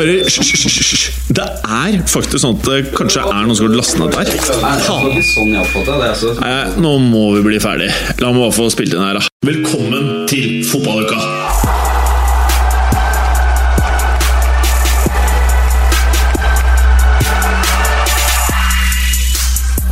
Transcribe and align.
Karer, 0.00 0.24
hysj. 0.24 1.10
Det 1.28 1.44
er 1.44 1.98
faktisk 2.08 2.40
sånn 2.42 2.56
at 2.58 2.68
det 2.68 2.78
kanskje 2.96 3.24
er 3.24 3.44
noen 3.44 3.56
som 3.58 3.68
har 3.68 3.76
lastet 3.76 4.00
ned 4.00 4.10
der. 4.14 4.26
Nei, 6.40 6.56
nå 6.80 6.92
må 7.04 7.24
vi 7.36 7.44
bli 7.50 7.60
ferdig. 7.62 7.90
La 8.22 8.32
meg 8.32 8.46
bare 8.46 8.56
få 8.56 8.70
spilt 8.72 8.96
inn 8.96 9.04
her, 9.04 9.20
da. 9.20 9.22
Velkommen 9.46 10.26
til 10.30 10.64
fotballuka! 10.68 11.18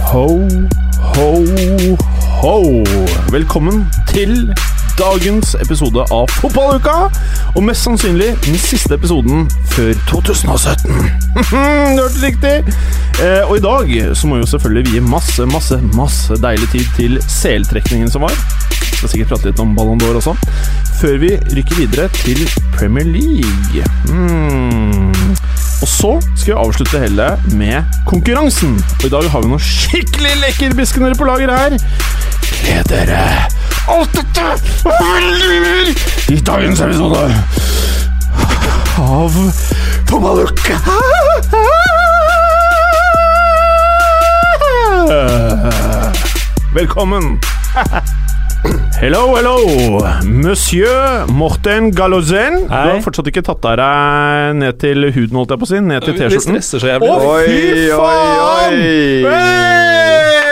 Ho, 0.09 0.29
ho, 1.19 1.29
ho. 2.41 2.57
Velkommen 3.35 3.85
til 4.09 4.49
dagens 4.99 5.55
episode 5.63 6.03
av 6.11 6.27
Fotballuka. 6.41 7.09
Og 7.55 7.63
mest 7.63 7.87
sannsynlig 7.87 8.33
den 8.45 8.59
siste 8.59 8.97
episoden 8.99 9.47
før 9.71 9.93
2017. 10.11 10.97
du 11.95 12.03
hørte 12.03 12.23
riktig. 12.23 12.55
Eh, 13.23 13.45
og 13.47 13.57
i 13.59 13.63
dag 13.63 13.93
så 14.19 14.29
må 14.29 14.39
vi 14.39 14.45
jo 14.45 14.51
selvfølgelig 14.55 14.93
vie 14.93 15.05
masse, 15.07 15.47
masse, 15.53 15.79
masse 15.95 16.39
deilig 16.43 16.71
tid 16.75 16.91
til 16.99 17.19
seltrekningen 17.31 18.11
som 18.11 18.27
var. 18.27 18.35
Vi 18.35 18.91
Skal 18.97 19.13
sikkert 19.15 19.35
prate 19.37 19.53
litt 19.53 19.63
om 19.63 19.77
Ballon 19.79 20.01
d'Or 20.03 20.19
også. 20.19 20.35
Før 20.99 21.21
vi 21.23 21.31
rykker 21.55 21.79
videre 21.79 22.09
til 22.19 22.43
Premier 22.75 23.07
League. 23.07 23.87
Mm. 24.11 25.15
Og 25.79 25.87
så 25.87 26.17
skal 26.35 26.53
vi 26.53 26.59
avslutte 26.59 27.03
hele 27.05 27.31
med 27.55 27.99
konkurransen. 28.07 28.75
Og 28.99 29.07
i 29.07 29.15
dag 29.15 29.31
har 29.31 29.45
vi 29.45 29.53
noen 29.53 29.63
skikkelig 29.63 30.35
lekkerbiskender 30.43 31.15
på 31.15 31.29
lager 31.31 31.55
her. 31.55 31.79
Gled 32.59 32.85
dere! 32.91 33.25
Alt 33.89 34.13
dette 34.13 34.47
og 34.85 34.93
mer 35.01 35.93
i 36.29 36.37
dagens 36.45 36.81
episode 36.85 37.23
av 38.99 39.39
Fotballuka. 40.09 40.77
Velkommen. 46.75 47.39
Hello, 49.01 49.37
hello, 49.37 49.57
monsieur 50.25 51.27
Morten 51.31 51.93
Gallozen. 51.95 52.65
Du 52.67 52.75
har 52.75 53.01
fortsatt 53.05 53.31
ikke 53.31 53.45
tatt 53.47 53.65
av 53.71 53.79
deg 53.81 54.59
ned 54.59 54.81
til 54.83 55.09
huden, 55.15 55.39
holdt 55.39 55.55
jeg 55.55 55.63
på 55.63 55.69
å 55.69 55.71
si. 55.71 55.81
Ned 55.87 56.05
til 56.05 56.19
T-skjorten. 56.19 56.59
stresser 56.59 56.83
så 56.83 56.93
jævlig. 56.93 57.15
Oi, 57.15 57.49
oi, 57.95 58.21
oi. 58.51 58.77
Hey! 59.31 60.48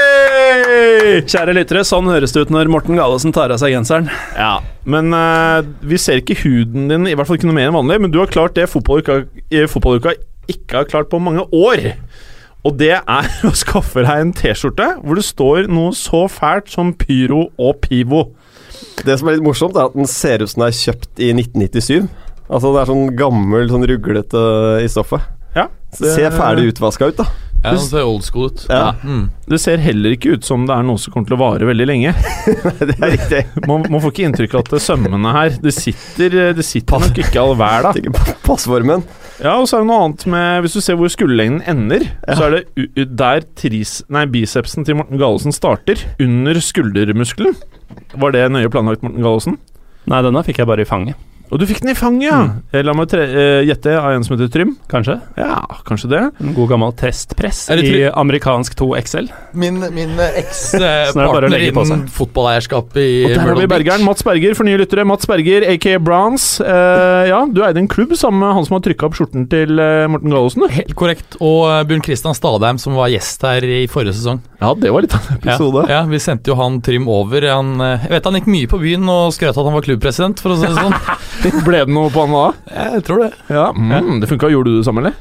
Kjære 1.26 1.54
lyttere, 1.56 1.82
sånn 1.86 2.08
høres 2.10 2.34
det 2.34 2.46
ut 2.46 2.52
når 2.54 2.70
Morten 2.72 2.98
Galesen 2.98 3.34
tar 3.34 3.52
av 3.54 3.60
seg 3.62 3.74
genseren. 3.74 4.08
Ja, 4.36 4.60
men 4.88 5.10
uh, 5.14 5.66
vi 5.86 5.98
ser 6.00 6.22
ikke 6.22 6.38
huden 6.44 6.88
din, 6.92 7.08
i 7.10 7.14
hvert 7.16 7.28
fall 7.28 7.40
ikke 7.40 7.48
noe 7.50 7.58
mer 7.58 7.70
enn 7.70 7.76
vanlig, 7.78 8.00
men 8.04 8.14
du 8.14 8.20
har 8.22 8.30
klart 8.32 8.56
det 8.58 8.68
fotballuka, 8.70 9.24
eh, 9.50 9.68
fotballuka 9.70 10.14
ikke 10.50 10.80
har 10.80 10.90
klart 10.90 11.10
på 11.12 11.20
mange 11.22 11.44
år. 11.54 11.88
Og 12.66 12.74
det 12.80 12.92
er 12.98 13.30
å 13.48 13.54
skaffe 13.56 14.04
deg 14.06 14.22
en 14.22 14.34
T-skjorte 14.36 14.90
hvor 15.02 15.18
det 15.18 15.26
står 15.26 15.70
noe 15.70 15.94
så 15.96 16.26
fælt 16.30 16.70
som 16.72 16.92
pyro 16.98 17.48
og 17.56 17.80
pivo. 17.84 18.28
Det 19.06 19.16
som 19.18 19.28
er 19.28 19.38
litt 19.38 19.46
morsomt, 19.46 19.76
er 19.76 19.88
at 19.90 19.96
den 19.96 20.08
ser 20.10 20.42
ut 20.42 20.50
som 20.50 20.64
den 20.64 20.70
er 20.70 20.78
kjøpt 20.78 21.22
i 21.22 21.32
1997. 21.34 22.06
Altså 22.46 22.70
Det 22.70 22.82
er 22.82 22.90
sånn 22.92 23.08
gammel, 23.18 23.66
sånn 23.70 23.86
ruglete 23.90 24.42
i 24.84 24.90
stoffet. 24.90 25.24
Ja, 25.56 25.66
Det 25.96 26.12
ser 26.14 26.34
ferdig 26.34 26.70
utvaska 26.74 27.10
ut, 27.10 27.18
da. 27.18 27.26
Ja, 27.66 27.74
han 27.74 27.82
ser 27.82 28.06
old 28.06 28.24
school 28.26 28.48
ut. 28.52 28.64
Ja. 28.70 28.94
Mm. 29.02 29.26
Det 29.50 29.58
ser 29.62 29.82
heller 29.82 30.14
ikke 30.16 30.36
ut 30.36 30.46
som 30.46 30.64
det 30.68 30.74
er 30.74 30.86
noe 30.86 30.98
som 31.02 31.12
kommer 31.14 31.28
til 31.30 31.36
å 31.36 31.40
vare 31.40 31.68
veldig 31.68 31.86
lenge. 31.88 32.14
Det 32.86 32.96
er 32.96 33.12
riktig. 33.16 33.40
Man, 33.66 33.84
man 33.90 34.02
får 34.02 34.12
ikke 34.14 34.26
inntrykk 34.30 34.54
av 34.56 34.64
at 34.64 34.72
det 34.76 34.80
sømmene 34.84 35.32
her 35.34 35.54
Det 35.62 35.72
sitter, 35.74 36.34
det 36.56 36.64
sitter 36.66 37.02
nok 37.02 37.18
ikke 37.22 37.42
all 37.42 37.54
hver 37.58 37.88
da. 37.88 37.92
passformen. 38.46 39.04
Ja, 39.42 39.56
og 39.60 39.66
så 39.68 39.78
er 39.78 39.84
det 39.84 39.90
noe 39.90 40.04
annet 40.06 40.22
med 40.32 40.62
Hvis 40.64 40.76
du 40.78 40.80
ser 40.84 40.96
hvor 40.96 41.10
skulderlengden 41.12 41.60
ender, 41.68 42.06
så 42.30 42.46
er 42.48 42.54
det 42.56 42.62
u 42.78 42.86
u 42.86 43.04
der 43.20 43.44
tris, 43.58 43.98
nei, 44.12 44.24
bicepsen 44.32 44.86
til 44.86 44.96
Morten 45.00 45.20
Gallosen 45.20 45.54
starter, 45.54 46.00
under 46.22 46.60
skuldermuskelen. 46.62 47.56
Var 48.16 48.36
det 48.36 48.46
nøye 48.54 48.70
planlagt, 48.72 49.04
Morten 49.04 49.24
Gallosen? 49.24 49.58
Nei, 50.08 50.22
denne 50.24 50.42
fikk 50.46 50.62
jeg 50.62 50.70
bare 50.70 50.86
i 50.86 50.88
fanget. 50.88 51.18
Og 51.50 51.60
du 51.60 51.66
fikk 51.68 51.82
den 51.84 51.92
i 51.92 51.96
fanget, 51.96 52.26
ja! 52.26 52.38
Mm. 52.46 52.86
La 52.86 52.94
meg 52.96 53.06
gjette 53.06 53.42
eh, 53.42 53.60
gjette 53.68 53.92
av 53.98 54.16
en 54.16 54.24
som 54.26 54.34
heter 54.34 54.50
Trym. 54.52 54.72
Kanskje? 54.90 55.18
Ja, 55.38 55.60
kanskje 55.86 56.10
det. 56.10 56.22
En 56.42 56.54
god 56.56 56.72
gammel 56.72 56.94
testpress 56.98 57.66
i 57.70 58.06
amerikansk 58.10 58.74
2XL. 58.78 59.28
Min, 59.56 59.78
min 59.94 60.16
å 60.22 60.26
eks-partner 60.42 61.48
legge 61.52 61.72
på 61.76 61.84
innen 61.86 62.06
fotballeierskap 62.12 62.98
i 62.98 63.08
Og 63.28 63.34
der 63.34 63.42
har 63.44 63.60
vi 63.60 63.68
Bergeren. 63.70 64.04
Mats 64.06 64.26
Berger, 64.26 64.56
for 64.58 64.68
nye 64.68 64.80
lyttere. 64.80 65.06
Mats 65.08 65.28
Berger, 65.30 65.68
aka 65.70 65.96
Browns. 66.02 66.48
Eh, 66.60 67.22
ja, 67.30 67.40
du 67.46 67.62
eide 67.66 67.82
en 67.82 67.90
klubb 67.90 68.16
sammen 68.18 68.42
med 68.42 68.56
han 68.58 68.66
som 68.66 68.78
har 68.78 68.84
trykka 68.86 69.08
opp 69.08 69.18
skjorten 69.18 69.46
til 69.52 69.78
eh, 69.82 70.06
Morten 70.10 70.32
Gallosen. 70.34 70.66
Helt 70.72 70.94
korrekt. 70.98 71.38
Og 71.38 71.62
eh, 71.70 71.82
Bjørn 71.88 72.04
Kristian 72.06 72.36
Stadheim, 72.36 72.80
som 72.82 72.98
var 72.98 73.12
gjest 73.12 73.46
her 73.46 73.66
i 73.66 73.84
forrige 73.90 74.16
sesong. 74.18 74.42
Ja, 74.60 74.72
det 74.74 74.90
var 74.92 75.04
litt 75.04 75.14
av 75.14 75.30
en 75.30 75.38
episode. 75.38 75.86
Ja, 75.86 76.00
ja, 76.00 76.10
Vi 76.10 76.20
sendte 76.22 76.52
jo 76.52 76.58
han 76.58 76.80
Trym 76.84 77.08
over. 77.12 77.46
Han, 77.52 77.76
eh, 77.84 78.06
jeg 78.06 78.16
vet 78.16 78.28
han 78.30 78.40
gikk 78.40 78.50
mye 78.50 78.70
på 78.70 78.80
byen 78.82 79.06
og 79.12 79.34
skrøt 79.36 79.54
at 79.54 79.62
han 79.62 79.76
var 79.76 79.84
klubbpresident, 79.86 80.42
for 80.42 80.54
å 80.54 80.60
si 80.60 80.68
det 80.70 80.76
sånn. 80.78 80.96
Ble 81.66 81.84
det 81.84 81.92
noe 81.94 82.10
på 82.14 82.24
han 82.26 82.34
da? 82.34 82.44
Jeg 82.94 83.04
tror 83.06 83.24
det. 83.26 83.30
Ja, 83.52 83.70
mm, 83.72 84.20
Det 84.22 84.28
funka. 84.30 84.50
Gjorde 84.52 84.72
du 84.72 84.78
det 84.80 84.86
samme, 84.88 85.04
eller? 85.04 85.16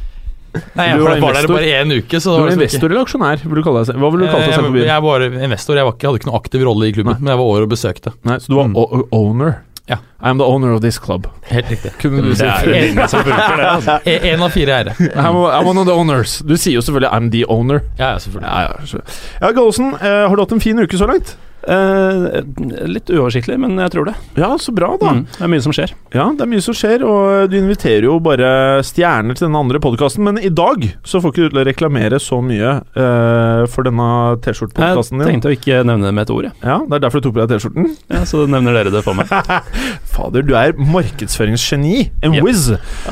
Nei, 0.76 0.86
Du 0.88 0.92
Jeg 0.94 1.00
var 1.04 1.10
var, 1.20 1.20
var 1.20 1.34
der 1.36 1.48
bare 1.52 1.72
én 1.84 1.92
uke, 1.98 2.20
så 2.24 2.38
Du 2.38 2.44
var 2.46 2.52
investor 2.56 2.88
eller 2.90 3.02
aksjonær? 3.04 3.42
Vil 3.44 3.60
du 3.60 3.64
kalle 3.66 3.82
deg, 3.84 3.98
hva 4.00 4.12
vil 4.14 4.22
du 4.24 4.28
kalle 4.32 4.46
deg 4.46 4.54
selv 4.56 4.64
på 4.64 4.72
jeg, 4.72 4.76
byen? 4.78 4.88
jeg 4.88 5.04
var 5.04 5.26
investor. 5.50 5.76
Jeg, 5.76 5.86
var 5.90 5.96
ikke, 5.98 6.08
hadde 6.08 6.20
ikke 6.22 6.30
noen 6.32 6.40
aktiv 6.40 6.64
rolle 6.70 6.88
i 6.88 6.94
klubben, 6.96 7.12
Nei. 7.18 7.20
men 7.26 7.32
jeg 7.34 7.40
var 7.42 7.50
over 7.52 7.66
og 7.68 7.72
besøkte. 7.74 8.14
Nei, 8.24 8.38
Så 8.40 8.48
du 8.54 8.56
var 8.56 8.70
Mm. 8.70 9.04
owner? 9.12 9.58
Ja. 9.88 9.98
I'm 10.20 10.30
am 10.32 10.38
the 10.40 10.46
owner 10.46 10.72
of 10.74 10.82
this 10.82 10.98
club. 10.98 11.28
Helt 11.52 11.68
riktig. 11.70 11.92
Kunne 12.02 12.24
du 12.24 12.32
si 12.34 12.42
Det 12.42 12.74
er 12.74 12.88
ingen 12.90 13.08
som 13.08 13.22
bruker 13.22 13.58
det. 13.60 13.66
Altså. 13.70 14.00
En 14.32 14.42
av 14.42 14.50
fire 14.50 14.72
eiere. 14.80 14.96
I'm, 15.14 15.36
I'm 15.36 15.66
one 15.68 15.78
of 15.78 15.86
the 15.86 15.94
owners. 15.94 16.40
Du 16.40 16.56
sier 16.58 16.74
jo 16.74 16.82
selvfølgelig 16.82 17.12
I'm 17.14 17.30
the 17.32 17.44
owner. 17.46 17.82
Ja, 18.00 18.14
ja, 18.16 18.18
selvfølgelig. 18.18 18.50
Ja, 18.50 18.62
ja, 18.62 18.80
selvfølgelig. 18.82 19.20
ja 19.42 19.52
Gallosen, 19.52 19.92
eh, 20.02 20.28
har 20.30 20.36
du 20.36 20.42
hatt 20.42 20.52
en 20.56 20.60
fin 20.64 20.80
uke 20.82 20.98
så 20.98 21.06
langt? 21.12 21.36
Eh, 21.66 22.42
litt 22.86 23.10
uoversiktlig, 23.10 23.56
men 23.62 23.80
jeg 23.82 23.92
tror 23.96 24.06
det. 24.12 24.14
Ja, 24.38 24.52
så 24.62 24.74
bra, 24.76 24.92
da. 25.02 25.14
Mm, 25.16 25.24
det 25.34 25.42
er 25.48 25.50
mye 25.50 25.64
som 25.66 25.74
skjer. 25.74 25.94
Ja, 26.14 26.28
det 26.38 26.44
er 26.46 26.50
mye 26.52 26.62
som 26.62 26.76
skjer, 26.78 27.02
og 27.10 27.50
du 27.50 27.56
inviterer 27.58 28.06
jo 28.06 28.20
bare 28.24 28.84
stjerner 28.86 29.34
til 29.38 29.48
den 29.48 29.58
andre 29.58 29.82
podkasten. 29.82 30.22
Men 30.28 30.38
i 30.38 30.52
dag 30.54 30.86
så 31.08 31.22
får 31.24 31.34
ikke 31.34 31.48
du 31.48 31.50
til 31.56 31.62
å 31.64 31.66
reklamere 31.66 32.20
så 32.22 32.38
mye 32.46 32.76
eh, 32.94 33.64
for 33.74 33.88
denne 33.88 34.10
T-skjorte-podkasten 34.46 35.24
din. 35.24 35.32
tenkte 35.34 35.50
å 35.50 35.56
ikke 35.58 35.82
nevne 35.90 36.06
det 36.10 36.14
med 36.20 36.28
et 36.28 36.36
ord, 36.36 36.48
jeg. 36.52 36.56
Ja, 36.62 36.78
Det 36.86 37.00
er 37.00 37.04
derfor 37.08 37.24
du 37.24 37.28
tok 37.30 37.38
på 37.40 37.44
deg 37.48 37.56
T-skjorten. 37.56 37.90
Ja, 38.14 38.22
så 38.30 38.46
nevner 38.52 38.78
dere 38.78 38.94
det 38.94 39.02
for 39.08 39.18
meg. 39.18 39.34
Fader, 40.16 40.46
du 40.46 40.54
er 40.60 40.78
markedsføringsgeni. 40.78 42.12
En 42.22 42.34
Yep. 42.38 42.44
whiz. 42.46 42.70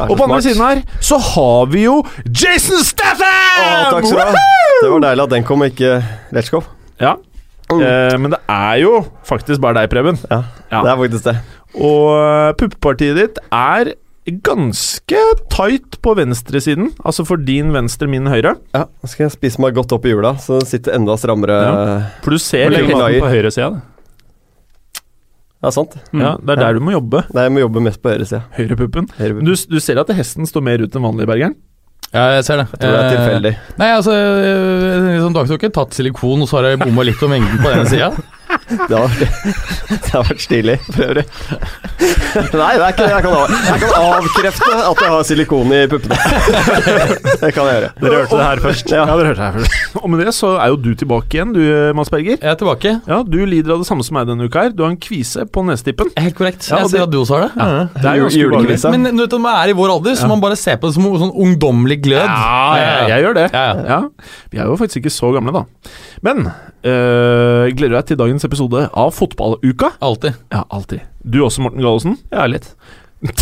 Og 0.08 0.14
på 0.20 0.24
andre 0.30 0.42
siden 0.46 0.62
her 0.62 0.82
så 1.04 1.18
har 1.34 1.68
vi 1.74 1.88
jo 1.88 2.00
Jason 2.30 2.82
Statham! 2.86 3.28
Å, 3.64 3.92
takk 3.98 4.08
skal 4.10 4.20
du 4.20 4.38
ha. 4.38 4.48
Det 4.84 4.90
var 4.94 5.04
deilig 5.10 5.24
at 5.28 5.34
den 5.38 5.46
kom, 5.48 5.64
ikke 5.66 5.98
Let's 6.36 6.52
Go. 6.54 6.62
Ja, 7.02 7.16
eh, 7.82 8.18
men 8.18 8.32
det 8.36 8.40
er 8.50 8.78
jo 8.84 9.06
faktisk 9.26 9.62
bare 9.62 9.74
deg, 9.82 9.90
Preben. 9.90 10.18
Ja, 10.30 10.44
Ja. 10.72 10.82
det 10.84 10.92
er 10.92 10.98
faktisk 11.02 11.24
det. 11.24 11.36
Og 11.74 12.08
eh, 12.20 12.54
puppepartiet 12.60 13.16
ditt 13.18 13.40
er 13.52 13.94
ganske 14.46 15.22
tight 15.52 15.98
på 16.02 16.14
venstresiden. 16.16 16.92
Altså 17.04 17.26
for 17.28 17.36
din 17.38 17.74
venstre, 17.74 18.08
min 18.08 18.26
høyre. 18.32 18.56
Ja, 18.74 18.86
Nå 19.02 19.10
skal 19.10 19.26
jeg 19.26 19.34
spise 19.36 19.60
meg 19.60 19.74
godt 19.76 19.92
opp 19.92 20.06
i 20.06 20.14
hjula, 20.14 20.36
så 20.40 20.60
den 20.62 20.70
sitter 20.70 20.94
enda 20.96 21.18
strammere. 21.20 21.58
Ja. 21.60 21.98
For 22.24 22.32
du 22.32 22.38
ser 22.40 22.70
lager? 22.72 22.94
maten 22.96 23.20
på 23.26 23.34
høyre 23.34 23.52
side. 23.52 23.82
Ja, 25.64 25.70
sant. 25.72 25.94
ja, 26.12 26.36
Det 26.44 26.58
er 26.58 26.60
der 26.60 26.74
du 26.76 26.82
må 26.84 26.92
jobbe. 26.92 27.22
Nei, 27.34 27.44
jeg 27.48 27.52
må 27.56 27.62
jobbe 27.64 27.82
mest 27.86 28.02
på 28.04 28.12
høyresida. 28.12 28.42
Høyrepuppen. 28.58 29.06
Høyre- 29.18 29.44
Du, 29.48 29.54
du 29.56 29.80
ser 29.80 30.00
at 30.02 30.08
hesten 30.12 30.46
står 30.46 30.62
mer 30.62 30.82
ut 30.84 30.96
enn 30.96 31.06
vanlig, 31.06 31.26
Bergeren? 31.30 31.56
Ja, 32.14 32.28
jeg 32.38 32.44
ser 32.46 32.60
det. 32.62 32.68
Jeg 32.74 32.80
tror 32.84 32.92
det 32.94 33.00
er 33.00 33.06
Eh, 33.08 33.14
tilfeldig. 33.18 33.54
Nei, 33.82 33.88
altså 33.98 34.14
liksom, 34.14 35.34
Du 35.34 35.40
har 35.40 35.54
ikke 35.58 35.72
tatt 35.74 35.96
silikon, 35.98 36.44
og 36.46 36.48
så 36.52 36.60
har 36.60 36.68
jeg 36.74 36.80
bomma 36.84 37.06
litt 37.08 37.24
om 37.26 37.32
mengden 37.34 37.58
på 37.64 37.72
den 37.74 37.88
sida? 37.90 38.12
Det 38.90 38.98
har, 38.98 39.12
det 39.90 40.10
har 40.12 40.24
vært 40.28 40.42
stilig, 40.44 40.76
for 40.88 41.04
øvrig. 41.06 41.24
Nei, 42.54 42.72
det 42.78 42.84
er 42.84 42.94
ikke 42.94 43.06
det. 43.06 43.10
Jeg 43.14 43.24
kan, 43.26 43.36
av, 43.38 43.54
jeg 43.68 43.82
kan 43.84 43.94
avkrefte 44.00 44.70
at 44.80 45.02
jeg 45.04 45.12
har 45.14 45.26
silikon 45.28 45.74
i 45.76 45.82
puppene. 45.92 46.18
Det 47.44 47.52
kan 47.56 47.68
jeg 47.70 47.76
gjøre. 47.78 47.90
Dere 48.02 48.20
hørte 48.22 48.40
det 48.40 48.46
her 48.48 48.62
først. 48.64 48.92
Ja, 48.94 49.04
dere 49.10 49.30
hørte 49.32 49.40
det 49.40 49.48
her 49.48 49.58
først. 49.60 49.98
Og 50.02 50.10
med 50.12 50.24
det 50.26 50.34
så 50.36 50.54
er 50.64 50.72
jo 50.74 50.80
du 50.84 50.90
tilbake 51.00 51.38
igjen, 51.38 51.54
du 51.56 51.62
Mads 51.98 52.12
Berger. 52.14 52.38
Jeg 52.40 52.52
er 52.54 52.60
tilbake. 52.60 52.96
Ja, 53.10 53.20
Du 53.24 53.40
lider 53.50 53.76
av 53.76 53.84
det 53.84 53.88
samme 53.90 54.06
som 54.06 54.18
meg 54.18 54.28
denne 54.30 54.48
uka 54.50 54.66
her. 54.68 54.74
Du 54.76 54.84
har 54.86 54.94
en 54.94 55.00
kvise 55.02 55.46
på 55.50 55.64
nesetippen. 55.68 56.12
Helt 56.20 56.38
korrekt. 56.38 56.68
Ja, 56.70 56.82
jeg 56.84 56.94
ser 56.94 57.06
at 57.06 57.14
du 57.14 57.20
også 57.22 57.38
har 57.40 57.46
det. 57.48 57.52
Ja. 57.58 57.86
Det 57.98 58.10
er 58.14 58.22
jo. 58.22 58.32
Julekvise. 58.44 58.92
Men 58.94 59.10
du 59.12 59.24
vet, 59.24 59.36
når 59.38 59.44
man 59.46 59.60
er 59.62 59.74
i 59.74 59.78
vår 59.78 59.94
alder, 59.98 60.18
så 60.20 60.30
man 60.32 60.42
bare 60.44 60.58
ser 60.60 60.80
på 60.82 60.90
det 60.90 60.98
som 60.98 61.08
sånn 61.24 61.34
ungdommelig 61.46 62.00
glød. 62.06 62.26
Ja, 62.26 62.64
jeg, 62.80 63.10
jeg 63.14 63.28
gjør 63.28 63.40
det. 63.40 63.48
Ja, 63.54 63.64
ja. 63.70 63.84
Ja, 63.94 64.02
Vi 64.52 64.62
er 64.62 64.70
jo 64.72 64.78
faktisk 64.80 65.04
ikke 65.04 65.14
så 65.14 65.32
gamle, 65.36 65.54
da. 65.56 65.64
Men 66.24 66.46
øh, 66.48 67.68
gleder 67.76 67.92
du 67.92 67.98
deg 67.98 68.06
til 68.08 68.20
dagens 68.22 68.46
episode 68.48 68.86
av 68.96 69.10
Fotballuka? 69.16 69.90
Alltid. 70.04 70.38
Ja, 70.54 70.64
alltid. 70.72 71.04
Du 71.20 71.42
også, 71.44 71.64
Morten 71.66 71.84
Gallosen? 71.84 72.18
Ja, 72.32 72.48
litt. 72.48 72.70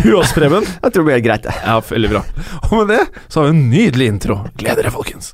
Du 0.00 0.14
også, 0.16 0.36
Preben? 0.36 0.64
Jeg 0.84 0.92
tror 0.92 1.02
det 1.02 1.06
blir 1.08 1.24
greit, 1.24 1.44
det. 1.44 1.54
Ja, 1.64 1.78
veldig 1.84 2.10
bra. 2.12 2.22
Og 2.70 2.76
med 2.78 2.92
det 2.92 3.00
så 3.26 3.40
har 3.40 3.48
vi 3.50 3.56
en 3.56 3.64
nydelig 3.72 4.06
intro. 4.14 4.36
Gleder 4.60 4.84
dere, 4.84 4.92
folkens. 4.94 5.32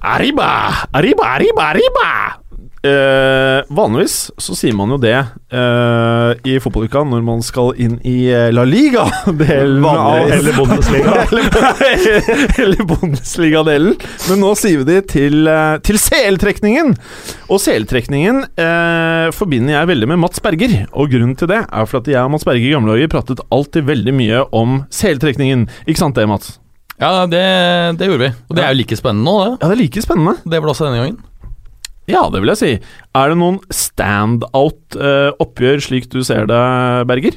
Arriba, 0.00 0.46
arriba, 0.96 1.26
arriba, 1.34 1.66
arriba! 1.72 2.06
Eh, 2.80 3.60
vanligvis 3.68 4.30
så 4.40 4.54
sier 4.56 4.72
man 4.72 4.88
jo 4.94 4.96
det 4.96 5.12
eh, 5.12 6.30
i 6.48 6.54
fotballuka 6.64 7.02
når 7.04 7.26
man 7.26 7.42
skal 7.44 7.74
inn 7.76 7.98
i 8.08 8.30
eh, 8.32 8.46
La 8.56 8.64
Liga-delen 8.64 9.84
av 9.84 10.30
Eller 10.32 10.56
Bundesliga. 10.56 11.26
eller 12.62 12.80
Bundesliga-delen. 12.88 13.98
Men 14.30 14.40
nå 14.40 14.54
sier 14.56 14.80
vi 14.80 14.88
det 14.88 15.02
til, 15.12 15.44
eh, 15.52 15.76
til 15.84 16.00
CL-trekningen. 16.00 16.96
Og 17.52 17.60
CL-trekningen 17.60 18.46
eh, 18.48 19.28
forbinder 19.36 19.76
jeg 19.76 19.92
veldig 19.92 20.12
med 20.14 20.24
Mats 20.24 20.40
Berger. 20.40 20.78
Og 20.94 21.12
grunnen 21.12 21.36
til 21.36 21.52
det 21.52 21.60
er 21.66 21.90
for 21.90 22.00
at 22.00 22.08
jeg 22.08 22.24
og 22.24 22.32
Mats 22.32 22.48
Berger 22.48 22.64
i 22.64 22.74
gamle 22.78 22.96
dager 22.96 23.12
pratet 23.12 23.44
alltid 23.52 23.92
veldig 23.92 24.16
mye 24.16 24.44
om 24.56 24.86
CL-trekningen. 24.88 25.68
Ikke 25.84 26.06
sant 26.06 26.16
det, 26.16 26.24
Mats? 26.32 26.56
Ja, 27.00 27.26
det, 27.28 27.44
det 28.00 28.08
gjorde 28.08 28.24
vi. 28.24 28.36
Og 28.48 28.56
det 28.56 28.64
er 28.64 28.72
jo 28.72 28.80
like 28.80 28.96
spennende 28.96 29.28
nå, 29.28 29.40
det. 29.44 29.52
Ja, 29.58 29.68
det 29.68 29.76
er 29.76 29.84
like 29.84 30.08
spennende. 30.08 30.40
Det 30.44 30.56
var 30.56 30.70
det 30.70 30.78
også 30.78 30.88
denne 30.88 31.04
gangen. 31.04 31.26
Ja, 32.10 32.26
det 32.32 32.40
vil 32.42 32.50
jeg 32.52 32.60
si. 32.60 32.72
Er 33.16 33.32
det 33.32 33.38
noen 33.40 33.60
standout-oppgjør 33.72 35.78
slik 35.84 36.10
du 36.12 36.20
ser 36.26 36.44
det, 36.50 36.60
Berger? 37.10 37.34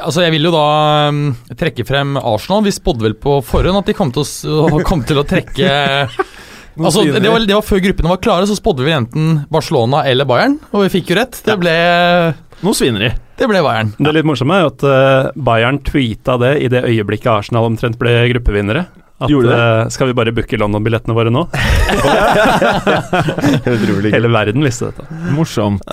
Altså, 0.00 0.22
Jeg 0.24 0.32
vil 0.32 0.46
jo 0.48 0.52
da 0.54 0.64
um, 1.12 1.34
trekke 1.60 1.84
frem 1.84 2.16
Arsenal. 2.16 2.62
Vi 2.64 2.72
spådde 2.72 3.04
vel 3.04 3.16
på 3.20 3.36
forhånd 3.44 3.82
at 3.82 3.90
de 3.90 3.94
kom 3.96 4.08
til 4.14 4.24
å, 4.24 4.80
kom 4.88 5.02
til 5.04 5.20
å 5.20 5.26
trekke 5.28 5.68
Altså, 6.74 7.04
det 7.06 7.30
var, 7.30 7.38
det 7.46 7.54
var 7.54 7.62
Før 7.62 7.78
gruppene 7.84 8.10
var 8.10 8.18
klare, 8.18 8.48
så 8.50 8.56
spådde 8.58 8.82
vi 8.82 8.90
enten 8.90 9.44
Barcelona 9.52 10.00
eller 10.10 10.26
Bayern, 10.26 10.56
og 10.72 10.82
vi 10.82 10.88
fikk 10.96 11.12
jo 11.12 11.16
rett. 11.20 11.38
Det 11.46 11.54
ble, 11.60 11.70
Noe 12.66 12.74
svineri. 12.74 13.12
det 13.38 13.46
ble 13.46 13.60
Bayern. 13.62 13.92
Det 13.94 14.10
litt 14.16 14.26
morsomme 14.26 14.56
er 14.58 14.64
jo 14.64 14.72
at 14.72 14.82
eh, 14.90 15.28
Bayern 15.38 15.78
tweeta 15.86 16.34
det 16.42 16.50
i 16.66 16.68
det 16.72 16.82
øyeblikket 16.88 17.30
Arsenal 17.30 17.68
omtrent 17.68 17.94
ble 18.00 18.16
gruppevinnere. 18.32 18.88
At 19.22 19.30
Gjorde 19.30 19.46
det? 19.52 19.56
eh, 19.62 19.88
skal 19.94 20.08
vi 20.10 20.14
bare 20.18 20.32
booke 20.34 20.58
London-billettene 20.58 21.14
våre 21.14 21.30
nå? 21.30 21.44
Utrolig 23.74 24.10
Hele 24.12 24.28
verden 24.32 24.64
visste 24.66 24.88
dette. 24.90 25.04
Morsomt. 25.36 25.84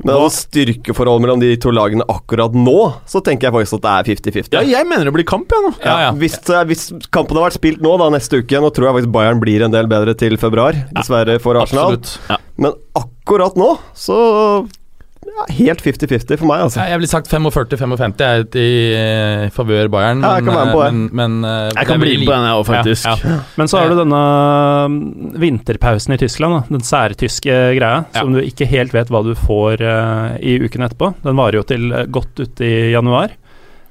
Men 0.00 0.14
altså, 0.14 0.46
styrkeforholdet 0.46 1.22
mellom 1.26 1.42
de 1.42 1.50
to 1.60 1.72
lagene 1.76 2.04
akkurat 2.08 2.54
nå, 2.56 2.78
så 3.10 3.20
tenker 3.24 3.48
jeg 3.50 3.54
faktisk 3.58 3.76
at 3.80 3.84
det 3.84 3.92
er 3.92 4.04
50-50. 4.32 4.56
Ja, 4.56 4.62
jeg 4.78 4.84
mener 4.88 5.04
det 5.10 5.14
blir 5.18 5.28
kamp, 5.28 5.52
jeg 5.52 5.60
nå. 5.66 5.72
Ja, 5.84 5.96
ja. 6.06 6.10
Hvis, 6.16 6.38
uh, 6.48 6.62
hvis 6.70 6.86
kampen 7.12 7.36
har 7.36 7.44
vært 7.50 7.58
spilt 7.60 7.80
nå, 7.84 7.92
da 8.00 8.08
neste 8.16 8.40
uke, 8.40 8.56
nå 8.64 8.68
tror 8.74 8.88
jeg 8.90 8.96
faktisk 9.00 9.12
Bayern 9.14 9.42
blir 9.44 9.60
en 9.66 9.74
del 9.76 9.86
bedre 9.90 10.12
til 10.18 10.34
februar. 10.40 10.72
Dessverre 10.96 11.36
for 11.42 11.52
Arsenal. 11.60 12.00
Men 12.60 12.72
akkurat 12.98 13.54
nå, 13.60 13.74
så 13.96 14.16
ja, 15.30 15.46
Helt 15.56 15.82
50-50 15.84 16.40
for 16.40 16.48
meg, 16.50 16.64
altså. 16.66 16.80
Ja, 16.82 16.94
jeg 16.94 17.00
ville 17.00 17.10
sagt 17.10 17.30
45-55 17.32 18.24
er 18.26 18.44
i 18.60 18.70
eh, 18.96 19.44
favør 19.54 19.90
Bayern. 19.92 20.24
Ja, 20.24 20.36
jeg 20.38 20.46
kan 20.48 20.56
være 20.56 20.68
med 20.68 20.74
på 20.74 20.82
det. 20.82 20.92
Men, 20.92 21.08
men, 21.20 21.36
uh, 21.46 21.68
Jeg 21.74 21.88
kan 21.90 22.02
bli 22.02 22.16
med 22.18 22.26
på 22.28 22.34
den, 22.34 22.46
jeg 22.48 22.60
òg, 22.60 22.64
faktisk. 22.70 23.08
Ja, 23.08 23.16
ja. 23.24 23.40
Men 23.60 23.70
så 23.72 23.80
har 23.80 23.92
du 23.92 23.98
denne 24.00 24.22
mm, 24.92 25.00
vinterpausen 25.40 26.16
i 26.16 26.20
Tyskland, 26.20 26.56
da. 26.56 26.78
den 26.78 26.86
særtyske 26.86 27.60
greia, 27.78 28.04
Ja. 28.14 28.22
som 28.22 28.34
du 28.34 28.40
ikke 28.42 28.68
helt 28.70 28.94
vet 28.96 29.12
hva 29.12 29.22
du 29.26 29.32
får 29.38 29.84
uh, 29.84 30.34
i 30.40 30.58
uken 30.62 30.86
etterpå. 30.86 31.14
Den 31.24 31.38
varer 31.38 31.60
jo 31.60 31.66
til 31.68 31.92
eh, 31.92 32.08
godt 32.10 32.40
ut 32.42 32.64
i 32.64 32.90
januar. 32.94 33.36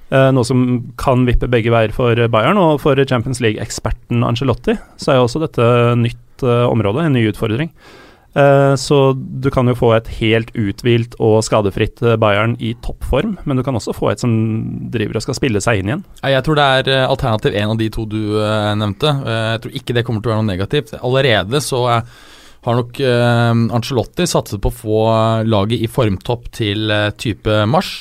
Eh, 0.09 0.30
noe 0.33 0.47
som 0.47 0.63
kan 0.97 1.25
vippe 1.27 1.50
begge 1.51 1.71
veier 1.74 1.94
for 1.94 2.18
Bayern, 2.33 2.57
og 2.57 2.80
for 2.81 2.97
Champions 3.09 3.41
League-eksperten 3.45 4.25
Angelotti 4.25 4.74
så 4.97 5.13
er 5.13 5.19
jo 5.19 5.27
også 5.27 5.44
dette 5.44 5.65
nytt 6.01 6.45
eh, 6.45 6.65
område, 6.65 7.06
en 7.06 7.13
ny 7.13 7.27
utfordring. 7.30 7.69
Eh, 8.39 8.75
så 8.75 9.13
du 9.15 9.50
kan 9.53 9.68
jo 9.69 9.75
få 9.77 9.91
et 9.95 10.09
helt 10.19 10.51
uthvilt 10.57 11.15
og 11.24 11.39
skadefritt 11.45 12.01
eh, 12.06 12.18
Bayern 12.19 12.56
i 12.62 12.74
toppform, 12.86 13.38
men 13.44 13.59
du 13.59 13.63
kan 13.65 13.77
også 13.77 13.95
få 13.97 14.12
et 14.12 14.24
som 14.24 14.33
driver 14.94 15.19
og 15.19 15.25
skal 15.25 15.38
spille 15.38 15.62
seg 15.63 15.81
inn 15.81 15.91
igjen. 15.91 16.03
Jeg 16.24 16.45
tror 16.45 16.59
det 16.59 16.68
er 16.80 16.91
eh, 16.94 17.06
alternativ 17.09 17.57
én 17.57 17.74
av 17.74 17.80
de 17.80 17.89
to 17.94 18.06
du 18.09 18.19
nevnte. 18.80 19.13
Jeg 19.25 19.63
tror 19.63 19.80
ikke 19.80 19.95
det 19.95 20.03
kommer 20.07 20.24
til 20.24 20.31
å 20.31 20.36
være 20.36 20.44
noe 20.44 20.53
negativt. 20.53 20.94
Allerede 21.00 21.62
så 21.63 21.81
har 21.89 22.75
nok 22.75 23.00
Ancelotti 23.00 24.25
satset 24.27 24.59
på 24.62 24.71
å 24.71 24.75
få 24.75 25.01
laget 25.47 25.83
i 25.83 25.89
formtopp 25.91 26.50
til 26.56 26.91
type 27.21 27.62
mars. 27.71 27.94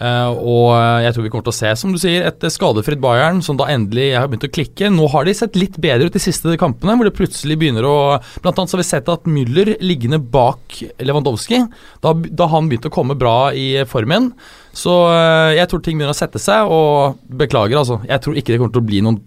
Eh, 0.00 0.30
og 0.40 0.72
jeg 1.04 1.12
tror 1.12 1.26
vi 1.26 1.32
kommer 1.32 1.46
til 1.48 1.52
å 1.52 1.58
se, 1.58 1.72
som 1.76 1.92
du 1.92 1.98
sier, 2.00 2.24
et 2.28 2.46
skadefritt 2.52 3.02
Bayern 3.02 3.42
som 3.44 3.58
da 3.60 3.68
endelig 3.72 4.12
har 4.16 4.30
begynt 4.30 4.46
å 4.48 4.52
klikke. 4.52 4.90
Nå 4.92 5.08
har 5.12 5.28
de 5.28 5.34
sett 5.36 5.58
litt 5.58 5.76
bedre 5.82 6.08
ut 6.08 6.16
de 6.16 6.22
siste 6.22 6.56
kampene, 6.60 6.96
hvor 6.96 7.08
det 7.08 7.16
plutselig 7.16 7.58
begynner 7.60 7.88
å 7.88 7.98
Blant 8.42 8.58
annet 8.58 8.70
så 8.70 8.76
har 8.76 8.82
vi 8.82 8.88
sett 8.88 9.10
at 9.12 9.28
Müller 9.28 9.74
liggende 9.84 10.18
bak 10.32 10.78
Lewandowski. 11.02 11.60
Da, 12.04 12.14
da 12.14 12.48
han 12.52 12.68
begynt 12.70 12.88
å 12.88 12.92
komme 12.92 13.16
bra 13.18 13.52
i 13.56 13.84
form 13.88 14.14
igjen. 14.14 14.30
Så 14.76 14.92
uh, 15.10 15.52
jeg 15.52 15.68
tror 15.68 15.82
ting 15.84 15.98
begynner 15.98 16.14
å 16.14 16.18
sette 16.18 16.40
seg, 16.42 16.70
og 16.72 17.20
beklager, 17.28 17.78
altså. 17.78 18.00
Jeg 18.08 18.24
tror 18.24 18.38
ikke 18.38 18.54
det 18.54 18.60
kommer 18.60 18.74
til 18.74 18.82
å 18.82 18.88
bli 18.88 19.02
noen 19.04 19.20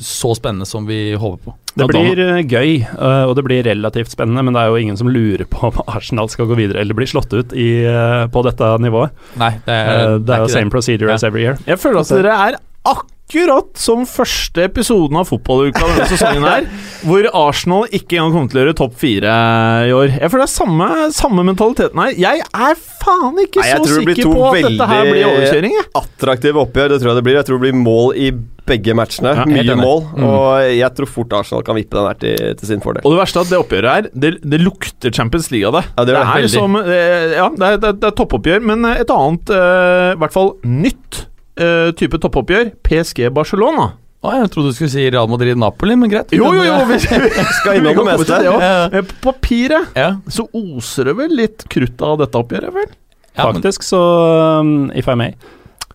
så 0.00 0.34
spennende 0.36 0.66
som 0.66 0.86
vi 0.86 1.14
håper 1.14 1.44
på. 1.44 1.54
Det 1.74 1.86
blir 1.90 2.20
eh, 2.22 2.42
gøy, 2.46 2.74
eh, 2.86 3.24
og 3.26 3.34
det 3.36 3.44
blir 3.46 3.64
relativt 3.66 4.12
spennende, 4.14 4.42
men 4.46 4.54
det 4.54 4.62
er 4.62 4.70
jo 4.70 4.76
ingen 4.82 4.96
som 5.00 5.08
lurer 5.10 5.44
på 5.50 5.66
om 5.72 5.80
Arsenal 5.90 6.28
skal 6.32 6.46
gå 6.50 6.54
videre 6.58 6.80
eller 6.84 6.94
bli 6.98 7.06
slått 7.10 7.32
ut 7.34 7.52
i, 7.52 7.84
eh, 7.84 8.26
på 8.30 8.44
dette 8.46 8.68
nivået. 8.84 9.10
Nei, 9.40 9.50
det 9.66 9.74
Eh, 9.74 9.90
er, 9.94 10.18
det 10.18 10.30
er 10.36 10.44
jo 10.44 10.48
ikke 10.48 10.58
same 10.60 10.70
procedure 10.70 11.10
Ja. 11.10 11.14
as 11.18 11.24
every 11.26 11.42
year. 11.46 11.58
Jeg 11.66 11.78
føler 11.82 12.00
at 12.04 12.08
dere 12.14 12.38
er 12.50 12.60
akkurat 12.84 13.10
som 13.80 14.04
første 14.06 14.66
episoden 14.68 15.16
av 15.18 15.26
fotballuka 15.26 15.82
denne 15.82 16.06
sesongen 16.12 16.44
her, 16.46 16.66
hvor 17.02 17.26
Arsenal 17.34 17.86
ikke 17.90 18.18
engang 18.18 18.32
kommer 18.34 18.52
til 18.52 18.60
å 18.60 18.64
gjøre 18.64 18.76
topp 18.78 18.96
fire 19.00 19.34
i 19.88 19.92
år. 19.96 20.16
Jeg 20.20 20.30
føler 20.30 20.44
det 20.44 20.50
er 20.50 20.54
samme, 20.54 20.88
samme 21.16 21.44
mentaliteten 21.48 22.02
her. 22.04 22.14
Jeg 22.20 22.44
er 22.44 22.78
faen 22.78 23.40
ikke 23.42 23.62
Nei, 23.64 23.70
så 23.72 23.80
tror 23.82 23.98
det 23.98 24.08
blir 24.10 24.20
sikker 24.20 24.36
på 24.36 24.50
at 24.50 24.68
dette 24.68 24.90
her 24.92 25.08
blir 25.10 25.28
overkjøring, 25.32 25.78
jeg. 25.80 25.88
Attraktive 26.04 26.62
oppgjør, 26.62 26.92
det 26.94 27.00
tror 27.00 27.12
jeg 27.12 27.18
det 27.18 27.26
blir. 27.26 27.40
Jeg 27.40 27.48
tror 27.48 27.58
det 27.58 27.64
blir 27.66 27.80
mål 27.80 28.14
i 28.14 28.30
begge 28.64 28.94
matchene. 28.96 29.34
Ja, 29.36 29.44
Mye 29.48 29.76
mål. 29.76 30.00
Mm. 30.14 30.24
Og 30.28 30.46
jeg 30.72 30.90
tror 30.96 31.10
fort 31.16 31.34
Arsenal 31.36 31.66
kan 31.66 31.76
vippe 31.80 31.98
den 31.98 32.08
her 32.08 32.22
til, 32.22 32.56
til 32.60 32.70
sin 32.70 32.84
fordel. 32.84 33.04
Og 33.04 33.16
det 33.16 33.20
verste 33.20 33.42
er 33.42 33.48
at 33.48 33.52
det 33.52 33.60
oppgjøret 33.60 33.94
her, 33.96 34.08
det, 34.14 34.32
det 34.44 34.62
lukter 34.62 35.12
Champions 35.12 35.50
League 35.52 35.68
av 35.68 35.80
det. 35.80 35.84
Ja, 35.90 36.06
det 36.06 36.14
det 36.14 36.22
er 36.22 36.32
veldig. 36.32 36.54
som 36.54 36.80
eh, 36.80 37.36
Ja, 37.36 37.50
det 37.52 37.68
er, 37.68 37.78
det 37.82 37.92
er, 37.92 38.00
det 38.06 38.16
toppoppgjør, 38.20 38.64
men 38.72 38.88
et 38.94 39.12
annet, 39.12 39.54
eh, 39.58 40.10
i 40.14 40.20
hvert 40.22 40.36
fall 40.36 40.54
nytt 40.64 41.24
eh, 41.56 41.90
type 41.98 42.18
toppoppgjør, 42.22 42.72
PSG 42.86 43.28
Barcelona. 43.34 43.92
Å, 44.24 44.30
jeg 44.40 44.50
trodde 44.54 44.70
du 44.72 44.76
skulle 44.78 44.88
si 44.94 45.02
Real 45.12 45.28
Madrid-Napoli, 45.28 45.96
men 46.00 46.08
greit. 46.08 46.30
Jo, 46.32 46.48
jo, 46.56 46.62
jo! 46.64 46.76
Vi, 46.88 46.96
vi 46.96 47.30
Skal 47.60 47.76
innom 47.76 47.90
det 47.90 47.96
komme 47.98 48.14
meste. 48.14 48.24
til 48.30 48.46
det 48.46 48.52
også. 48.54 48.60
Ja, 48.70 48.86
Eh, 49.00 49.02
På 49.20 49.32
papiret 49.34 49.98
ja. 50.00 50.10
så 50.32 50.46
oser 50.56 51.10
det 51.10 51.16
vel 51.18 51.34
litt 51.36 51.66
krutt 51.68 52.00
av 52.08 52.22
dette 52.22 52.40
oppgjøret, 52.40 52.72
vel? 52.72 52.88
Ja, 53.36 53.50
men- 53.50 53.58
Faktisk 53.60 53.82
så, 53.84 54.00
um, 54.62 54.90
if 54.96 55.08
I 55.08 55.14
may, 55.20 55.34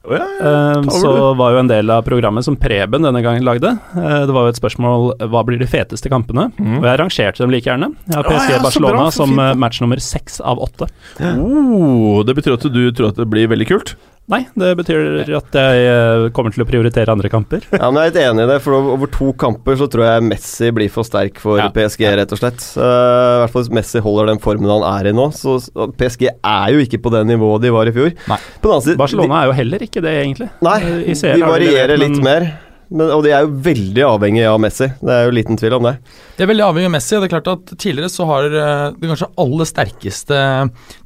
Oh, 0.10 0.14
ja, 0.16 0.24
ja. 0.24 0.50
eh, 0.50 0.78
over 0.80 0.94
så 0.96 1.10
du. 1.12 1.36
var 1.38 1.52
jo 1.52 1.58
en 1.60 1.68
del 1.68 1.90
av 1.92 2.06
programmet 2.08 2.46
som 2.46 2.56
Preben 2.56 3.04
denne 3.04 3.20
gangen 3.22 3.44
lagde. 3.44 3.74
eh, 4.00 4.22
det 4.26 4.32
var 4.34 4.46
jo 4.48 4.54
et 4.54 4.60
spørsmål 4.62 5.10
hva 5.28 5.42
blir 5.46 5.60
de 5.60 5.68
feteste 5.68 6.10
kampene? 6.10 6.48
Mm. 6.56 6.78
Og 6.80 6.86
jeg 6.88 7.00
rangerte 7.02 7.38
dem 7.44 7.52
like 7.52 7.68
gjerne. 7.68 7.90
Jeg 8.08 8.16
har 8.16 8.24
PSG 8.30 8.54
ja, 8.56 8.62
Barcelona 8.64 8.96
bra, 9.02 9.10
som 9.12 9.30
fint, 9.36 9.40
eh, 9.44 9.54
match 9.60 9.82
nummer 9.84 10.00
seks 10.00 10.40
av 10.40 10.58
åtte. 10.64 10.88
Oh, 11.20 12.24
det 12.24 12.36
betyr 12.38 12.56
at 12.56 12.66
du 12.72 12.80
tror 12.96 13.10
at 13.12 13.20
det 13.20 13.28
blir 13.30 13.50
veldig 13.52 13.68
kult? 13.70 13.96
Nei, 14.30 14.44
det 14.62 14.68
betyr 14.78 15.32
at 15.40 15.56
jeg 15.58 15.86
eh, 15.90 16.28
kommer 16.38 16.54
til 16.54 16.62
å 16.62 16.68
prioritere 16.70 17.10
andre 17.10 17.32
kamper. 17.34 17.64
Ja, 17.74 17.88
men 17.90 18.04
Jeg 18.04 18.12
er 18.12 18.12
helt 18.12 18.20
enig 18.28 18.44
i 18.46 18.50
det, 18.52 18.60
for 18.62 18.78
over 18.94 19.10
to 19.10 19.32
kamper 19.42 19.80
så 19.80 19.88
tror 19.90 20.06
jeg 20.06 20.28
Messi 20.28 20.70
blir 20.76 20.92
for 20.94 21.08
sterk 21.08 21.42
for 21.42 21.58
Ja. 21.58 21.66
PSG, 21.74 22.06
rett 22.20 22.36
og 22.36 22.42
slett. 22.42 22.62
Eh, 22.78 22.86
I 22.86 23.42
hvert 23.42 23.56
fall 23.56 23.66
hvis 23.66 23.74
Messi 23.80 24.04
holder 24.06 24.30
den 24.30 24.42
formen 24.44 24.70
han 24.70 24.86
er 24.92 25.10
i 25.10 25.16
nå. 25.18 25.30
Så 25.34 25.58
PSG 25.98 26.30
er 26.30 26.76
jo 26.76 26.86
ikke 26.86 27.02
på 27.02 27.14
det 27.16 27.26
nivået 27.26 27.66
de 27.66 27.74
var 27.74 27.90
i 27.90 27.96
fjor. 27.96 28.14
Nei. 28.30 28.40
Side, 28.80 28.98
Barcelona 29.02 29.42
er 29.42 29.50
jo 29.50 29.58
heller 29.64 29.86
ikke 29.90 30.04
det, 30.06 30.14
egentlig. 30.22 30.52
Nei, 30.62 30.80
de 31.10 31.42
varierer 31.42 31.98
litt 31.98 32.22
mer. 32.22 32.52
Men, 32.90 33.12
og 33.14 33.22
de 33.22 33.30
er 33.36 33.46
jo 33.46 33.52
veldig 33.66 34.02
avhengig 34.08 34.46
av 34.50 34.58
Messi. 34.62 34.88
Det 34.98 35.14
er 35.14 35.28
jo 35.28 35.34
liten 35.38 35.60
tvil 35.60 35.76
om 35.78 35.86
det. 35.86 35.94
Det 36.38 36.42
er 36.42 36.50
veldig 36.50 36.66
avhengig 36.66 36.90
av 36.90 36.94
Messi. 36.96 37.14
og 37.16 37.22
det 37.22 37.28
er 37.28 37.34
klart 37.36 37.52
at 37.52 37.74
Tidligere 37.76 38.10
så 38.10 38.26
har 38.30 38.48
eh, 38.50 38.86
det 38.98 39.12
kanskje 39.12 39.30
aller 39.44 39.70
sterkeste 39.70 40.40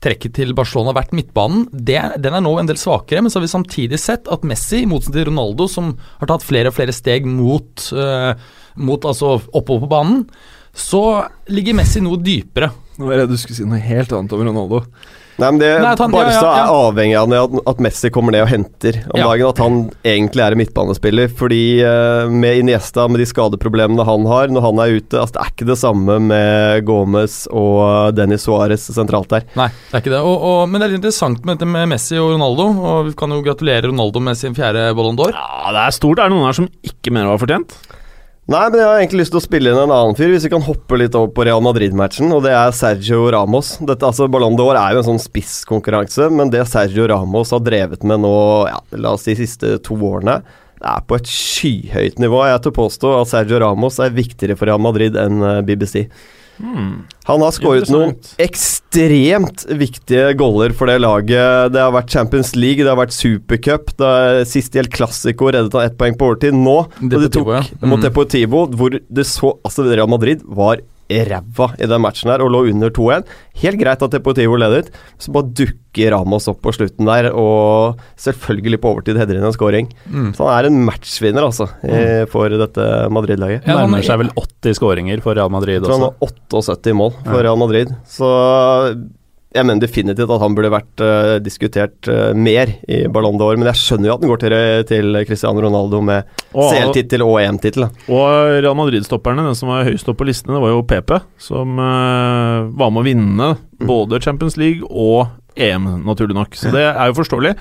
trekket 0.04 0.36
til 0.40 0.56
Barcelona 0.56 0.96
vært 0.96 1.12
midtbanen. 1.18 1.66
Det, 1.74 2.00
den 2.24 2.38
er 2.38 2.46
nå 2.46 2.54
en 2.60 2.70
del 2.70 2.80
svakere, 2.80 3.24
men 3.24 3.34
så 3.34 3.40
har 3.40 3.48
vi 3.48 3.52
samtidig 3.52 4.00
sett 4.00 4.32
at 4.32 4.48
Messi, 4.48 4.84
i 4.84 4.90
motsetning 4.90 5.20
til 5.20 5.30
Ronaldo, 5.34 5.68
som 5.72 5.92
har 6.22 6.32
tatt 6.32 6.46
flere 6.48 6.72
og 6.72 6.78
flere 6.78 6.96
steg 6.96 7.28
mot, 7.28 7.90
eh, 7.92 8.32
mot 8.80 9.10
altså 9.12 9.36
oppover 9.52 9.84
på 9.84 9.92
banen, 9.92 10.24
så 10.74 11.04
ligger 11.52 11.76
Messi 11.78 12.02
noe 12.02 12.22
dypere. 12.24 12.72
Nå 12.96 13.10
var 13.10 13.18
jeg 13.18 13.26
redd 13.26 13.36
du 13.36 13.42
skulle 13.42 13.60
si 13.60 13.68
noe 13.68 13.84
helt 13.84 14.16
annet 14.16 14.34
om 14.34 14.48
Ronaldo. 14.48 14.86
Nei, 15.42 15.48
men 15.50 15.60
det, 15.60 15.70
Nei, 15.82 15.94
han- 15.98 16.12
Barca 16.14 16.30
ja, 16.30 16.42
ja, 16.42 16.50
ja. 16.58 16.64
er 16.64 16.74
avhengig 16.92 17.16
av 17.18 17.32
at, 17.34 17.56
at 17.72 17.80
Messi 17.82 18.10
kommer 18.14 18.36
ned 18.36 18.44
og 18.46 18.50
henter 18.52 19.00
om 19.10 19.18
Ja. 19.18 19.28
dagen. 19.32 19.48
At 19.50 19.62
han 19.64 19.78
egentlig 20.06 20.44
er 20.46 20.52
en 20.54 20.62
midtbanespiller. 20.62 21.32
Fordi 21.40 21.62
uh, 21.82 22.30
med 22.30 22.60
Iniesta, 22.62 23.08
med 23.10 23.20
de 23.24 23.26
skadeproblemene 23.26 24.06
han 24.06 24.28
har 24.30 24.54
når 24.54 24.62
han 24.68 24.82
er 24.84 24.94
ute 25.00 25.18
altså 25.18 25.34
Det 25.40 25.42
er 25.42 25.52
ikke 25.56 25.70
det 25.72 25.78
samme 25.82 26.20
med 26.22 26.86
Gomez 26.86 27.40
og 27.50 28.14
Dennis 28.18 28.46
Suárez 28.46 28.86
sentralt 28.94 29.30
der. 29.34 29.48
Nei, 29.58 29.70
det 29.90 29.98
er 29.98 30.04
ikke 30.06 30.14
det. 30.14 30.22
Og, 30.22 30.38
og, 30.38 30.60
men 30.70 30.80
det 30.80 30.86
er 30.88 30.94
litt 30.94 31.02
interessant 31.02 31.42
med 31.46 31.58
dette 31.58 31.70
med 31.74 31.90
Messi 31.96 32.20
og 32.22 32.36
Ronaldo. 32.36 32.70
Og 32.84 33.10
vi 33.10 33.18
kan 33.18 33.34
jo 33.34 33.42
gratulere 33.46 33.90
Ronaldo 33.90 34.22
med 34.22 34.38
sin 34.38 34.54
fjerde 34.58 34.92
Ballon 34.94 35.18
d'Or. 35.18 35.34
Ja, 35.34 35.74
det 35.74 35.88
er 35.88 35.98
stort. 35.98 36.20
Er 36.22 36.30
det 36.30 36.38
noen 36.38 36.46
her 36.52 36.60
som 36.62 36.70
ikke 36.86 37.10
mener 37.14 37.32
det 37.32 37.36
var 37.38 37.44
fortjent? 37.48 37.78
Nei, 38.44 38.66
men 38.68 38.76
jeg 38.76 38.88
har 38.90 38.98
egentlig 39.00 39.22
lyst 39.22 39.32
til 39.32 39.40
å 39.40 39.44
spille 39.46 39.72
inn 39.72 39.78
en 39.80 39.92
annen 39.96 40.18
fyr, 40.20 40.34
hvis 40.34 40.44
vi 40.44 40.50
kan 40.52 40.66
hoppe 40.66 40.98
litt 41.00 41.14
over 41.16 41.30
på 41.32 41.46
Real 41.48 41.62
Madrid-matchen, 41.64 42.28
og 42.36 42.42
det 42.44 42.52
er 42.52 42.74
Sergio 42.76 43.22
Ramos. 43.32 43.78
Dette, 43.80 44.04
altså 44.04 44.28
Ballon 44.28 44.58
d'Or 44.60 44.76
er 44.76 44.98
jo 44.98 45.00
en 45.00 45.08
sånn 45.14 45.22
spisskonkurranse, 45.24 46.28
men 46.28 46.52
det 46.52 46.66
Sergio 46.68 47.06
Ramos 47.08 47.54
har 47.56 47.64
drevet 47.64 48.04
med 48.04 48.20
nå, 48.26 48.34
ja, 48.68 48.82
la 49.00 49.14
oss 49.16 49.24
si 49.24 49.32
de 49.32 49.46
siste 49.46 49.78
to 49.88 49.96
årene, 49.96 50.42
det 50.76 50.92
er 50.92 51.08
på 51.08 51.16
et 51.16 51.32
skyhøyt 51.32 52.20
nivå. 52.20 52.42
Jeg 52.50 52.66
tør 52.66 52.76
påstå 52.82 53.14
at 53.22 53.32
Sergio 53.32 53.64
Ramos 53.64 54.02
er 54.04 54.12
viktigere 54.12 54.60
for 54.60 54.68
Real 54.68 54.84
Madrid 54.84 55.16
enn 55.16 55.40
eh, 55.40 55.62
Han 56.62 57.42
har 57.42 57.54
skåret 57.56 57.90
noen 57.92 58.14
ekstremt 58.42 59.66
viktige 59.80 60.34
goller 60.40 60.74
for 60.78 60.92
det 60.92 61.00
laget. 61.02 61.74
Det 61.74 61.82
har 61.82 61.94
vært 61.96 62.14
Champions 62.14 62.54
League, 62.56 62.84
det 62.84 62.92
har 62.92 63.00
vært 63.00 63.16
Supercup. 63.16 63.94
Er 64.04 64.44
Sist 64.50 64.76
gjeldt 64.76 64.94
Classico 64.94 65.50
reddet 65.50 65.74
han 65.78 65.90
ett 65.90 65.98
poeng 66.00 66.18
på 66.20 66.30
overtid. 66.30 66.56
Nå, 66.58 66.78
da 67.02 67.22
de 67.24 67.30
tok 67.32 67.48
Deportivo, 67.50 67.56
ja. 67.58 67.64
mot 67.88 68.00
Mm. 68.00 68.06
Deportivo, 68.08 68.66
hvor 68.78 68.98
det 69.00 69.28
så 69.30 69.56
Altså, 69.64 69.86
Real 69.88 70.10
Madrid 70.12 70.44
var 70.44 70.82
ræva 71.30 71.70
i 71.78 71.88
den 71.90 72.04
matchen 72.04 72.32
her 72.34 72.44
og 72.44 72.52
lå 72.54 72.64
under 72.72 72.92
2-1. 72.94 73.30
Helt 73.64 73.80
greit 73.82 74.04
at 74.06 74.14
Deportivo 74.16 74.58
ledet, 74.60 74.92
så 75.22 75.34
bare 75.36 75.52
dukker 75.56 76.14
Ramos 76.16 76.48
opp 76.50 76.62
på 76.66 76.74
slutten 76.76 77.08
der, 77.10 77.30
og 77.38 78.00
selvfølgelig 78.20 78.82
på 78.82 78.94
overtid 78.94 79.20
header 79.22 79.40
inn 79.40 79.48
en 79.48 79.56
scoring. 79.56 79.90
Mm. 80.10 80.32
Så 80.38 80.48
han 80.48 80.56
er 80.58 80.70
en 80.72 80.80
matchvinner, 80.88 81.46
altså, 81.46 81.70
i, 81.86 82.24
for 82.32 82.54
dette 82.64 82.88
Madrid-laget. 83.14 83.68
Ja, 83.68 83.82
Nærmer 83.84 84.06
seg 84.06 84.24
vel 84.24 84.32
80 84.40 84.80
skåringer 84.80 85.24
for 85.26 85.38
Real 85.38 85.54
Madrid 85.54 85.78
Jeg 85.78 85.86
tror 85.86 86.00
han 86.00 86.08
har 86.10 86.32
78 86.32 86.98
mål 86.98 87.14
for 87.22 87.44
Real 87.44 87.60
Madrid. 87.62 87.94
Så 88.10 88.32
jeg 89.54 89.68
mener 89.68 89.84
definitivt 89.84 90.32
at 90.34 90.42
han 90.42 90.56
burde 90.58 90.72
vært 90.74 91.04
uh, 91.04 91.36
diskutert 91.44 92.10
uh, 92.10 92.32
mer 92.34 92.72
i 92.90 93.04
Ballon 93.14 93.38
d'Or. 93.40 93.58
Men 93.60 93.70
jeg 93.72 93.82
skjønner 93.82 94.10
jo 94.10 94.16
at 94.16 94.24
den 94.24 94.32
går 94.32 94.42
til, 94.42 94.56
til 94.90 95.20
Cristiano 95.30 95.64
Ronaldo 95.64 96.02
med 96.06 96.30
CL-tittel 96.54 97.26
og 97.26 97.38
EM-tittel. 97.44 97.88
og 98.10 98.58
Real 98.60 98.78
Madrid-stopperne, 98.78 99.46
den 99.48 99.58
som 99.60 99.72
var 99.72 99.86
høyest 99.88 100.10
opp 100.10 100.20
på 100.22 100.28
listene, 100.30 100.58
det 100.58 100.64
var 100.66 100.74
jo 100.74 100.84
PP, 100.90 101.16
som 101.50 101.78
uh, 101.80 102.70
var 102.74 102.94
med 102.94 103.04
å 103.04 103.08
vinne 103.08 103.50
både 103.84 104.22
Champions 104.24 104.58
League 104.60 104.88
og 104.90 105.28
EM, 105.54 105.86
naturlig 106.08 106.34
nok. 106.38 106.56
Så 106.58 106.72
det 106.74 106.88
er 106.90 107.12
jo 107.12 107.18
forståelig. 107.20 107.54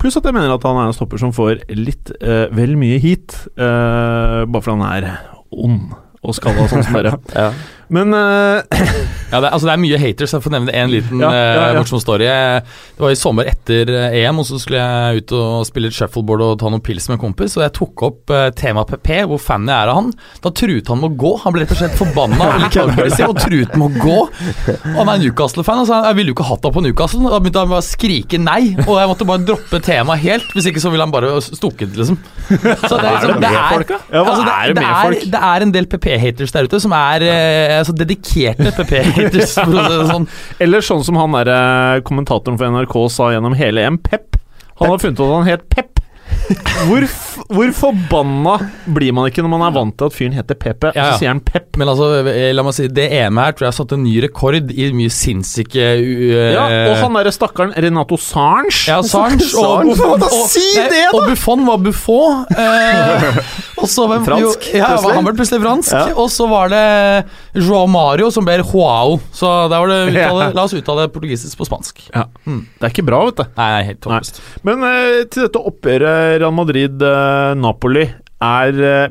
Pluss 0.00 0.16
at 0.16 0.24
jeg 0.24 0.36
mener 0.36 0.54
at 0.54 0.64
han 0.64 0.80
er 0.80 0.88
en 0.88 0.96
stopper 0.96 1.20
som 1.20 1.34
får 1.36 1.66
litt 1.76 2.14
vel 2.56 2.72
mye 2.80 2.96
eh, 2.96 4.38
bare 4.48 4.62
fordi 4.64 4.78
han 4.78 4.86
er 4.88 5.08
ond 5.52 5.92
og 6.24 6.36
skalla 6.36 6.66
sånn 6.70 6.86
som 6.86 6.96
dere. 6.96 7.16
Ja. 7.36 7.50
Men 7.92 8.14
eh, 8.16 8.80
Ja, 9.34 9.40
det, 9.42 9.50
altså 9.50 9.66
det 9.66 9.72
er 9.74 9.82
mye 9.82 9.98
haters. 9.98 10.34
Jeg 10.36 10.44
får 10.44 10.52
nevne 10.54 10.74
en 10.78 10.92
liten 10.92 11.22
Ja, 11.22 11.30
ja, 11.34 11.44
ja. 11.44 11.64
eh, 11.72 11.78
morsom 11.80 12.02
story. 12.02 12.28
Det 12.28 13.02
var 13.02 13.10
i 13.10 13.18
sommer 13.18 13.48
etter 13.50 13.90
eh, 13.90 14.18
EM, 14.22 14.38
og 14.38 14.46
så 14.46 14.60
skulle 14.62 14.82
jeg 14.82 15.24
ut 15.24 15.34
og 15.34 15.66
spille 15.66 15.90
litt 15.90 15.96
shuffleboard 15.98 16.44
og 16.46 16.52
ta 16.60 16.70
noen 16.70 16.82
pils 16.84 17.08
med 17.10 17.18
en 17.18 17.24
kompis, 17.24 17.56
og 17.58 17.64
jeg 17.64 17.74
tok 17.74 18.04
opp 18.06 18.32
uh, 18.34 18.46
temaet 18.54 18.92
PP, 18.92 19.10
hvor 19.30 19.40
fan 19.42 19.66
jeg 19.66 19.74
er 19.74 19.90
av 19.90 19.98
han. 19.98 20.12
Da 20.44 20.52
truet 20.54 20.90
han 20.92 21.02
med 21.02 21.10
å 21.10 21.18
gå. 21.24 21.32
Han 21.44 21.56
ble 21.56 21.64
rett 21.64 21.74
og 21.74 21.80
slett 21.80 21.98
forbanna 21.98 22.50
og 22.52 22.62
litt 22.62 22.78
aggressiv 22.84 23.32
og 23.32 23.40
truet 23.42 23.74
med 23.80 23.88
å 23.88 24.04
gå. 24.06 24.18
Og 24.94 25.00
han 25.00 25.12
er 25.16 25.22
Newcastle-fan, 25.24 25.82
og 25.82 25.90
sa 25.90 26.02
jeg 26.08 26.18
ville 26.20 26.30
jo 26.30 26.38
ikke 26.38 26.48
hatt 26.52 26.68
ham 26.68 26.76
på 26.76 26.84
Newcastle. 26.86 27.24
Da 27.26 27.40
begynte 27.42 27.64
han 27.64 27.72
bare 27.74 27.82
å 27.82 27.88
skrike 27.88 28.40
nei, 28.42 28.60
og 28.86 28.94
jeg 29.00 29.10
måtte 29.10 29.28
bare 29.28 29.46
droppe 29.50 29.82
temaet 29.84 30.22
helt. 30.24 30.54
Hvis 30.54 30.70
ikke 30.70 30.82
så 30.84 30.94
ville 30.94 31.06
han 31.06 31.14
bare 31.14 31.34
stukket, 31.42 31.96
liksom. 31.98 32.20
Så 32.44 32.98
det, 33.00 33.10
er 33.10 33.26
det 33.32 33.38
med 33.40 33.58
folk, 33.72 33.90
da? 33.90 33.98
Ja, 34.12 34.22
hva 34.22 34.34
altså, 34.34 34.44
er 34.44 34.70
det 34.70 34.76
det, 34.78 34.84
med 34.84 34.96
folk? 35.00 35.26
det 35.34 35.42
er 35.50 35.64
en 35.64 35.74
del 35.74 35.88
PP-haters 35.90 36.54
der 36.54 36.68
ute 36.68 36.80
som 36.82 36.94
er 36.96 37.24
eh, 37.26 37.78
altså 37.80 37.94
dedikerte 37.96 38.72
PP-haters. 38.76 39.23
Det 39.32 39.48
sånn. 39.50 40.28
Eller 40.62 40.84
sånn 40.84 41.04
som 41.06 41.18
han 41.20 41.36
der 41.38 41.50
eh, 41.54 42.02
kommentatoren 42.06 42.58
for 42.60 42.74
NRK 42.74 42.96
sa 43.12 43.30
gjennom 43.34 43.56
hele 43.58 43.86
EM, 43.86 43.98
Pep. 44.04 44.36
Han 44.80 44.90
har 44.90 45.00
funnet 45.02 45.20
ut 45.20 45.26
at 45.26 45.34
han 45.36 45.48
het 45.48 45.68
Pep. 45.72 46.02
Hvor, 46.88 47.06
hvor 47.48 47.72
forbanna 47.76 48.58
blir 48.96 49.14
man 49.16 49.30
ikke 49.30 49.44
når 49.44 49.52
man 49.54 49.66
er 49.68 49.74
vant 49.74 49.96
til 49.98 50.10
at 50.10 50.16
fyren 50.16 50.36
heter 50.36 50.58
Pepe, 50.58 50.92
og 50.92 50.98
så 50.98 51.20
sier 51.22 51.32
han 51.32 51.42
Pep? 51.44 51.70
Men 51.80 51.90
altså, 51.92 52.10
eh, 52.28 52.50
la 52.54 52.64
meg 52.66 52.76
si, 52.76 52.88
det 52.92 53.08
EM-et 53.14 53.44
her 53.44 53.56
tror 53.58 53.68
jeg 53.68 53.76
satte 53.78 53.98
en 53.98 54.04
ny 54.06 54.14
rekord 54.24 54.56
i 54.72 54.88
mye 54.96 55.12
sinnssyke 55.12 55.84
uh, 56.00 56.34
Ja, 56.54 56.64
og 56.88 56.96
han 57.02 57.18
derre 57.18 57.32
stakkaren 57.34 57.74
Renato 57.84 58.18
Sarns 58.20 58.84
ja, 58.88 59.00
Sarns 59.06 59.52
og, 59.58 59.90
og, 59.92 60.24
og, 60.24 60.38
si 60.50 60.64
det, 60.76 60.88
da! 60.90 61.10
og 61.14 61.28
Buffon 61.30 61.64
var 61.68 61.80
Buffon. 61.82 62.44
Eh, 62.54 63.38
og 63.80 63.88
så 63.90 64.06
hvem- 64.08 64.24
Fransk, 64.24 64.68
jo, 64.70 64.78
ja, 64.78 64.88
plutselig. 64.94 65.14
han 65.16 65.26
ble 65.26 65.34
plutselig 65.38 65.60
fransk. 65.64 65.92
Ja. 65.92 66.04
Og 66.20 66.30
så 66.32 66.46
var 66.48 66.70
det 66.72 66.84
Joao 67.60 67.86
Mario 67.90 68.30
som 68.32 68.46
ble 68.46 68.56
Joao. 68.62 69.18
Så 69.34 69.50
der 69.72 69.82
var 69.82 69.90
det 69.90 69.98
uttale, 70.12 70.48
la 70.56 70.64
oss 70.64 70.74
uttale 70.76 71.06
portugisisk 71.12 71.58
på 71.60 71.68
spansk. 71.68 72.06
Ja. 72.14 72.26
Det 72.44 72.88
er 72.88 72.94
ikke 72.94 73.06
bra, 73.06 73.20
vet 73.28 73.42
du. 73.42 73.44
Nei, 73.58 73.70
helt 73.90 74.08
håpløst. 74.08 74.40
Men 74.66 74.86
eh, 74.88 75.20
til 75.28 75.46
dette 75.46 75.60
oppgjøret 75.60 76.38
Real 76.40 76.54
Madrid-Napoli, 76.56 77.02
eh, 77.04 77.23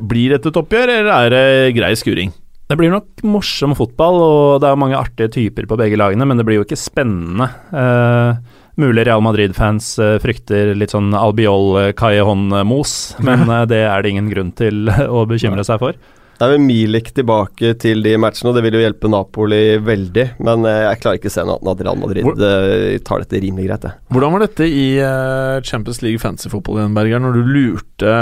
blir 0.05 0.35
dette 0.35 0.51
et 0.51 0.57
oppgjør, 0.61 0.91
eller 0.99 1.13
er 1.15 1.33
det 1.33 1.75
grei 1.77 1.93
skuring? 1.97 2.33
Det 2.73 2.77
blir 2.79 2.93
nok 2.93 3.21
morsom 3.27 3.75
fotball, 3.77 4.17
og 4.23 4.61
det 4.63 4.69
er 4.69 4.79
mange 4.79 4.97
artige 4.97 5.31
typer 5.35 5.67
på 5.69 5.77
begge 5.77 5.97
lagene, 5.99 6.25
men 6.25 6.39
det 6.39 6.45
blir 6.47 6.61
jo 6.61 6.65
ikke 6.65 6.79
spennende. 6.79 7.49
Eh, 7.75 8.39
mulig 8.81 9.03
Real 9.05 9.21
Madrid-fans 9.21 9.91
eh, 10.01 10.15
frykter 10.23 10.71
litt 10.73 10.95
sånn 10.95 11.11
albiol-Callejon-mos, 11.17 12.93
men 13.27 13.45
eh, 13.57 13.65
det 13.69 13.83
er 13.83 14.01
det 14.01 14.13
ingen 14.15 14.31
grunn 14.31 14.53
til 14.57 14.87
å 14.89 15.25
bekymre 15.29 15.65
seg 15.67 15.81
for. 15.83 15.99
Det 16.33 16.47
er 16.47 16.51
vel 16.55 16.63
Milik 16.65 17.11
tilbake 17.15 17.73
til 17.79 18.01
de 18.03 18.15
matchene, 18.19 18.49
og 18.51 18.57
det 18.57 18.63
vil 18.65 18.75
jo 18.79 18.81
hjelpe 18.83 19.09
Napoli 19.11 19.59
veldig. 19.85 20.25
Men 20.43 20.65
eh, 20.67 20.79
jeg 20.89 20.99
klarer 21.03 21.19
ikke 21.21 21.29
å 21.31 21.35
se 21.35 21.45
noe 21.45 21.55
annet 21.55 21.63
enn 21.63 21.71
at 21.73 21.83
Real 21.87 21.99
Madrid 22.01 22.25
Hvor- 22.27 22.41
eh, 22.47 22.97
tar 23.05 23.23
dette 23.23 23.41
rimelig 23.43 23.67
greit, 23.69 23.85
Det. 23.87 23.91
Hvordan 24.11 24.33
var 24.35 24.43
dette 24.47 24.67
i 24.67 24.85
eh, 24.99 25.61
Champions 25.63 26.01
League 26.03 26.19
Fantasy 26.23 26.49
Football 26.51 26.81
igjen, 26.81 26.95
Berger, 26.97 27.23
når 27.23 27.37
du 27.37 27.53
lurte 27.53 28.15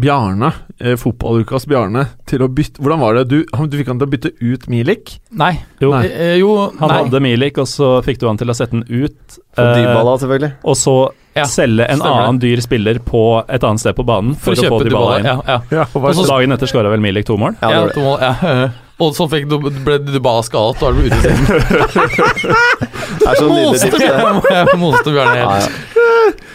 Bjarne, 0.00 0.52
fotballukas 1.00 1.66
Bjarne, 1.68 2.06
til 2.30 2.44
å 2.46 2.48
bytte 2.48 2.80
Hvordan 2.80 3.02
var 3.02 3.18
det? 3.18 3.26
Du, 3.30 3.38
du 3.44 3.76
fikk 3.80 3.90
han 3.92 4.00
til 4.00 4.08
å 4.08 4.12
bytte 4.14 4.32
ut 4.40 4.68
Milik? 4.72 5.16
Nei. 5.36 5.52
Jo, 5.82 5.90
Nei. 5.94 6.04
Eh, 6.08 6.36
jo, 6.40 6.54
han 6.78 6.88
nei. 6.88 7.00
hadde 7.02 7.20
Milik, 7.24 7.58
og 7.60 7.68
så 7.68 7.96
fikk 8.06 8.22
du 8.22 8.28
han 8.30 8.38
til 8.40 8.48
å 8.52 8.56
sette 8.56 8.78
den 8.78 8.86
ut. 8.88 9.40
For 9.58 9.66
eh, 9.66 9.82
Dybala, 9.82 10.16
selvfølgelig. 10.22 10.52
og 10.64 10.78
så 10.78 10.96
Ja, 11.36 11.44
selge 11.46 11.86
en 11.86 12.00
det. 12.02 12.06
annen 12.10 12.38
dyr 12.42 12.60
spiller 12.64 12.98
på 13.06 13.20
et 13.48 13.62
annet 13.62 13.80
sted 13.80 13.94
på 13.94 14.02
banen 14.06 14.34
for, 14.34 14.50
For 14.56 14.66
å 14.66 14.66
å 14.66 14.78
få 14.80 14.84
Dybala 14.84 14.90
Dybala. 14.90 15.18
inn. 15.18 15.26
Ja, 15.26 15.36
ja. 15.46 15.58
Ja, 15.70 15.84
Og 15.94 16.14
så- 16.18 16.26
Dagen 16.26 16.52
etter 16.56 16.66
skåra 16.66 16.90
vel 16.90 17.00
Milik 17.00 17.24
to 17.28 17.36
mål. 17.38 17.54
Ja, 17.62 17.86
det 17.86 17.96
mål, 17.96 18.18
ja. 18.20 18.68
Og 19.00 19.14
så 19.16 19.24
fikk 19.32 19.46
ble 19.48 19.94
Dybala 20.04 20.42
skadet, 20.44 20.82
og 20.82 20.90
er 20.90 21.06
ute 21.06 21.20
siden. 21.22 21.46
Det 23.20 23.28
er 23.30 23.38
sånn 23.38 23.54
lille 23.54 23.78
tips, 23.80 23.96
det. 23.96 24.10
Jeg 24.50 24.78
moste 24.80 25.14
Bjarne 25.14 25.38
helt. 25.40 25.70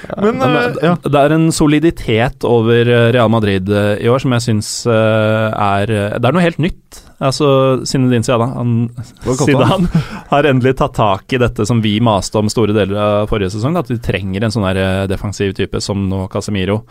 ja. 0.06 0.16
Men 0.22 0.44
eh. 0.46 0.96
Det 1.02 1.22
er 1.24 1.34
en 1.34 1.48
soliditet 1.56 2.46
over 2.46 2.86
eh, 2.86 3.08
Real 3.16 3.32
Madrid 3.34 3.70
eh, 3.70 3.96
i 4.06 4.12
år 4.12 4.22
som 4.22 4.36
jeg 4.38 4.46
syns 4.46 4.70
er 4.86 5.90
Det 6.20 6.22
er 6.30 6.36
noe 6.36 6.46
helt 6.46 6.62
nytt. 6.62 7.02
Altså, 7.24 7.48
Zinedine 7.88 8.26
Zidane 8.28 8.90
Zidane 9.24 9.88
har 10.32 10.48
endelig 10.50 10.76
tatt 10.82 10.98
tak 10.98 11.32
i 11.32 11.40
dette 11.40 11.66
som 11.68 11.80
vi 11.84 11.94
maste 12.04 12.40
om 12.42 12.50
store 12.52 12.76
deler 12.76 13.00
av 13.00 13.30
forrige 13.32 13.54
sesong. 13.56 13.78
At 13.80 13.92
vi 13.92 14.00
trenger 14.04 14.44
en 14.44 14.54
sånn 14.56 14.68
her 14.68 14.80
eh, 14.82 15.08
defensiv 15.12 15.56
type 15.56 15.80
som 15.84 16.08
nå 16.12 16.26
Casemiro 16.34 16.82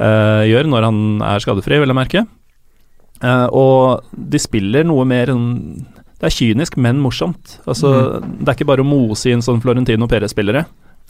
eh, 0.00 0.46
gjør, 0.48 0.70
når 0.72 0.88
han 0.88 1.00
er 1.28 1.44
skadefri, 1.44 1.80
vil 1.82 1.92
jeg 1.92 2.00
merke. 2.00 2.24
Eh, 3.20 3.46
og 3.52 4.08
de 4.16 4.40
spiller 4.40 4.86
noe 4.88 5.04
mer 5.04 5.28
Det 5.28 6.28
er 6.28 6.36
kynisk, 6.36 6.76
men 6.80 7.00
morsomt. 7.00 7.58
Altså, 7.68 8.20
Det 8.20 8.48
er 8.48 8.56
ikke 8.56 8.70
bare 8.72 8.84
å 8.84 8.88
mose 8.88 9.32
inn 9.32 9.44
sånn 9.44 9.60
Florentino 9.60 10.08
Perez-spillere. 10.08 10.64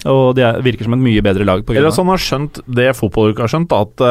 Og 0.09 0.35
de 0.38 0.45
er, 0.47 0.61
virker 0.64 0.87
som 0.87 0.95
et 0.97 1.02
mye 1.02 1.23
bedre 1.25 1.45
lag 1.45 1.64
på 1.66 1.75
Eller 1.75 1.90
at 1.90 1.99
han 2.00 2.09
har 2.12 2.23
skjønt 2.23 2.61
det 2.71 2.88
fotballuka 2.97 3.45
har 3.45 3.52
skjønt, 3.52 3.71
da, 3.71 3.80
at 3.85 4.04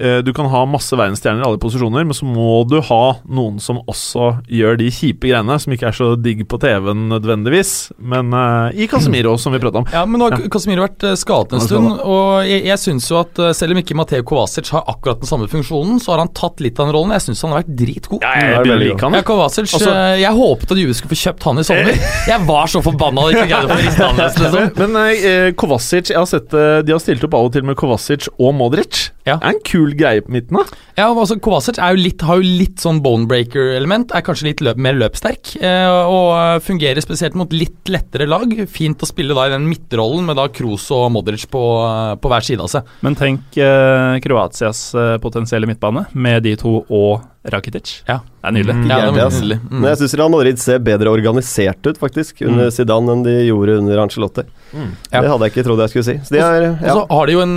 uh, 0.00 0.20
du 0.24 0.32
kan 0.36 0.48
ha 0.52 0.62
masse 0.68 0.96
verdensstjerner 0.96 1.42
i 1.44 1.48
alle 1.48 1.60
posisjoner, 1.60 2.06
men 2.06 2.16
så 2.16 2.28
må 2.28 2.62
du 2.70 2.78
ha 2.84 3.02
noen 3.28 3.60
som 3.62 3.82
også 3.90 4.30
gjør 4.48 4.78
de 4.80 4.90
kjipe 4.94 5.28
greiene, 5.28 5.58
som 5.60 5.74
ikke 5.74 5.90
er 5.90 5.96
så 5.96 6.12
digg 6.20 6.44
på 6.48 6.60
TV-en 6.62 7.08
nødvendigvis, 7.12 7.74
men 7.98 8.32
uh, 8.32 8.70
i 8.72 8.88
Casemiro, 8.90 9.36
som 9.40 9.54
vi 9.54 9.60
prata 9.62 9.82
om. 9.82 9.88
Ja, 9.92 10.04
men 10.08 10.22
nå 10.22 10.30
har 10.30 10.46
Casemiro 10.52 10.86
vært 10.86 11.04
eh, 11.06 11.16
skadet 11.18 11.58
en 11.58 11.64
stund, 11.64 11.90
og 12.00 12.46
jeg, 12.48 12.64
jeg 12.70 12.80
syns 12.80 13.10
jo 13.10 13.20
at 13.20 13.42
selv 13.56 13.74
om 13.74 13.82
ikke 13.82 13.96
Mateo 13.98 14.24
Kovacic 14.26 14.70
har 14.74 14.86
akkurat 14.90 15.20
den 15.22 15.30
samme 15.30 15.48
funksjonen, 15.50 16.00
så 16.02 16.14
har 16.14 16.24
han 16.24 16.32
tatt 16.36 16.62
litt 16.64 16.78
av 16.80 16.88
den 16.88 16.96
rollen. 16.96 17.14
Jeg 17.16 17.26
syns 17.28 17.44
han 17.44 17.54
har 17.54 17.62
vært 17.62 17.74
dritgod. 17.78 18.24
Jeg 18.24 18.44
jeg, 18.44 18.58
veldig 18.64 18.78
like 18.88 19.06
han. 19.06 19.16
Ja, 19.18 19.22
Kovacic, 19.26 19.74
Altså- 19.74 19.94
Jeg 20.20 20.32
håpet 20.32 20.70
at 20.74 20.78
Juve 20.78 20.94
skulle 20.94 21.14
få 21.14 21.20
kjøpt 21.24 21.46
han 21.48 21.58
i 21.58 21.64
sommer. 21.66 22.00
Jeg 22.32 22.40
var 22.46 22.70
så 22.70 22.80
forbanna 22.84 23.24
da 23.24 23.30
jeg 23.30 23.36
ikke 23.38 23.50
greide 23.50 23.68
å 23.68 23.74
få 23.74 23.84
rista 23.84 24.08
han 24.08 24.20
løs, 24.20 24.38
liksom. 24.40 24.70
Men 24.80 24.96
eh, 25.00 25.24
Kovacic 25.58 26.12
Jeg 26.12 26.20
har 26.20 26.28
sett 26.30 26.54
eh, 26.54 26.80
De 26.86 26.94
har 26.94 27.02
stilt 27.02 27.24
opp 27.26 27.36
av 27.38 27.48
og 27.48 27.54
til 27.54 27.66
med 27.66 27.78
Kovacic 27.80 28.28
og 28.38 28.54
Modric. 28.58 29.08
Ja. 29.24 29.38
Det 29.40 29.48
er 29.48 29.54
en 29.54 29.62
kul 29.64 29.94
greie 29.96 30.20
på 30.24 30.32
midten, 30.34 30.58
da. 30.58 30.80
Ja, 30.98 31.06
altså 31.08 31.38
Kovacic 31.42 31.78
er 31.80 31.96
jo 31.96 32.02
litt, 32.04 32.20
har 32.28 32.42
jo 32.42 32.44
litt 32.60 32.82
sånn 32.82 33.00
bonebreaker-element. 33.04 34.12
Er 34.14 34.24
kanskje 34.26 34.50
litt 34.50 34.62
løp, 34.64 34.78
mer 34.84 34.96
løpssterk. 35.00 35.54
Eh, 35.64 35.88
og 36.04 36.30
eh, 36.36 36.60
fungerer 36.64 37.00
spesielt 37.04 37.38
mot 37.38 37.52
litt 37.56 37.88
lettere 37.90 38.28
lag. 38.28 38.52
Fint 38.70 39.00
å 39.02 39.08
spille 39.08 39.36
da 39.36 39.48
i 39.48 39.54
den 39.56 39.66
midtrollen 39.70 40.28
med 40.28 40.38
da 40.38 40.46
Kroos 40.52 40.86
og 40.94 41.08
Modric 41.16 41.48
på, 41.50 41.64
eh, 41.88 42.14
på 42.20 42.32
hver 42.32 42.46
side 42.46 42.64
av 42.64 42.72
seg. 42.76 42.96
Men 43.06 43.16
tenk 43.18 43.56
eh, 43.56 44.20
Kroatias 44.24 44.90
eh, 44.94 45.16
potensielle 45.24 45.68
midtbane 45.70 46.04
med 46.12 46.44
de 46.44 46.54
to 46.60 46.82
og 46.84 47.30
Rakitic. 47.44 47.98
Ja. 48.08 48.22
Det 48.40 48.48
er 48.48 48.54
nydelig. 48.56 48.74
Mm. 48.76 48.84
Ja, 48.88 48.96
det 49.12 49.20
er 49.20 49.32
nydelig. 49.34 49.56
Mm. 49.66 49.72
Men 49.82 49.90
jeg 49.90 49.98
syns 50.00 50.14
Real 50.16 50.30
Madrid 50.32 50.60
ser 50.62 50.78
bedre 50.84 51.10
organisert 51.12 51.84
ut, 51.84 51.98
faktisk, 52.00 52.40
under 52.44 52.70
Zidane 52.72 53.12
enn 53.12 53.24
de 53.24 53.34
gjorde 53.50 53.74
under 53.82 54.00
Ancelotti. 54.00 54.46
Ja. 54.72 55.20
Det 55.20 55.28
hadde 55.28 55.44
jeg 55.44 55.52
ikke 55.52 55.64
trodd 55.66 55.82
jeg 55.84 55.92
skulle 55.92 56.06
si. 56.08 56.14
Så 56.24 56.34
de 56.34 56.40
er, 56.40 56.64
Og 56.70 56.86
ja. 56.88 56.94
så 56.96 57.02
har 57.12 57.28
de 57.28 57.36
jo 57.36 57.42
en 57.44 57.52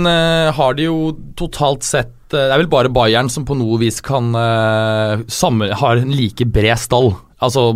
Har 0.54 0.76
de 0.78 0.84
jo 0.86 0.98
totalt 1.40 1.57
sett 1.86 2.34
eh, 2.34 2.46
Det 2.46 2.54
er 2.54 2.60
vel 2.62 2.70
bare 2.70 2.92
Bayern 2.92 3.30
som 3.32 3.46
på 3.48 3.56
noe 3.58 3.78
vis 3.80 4.00
kan 4.04 4.30
uh, 4.36 5.24
samme, 5.28 5.70
Har 5.80 6.00
en 6.00 6.14
like 6.14 6.46
bred 6.52 6.78
stall. 6.80 7.14
Altså 7.44 7.70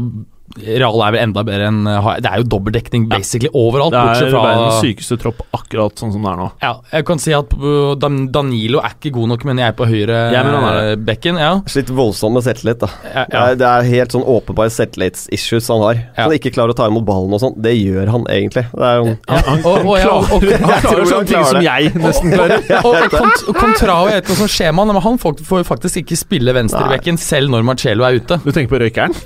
Real 0.61 1.01
er 1.01 1.15
vel 1.15 1.23
enda 1.23 1.43
bedre 1.47 1.69
enn 1.71 1.87
eh, 1.89 2.09
Det 2.23 2.29
er 2.29 2.43
jo 2.43 2.49
dobbeltdekning 2.53 3.07
basically 3.11 3.49
overalt, 3.57 3.95
Det 3.95 4.03
bortsett 4.03 4.29
er 4.29 4.35
fra 4.35 4.43
verdens 4.45 4.81
sykeste 4.85 5.19
tropp 5.23 5.41
akkurat 5.57 6.03
sånn 6.03 6.13
som 6.15 6.25
det 6.25 6.33
er 6.33 6.41
nå. 6.41 6.49
Ja, 6.63 6.73
jeg 6.93 7.07
kan 7.09 7.21
si 7.23 7.33
at 7.37 7.55
uh, 7.57 7.95
Danilo 7.99 8.83
er 8.83 8.97
ikke 8.97 9.13
god 9.17 9.33
nok, 9.33 9.47
mener 9.49 9.67
jeg, 9.67 9.77
på 9.79 9.89
høyre 9.89 10.19
Jeg 10.35 10.47
mener 10.47 10.59
han 10.59 10.69
er 10.69 10.91
eh, 10.93 10.99
bekken. 11.09 11.39
Ja. 11.41 11.53
Slitt 11.71 11.93
voldsomt 11.93 12.37
med 12.37 12.45
selvtillit, 12.47 12.83
da. 12.83 12.91
Ja, 13.07 13.25
Det 13.25 13.41
er, 13.43 13.59
det 13.63 13.69
er 13.71 13.89
helt 13.89 14.17
sånn 14.17 14.27
åpenbare 14.29 14.73
selvtillitsissues 14.75 15.71
han 15.73 15.85
har. 15.87 16.03
Ja. 16.03 16.27
Han 16.27 16.37
ikke 16.37 16.53
klarer 16.55 16.75
å 16.75 16.79
ta 16.79 16.89
imot 16.91 17.07
ballen 17.09 17.37
og 17.37 17.43
sånn. 17.43 17.57
Det 17.65 17.73
gjør 17.77 18.13
han 18.13 18.27
egentlig. 18.33 18.67
Det 18.73 18.89
er 18.89 19.01
jo 19.01 19.17
Han, 19.33 19.65
og, 19.65 19.89
og, 19.89 19.97
ja, 20.03 20.13
og, 20.13 20.47
Han 20.53 20.85
klarer 20.85 21.11
sånne 21.13 21.31
ting 21.31 21.49
som 21.49 21.65
jeg 21.65 21.93
nesten 21.97 22.37
klarer. 22.37 22.67
og, 22.83 22.99
og 22.99 23.17
kont 23.17 23.45
Contrao, 23.63 24.09
vet 24.11 24.23
ikke 24.23 24.35
hva 24.35 24.39
som 24.43 24.53
skjer 24.53 24.73
med 24.73 24.85
han, 24.85 24.93
men 24.93 25.05
han 25.07 25.21
får, 25.23 25.41
får 25.49 25.67
faktisk 25.69 26.03
ikke 26.03 26.19
spille 26.21 26.57
venstrebekken 26.57 27.21
selv 27.21 27.53
når 27.53 27.67
Marcello 27.73 28.07
er 28.09 28.21
ute. 28.21 28.41
Du 28.45 28.51
tenker 28.53 28.75
på 28.75 28.83
røykeren? 28.83 29.17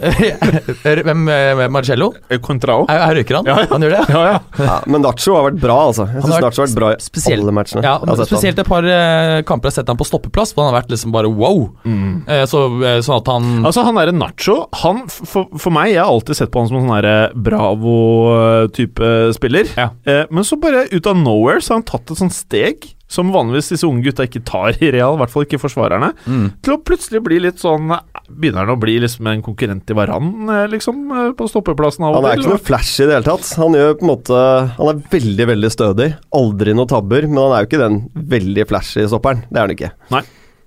Hvem 1.16 1.58
med 1.58 1.73
Marcello? 1.73 2.11
Eh, 2.28 2.40
Contrao? 2.42 2.85
Her 2.90 3.02
er 3.06 3.18
røyker 3.18 3.38
han? 3.38 3.49
Ja, 3.49 3.56
ja. 3.62 3.68
Han 3.73 3.85
gjør 3.85 3.94
det? 3.94 4.02
Ja, 4.12 4.23
ja. 4.26 4.64
ja, 4.68 4.76
Men 4.90 5.04
Nacho 5.04 5.37
har 5.37 5.46
vært 5.49 5.61
bra, 5.62 5.76
altså. 5.88 6.06
Jeg 6.11 6.23
Han 6.23 6.30
syns 6.30 6.44
Nacho 6.44 6.62
har 6.62 6.68
vært 6.68 6.78
bra 6.78 6.90
i 6.92 6.99
spesielt- 7.04 7.44
alle 7.44 7.54
matchene. 7.56 7.85
Ja, 7.87 7.94
spesielt 8.25 8.61
et 8.62 8.68
par 8.68 8.87
eh, 8.87 9.40
kamper 9.49 9.70
jeg 9.70 9.75
har 9.75 9.76
sett 9.80 9.92
han 9.92 10.00
på 10.00 10.06
stoppeplass, 10.08 10.54
hvor 10.54 10.66
han 10.66 10.75
har 10.75 10.80
vært 10.82 10.92
liksom 10.94 11.14
bare 11.14 11.30
wow. 11.32 11.64
Eh, 11.87 12.44
så, 12.50 12.66
eh, 12.85 13.00
sånn 13.04 13.20
at 13.20 13.30
han 13.32 13.49
Altså, 13.66 13.85
han 13.87 13.99
derre 13.99 14.14
Nacho 14.16 14.58
han, 14.82 15.04
for, 15.08 15.49
for 15.56 15.75
meg, 15.75 15.92
jeg 15.94 16.02
har 16.02 16.12
alltid 16.12 16.38
sett 16.38 16.52
på 16.54 16.62
han 16.62 16.70
som 16.70 16.80
en 16.80 16.90
sånn 16.90 17.42
Bravo-type 17.46 19.14
spiller. 19.37 19.73
Ja. 19.78 19.90
Eh, 20.06 20.25
men 20.30 20.46
så 20.46 20.58
bare 20.61 20.87
ut 20.92 21.06
av 21.11 21.18
nowhere 21.18 21.62
så 21.62 21.75
har 21.75 21.82
han 21.82 21.88
tatt 21.88 22.12
et 22.12 22.20
sånt 22.20 22.37
steg 22.37 22.92
som 23.08 23.30
vanligvis 23.30 23.70
disse 23.70 23.87
unge 23.87 24.02
gutta 24.08 24.26
ikke 24.26 24.42
tar 24.46 24.76
i 24.82 24.90
Real, 24.94 25.14
i 25.14 25.20
hvert 25.20 25.32
fall 25.32 25.46
ikke 25.46 25.61
forsvarerne, 25.62 26.11
mm. 26.26 26.46
til 26.66 26.75
å 26.75 26.80
plutselig 26.82 27.23
bli 27.26 27.38
litt 27.44 27.62
sånn 27.62 27.92
Begynner 28.30 28.64
han 28.64 28.75
å 28.75 28.80
bli 28.80 28.97
liksom 29.02 29.28
en 29.30 29.42
konkurrent 29.45 29.90
i 29.90 29.97
Varan, 29.97 30.30
eh, 30.50 30.64
liksom, 30.73 31.04
eh, 31.12 31.33
på 31.38 31.49
stoppeplassen 31.50 32.06
av 32.06 32.16
Han 32.18 32.25
er 32.30 32.40
ikke 32.40 32.54
noe 32.54 32.62
flashy 32.62 33.04
i 33.04 33.06
det 33.06 33.18
hele 33.18 33.28
tatt. 33.28 33.50
Han 33.61 33.76
gjør 33.78 33.95
på 33.99 34.06
en 34.06 34.12
måte 34.12 34.40
Han 34.76 34.90
er 34.92 35.04
veldig, 35.12 35.47
veldig 35.52 35.71
stødig. 35.73 36.09
Aldri 36.35 36.75
noe 36.75 36.90
tabber, 36.90 37.28
men 37.28 37.42
han 37.45 37.54
er 37.54 37.64
jo 37.64 37.71
ikke 37.71 37.85
den 37.85 38.00
veldig 38.35 38.66
flashy 38.71 39.06
stopperen. 39.06 39.45
Det 39.50 39.56
er 39.61 39.66
han 39.66 39.76
ikke. 39.76 39.92
Nei. 40.11 40.25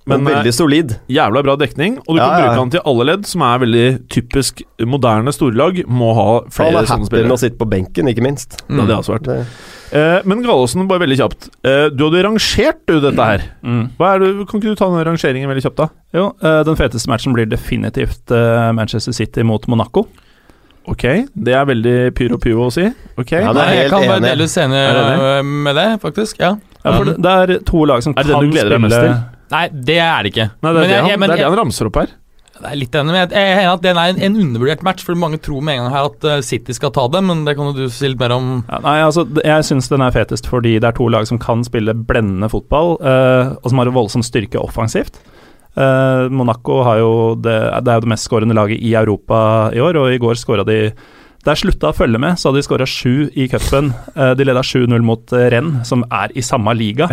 Men, 0.10 0.24
Men, 0.26 0.34
eh, 0.34 0.38
veldig 0.40 0.54
solid. 0.58 0.96
Jævla 1.14 1.44
bra 1.46 1.56
dekning, 1.62 1.98
og 2.08 2.16
du 2.16 2.20
Ja, 2.20 2.28
kan 2.28 2.34
ja, 2.34 2.44
bruke 2.44 2.54
ja. 2.56 2.60
han 2.64 2.72
til 2.74 2.82
alle 2.92 3.06
ledd, 3.12 3.26
som 3.30 3.42
er 3.46 3.60
veldig 3.64 3.88
typisk 4.10 4.64
moderne 4.90 5.34
storlag. 5.36 5.84
Må 5.88 6.14
ha 6.18 6.30
flere 6.50 6.82
er 6.82 6.90
sånne 6.90 7.06
spillere. 7.10 7.30
med 7.30 7.38
å 7.38 7.42
sitte 7.44 7.60
på 7.62 7.68
benken, 7.70 8.10
ikke 8.12 8.26
minst. 8.26 8.58
Det 8.68 8.80
hadde 8.80 8.96
jeg 8.96 9.04
også 9.04 9.16
vært. 9.20 9.46
Eh, 9.92 10.22
men 10.30 10.44
Gallosen, 10.46 10.88
bare 10.88 11.02
veldig 11.02 11.18
kjapt. 11.18 11.50
Eh, 11.66 11.90
du 11.90 12.04
hadde 12.10 12.24
rangert 12.28 12.82
du 12.86 13.00
dette 13.02 13.26
her. 13.26 13.42
Mm. 13.66 13.90
Hva 13.98 14.16
er 14.16 14.20
det, 14.20 14.32
kan 14.50 14.60
ikke 14.62 14.74
du 14.74 14.76
ta 14.76 14.90
den 14.90 15.06
rangeringen 15.08 15.50
veldig 15.50 15.64
kjapt, 15.66 15.80
da? 15.82 15.88
Jo, 16.14 16.26
eh, 16.42 16.64
den 16.68 16.76
feteste 16.78 17.10
matchen 17.10 17.34
blir 17.34 17.50
definitivt 17.50 18.30
eh, 18.32 18.72
Manchester 18.78 19.12
City 19.14 19.42
mot 19.44 19.66
Monaco. 19.68 20.06
Ok, 20.90 21.04
det 21.36 21.54
er 21.54 21.66
veldig 21.70 21.98
pyro-pyro 22.18 22.66
å 22.66 22.72
si. 22.74 22.86
Ok, 23.20 23.32
Ja, 23.38 23.52
det 23.54 23.62
er 23.66 23.74
jeg 23.84 23.90
kan 23.92 24.06
være 24.10 24.24
delvis 24.26 24.56
enig 24.58 24.78
Er 24.80 25.44
med 25.44 25.76
det, 25.78 25.90
faktisk. 26.02 26.40
Ja. 26.42 26.56
Ja, 26.86 26.94
for 26.96 27.04
det, 27.10 27.18
det 27.22 27.34
er 27.44 27.60
to 27.68 27.84
lag 27.86 28.02
som 28.02 28.14
Er 28.16 28.24
det 28.24 28.32
kan 28.32 28.42
den 28.42 28.50
du 28.50 28.56
gleder 28.56 28.70
deg 28.78 28.82
mest 28.86 28.96
til? 28.96 29.14
Nei, 29.50 29.68
det 29.74 30.00
er 30.04 30.24
det 30.26 30.34
ikke. 30.34 30.50
Nei, 30.62 30.74
det 30.74 30.80
er, 30.80 30.82
Men 30.82 30.90
det, 30.90 30.98
han, 31.00 31.10
jeg- 31.10 31.20
men 31.20 31.30
det 31.30 31.38
er 31.38 31.44
det 31.44 31.50
han 31.50 31.60
ramser 31.64 31.90
opp 31.90 32.02
her. 32.02 32.18
Jeg 32.60 32.74
er 32.74 32.76
litt 32.76 32.96
enig, 33.00 33.14
men 33.14 33.16
jeg 33.22 33.30
jeg 33.32 33.50
er 33.54 33.60
enig 33.62 33.72
at 33.72 33.84
den 33.86 33.98
er 34.02 34.10
en, 34.12 34.18
en 34.28 34.34
undervurdert 34.44 34.82
match, 34.84 35.04
for 35.08 35.16
mange 35.16 35.38
tror 35.40 35.62
med 35.64 35.78
en 35.78 35.86
gang 35.86 35.94
her 35.94 36.08
at 36.10 36.26
eh, 36.28 36.42
City 36.44 36.74
skal 36.76 36.92
ta 36.92 37.06
det, 37.08 37.22
men 37.24 37.46
det 37.48 37.54
kan 37.56 37.70
jo 37.70 37.86
du 37.86 37.94
si 37.94 38.10
litt 38.10 38.20
mer 38.20 38.34
om. 38.36 38.50
Ja, 38.68 38.80
nei, 38.84 38.96
altså, 39.06 39.24
Jeg 39.46 39.68
syns 39.70 39.88
den 39.88 40.04
er 40.04 40.12
fetest 40.12 40.50
fordi 40.52 40.74
det 40.76 40.90
er 40.90 40.98
to 40.98 41.08
lag 41.08 41.28
som 41.30 41.40
kan 41.40 41.64
spille 41.64 41.96
blendende 41.96 42.50
fotball, 42.52 42.98
uh, 43.00 43.56
og 43.64 43.70
som 43.72 43.80
har 43.80 43.88
en 43.88 43.96
voldsom 43.96 44.26
styrke 44.28 44.60
offensivt. 44.60 45.22
Uh, 45.80 46.28
Monaco 46.34 46.82
har 46.84 47.00
jo 47.00 47.12
det, 47.40 47.56
det 47.86 47.94
er 47.94 48.02
jo 48.02 48.04
det 48.04 48.12
mest 48.12 48.28
skårende 48.28 48.58
laget 48.58 48.84
i 48.84 48.92
Europa 49.00 49.40
i 49.72 49.80
år, 49.80 50.02
og 50.02 50.12
i 50.12 50.20
går 50.20 50.36
skåra 50.42 50.66
de 50.68 50.90
Da 51.46 51.54
jeg 51.54 51.62
slutta 51.64 51.94
å 51.94 51.96
følge 51.96 52.20
med, 52.20 52.36
så 52.36 52.50
hadde 52.50 52.60
de 52.60 52.68
skåra 52.68 52.90
sju 52.90 53.30
i 53.40 53.48
cupen. 53.48 53.94
Uh, 54.18 54.34
de 54.36 54.44
leda 54.44 54.60
7-0 54.68 55.00
mot 55.08 55.24
Renn, 55.32 55.48
Rennes, 55.54 55.88
som 55.88 56.04
er 56.12 56.36
i 56.36 56.44
samme 56.44 56.76
liga. 56.76 57.08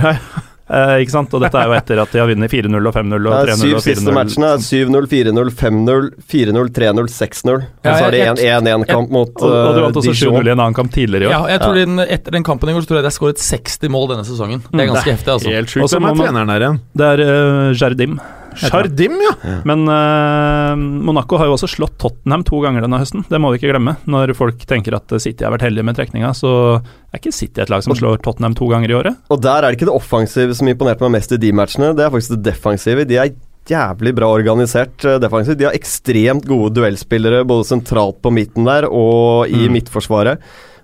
Eh, 0.67 0.97
ikke 1.05 1.13
sant? 1.15 1.35
Og 1.37 1.43
dette 1.45 1.61
er 1.61 1.69
jo 1.71 1.75
etter 1.77 2.01
at 2.03 2.11
de 2.11 2.19
har 2.19 2.27
vunnet 2.27 2.51
4-0 2.51 2.89
og 2.91 2.95
5-0 2.97 3.29
og 3.29 3.35
er 3.37 3.51
3-0 3.53 3.75
og 3.77 3.85
4-0. 3.87 4.15
matchene 4.17 4.49
er 4.51 4.65
7-0, 4.67 5.05
4-0, 5.13 5.51
5-0, 5.61 6.09
4-0, 6.33 6.71
3-0, 6.79 7.11
6-0. 7.15 7.61
Og 7.61 7.87
så 7.87 8.09
er 8.09 8.17
det 8.17 8.23
en 8.27 8.41
1-1-kamp 8.67 9.13
mot 9.15 9.31
Og, 9.31 9.47
og 9.47 9.77
de 9.77 9.85
uh, 9.85 9.87
vant 9.87 10.01
også 10.03 10.15
7-0 10.19 10.51
i 10.51 10.55
en 10.57 10.65
annen 10.65 10.75
kamp 10.75 10.91
tidligere 10.97 11.29
i 11.29 11.31
år. 11.31 11.37
Ja, 11.37 11.43
jeg 11.55 11.63
tror 11.63 11.79
Den, 11.79 12.01
Etter 12.03 12.35
den 12.35 12.47
kampen 12.47 12.73
i 12.73 12.75
går 12.75 12.83
så 12.83 12.91
tror 12.91 12.99
jeg 12.99 13.07
de 13.07 13.13
har 13.13 13.15
skåret 13.15 13.39
60 13.43 13.93
mål 13.95 14.11
denne 14.17 14.27
sesongen. 14.27 14.65
Det 14.73 14.83
er 14.83 14.91
ganske 14.91 15.15
heftig, 15.15 15.33
altså. 15.37 15.55
Helt 15.55 15.71
sjukt. 15.71 15.85
Og 15.87 15.93
så 15.93 16.01
er 16.01 16.07
man- 16.09 16.19
treneren 16.19 16.51
her 16.57 16.67
igjen? 16.67 16.81
Det 16.99 17.13
er 17.15 17.25
uh, 17.31 17.71
Jardim. 17.79 18.19
Heter 18.61 18.89
ja. 19.07 19.31
Ja! 19.45 19.55
Men 19.69 19.85
uh, 19.89 20.75
Monaco 21.07 21.39
har 21.41 21.49
jo 21.51 21.57
også 21.57 21.69
slått 21.71 21.97
Tottenham 22.03 22.45
to 22.47 22.61
ganger 22.65 22.85
denne 22.87 23.01
høsten. 23.03 23.25
Det 23.29 23.41
må 23.43 23.51
vi 23.53 23.61
ikke 23.61 23.73
glemme. 23.73 23.97
Når 24.11 24.35
folk 24.39 24.63
tenker 24.69 24.97
at 24.99 25.17
City 25.23 25.45
har 25.47 25.55
vært 25.55 25.67
heldige 25.69 25.87
med 25.87 25.97
trekninga, 25.99 26.33
så 26.37 26.53
er 26.81 27.21
ikke 27.21 27.35
City 27.35 27.63
et 27.65 27.73
lag 27.73 27.85
som 27.87 27.95
slår 27.97 28.21
Tottenham 28.25 28.55
to 28.59 28.69
ganger 28.73 28.93
i 28.93 28.99
året. 28.99 29.19
Og 29.33 29.43
der 29.45 29.59
er 29.63 29.71
det 29.71 29.79
ikke 29.81 29.91
det 29.91 29.97
offensive 29.99 30.55
som 30.59 30.69
imponerte 30.71 31.05
meg 31.07 31.17
mest 31.19 31.35
i 31.37 31.41
de 31.43 31.53
matchene, 31.57 31.93
det 31.97 32.07
er 32.07 32.15
faktisk 32.15 32.37
det 32.37 32.45
defensive. 32.53 33.07
De 33.09 33.19
er 33.23 33.35
jævlig 33.67 34.13
bra 34.15 34.29
organisert 34.31 35.03
uh, 35.09 35.17
defensivt. 35.23 35.59
De 35.59 35.67
har 35.67 35.75
ekstremt 35.75 36.47
gode 36.47 36.75
duellspillere 36.79 37.43
både 37.49 37.67
sentralt 37.67 38.21
på 38.23 38.31
midten 38.35 38.69
der 38.69 38.87
og 38.87 39.49
i 39.51 39.67
Mm. 39.67 39.73
midtforsvaret. 39.81 40.39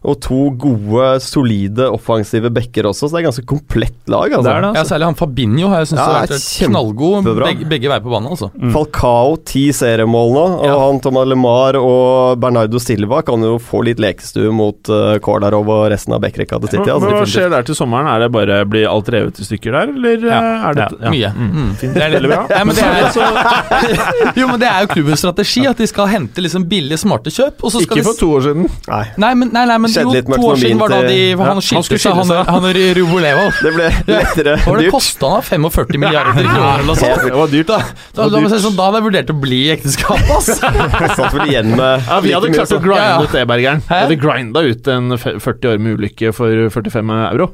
Og 0.05 0.17
to 0.21 0.51
gode, 0.59 1.21
solide 1.23 1.85
offensive 1.95 2.51
backer 2.51 2.89
også, 2.91 3.07
så 3.07 3.15
det 3.15 3.21
er 3.23 3.27
ganske 3.29 3.45
komplett 3.47 3.95
lag. 4.11 4.33
Altså. 4.33 4.43
Det 4.43 4.51
er 4.53 4.61
det, 4.65 4.71
Ja, 4.75 4.81
altså. 4.81 4.95
Særlig 4.97 5.07
han 5.07 5.15
Fabinho 5.21 5.69
har 5.71 5.79
jeg 5.85 5.87
syntes 5.93 6.03
Ja, 6.03 6.13
har 6.13 6.27
vært 6.27 6.67
knallgod 6.67 7.29
begge, 7.45 7.69
begge 7.71 7.89
veier 7.93 8.03
på 8.03 8.11
banen. 8.11 8.29
altså 8.35 8.49
Mm. 8.53 8.73
Falcao 8.75 9.37
ti 9.47 9.69
seriemål 9.73 10.33
nå, 10.35 10.43
og 10.59 10.67
Ja. 10.67 10.79
han 10.89 10.99
Thomas 11.01 11.27
LeMar 11.29 11.77
og 11.79 12.41
Bernardo 12.41 12.79
Silva 12.83 13.23
kan 13.23 13.41
jo 13.47 13.59
få 13.63 13.85
litt 13.85 13.99
lekestue 14.03 14.51
mot 14.53 14.77
uh, 14.91 15.19
Kordarov 15.23 15.69
og 15.71 15.91
resten 15.93 16.13
av 16.15 16.21
backrekka 16.21 16.59
til 16.61 16.69
City. 16.69 16.83
Men 16.83 16.95
Altså, 16.97 17.13
hva 17.13 17.27
skjer 17.37 17.51
der 17.51 17.63
til 17.63 17.75
sommeren? 17.79 18.07
Er 18.11 18.19
det 18.27 18.33
bare 18.33 18.65
Blir 18.67 18.89
alt 18.91 19.07
revet 19.09 19.39
i 19.39 19.45
stykker 19.47 19.71
der, 19.73 19.95
eller 19.95 20.27
Ja. 20.27 20.41
eh, 20.43 20.69
er 20.69 20.75
det 20.75 20.89
Ja, 21.01 21.11
Mye. 21.11 21.31
Mm. 21.33 21.77
Det 21.79 21.97
er 21.97 22.11
litt, 22.11 22.23
Veldig 22.23 22.31
bra. 22.35 22.47
ja, 22.51 22.65
men 22.65 22.75
det 22.75 22.85
er, 22.85 24.35
jo, 24.41 24.47
men 24.49 24.59
det 24.61 24.69
er 24.69 24.81
jo 24.87 24.91
klubbens 24.97 25.23
strategi, 25.23 25.65
at 25.69 25.77
de 25.79 25.87
skal 25.87 26.07
hente 26.11 26.43
liksom 26.43 26.65
billige, 26.69 26.99
smarte 27.03 27.31
kjøp. 27.33 27.63
Og 27.63 27.71
så 27.75 27.83
skal 27.85 27.99
Ikke 27.99 28.05
for 28.11 28.19
to 28.19 28.31
år 28.37 28.47
siden. 28.49 28.69
Nei, 28.89 29.05
Nei, 29.17 29.33
men, 29.35 29.51
nei, 29.55 29.65
nei, 29.71 29.79
men 29.79 29.92
Skjedde 29.93 30.15
litt 30.17 30.31
med 30.33 30.39
økonomien 30.41 30.83
var 30.83 30.93
da 30.93 31.01
de 31.07 31.19
Han 31.33 31.43
Ja, 31.43 31.49
han 31.53 31.63
skilte 31.67 31.99
seg, 32.03 32.19
han, 32.19 32.33
han 32.49 32.69
Rubolevo. 32.99 33.47
det 33.65 33.73
ble 33.77 33.89
lettere 34.09 34.57
Hva 34.63 34.73
var 34.73 34.81
det 34.83 34.87
dyrt. 34.89 34.95
kosta 34.97 35.33
han? 35.37 35.47
45 35.49 36.03
milliarder 36.03 36.49
kroner 36.49 36.85
eller 36.85 37.01
sånt? 37.03 37.25
Det 37.27 37.33
var 37.39 37.53
dyrt, 37.53 37.73
da. 37.73 37.81
Da, 38.13 38.29
da, 38.29 38.43
da, 38.43 38.61
sånn, 38.67 38.77
da 38.79 38.89
hadde 38.89 39.03
jeg 39.03 39.09
vurdert 39.09 39.33
å 39.35 39.39
bli 39.47 39.63
i 39.67 39.73
ekteskapet, 39.77 40.31
ass. 40.37 40.53
Satt 41.19 41.35
vel 41.37 41.49
igjen 41.49 41.75
med 41.77 42.07
Ja, 42.09 42.21
Vi 42.21 42.33
like 42.33 42.39
hadde 42.39 42.53
mye 42.53 42.61
klart 42.61 42.77
å 42.77 42.83
grinde 42.87 43.27
ut 43.27 43.37
det, 43.39 43.47
Bergeren. 43.53 43.85
Vi 43.89 43.99
hadde 44.05 44.21
grinda 44.27 44.65
ut 44.67 44.93
en 44.97 45.19
40 45.19 45.73
år 45.75 45.83
med 45.83 46.01
ulykke 46.01 46.33
for 46.37 46.69
45 46.77 47.17
euro. 47.33 47.53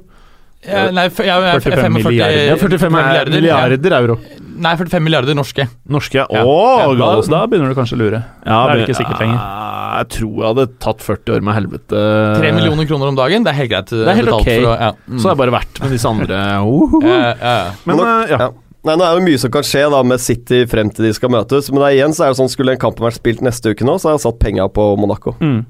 Ja, 0.67 0.89
nei, 0.91 1.07
ja, 1.23 1.39
45 1.55 1.63
45 1.63 1.93
milliarder. 1.95 2.45
Ja, 2.51 2.57
45 2.59 2.93
milliarder, 2.93 3.33
milliarder 3.39 3.99
euro. 4.01 4.19
Ja. 4.59 4.63
Nei, 4.67 4.75
45 4.81 5.05
milliarder 5.07 5.37
norske. 5.39 5.69
Norske. 5.89 6.25
Å, 6.27 6.35
Ja. 6.35 6.43
Ja, 6.43 6.93
da, 6.99 7.11
da 7.31 7.41
begynner 7.47 7.71
du 7.71 7.79
kanskje 7.79 7.95
å 7.97 8.01
lure. 8.03 8.21
Ja, 8.45 8.59
Da 8.67 8.75
er 8.75 8.81
det 8.83 8.89
ikke 8.89 8.99
sikkert 9.01 9.23
lenger. 9.23 9.39
Ja, 9.39 9.99
Jeg 10.03 10.09
tror 10.19 10.35
jeg 10.35 10.47
hadde 10.51 10.67
tatt 10.85 11.05
40 11.07 11.35
år 11.39 11.45
med 11.49 11.55
helvete. 11.59 12.03
3 12.43 12.53
millioner 12.59 12.89
kroner 12.91 13.13
om 13.13 13.19
dagen, 13.19 13.47
det 13.47 13.55
er 13.55 13.59
helt 13.63 13.71
greit. 13.73 13.93
Det 13.95 14.07
er 14.09 14.19
helt 14.21 14.35
ok. 14.35 14.49
For 14.49 14.71
å, 14.71 14.77
ja. 14.79 14.91
mm. 15.07 15.19
Så 15.19 15.29
det 15.29 15.35
er 15.35 15.41
bare 15.45 15.55
verdt 15.59 15.83
med 15.85 15.95
disse 15.97 16.09
andre. 16.11 16.41
Uh, 16.59 16.97
uh, 16.99 17.05
ja, 17.09 17.21
ja. 17.39 17.71
Men 17.89 18.01
eh, 18.03 18.33
ja. 18.35 18.39
Ja. 18.43 18.49
Nei, 18.87 18.95
Nå 18.95 19.05
er 19.05 19.19
det 19.19 19.25
mye 19.27 19.39
som 19.43 19.51
kan 19.53 19.65
skje 19.67 19.83
da 19.91 20.03
med 20.07 20.21
City 20.23 20.61
frem 20.71 20.91
til 20.95 21.09
de 21.09 21.15
skal 21.17 21.33
møtes. 21.35 21.67
Men 21.73 21.83
det 21.83 21.89
er 21.89 21.97
igjen 21.99 22.15
så 22.15 22.27
er 22.27 22.33
det 22.33 22.39
sånn 22.41 22.51
skulle 22.53 22.77
en 22.77 22.81
kampen 22.81 23.05
vært 23.07 23.19
spilt 23.19 23.43
neste 23.45 23.73
uke 23.75 23.87
nå, 23.87 23.97
så 23.99 24.11
har 24.13 24.19
jeg 24.19 24.25
satt 24.29 24.39
penga 24.43 24.69
på 24.71 24.85
Monaco. 25.01 25.35
Mm. 25.43 25.65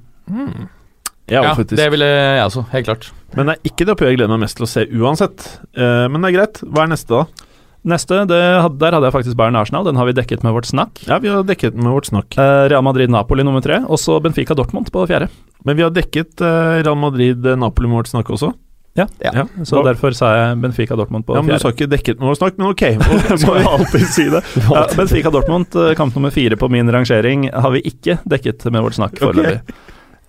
Ja, 1.28 1.42
ja, 1.42 1.54
faktisk. 1.56 1.76
det 1.76 1.88
ville 1.92 2.06
jeg 2.08 2.44
også, 2.44 2.64
helt 2.72 2.88
klart. 2.88 3.10
Men 3.36 3.50
det 3.50 3.56
er 3.56 3.70
ikke 3.70 3.84
det 3.84 3.92
oppgjøret 3.94 4.14
jeg 4.14 4.20
gleder 4.20 4.32
meg 4.32 4.44
mest 4.46 4.56
til 4.60 4.64
å 4.64 4.70
se 4.70 4.84
uansett. 4.88 5.44
Eh, 5.76 6.06
men 6.08 6.24
det 6.24 6.30
er 6.30 6.36
greit. 6.38 6.60
Hva 6.64 6.84
er 6.86 6.92
neste, 6.94 7.18
da? 7.18 7.47
Neste, 7.84 8.24
det, 8.26 8.38
der 8.80 8.92
hadde 8.92 9.06
jeg 9.06 9.12
faktisk 9.14 9.36
Bayern 9.38 9.56
Arsenal. 9.56 9.84
Den 9.86 9.96
har 9.96 10.04
vi 10.06 10.12
dekket 10.12 10.42
med 10.42 10.52
vårt 10.52 10.66
snakk. 10.66 10.98
Ja, 11.06 11.18
Vi 11.22 11.28
har 11.28 11.42
dekket 11.46 11.74
med 11.78 11.92
vårt 11.92 12.06
snakk. 12.10 12.34
Eh, 12.36 12.68
Real 12.68 12.82
Madrid-Napoli 12.82 13.44
nummer 13.46 13.62
tre, 13.62 13.78
og 13.86 13.98
så 14.02 14.20
Benfica 14.20 14.54
Dortmund 14.54 14.90
på 14.92 15.06
fjerde. 15.08 15.28
Men 15.64 15.76
vi 15.76 15.82
har 15.86 15.90
dekket 15.90 16.40
eh, 16.42 16.82
Real 16.82 16.96
Madrid-Napoli 16.98 17.88
med 17.88 17.96
vårt 18.02 18.10
snakk 18.10 18.28
også. 18.34 18.52
Ja, 18.98 19.06
Ja. 19.22 19.30
ja. 19.32 19.44
så 19.62 19.76
Hva- 19.78 19.84
derfor 19.92 20.10
sa 20.16 20.32
jeg 20.34 20.60
Benfica 20.60 20.96
Dortmund 20.98 21.24
på 21.24 21.36
Ja, 21.36 21.42
men 21.42 21.54
Du 21.54 21.62
sa 21.62 21.70
ikke 21.70 21.86
dekket 21.88 22.18
med 22.18 22.28
vårt 22.32 22.38
snakk, 22.40 22.58
men 22.58 22.66
ok. 22.72 22.82
Må 23.46 23.54
jo 23.60 23.68
alltid 23.76 24.06
si 24.10 24.24
det. 24.28 24.42
Ja, 24.74 24.86
Benfica 24.96 25.30
Dortmund, 25.30 25.70
eh, 25.76 25.94
kamp 25.94 26.16
nummer 26.18 26.30
fire 26.34 26.56
på 26.58 26.68
min 26.68 26.90
rangering, 26.90 27.46
har 27.54 27.70
vi 27.70 27.80
ikke 27.86 28.18
dekket 28.26 28.66
med 28.72 28.82
vårt 28.82 28.98
snakk 28.98 29.14
foreløpig. 29.22 29.60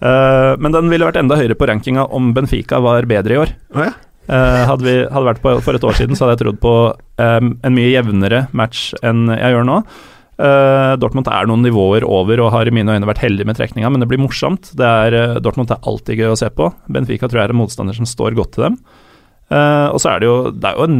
Eh, 0.01 0.53
men 0.61 0.71
den 0.71 0.87
ville 0.91 1.03
vært 1.09 1.17
enda 1.19 1.35
høyere 1.35 1.57
på 1.59 1.67
rankinga 1.67 2.05
om 2.13 2.29
Benfica 2.33 2.79
var 2.79 3.03
bedre 3.09 3.33
i 3.35 3.41
år. 3.41 3.49
Oh, 3.75 3.81
ja. 3.89 3.91
Eh, 4.29 4.63
hadde 4.69 4.85
vi 4.85 4.95
hadde 5.09 5.25
vært 5.25 5.41
på 5.41 5.55
for 5.65 5.73
et 5.73 5.85
år 5.89 5.97
siden, 5.97 6.17
så 6.17 6.25
hadde 6.25 6.37
jeg 6.37 6.43
trodd 6.43 6.61
på 6.61 6.73
um, 6.93 7.51
en 7.65 7.73
mye 7.75 7.89
jevnere 7.89 8.43
match 8.53 8.91
enn 9.01 9.25
jeg 9.33 9.55
gjør 9.55 9.65
nå. 9.65 9.81
Uh, 10.39 10.95
Dortmund 10.95 11.27
er 11.27 11.49
noen 11.49 11.65
nivåer 11.65 12.05
over 12.07 12.39
og 12.45 12.53
har 12.53 12.69
i 12.69 12.71
mine 12.71 12.93
øyne 12.95 13.09
vært 13.09 13.23
heldig 13.25 13.47
med 13.49 13.57
trekninga, 13.57 13.89
men 13.91 14.03
det 14.03 14.07
blir 14.11 14.21
morsomt. 14.21 14.71
Det 14.77 14.87
er, 14.87 15.17
eh, 15.17 15.39
Dortmund 15.43 15.73
er 15.73 15.81
alltid 15.83 16.21
gøy 16.21 16.31
å 16.31 16.39
se 16.39 16.47
på. 16.53 16.69
Benfica 16.87 17.27
tror 17.27 17.41
jeg 17.41 17.49
er 17.49 17.55
en 17.55 17.59
motstander 17.59 17.97
som 17.97 18.07
står 18.07 18.37
godt 18.37 18.53
til 18.55 18.69
dem. 18.69 18.79
Uh, 19.49 19.89
og 19.89 19.97
så 19.97 20.11
er 20.11 20.21
det 20.21 20.27
jo 20.27 20.51
Det 20.53 20.67
er 20.69 20.75
jo 20.77 20.83
en, 20.85 20.97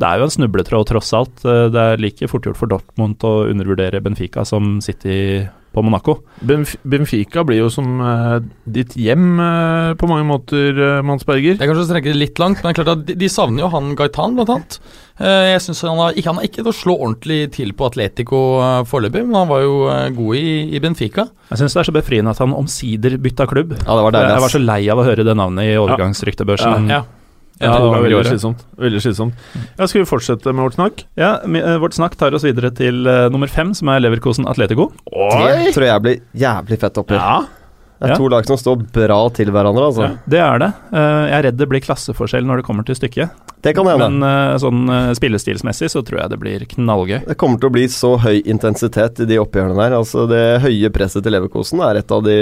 er 0.00 0.18
jo 0.18 0.24
en 0.24 0.32
snubletråd, 0.32 0.88
tross 0.88 1.12
alt. 1.12 1.44
Uh, 1.44 1.68
det 1.68 1.84
er 1.84 2.00
like 2.00 2.30
fort 2.32 2.48
gjort 2.48 2.58
for 2.58 2.72
Dortmund 2.72 3.20
å 3.28 3.44
undervurdere 3.52 4.00
Benfica 4.00 4.42
som 4.48 4.78
City 4.80 5.44
på 5.74 5.84
Monaco. 5.86 6.18
Benf 6.46 6.76
Benfica 6.82 7.44
blir 7.46 7.62
jo 7.62 7.68
som 7.72 8.00
uh, 8.02 8.38
ditt 8.66 8.96
hjem 8.98 9.38
uh, 9.38 9.92
på 9.98 10.08
mange 10.10 10.26
måter, 10.28 10.74
uh, 10.76 11.04
Mans 11.06 11.26
Berger. 11.28 11.58
Det 11.58 11.66
er 11.66 11.70
kanskje 11.70 11.86
å 11.86 11.90
strekke 11.92 12.12
det 12.12 12.18
litt 12.18 12.42
langt, 12.42 12.60
men 12.60 12.70
det 12.70 12.74
er 12.74 12.82
klart 12.82 12.96
at 12.96 13.06
de, 13.08 13.18
de 13.20 13.30
savner 13.30 13.64
jo 13.64 13.70
han 13.74 13.94
Gaitan, 13.98 14.36
blant 14.38 14.54
annet. 14.56 14.80
Eh, 15.20 15.50
jeg 15.52 15.60
synes 15.66 15.82
han, 15.84 15.98
har, 16.00 16.16
ikke, 16.16 16.30
han 16.30 16.38
har 16.40 16.46
ikke 16.48 16.62
til 16.62 16.70
å 16.70 16.76
slå 16.76 16.94
ordentlig 16.96 17.40
til 17.52 17.74
på 17.76 17.90
Atletico 17.90 18.38
uh, 18.56 18.80
foreløpig, 18.88 19.26
men 19.28 19.36
han 19.36 19.50
var 19.50 19.60
jo 19.66 19.74
eh, 19.92 20.06
god 20.16 20.38
i, 20.38 20.52
i 20.72 20.80
Benfica. 20.80 21.26
Jeg 21.50 21.60
syns 21.60 21.76
det 21.76 21.82
er 21.82 21.88
så 21.90 21.94
befriende 21.94 22.32
at 22.32 22.40
han 22.40 22.56
omsider 22.56 23.18
bytta 23.20 23.44
klubb. 23.50 23.74
Ja, 23.76 23.98
det 23.98 24.06
var 24.06 24.16
deilig. 24.16 24.32
Jeg 24.32 24.44
var 24.46 24.54
så 24.54 24.62
lei 24.64 24.80
av 24.94 25.02
å 25.02 25.04
høre 25.04 25.26
det 25.28 25.34
navnet 25.36 25.68
i 25.68 25.76
overgangsryktebørsen. 25.82 26.88
Ja. 26.88 27.02
Ja, 27.02 27.19
to 27.68 27.84
det 27.84 27.92
var 27.92 28.04
veldig 28.06 28.24
slitsomt. 28.30 28.64
Veldig 28.80 29.02
slitsomt. 29.04 29.46
Ja, 29.76 29.86
skal 29.86 30.00
vi 30.00 30.08
fortsette 30.08 30.54
med 30.54 30.64
vårt 30.64 30.78
snakk? 30.78 31.04
Ja, 31.20 31.32
eh, 31.44 31.76
Vårt 31.82 31.96
snakk 31.96 32.16
tar 32.20 32.32
oss 32.36 32.46
videre 32.46 32.72
til 32.72 33.04
uh, 33.04 33.28
nummer 33.32 33.50
fem, 33.52 33.74
som 33.76 33.92
er 33.92 34.00
Leverkosen 34.00 34.48
Atletico. 34.48 34.90
Det 35.04 35.74
tror 35.76 35.86
jeg 35.86 36.04
blir 36.06 36.20
jævlig 36.40 36.80
fett 36.80 37.00
oppgjør. 37.02 37.20
Ja. 37.20 37.59
Det 38.00 38.06
er 38.08 38.12
Ja. 38.14 38.16
to 38.16 38.28
lag 38.32 38.46
som 38.48 38.56
står 38.56 38.76
bra 38.96 39.28
til 39.36 39.50
hverandre, 39.52 39.90
altså. 39.90 40.06
Det 40.26 40.38
er 40.40 40.58
det. 40.58 40.72
Eh, 40.90 41.26
Jeg 41.30 41.36
er 41.36 41.42
redd 41.50 41.56
det 41.60 41.68
blir 41.68 41.80
klasseforskjell 41.84 42.46
når 42.48 42.56
det 42.62 42.64
kommer 42.64 42.86
til 42.88 42.96
stykket. 42.96 43.30
Det 43.60 43.74
kan 43.76 43.84
hende. 43.84 44.06
Men 44.08 44.22
eh, 44.24 44.56
sånn 44.56 44.88
eh, 44.88 45.10
spillestilsmessig 45.12 45.90
så 45.92 46.00
tror 46.02 46.22
jeg 46.22 46.30
det 46.32 46.38
blir 46.40 46.64
knallgøy. 46.64 47.26
Det 47.28 47.36
kommer 47.36 47.60
til 47.60 47.68
å 47.68 47.72
bli 47.74 47.84
så 47.92 48.14
høy 48.16 48.40
intensitet 48.48 49.20
i 49.20 49.26
de 49.28 49.36
oppgjørene 49.36 49.76
der. 49.76 49.98
Altså 49.98 50.24
Det 50.30 50.62
høye 50.64 50.88
presset 50.94 51.22
til 51.26 51.32
Leverkosen 51.36 51.82
er 51.84 52.00
et 52.00 52.10
av 52.16 52.24
de 52.24 52.38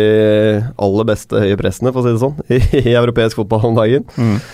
aller 0.79 1.05
beste 1.11 1.43
høye 1.43 1.59
pressene, 1.59 1.91
for 1.93 2.03
å 2.03 2.07
si 2.07 2.15
det 2.15 2.23
sånn, 2.23 2.39
i, 2.55 2.91
i 2.93 2.95
europeisk 2.95 3.41
fotball 3.43 3.67
om 3.73 3.75
dagen. 3.81 4.07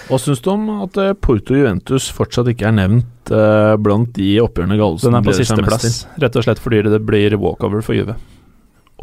Hva 0.09 0.19
syns 0.25 0.41
du 0.41 0.49
om 0.57 0.71
at 0.87 0.97
Porto 1.21 1.53
Juventus 1.53 2.09
fortsatt 2.17 2.49
ikke 2.49 2.71
er 2.73 2.79
nevnt 2.81 3.29
eh, 3.35 3.77
blant 3.77 4.15
de 4.17 4.39
oppgjørene 4.41 4.81
Gallosen 4.81 5.13
Den 5.13 5.21
er 5.21 5.27
på 5.27 5.35
gleder 5.37 5.45
seg 5.53 5.61
mest 5.61 5.85
sisteplass, 5.85 6.23
rett 6.25 6.41
og 6.41 6.49
slett 6.49 6.65
fordi 6.65 6.81
det 6.89 7.05
blir 7.05 7.37
walkover 7.37 7.85
for 7.85 7.93
Juve. 7.93 8.17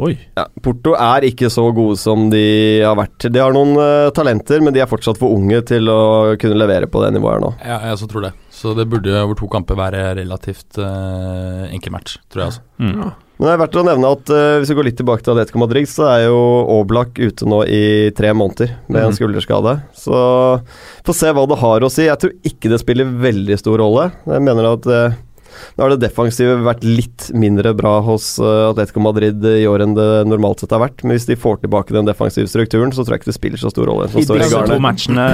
Oi. 0.01 0.15
Ja, 0.37 0.47
Porto 0.65 0.95
er 0.97 1.27
ikke 1.27 1.49
så 1.53 1.67
gode 1.77 1.93
som 2.01 2.29
de 2.33 2.81
har 2.81 2.95
vært. 2.97 3.27
De 3.29 3.37
har 3.41 3.53
noen 3.53 3.75
uh, 3.77 4.09
talenter, 4.17 4.63
men 4.65 4.73
de 4.73 4.81
er 4.81 4.89
fortsatt 4.89 5.19
for 5.21 5.29
unge 5.35 5.59
til 5.69 5.85
å 5.93 5.99
kunne 6.41 6.57
levere 6.57 6.89
på 6.89 7.03
det 7.05 7.11
nivået 7.13 7.35
her 7.37 7.43
nå. 7.43 7.51
Ja, 7.61 7.77
jeg 7.85 7.97
også 7.99 8.09
tror 8.09 8.25
det. 8.25 8.31
Så 8.49 8.73
det 8.77 8.87
burde 8.89 9.13
over 9.21 9.37
to 9.37 9.47
kamper 9.49 9.77
være 9.77 10.07
relativt 10.17 10.79
uh, 10.81 11.67
enkel 11.69 11.93
match, 11.93 12.17
tror 12.33 12.43
jeg 12.47 12.51
altså. 12.55 12.65
Mm. 12.81 12.95
Ja. 13.03 13.11
Men 13.41 13.47
det 13.47 13.53
er 13.55 13.61
verdt 13.63 13.77
å 13.81 13.85
nevne 13.87 14.09
at 14.13 14.29
uh, 14.29 14.57
hvis 14.61 14.69
vi 14.69 14.75
går 14.77 14.85
litt 14.89 14.97
tilbake 15.01 15.23
til 15.25 15.33
Atletico 15.33 15.61
Madrid, 15.63 15.87
så 15.89 16.03
er 16.11 16.25
jo 16.27 16.41
Oblak 16.79 17.17
ute 17.17 17.47
nå 17.49 17.63
i 17.65 17.83
tre 18.17 18.33
måneder 18.37 18.75
med 18.87 18.99
en 19.03 19.09
Mhm. 19.09 19.17
skulderskade. 19.17 19.73
Så 19.97 20.13
få 21.05 21.15
se 21.17 21.31
hva 21.33 21.45
det 21.49 21.57
har 21.61 21.81
å 21.81 21.89
si. 21.93 22.05
Jeg 22.09 22.21
tror 22.21 22.35
ikke 22.45 22.69
det 22.73 22.81
spiller 22.83 23.09
veldig 23.21 23.57
stor 23.57 23.81
rolle. 23.81 24.11
Jeg 24.29 24.45
mener 24.45 24.69
at 24.75 24.85
eh, 24.93 25.17
nå 25.75 25.83
har 25.83 25.93
det 25.93 26.01
defensive 26.03 26.57
vært 26.65 26.85
litt 26.85 27.29
mindre 27.37 27.73
bra 27.77 27.97
hos 28.05 28.33
eh, 28.41 28.69
Atletico 28.69 29.03
Madrid 29.03 29.45
i 29.47 29.65
år 29.69 29.85
enn 29.85 29.95
det 29.97 30.09
normalt 30.29 30.63
sett 30.63 30.75
har 30.75 30.83
vært. 30.83 31.03
Men 31.05 31.17
hvis 31.17 31.29
de 31.29 31.39
får 31.39 31.63
tilbake 31.65 31.95
den 31.95 32.09
defensive 32.09 32.49
strukturen, 32.51 32.93
så 32.95 33.05
tror 33.05 33.17
jeg 33.17 33.23
ikke 33.23 33.31
det 33.31 33.39
spiller 33.39 33.63
så 33.63 33.73
stor 33.73 33.89
rolle. 33.91 34.09
Som 34.11 34.23
I 34.23 34.27
disse 34.43 34.63
to 34.71 34.79
matchene 34.83 35.27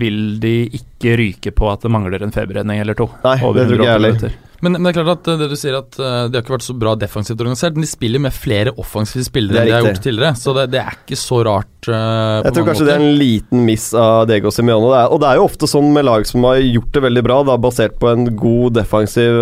vil 0.00 0.22
de 0.42 0.56
ikke 0.80 1.18
ryke 1.20 1.54
på 1.56 1.68
at 1.72 1.84
det 1.84 1.92
mangler 1.92 2.24
en 2.24 2.34
feberredning 2.34 2.82
eller 2.82 2.98
to. 2.98 3.10
Nei, 3.26 3.36
det 3.40 3.68
tror 3.68 3.86
jeg 3.86 3.92
108 3.92 3.92
heller. 3.98 4.40
Men, 4.62 4.76
men 4.78 4.86
det 4.86 4.92
er 4.92 4.98
klart 5.00 5.24
at 5.24 5.28
eh, 5.32 5.38
det 5.40 5.48
du 5.50 5.58
sier 5.58 5.74
at 5.74 5.96
eh, 5.98 6.18
de 6.30 6.38
har 6.38 6.44
ikke 6.44 6.54
vært 6.54 6.68
så 6.68 6.76
bra 6.78 6.92
defensivt 6.94 7.40
organisert, 7.42 7.74
men 7.74 7.82
de 7.82 7.90
spiller 7.90 8.22
med 8.22 8.34
flere 8.34 8.74
offensive 8.78 9.26
spillere 9.26 9.58
er 9.58 9.64
enn 9.64 9.70
de 9.72 9.74
har 9.74 9.88
gjort 9.88 10.04
tidligere, 10.04 10.38
så 10.38 10.54
det, 10.54 10.66
det 10.70 10.82
er 10.84 10.98
ikke 11.00 11.18
så 11.18 11.40
rart. 11.48 11.70
Uh, 11.88 12.44
Jeg 12.46 12.54
tror 12.54 12.68
kanskje 12.68 12.68
kanskje 12.68 12.86
det 12.86 12.94
er 12.94 13.02
en 13.02 13.18
liten 13.18 13.64
miss 13.66 13.88
av 13.98 14.28
Diego 14.30 14.52
Simione. 14.54 14.92
Er, 14.94 15.10
og 15.10 15.18
det 15.24 15.32
er 15.32 15.40
jo 15.40 15.48
ofte 15.48 15.66
sånn 15.70 15.90
med 15.96 16.06
lag 16.06 16.28
som 16.30 16.46
har 16.46 16.62
gjort 16.62 16.94
det 16.94 17.02
veldig 17.08 17.24
bra, 17.26 17.40
da, 17.50 17.58
basert 17.66 17.98
på 17.98 18.12
en 18.12 18.30
god 18.38 18.78
defensiv, 18.78 19.41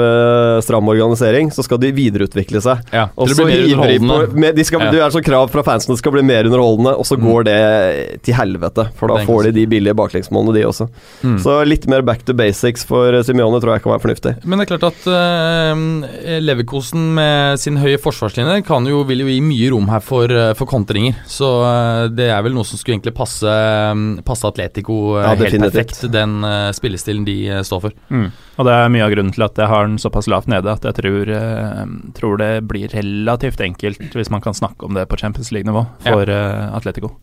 stram 0.64 0.88
organisering, 0.90 1.50
så 1.54 1.64
skal 1.66 1.78
de 1.82 1.90
videreutvikle 1.94 2.60
seg. 2.64 2.80
Ja, 2.94 3.08
Og 3.16 3.28
så 3.30 3.44
blir 3.46 3.76
mer 3.76 3.94
på 3.98 4.18
med, 4.34 4.54
de 4.56 4.64
skal, 4.64 4.80
Ja. 4.80 4.90
Det 4.90 5.00
er 5.04 5.10
så 5.14 5.22
krav 5.24 5.50
fra 5.52 5.62
fansen 5.66 5.90
at 5.92 5.96
det 5.98 6.02
skal 6.02 6.12
bli 6.16 6.22
mer 6.26 6.44
underholdende, 6.48 6.96
og 6.98 7.04
så 7.06 7.16
Mm. 7.18 7.24
går 7.26 7.44
det 7.44 8.22
til 8.22 8.34
helvete. 8.34 8.88
For 8.96 9.08
da 9.08 9.24
får 9.26 9.44
de 9.48 9.52
de 9.60 9.66
billige 9.66 9.94
baklengsmålene, 9.94 10.54
de 10.54 10.62
også. 10.66 10.88
Mm. 11.22 11.38
Så 11.42 11.56
litt 11.66 11.86
mer 11.86 12.02
back 12.02 12.24
to 12.24 12.32
basics 12.32 12.84
for 12.84 13.12
eh, 13.12 13.22
Simione 13.22 13.60
tror 13.60 13.74
jeg 13.76 13.82
kan 13.82 13.92
være 13.92 14.04
fornuftig. 14.06 14.32
Men 14.44 14.58
det 14.58 14.66
er 14.70 14.78
klart 14.78 14.92
at 14.92 15.06
uh, 15.06 16.40
Leverkosen 16.40 17.14
med 17.14 17.58
sin 17.60 17.76
høye 17.80 17.98
forsvarslinje 18.00 18.64
kan 18.66 18.86
jo, 18.88 19.02
vil 19.08 19.24
jo 19.24 19.30
gi 19.30 19.40
mye 19.44 19.70
rom 19.72 19.88
her 19.92 20.00
for, 20.04 20.30
eh, 20.30 20.52
for 20.58 20.66
kontringer. 20.70 21.16
Så 21.30 21.48
uh, 21.64 22.08
det 22.08 22.30
er 22.30 22.42
vel 22.46 22.54
noe 22.56 22.64
som 22.68 22.78
skulle 22.80 22.98
egentlig 22.98 23.14
passe, 23.16 23.46
mm, 23.46 24.22
passe 24.26 24.46
Atletico 24.48 25.16
eh, 25.18 25.26
Ja, 25.26 25.34
helt 25.36 25.66
perfekt, 25.66 26.00
den 26.12 26.38
uh, 26.44 26.70
spillestilen 26.76 27.24
de 27.26 27.36
eh, 27.48 27.62
står 27.66 27.80
for. 27.88 27.96
Mm. 28.10 28.30
Og 28.61 28.66
det 28.68 28.75
er 28.77 28.90
mye 28.92 29.07
av 29.07 29.12
grunnen 29.14 29.33
til 29.33 29.44
at 29.46 29.57
jeg 29.57 29.70
har 29.70 29.87
den 29.88 29.96
såpass 30.03 30.27
lavt 30.29 30.51
nede 30.53 30.68
at 30.68 30.85
jeg 30.85 30.99
tror, 30.99 31.31
eh, 31.33 31.81
tror 32.18 32.37
det 32.42 32.51
blir 32.68 32.92
relativt 32.92 33.62
enkelt, 33.64 34.03
hvis 34.12 34.29
man 34.33 34.42
kan 34.44 34.57
snakke 34.57 34.85
om 34.85 34.92
det 34.99 35.07
på 35.09 35.16
Champions 35.20 35.49
League-nivå, 35.55 35.87
for 36.05 36.29
eh, 36.29 36.77
Atletico. 36.77 37.14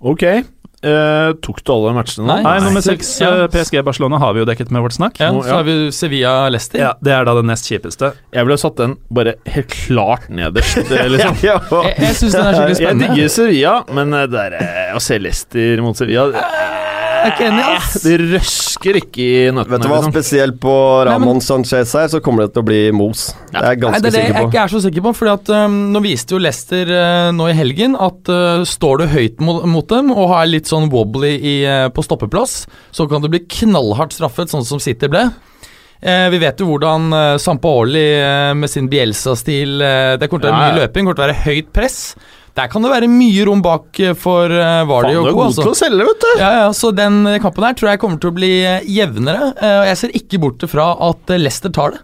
Ok. 0.00 0.22
Uh, 0.80 1.34
tok 1.44 1.58
du 1.60 1.72
alle 1.74 1.90
matchene 1.92 2.24
nå? 2.24 2.28
Nei. 2.30 2.42
Nei, 2.46 2.52
nummer 2.64 2.80
seks, 2.80 3.10
Ja. 3.20 3.44
PSG 3.52 3.82
Barcelona, 3.84 4.16
har 4.22 4.32
vi 4.32 4.40
jo 4.40 4.46
dekket 4.48 4.70
med 4.72 4.80
vårt 4.86 4.94
snakk. 4.96 5.18
Ja, 5.20 5.28
så 5.44 5.58
har 5.58 5.66
vi 5.66 5.74
Sevilla-Lester. 5.92 6.80
Ja, 6.80 6.92
Det 7.04 7.12
er 7.12 7.26
da 7.28 7.34
det 7.36 7.44
nest 7.50 7.68
kjipeste. 7.68 8.14
Jeg 8.32 8.46
ville 8.48 8.56
satt 8.62 8.78
den 8.80 8.94
bare 9.12 9.34
helt 9.52 9.68
klart 9.74 10.30
nederst, 10.32 10.78
liksom. 11.12 11.36
Ja, 11.44 11.58
Jeg, 11.84 11.98
jeg 12.00 12.16
syns 12.22 12.38
den 12.38 12.46
er 12.46 12.56
skikkelig 12.56 12.78
spennende. 12.80 13.10
Jeg 13.10 13.18
digger 13.18 13.34
Sevilla, 13.36 13.74
men 13.92 14.16
det 14.32 14.46
er 14.54 14.96
å 14.96 15.02
se 15.04 15.20
Leicester 15.20 15.84
mot 15.84 16.00
Sevilla 16.00 16.30
er 17.20 17.34
ikke 17.34 17.46
enig, 17.48 17.64
ass. 17.76 17.96
Det 18.04 18.16
røsker 18.20 18.98
ikke 19.00 19.24
i 19.24 19.34
nøttene. 19.54 19.74
Vet 19.74 19.84
du 19.84 19.88
hva, 19.90 19.98
liksom. 20.00 20.14
spesielt 20.14 20.58
på 20.62 20.74
Ramón 21.08 21.42
Sanchez 21.44 21.94
her, 21.98 22.08
så 22.12 22.22
kommer 22.24 22.46
det 22.46 22.54
til 22.54 22.64
å 22.64 22.68
bli 22.70 22.80
mos. 22.96 23.26
Det 23.50 23.60
er 23.60 23.68
jeg 23.74 23.82
ganske 23.84 23.96
Nei, 23.96 24.02
det 24.04 24.10
er 24.10 24.16
det 24.16 24.22
jeg 24.22 24.30
sikker 24.30 24.40
på. 24.40 24.50
ikke 24.50 24.62
er 24.62 24.74
så 24.74 24.82
sikker 24.86 25.06
på. 25.06 25.14
Fordi 25.20 25.34
at 25.34 25.52
um, 25.66 25.78
Nå 25.94 26.04
viste 26.04 26.36
jo 26.36 26.40
Leicester 26.42 26.94
uh, 26.94 27.28
nå 27.36 27.50
i 27.50 27.58
helgen 27.58 27.98
at 27.98 28.32
uh, 28.32 28.64
står 28.68 29.02
du 29.02 29.06
høyt 29.12 29.44
mot, 29.44 29.62
mot 29.68 29.86
dem 29.90 30.10
og 30.14 30.32
har 30.34 30.48
litt 30.50 30.70
sånn 30.70 30.90
wobbly 30.92 31.34
i, 31.36 31.54
uh, 31.66 31.86
på 31.94 32.04
stoppeplass, 32.06 32.64
så 32.94 33.06
kan 33.10 33.22
du 33.22 33.30
bli 33.32 33.44
knallhardt 33.60 34.16
straffet, 34.16 34.52
sånn 34.52 34.66
som 34.66 34.82
City 34.82 35.10
ble. 35.10 35.28
Eh, 36.00 36.26
vi 36.32 36.38
vet 36.40 36.60
jo 36.60 36.64
hvordan 36.70 37.12
uh, 37.12 37.36
Sampaoli 37.36 38.06
eh, 38.16 38.54
med 38.56 38.70
sin 38.72 38.86
Bielsa-stil 38.88 39.82
Det 40.16 40.30
kommer 40.30 40.46
til 40.46 40.48
å 40.48 40.54
være 40.54 40.62
mye 40.62 40.78
løping, 40.78 41.04
kommer 41.04 41.18
til 41.18 41.26
å 41.26 41.26
være 41.26 41.42
høyt 41.44 41.68
press. 41.76 41.98
Der 42.58 42.66
kan 42.72 42.82
det 42.82 42.90
være 42.90 43.06
mye 43.08 43.44
rom 43.46 43.60
bak 43.62 44.00
uh, 44.02 44.14
for 44.18 44.50
uh, 44.50 44.82
Vardy 44.90 45.14
og 45.20 45.28
Co. 45.30 45.42
Altså. 45.46 45.62
til 45.62 45.70
å 45.72 45.78
selge, 45.78 46.06
vet 46.08 46.24
du. 46.24 46.30
Ja, 46.40 46.50
ja, 46.64 46.70
så 46.76 46.90
Den 46.96 47.22
kampen 47.42 47.64
her 47.68 47.76
tror 47.78 47.92
jeg 47.92 48.00
kommer 48.02 48.18
til 48.20 48.32
å 48.32 48.36
bli 48.36 48.50
eh, 48.66 48.82
jevnere. 48.90 49.52
eh, 49.60 49.76
og 49.82 49.86
Jeg 49.90 50.00
ser 50.02 50.16
ikke 50.18 50.40
bort 50.42 50.64
fra 50.70 50.88
at 51.10 51.30
eh, 51.30 51.38
Leicester 51.40 51.70
tar 51.70 51.94
det. 51.94 52.00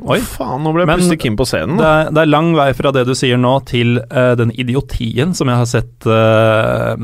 Oi. 0.00 0.18
Faen, 0.24 0.62
nå 0.64 0.72
ble 0.72 0.84
jeg 0.84 0.90
plutselig 0.90 1.18
keen 1.20 1.36
på 1.36 1.46
scenen. 1.48 1.78
Det 1.80 1.86
er, 1.86 2.10
det 2.14 2.22
er 2.22 2.30
lang 2.30 2.50
vei 2.56 2.68
fra 2.76 2.92
det 2.94 3.04
du 3.08 3.12
sier 3.18 3.40
nå, 3.40 3.52
til 3.68 3.98
uh, 4.00 4.32
den 4.38 4.52
idiotien 4.54 5.34
som 5.36 5.50
jeg 5.50 5.60
har 5.60 5.68
sett 5.68 6.08
uh, 6.08 6.94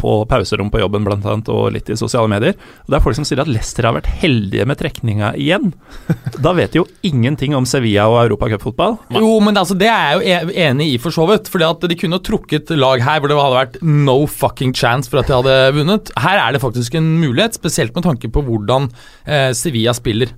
på 0.00 0.14
pauserom 0.30 0.72
på 0.72 0.80
jobben 0.80 1.06
blant 1.06 1.26
annet, 1.28 1.50
og 1.52 1.70
litt 1.74 1.90
i 1.92 1.98
sosiale 2.00 2.30
medier. 2.32 2.56
Og 2.84 2.92
Det 2.92 2.98
er 2.98 3.04
folk 3.04 3.18
som 3.18 3.28
sier 3.28 3.42
at 3.44 3.50
Leicester 3.50 3.88
har 3.88 3.96
vært 3.98 4.10
heldige 4.22 4.66
med 4.68 4.80
trekninga 4.80 5.34
igjen. 5.40 5.72
Da 6.40 6.54
vet 6.56 6.72
de 6.72 6.80
jo 6.80 6.86
ingenting 7.04 7.52
om 7.56 7.66
Sevilla 7.68 8.06
og 8.08 8.22
europacupfotball. 8.22 8.96
Jo, 9.12 9.34
men 9.44 9.58
altså, 9.60 9.76
det 9.76 9.90
er 9.90 10.14
jeg 10.14 10.16
jo 10.16 10.22
e- 10.32 10.60
enig 10.64 10.86
i, 10.94 10.98
for 11.02 11.12
så 11.12 11.26
vidt. 11.28 11.50
Fordi 11.52 11.66
at 11.68 11.84
de 11.90 11.98
kunne 12.00 12.16
jo 12.16 12.24
trukket 12.30 12.72
lag 12.78 13.02
her 13.04 13.20
hvor 13.20 13.28
det 13.28 13.36
hadde 13.36 13.58
vært 13.58 13.80
no 13.84 14.16
fucking 14.30 14.72
chance 14.76 15.10
for 15.10 15.20
at 15.20 15.28
de 15.28 15.36
hadde 15.36 15.56
vunnet. 15.76 16.12
Her 16.20 16.40
er 16.46 16.56
det 16.56 16.62
faktisk 16.64 16.96
en 16.96 17.18
mulighet, 17.20 17.58
spesielt 17.58 17.92
med 17.96 18.06
tanke 18.06 18.30
på 18.32 18.44
hvordan 18.46 18.88
uh, 18.88 19.50
Sevilla 19.56 19.92
spiller. 19.96 20.32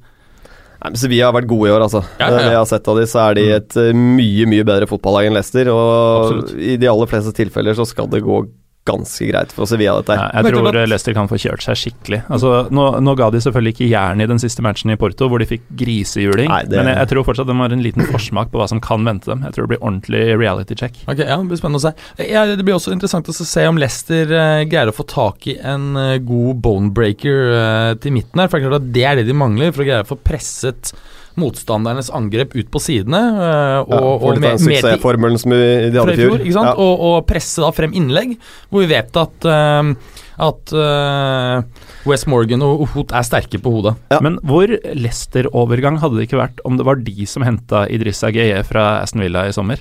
Nei, 0.82 0.92
Sevilla 0.98 1.28
har 1.28 1.36
vært 1.36 1.50
gode 1.50 1.68
i 1.68 1.74
år, 1.74 1.84
altså. 1.84 2.02
Ja, 2.18 2.26
ja, 2.26 2.32
ja. 2.32 2.38
Det 2.38 2.50
jeg 2.50 2.58
har 2.58 2.70
sett 2.72 2.88
av 2.90 2.98
dem, 2.98 3.06
så 3.10 3.20
er 3.22 3.38
de 3.38 3.44
et 3.58 3.76
eh, 3.78 3.92
mye 3.94 4.48
mye 4.50 4.66
bedre 4.66 4.88
fotballag 4.90 5.28
enn 5.28 5.36
Leicester. 5.36 5.70
Og 5.70 5.92
Absolutt. 6.24 6.56
i 6.58 6.76
de 6.80 6.90
aller 6.90 7.10
fleste 7.10 7.34
tilfeller 7.36 7.78
så 7.78 7.86
skal 7.88 8.10
det 8.10 8.24
gå 8.26 8.40
ganske 8.88 9.28
greit 9.30 9.52
for 9.54 9.68
Sevilla, 9.70 10.00
dette 10.00 10.16
Ja, 10.16 10.24
her. 10.32 10.42
jeg 10.42 10.54
tror 10.56 10.76
Leicester 10.90 11.14
kan 11.14 11.28
få 11.30 11.36
kjørt 11.38 11.62
seg 11.62 11.76
skikkelig. 11.78 12.18
Altså, 12.34 12.68
nå, 12.74 12.86
nå 13.00 13.14
ga 13.16 13.28
de 13.30 13.38
selvfølgelig 13.44 13.74
ikke 13.76 13.88
jern 13.92 14.20
i 14.20 14.26
den 14.26 14.40
siste 14.42 14.64
matchen 14.66 14.90
i 14.90 14.96
Porto, 14.98 15.28
hvor 15.30 15.38
de 15.38 15.46
fikk 15.46 15.62
grisehjuling, 15.78 16.48
Nei, 16.50 16.62
det- 16.66 16.80
men 16.80 16.88
jeg, 16.90 16.96
jeg 16.98 17.08
tror 17.12 17.24
fortsatt 17.28 17.46
de 17.46 17.54
har 17.60 17.72
en 17.76 17.82
liten 17.84 18.02
forsmak 18.10 18.50
på 18.50 18.58
hva 18.58 18.66
som 18.68 18.80
kan 18.82 19.04
vente 19.06 19.26
dem. 19.30 19.42
Jeg 19.46 19.52
tror 19.54 19.68
det 19.68 19.72
blir 19.76 19.84
ordentlig 19.86 20.24
reality 20.40 20.74
check. 20.74 20.98
Ok, 21.06 21.18
ja, 21.22 21.36
Det 21.36 21.46
blir 21.52 21.60
spennende 21.62 21.78
å 21.78 21.86
se. 21.86 21.94
Ja, 22.32 22.44
det 22.46 22.64
blir 22.64 22.74
også 22.74 22.92
interessant 22.92 23.28
å 23.30 23.32
se 23.32 23.66
om 23.70 23.78
Leicester 23.78 24.26
uh, 24.34 24.64
greier 24.66 24.90
å 24.90 24.96
få 24.96 25.06
tak 25.06 25.46
i 25.46 25.56
en 25.62 25.94
uh, 25.96 26.18
god 26.18 26.60
bonebreaker 26.62 27.40
uh, 27.54 27.94
til 28.02 28.12
midten 28.18 28.40
her. 28.42 28.48
For 28.50 28.58
det 28.58 28.66
er 28.66 28.70
klart 28.70 28.82
at 28.82 28.92
det 28.92 29.04
er 29.06 29.16
det 29.22 29.26
de 29.30 29.38
mangler 29.38 29.70
for 29.72 29.84
å 29.84 29.86
greie 29.86 30.02
å 30.02 30.10
få 30.10 30.18
presset 30.18 30.92
motstandernes 31.36 32.10
angrep 32.10 32.54
ut 32.56 32.70
på 32.70 32.80
sidene. 32.82 33.18
eh, 33.18 33.78
og, 33.80 33.90
Ja, 33.92 34.00
og 34.00 34.38
med- 34.38 34.40
med 34.40 34.60
suksessformelen 34.60 35.38
som 35.38 35.50
vi- 35.50 35.90
de 35.90 35.98
hadde 35.98 36.10
i 36.10 36.14
i 36.14 36.16
fjor. 36.16 36.30
fjor, 36.36 36.40
ikke 36.46 36.52
sant? 36.52 36.66
Ja. 36.66 36.74
Og, 36.76 37.00
og 37.00 37.26
presse 37.26 37.60
da 37.62 37.70
frem 37.70 37.92
innlegg, 37.92 38.36
hvor 38.70 38.80
vi 38.86 38.86
vet 38.94 39.16
at 39.16 39.44
eh, 39.44 39.94
at 40.42 40.72
uh, 40.72 41.62
West 42.08 42.26
Morgan 42.26 42.62
og 42.62 42.88
Hot 42.94 43.12
er 43.12 43.22
sterke 43.22 43.60
på 43.62 43.70
hodet. 43.70 43.94
Ja. 44.10 44.18
Men 44.24 44.38
hvor 44.42 44.66
Leicester-overgang 44.66 45.98
hadde 46.00 46.16
det 46.18 46.24
ikke 46.28 46.40
vært 46.40 46.58
om 46.64 46.76
det 46.78 46.86
var 46.86 46.96
de 46.96 47.26
som 47.26 47.42
henta 47.46 47.84
Idrissa 47.92 48.30
Gueye 48.32 48.64
fra 48.64 49.02
Aston 49.02 49.20
Villa 49.22 49.44
i 49.46 49.52
sommer? 49.52 49.78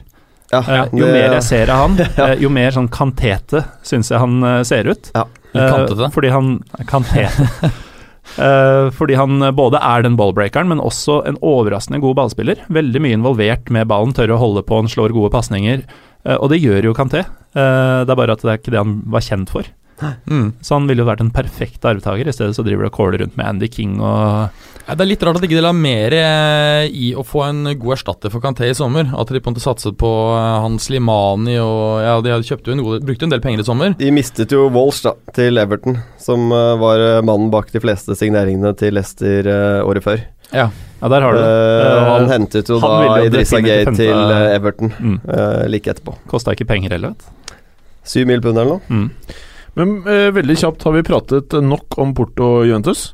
Ja, 0.52 0.60
uh, 0.60 0.90
jo 0.92 1.06
det- 1.06 1.14
mer 1.16 1.34
jeg 1.40 1.44
ser 1.48 1.72
av 1.72 1.88
han, 1.90 2.00
eh, 2.18 2.36
jo 2.44 2.50
mer 2.50 2.70
sånn 2.76 2.90
kantete 2.92 3.64
syns 3.88 4.12
jeg 4.12 4.20
han 4.20 4.44
eh, 4.44 4.64
ser 4.68 4.84
ut. 4.92 5.12
Ja, 5.16 5.24
Eh, 5.54 5.68
kantete. 5.68 6.12
fordi 6.14 6.30
han 6.32 6.64
Kantete. 6.88 7.50
Eh, 8.38 8.88
fordi 8.96 9.18
han 9.20 9.44
både 9.58 9.82
er 9.82 10.06
den 10.06 10.16
ballbreakeren, 10.20 10.70
men 10.72 10.84
også 10.84 11.22
en 11.28 11.40
overraskende 11.42 12.02
god 12.04 12.18
ballspiller. 12.22 12.64
Veldig 12.72 13.04
mye 13.04 13.18
involvert 13.18 13.72
med 13.74 13.90
ballen, 13.92 14.16
tør 14.16 14.36
å 14.36 14.42
holde 14.42 14.64
på, 14.68 14.80
han 14.84 14.92
slår 14.92 15.16
gode 15.18 15.34
pasninger. 15.34 15.84
Eh, 16.24 16.38
og 16.38 16.52
det 16.54 16.62
gjør 16.62 16.90
jo 16.90 16.98
Kanté. 16.98 17.26
Eh, 17.26 18.02
det 18.06 18.12
er 18.12 18.20
bare 18.20 18.38
at 18.38 18.44
det 18.46 18.54
er 18.54 18.62
ikke 18.62 18.76
det 18.76 18.84
han 18.84 19.00
var 19.12 19.26
kjent 19.26 19.54
for. 19.54 19.68
Mm. 20.02 20.54
Så 20.66 20.78
han 20.80 20.88
ville 20.90 21.04
jo 21.04 21.10
vært 21.10 21.22
en 21.22 21.34
perfekt 21.34 21.86
arvtaker. 21.86 22.26
I 22.26 22.34
stedet 22.34 22.56
så 22.58 22.66
driver 22.66 22.88
det 22.88 22.90
og 22.90 22.96
caller 22.98 23.22
rundt 23.22 23.36
med 23.38 23.46
Andy 23.46 23.70
King 23.70 24.00
og 24.02 24.64
Ja, 24.88 24.96
det 24.98 25.06
er 25.06 25.10
litt 25.12 25.24
rart 25.26 25.40
at 25.40 25.46
ikke 25.46 25.60
de 25.60 25.64
la 25.64 25.72
mer 25.76 26.16
eh, 26.18 26.86
i 26.90 27.12
å 27.16 27.24
få 27.28 27.46
en 27.48 27.64
god 27.70 27.96
erstatter 27.98 28.34
for 28.34 28.44
Kanté 28.44 28.72
i 28.72 28.78
sommer. 28.78 29.12
At 29.14 29.32
de 29.32 29.40
på 29.40 29.52
en 29.52 29.56
måte 29.56 29.64
satset 29.64 29.98
på 30.02 30.12
eh, 30.36 30.58
Hans 30.66 30.90
Limani 30.92 31.58
og 31.62 32.02
Ja, 32.04 32.18
de 32.24 32.34
hadde 32.34 32.50
kjøpte 32.50 32.72
jo 32.72 32.78
en 32.78 32.86
god, 32.86 33.08
brukte 33.08 33.30
en 33.30 33.34
del 33.34 33.44
penger 33.44 33.64
i 33.64 33.68
sommer. 33.68 33.96
De 34.00 34.14
mistet 34.16 34.54
jo 34.56 34.68
Walsh 34.74 35.06
da, 35.06 35.16
til 35.38 35.62
Everton, 35.62 36.02
som 36.22 36.50
eh, 36.50 36.76
var 36.82 37.08
mannen 37.28 37.54
bak 37.54 37.74
de 37.74 37.84
fleste 37.84 38.18
signeringene 38.18 38.74
til 38.80 38.98
Leicester 38.98 39.48
året 39.86 40.06
før. 40.06 40.24
Ja. 40.52 40.70
Ja, 41.02 41.10
der 41.10 41.24
har 41.26 41.34
du 41.34 41.40
det. 41.42 41.46
Uh, 41.82 42.10
han 42.12 42.28
hentet 42.30 42.70
jo 42.70 42.78
han 42.82 43.08
da 43.08 43.22
Idrissa 43.26 43.62
Gay 43.66 43.88
til 43.98 44.14
eh, 44.14 44.52
Everton 44.54 44.92
mm. 44.94 45.16
uh, 45.26 45.64
like 45.72 45.90
etterpå. 45.90 46.14
Kosta 46.30 46.54
ikke 46.54 46.68
penger 46.70 46.94
heller, 46.94 47.16
vet 47.16 47.58
Syv 48.06 48.30
mil 48.30 48.42
pund 48.42 48.58
eller 48.58 48.78
noe. 48.78 48.86
Mm. 48.90 49.40
Men 49.80 49.96
uh, 50.06 50.28
veldig 50.36 50.58
kjapt, 50.62 50.86
har 50.86 50.94
vi 50.94 51.04
pratet 51.08 51.58
nok 51.66 51.98
om 52.02 52.14
Porto 52.18 52.52
og 52.60 52.70
Juventus? 52.70 53.12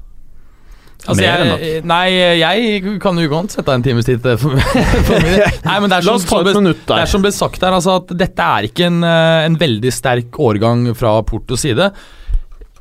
Altså, 1.05 1.23
jeg, 1.23 1.81
nei, 1.87 2.05
jeg 2.41 2.97
kan 2.99 3.19
jo 3.21 3.29
godt 3.31 3.53
sette 3.53 3.71
av 3.71 3.77
en 3.77 3.85
times 3.85 4.07
tid 4.07 4.19
til 4.23 4.39
for, 4.41 4.57
for 5.07 5.23
min. 5.23 5.37
Nei, 5.63 5.77
men 5.83 5.91
det 5.91 5.99
er 5.99 6.05
La 6.07 6.15
som, 6.15 6.17
oss 6.17 6.27
ta 6.27 6.41
et 6.41 6.67
det, 6.67 6.97
er 6.97 7.11
som 7.11 7.23
ble 7.23 7.31
sagt 7.35 7.63
her, 7.63 7.75
altså 7.77 7.99
at 8.01 8.13
dette 8.17 8.47
er 8.57 8.67
ikke 8.67 8.89
en, 8.89 9.01
eh, 9.07 9.45
en 9.47 9.57
veldig 9.61 9.93
sterk 9.93 10.39
årgang 10.41 10.89
fra 10.97 11.13
Portos 11.27 11.63
side. 11.63 11.91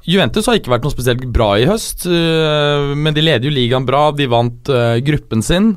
Juventus 0.07 0.47
har 0.47 0.59
ikke 0.59 0.71
vært 0.71 0.87
noe 0.87 0.95
spesielt 0.95 1.25
bra 1.35 1.53
i 1.59 1.67
høst, 1.69 2.07
øh, 2.07 2.93
men 2.99 3.15
de 3.15 3.25
leder 3.25 3.49
jo 3.49 3.55
ligaen 3.55 3.87
bra. 3.87 4.09
De 4.15 4.29
vant 4.31 4.71
øh, 4.71 4.97
gruppen 5.07 5.43
sin. 5.45 5.75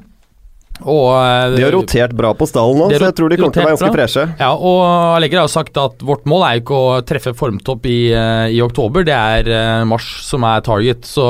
Og 0.79 1.07
øh, 1.11 1.55
De 1.57 1.63
har 1.65 1.73
rotert 1.75 2.13
bra 2.15 2.29
på 2.37 2.47
stallen 2.47 2.77
nå, 2.79 2.85
så 2.93 3.09
jeg 3.09 3.15
tror 3.17 3.29
de 3.33 3.37
kommer 3.41 3.51
til 3.55 3.63
å 3.63 3.67
være 3.67 3.75
ganske 3.75 3.91
freshe. 3.97 4.23
Ja, 4.39 4.51
og 4.55 4.79
Allegri 5.17 5.39
har 5.41 5.49
sagt 5.51 5.75
at 5.81 5.99
vårt 6.07 6.23
mål 6.29 6.45
er 6.47 6.53
jo 6.55 6.63
ikke 6.63 6.79
å 6.79 6.93
treffe 7.03 7.33
formtopp 7.35 7.85
i, 7.89 7.97
øh, 8.15 8.47
i 8.55 8.61
oktober, 8.63 9.03
det 9.07 9.15
er 9.17 9.49
øh, 9.51 9.83
mars 9.91 10.07
som 10.23 10.45
er 10.47 10.61
target. 10.63 11.03
Så 11.09 11.25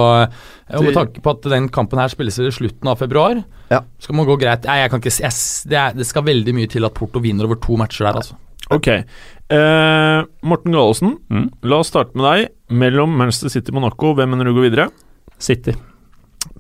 og 0.69 0.83
med 0.85 0.93
tanke 0.93 1.17
på 1.25 1.31
at 1.33 1.47
den 1.49 1.65
kampen 1.73 1.97
her 1.97 2.11
spilles 2.13 2.37
i 2.37 2.51
slutten 2.53 2.91
av 2.91 2.99
februar, 3.01 3.39
Ja. 3.71 3.79
skal 3.97 4.15
man 4.15 4.25
gå 4.29 4.35
greit 4.37 4.65
Nei, 4.69 4.75
jeg 4.83 4.91
kan 4.91 5.01
ikke 5.01 5.15
jeg 5.23 5.33
det, 5.69 5.77
er, 5.77 5.93
det 5.97 6.05
skal 6.05 6.23
veldig 6.27 6.53
mye 6.53 6.69
til 6.69 6.85
at 6.85 6.93
Porto 6.93 7.19
vinner 7.19 7.45
over 7.49 7.57
to 7.57 7.73
matcher 7.77 8.05
der, 8.05 8.19
altså. 8.21 8.37
Ok. 8.69 8.87
Eh, 9.49 10.19
Morten 10.45 10.71
Gallosen, 10.75 11.17
Mm. 11.29 11.49
la 11.63 11.79
oss 11.81 11.89
starte 11.89 12.13
med 12.13 12.25
deg. 12.27 12.49
Mellom 12.69 13.09
Manchester 13.17 13.49
City 13.49 13.71
og 13.73 13.79
Monaco, 13.81 14.13
hvem 14.13 14.29
mener 14.29 14.45
du 14.45 14.53
går 14.53 14.69
videre? 14.69 14.89
City. 15.39 15.73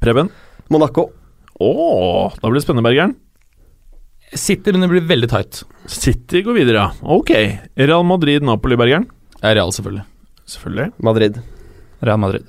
Preben? 0.01 0.31
Monaco. 0.73 1.11
Å, 1.59 1.69
da 2.39 2.47
blir 2.47 2.59
det 2.59 2.63
spennende, 2.65 2.85
Bergeren. 2.87 3.15
City, 4.37 4.71
men 4.71 4.83
det 4.85 4.89
blir 4.91 5.07
veldig 5.09 5.29
tight. 5.31 5.63
City 5.89 6.43
går 6.45 6.55
videre, 6.59 6.83
ja. 6.85 6.89
Ok. 7.17 7.31
Real 7.79 8.05
Madrid, 8.05 8.45
Napoli, 8.45 8.77
Bergeren. 8.79 9.07
Ja, 9.41 9.55
Real, 9.57 9.71
selvfølgelig. 9.73 10.05
Selvfølgelig. 10.49 10.91
Madrid. 11.03 11.39
Real 12.05 12.21
Madrid. 12.21 12.45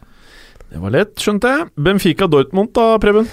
Det 0.70 0.78
var 0.82 0.92
lett, 0.94 1.16
skjønte 1.18 1.50
jeg. 1.50 1.70
Benfica 1.82 2.28
Dortmund, 2.30 2.70
da, 2.76 2.92
Preben? 3.02 3.26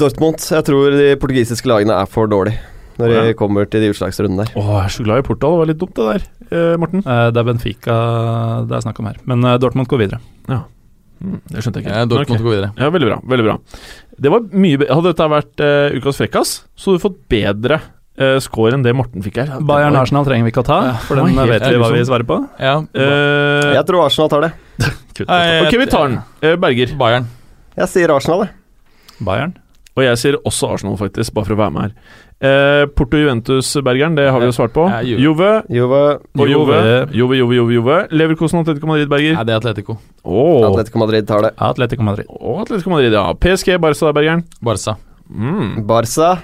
Dortmund. 0.00 0.40
Jeg 0.42 0.64
tror 0.66 0.96
de 0.96 1.12
portugisiske 1.20 1.68
lagene 1.70 1.94
er 2.00 2.06
for 2.10 2.26
dårlige 2.30 2.58
når 2.98 3.12
Ja. 3.14 3.20
de 3.28 3.34
kommer 3.38 3.68
til 3.70 3.80
de 3.84 3.92
utslagsrundene 3.92 4.42
der. 4.48 4.56
Å, 4.58 4.62
jeg 4.80 4.84
er 4.88 4.94
så 4.96 5.04
glad 5.06 5.20
i 5.22 5.26
Portal. 5.28 5.52
Det 5.54 5.58
var 5.60 5.68
litt 5.70 5.78
dumt, 5.78 5.94
det 5.94 6.06
der. 6.08 6.24
Eh, 6.50 6.76
Morten? 6.82 7.04
Eh, 7.06 7.30
det 7.30 7.38
er 7.38 7.46
Benfica 7.46 7.98
det 8.66 8.74
er 8.74 8.82
snakk 8.82 8.98
om 8.98 9.06
her. 9.06 9.20
Men 9.30 9.44
eh, 9.46 9.58
Dortmund 9.62 9.86
går 9.86 10.00
videre. 10.02 10.18
Mm, 11.18 11.38
det 11.50 11.62
skjønte 11.64 11.80
jeg 11.80 11.86
ikke. 11.86 11.94
Ja, 11.98 12.04
Dortmund 12.06 12.36
okay. 12.36 12.44
går 12.46 12.54
videre. 12.54 12.70
Ja, 12.78 12.88
veldig 12.94 13.08
bra. 13.08 13.16
veldig 13.32 13.44
bra 13.48 13.54
Det 14.22 14.30
var 14.30 14.44
mye 14.54 14.78
be 14.78 14.86
Hadde 14.90 15.10
dette 15.12 15.26
vært 15.32 15.62
uh, 15.64 15.96
ukas 15.98 16.20
frekkas, 16.20 16.52
så 16.78 16.90
hadde 16.92 17.00
du 17.00 17.04
fått 17.08 17.16
bedre 17.34 17.80
uh, 18.22 18.38
score 18.44 18.74
enn 18.76 18.84
det 18.86 18.94
Morten 18.94 19.22
fikk 19.26 19.40
her. 19.42 19.50
Ja, 19.56 19.58
Bayern 19.60 19.94
var- 19.96 20.06
Arsenal 20.06 20.26
trenger 20.28 20.46
vi 20.46 20.52
ikke 20.54 20.62
å 20.62 20.68
ta, 20.68 20.78
for 21.08 21.18
den 21.18 21.34
vet 21.34 21.62
vi 21.66 21.74
hva 21.78 21.90
vi 21.90 21.98
liksom- 21.98 22.10
svarer 22.12 22.28
på. 22.30 22.38
Ja, 22.62 22.76
Uh, 22.94 23.74
Jeg 23.74 23.84
tror 23.90 24.04
Arsenal 24.06 24.30
tar 24.30 24.46
det. 24.46 24.52
Kutt 25.18 25.26
Nei, 25.26 25.60
ok, 25.66 25.78
vi 25.82 25.86
tar 25.90 26.08
den. 26.08 26.18
Eh, 26.42 26.54
Berger. 26.56 26.94
Bayern. 26.98 27.26
Jeg 27.78 27.88
sier 27.90 28.14
Arsenal, 28.14 28.46
jeg. 28.46 28.54
Bayern. 29.26 29.56
Og 29.98 30.04
jeg 30.06 30.18
sier 30.20 30.36
også 30.46 30.68
Arsenal, 30.76 30.96
faktisk, 31.00 31.34
bare 31.34 31.48
for 31.48 31.56
å 31.56 31.58
være 31.58 31.74
med 31.74 31.82
her. 31.88 32.18
Eh, 32.38 32.86
Porto 32.94 33.18
Juventus, 33.18 33.72
Bergeren, 33.82 34.14
det 34.14 34.28
har 34.30 34.38
vi 34.38 34.46
jo 34.46 34.54
svart 34.54 34.72
på. 34.76 34.84
Ja, 34.86 35.00
Juve. 35.02 35.22
Juve 35.24 35.48
Juve, 35.74 36.02
og 36.38 36.46
Juve. 36.48 36.76
Juve. 37.10 37.38
Juve, 37.38 37.56
Juve, 37.56 37.72
Juve. 37.74 37.96
Leverkosen 38.14 38.60
Atletico 38.60 38.86
Madrid, 38.86 39.08
Berger. 39.10 39.34
Ja, 39.34 39.42
det 39.44 39.56
er 39.56 39.62
Atletico. 39.62 39.98
Oh. 40.22 40.62
Atletico 40.68 41.02
Madrid 41.02 41.26
tar 41.26 41.48
det. 41.48 41.52
Atletico 41.58 42.06
Madrid. 42.06 42.30
Oh, 42.30 42.60
Atletico 42.62 42.94
Madrid, 42.94 43.12
ja. 43.12 43.26
PSG, 43.34 43.74
Barca, 43.82 44.12
Bergeren. 44.12 44.44
Barca. 44.62 44.96
Mm. 45.28 45.82
Barca 45.86 46.36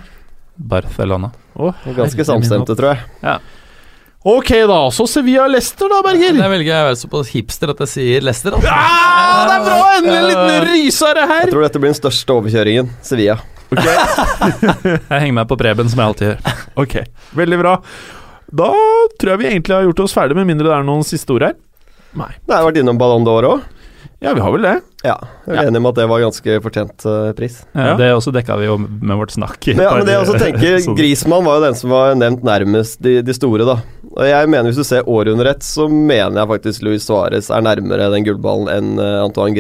Barcelona. 0.57 1.31
Oh, 1.55 1.75
ganske 1.97 2.25
samstemte, 2.27 2.75
tror 2.75 2.95
jeg. 2.95 3.07
Ja. 3.23 3.39
Ok, 4.25 4.51
da. 4.67 4.91
Så 4.91 5.07
Sevilla 5.07 5.47
Leicester, 5.47 5.91
da, 5.93 6.01
Berger. 6.03 6.35
Jeg 6.41 6.51
velger 6.57 6.79
å 6.79 6.85
være 6.89 6.99
såpass 6.99 7.31
hipster 7.35 7.75
at 7.75 7.83
jeg 7.85 7.91
sier 7.93 8.25
Leicester. 8.25 8.57
Altså. 8.57 8.71
Ja, 8.71 9.43
det 9.47 9.57
er 9.59 9.67
bra! 9.67 9.81
Endelig 9.99 10.21
en 10.21 10.31
liten 10.31 10.71
rysere 10.71 11.27
her. 11.29 11.43
Jeg 11.45 11.53
tror 11.53 11.67
dette 11.67 11.83
blir 11.83 11.93
den 11.93 11.99
største 11.99 12.39
overkjøringen. 12.39 12.89
Sevilla. 13.05 13.37
Jeg 15.11 15.21
henger 15.21 15.37
meg 15.41 15.49
på 15.51 15.59
Preben, 15.61 15.91
som 15.91 16.01
jeg 16.01 16.13
alltid 16.13 16.29
gjør. 16.31 16.59
Ok, 16.85 16.97
veldig 17.39 17.61
bra. 17.61 17.77
Da 18.55 18.71
tror 19.19 19.35
jeg 19.35 19.43
vi 19.43 19.51
egentlig 19.51 19.75
har 19.77 19.87
gjort 19.89 20.05
oss 20.05 20.15
ferdig, 20.17 20.37
med 20.39 20.49
mindre 20.49 20.69
det 20.71 20.77
er 20.77 20.87
noen 20.87 21.07
siste 21.07 21.35
ord 21.35 21.47
her. 21.49 21.57
Nei. 22.15 22.31
Det 22.47 22.55
har 22.55 22.67
vært 22.69 22.79
innom 22.83 23.01
Ballon 23.01 23.27
d'Or 23.27 23.49
òg. 23.49 23.65
Ja, 24.25 24.33
vi 24.33 24.41
har 24.41 24.53
vel 24.55 24.63
det. 24.65 24.75
Ja, 25.05 25.19
jeg 25.45 25.59
er 25.59 25.69
enig 25.69 25.81
med 25.85 25.91
at 25.91 25.99
det 25.99 26.05
var 26.09 26.23
ganske 26.23 26.55
fortjent 26.65 27.05
uh, 27.05 27.33
pris. 27.37 27.59
Ja, 27.75 27.91
Ja. 27.91 27.97
Det 27.99 28.07
også 28.15 28.33
dekka 28.33 28.57
vi 28.57 28.69
jo 28.71 28.79
med 28.81 29.19
vårt 29.21 29.35
snakk. 29.35 29.59
Men, 29.67 29.83
ja, 29.85 29.91
men 29.99 30.07
det 30.07 30.15
jeg 30.15 30.23
også 30.23 30.39
tenker, 30.41 30.79
Grismann 30.97 31.45
var 31.45 31.59
jo 31.59 31.65
den 31.67 31.77
som 31.77 31.93
var 31.93 32.15
nevnt 32.17 32.47
nærmest 32.47 33.03
de, 33.05 33.19
de 33.27 33.37
store, 33.37 33.67
da. 33.69 33.77
Og 34.15 34.29
jeg 34.29 34.49
mener 34.49 34.71
Hvis 34.71 34.79
du 34.79 34.87
ser 34.87 35.09
året 35.11 35.35
under 35.35 35.51
ett, 35.51 35.67
så 35.67 35.89
mener 35.91 36.39
jeg 36.41 36.51
faktisk 36.55 36.87
Luis 36.87 37.05
Suárez 37.09 37.51
er 37.53 37.67
nærmere 37.67 38.09
den 38.15 38.25
gullballen 38.25 38.71
enn 38.73 38.95
uh, 39.03 39.25
Antoine 39.27 39.57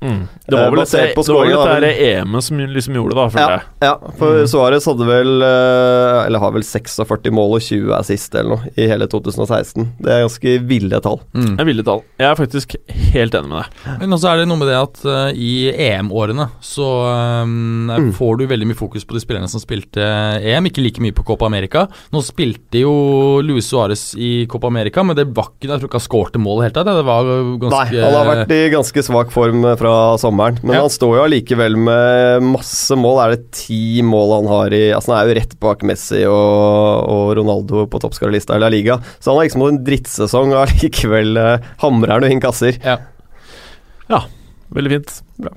Griezmann. 0.00 0.28
Det 0.46 0.54
var 0.56 0.64
Eh, 0.64 0.70
vel 0.70 0.78
basert 0.78 1.00
dette, 1.00 1.14
på 1.16 1.22
det 1.24 1.34
var 1.34 1.46
vel 1.46 1.80
dette 1.80 2.04
EM-et 2.04 2.44
som 2.44 2.58
liksom 2.58 2.94
gjorde 2.94 3.14
det, 3.14 3.34
da, 3.34 3.40
Ja, 3.40 3.60
ja, 3.80 4.12
for 4.18 4.44
Suárez 4.46 4.84
hadde 4.84 5.06
vel 5.08 5.42
eh, 5.42 6.26
Eller 6.26 6.38
har 6.38 6.52
vel 6.52 6.62
46 6.62 7.30
mål 7.32 7.56
og 7.56 7.62
20 7.64 7.94
assist 7.96 8.34
eller 8.34 8.56
noe 8.56 8.72
i 8.76 8.88
hele 8.88 9.06
2016. 9.06 9.88
Det 10.00 10.12
er 10.12 10.24
ganske 10.24 10.54
ville 10.68 11.00
tall. 11.00 11.20
Mm. 11.34 11.56
Ville 11.64 11.84
tall. 11.86 12.02
Jeg 12.18 12.28
er 12.28 12.38
faktisk 12.38 12.74
helt 13.14 13.34
enig 13.34 13.48
med 13.48 13.62
deg. 13.62 13.98
Men 14.02 14.16
også 14.16 14.30
er 14.30 14.42
det 14.42 14.48
noe 14.48 14.60
med 14.60 14.68
det 14.68 14.76
at 14.76 15.00
uh, 15.06 15.30
i 15.32 15.70
EM-årene 15.72 16.48
så 16.64 16.88
eh, 17.08 18.10
får 18.18 18.38
du 18.40 18.46
veldig 18.50 18.68
mye 18.70 18.78
fokus 18.78 19.06
på 19.08 19.16
de 19.16 19.22
spillerne 19.22 19.48
som 19.50 19.62
spilte 19.62 20.04
EM, 20.04 20.68
ikke 20.68 20.84
like 20.84 21.02
mye 21.04 21.14
på 21.16 21.24
Copa 21.26 21.48
America. 21.48 21.86
Nå 22.12 22.22
spilte 22.24 22.82
jo 22.82 22.94
Luis 23.44 23.68
Suárez 23.70 24.10
i 24.18 24.46
Copa 24.50 24.68
America, 24.70 25.04
men 25.06 25.16
det 25.16 25.28
var 25.34 25.52
ikke, 25.52 25.70
jeg 25.70 25.80
tror 25.80 25.90
ikke 25.90 26.00
han 26.00 26.06
skårte 26.08 26.42
mål 26.42 26.60
i 26.60 26.60
det 26.60 26.68
hele 26.68 26.76
tatt. 26.78 26.92
Det 26.92 27.06
var 27.08 27.32
ganske 27.64 27.74
Nei, 27.74 28.04
han 28.04 28.18
har 28.18 28.30
vært 28.30 28.54
i 28.54 28.62
ganske 28.74 29.06
svak 29.08 29.32
form 29.34 29.64
eh, 29.64 29.76
fra 29.94 30.18
sommeren. 30.18 30.58
Men 30.62 30.74
Ja. 30.76 30.80
han 30.82 30.90
står 30.90 31.16
jo 31.16 31.22
allikevel 31.24 31.76
med 31.76 32.42
masse 32.42 32.96
mål. 32.98 33.20
Er 33.24 33.36
det 33.36 33.50
ti 33.52 34.02
mål 34.02 34.34
han 34.42 34.46
har 34.50 34.72
i 34.74 34.92
Altså 34.92 35.12
Han 35.14 35.20
er 35.20 35.28
jo 35.30 35.40
rett 35.40 35.60
bak 35.60 35.82
Messi 35.82 36.24
og, 36.26 37.08
og 37.08 37.36
Ronaldo 37.38 37.86
på 37.86 38.00
toppskårerlista 38.02 38.56
i 38.56 38.62
La 38.62 38.68
Liga. 38.68 38.98
Så 39.20 39.30
han 39.30 39.38
har 39.38 39.46
liksom 39.46 39.62
hatt 39.62 39.74
en 39.76 39.84
drittsesong 39.84 40.54
og 40.54 40.62
allikevel 40.68 41.36
uh, 41.38 41.58
hamrer 41.78 42.16
han 42.16 42.24
og 42.24 42.30
innkasser. 42.30 42.78
kasser. 42.80 43.06
ja. 44.10 44.24
Veldig 44.74 44.90
fint. 44.90 45.22
Bra. 45.38 45.52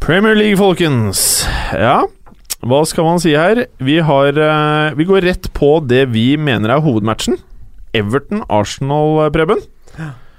Premier 0.00 0.34
League, 0.34 0.56
folkens. 0.56 1.46
Ja, 1.72 2.08
hva 2.60 2.82
skal 2.84 3.06
man 3.06 3.20
si 3.22 3.32
her? 3.32 3.64
Vi 3.80 4.00
har 4.04 4.36
eh, 4.36 4.96
Vi 4.98 5.06
går 5.08 5.24
rett 5.24 5.48
på 5.56 5.78
det 5.80 6.06
vi 6.12 6.34
mener 6.36 6.74
er 6.74 6.84
hovedmatchen. 6.84 7.38
Everton-Arsenal, 7.96 9.24
eh, 9.24 9.32
Preben. 9.32 9.62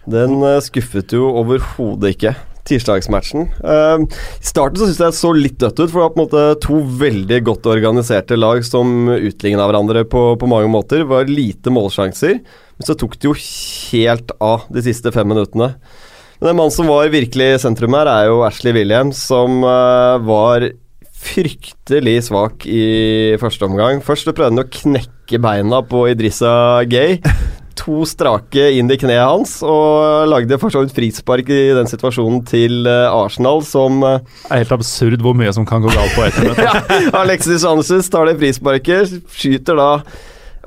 Den 0.09 0.37
eh, 0.45 0.61
skuffet 0.61 1.15
jo 1.15 1.31
overhodet 1.41 2.15
ikke. 2.15 2.35
Tirsdagsmatchen. 2.69 3.47
Eh, 3.65 4.03
I 4.37 4.45
starten 4.45 4.77
så 4.77 4.85
syns 4.85 5.01
jeg 5.01 5.15
det 5.15 5.17
så 5.17 5.31
litt 5.33 5.57
dødt 5.61 5.81
ut, 5.81 5.87
for 5.87 5.97
det 5.97 6.03
var 6.03 6.13
på 6.13 6.19
en 6.19 6.25
måte 6.27 6.43
to 6.61 6.77
veldig 7.01 7.41
godt 7.47 7.71
organiserte 7.73 8.37
lag 8.37 8.61
som 8.69 9.09
utligna 9.15 9.65
hverandre 9.65 10.05
på, 10.05 10.23
på 10.37 10.51
mange 10.51 10.69
måter. 10.69 11.01
Det 11.01 11.09
var 11.09 11.31
lite 11.31 11.73
målsjanser, 11.73 12.37
men 12.37 12.87
så 12.87 12.97
tok 12.97 13.17
det 13.17 13.31
jo 13.31 13.35
helt 13.41 14.33
av 14.37 14.69
de 14.69 14.85
siste 14.85 15.13
fem 15.15 15.33
minuttene. 15.33 15.73
Men 16.41 16.53
en 16.53 16.57
mann 16.57 16.73
som 16.73 16.87
var 16.89 17.09
virkelig 17.13 17.51
i 17.53 17.57
sentrum 17.61 17.93
her, 17.93 18.09
er 18.09 18.29
jo 18.29 18.39
Ashley 18.45 18.73
Williams, 18.73 19.19
som 19.29 19.61
uh, 19.61 20.17
var 20.25 20.71
fryktelig 21.21 22.17
svak 22.29 22.65
i 22.69 23.37
første 23.41 23.67
omgang. 23.67 24.01
Først 24.03 24.27
så 24.27 24.35
prøvde 24.35 24.55
han 24.55 24.63
å 24.63 24.69
knekke 24.71 25.41
beina 25.41 25.81
på 25.85 26.05
Idrissa 26.11 26.81
Gay. 26.89 27.19
To 27.81 28.03
strake 28.05 28.67
inn 28.77 28.91
i 28.93 28.97
kneet 28.99 29.23
hans, 29.23 29.55
og 29.65 30.27
lagde 30.29 30.59
for 30.61 30.73
så 30.73 30.83
vidt 30.83 30.93
frispark 30.93 31.47
i 31.49 31.61
den 31.77 31.87
situasjonen 31.89 32.43
til 32.45 32.85
eh, 32.89 33.07
Arsenal, 33.09 33.63
som 33.65 34.03
eh, 34.05 34.19
Det 34.43 34.51
er 34.51 34.61
helt 34.65 34.75
absurd 34.75 35.23
hvor 35.23 35.37
mye 35.39 35.53
som 35.55 35.65
kan 35.65 35.81
gå 35.81 35.93
galt 35.93 36.13
på 36.17 36.27
ett 36.27 36.37
minutt. 36.43 36.61
ja, 36.67 36.75
Alexis 37.23 37.63
Sanchez 37.63 38.11
tar 38.11 38.29
det 38.29 38.37
frisparket, 38.41 39.15
skyter 39.33 39.79
da 39.79 39.89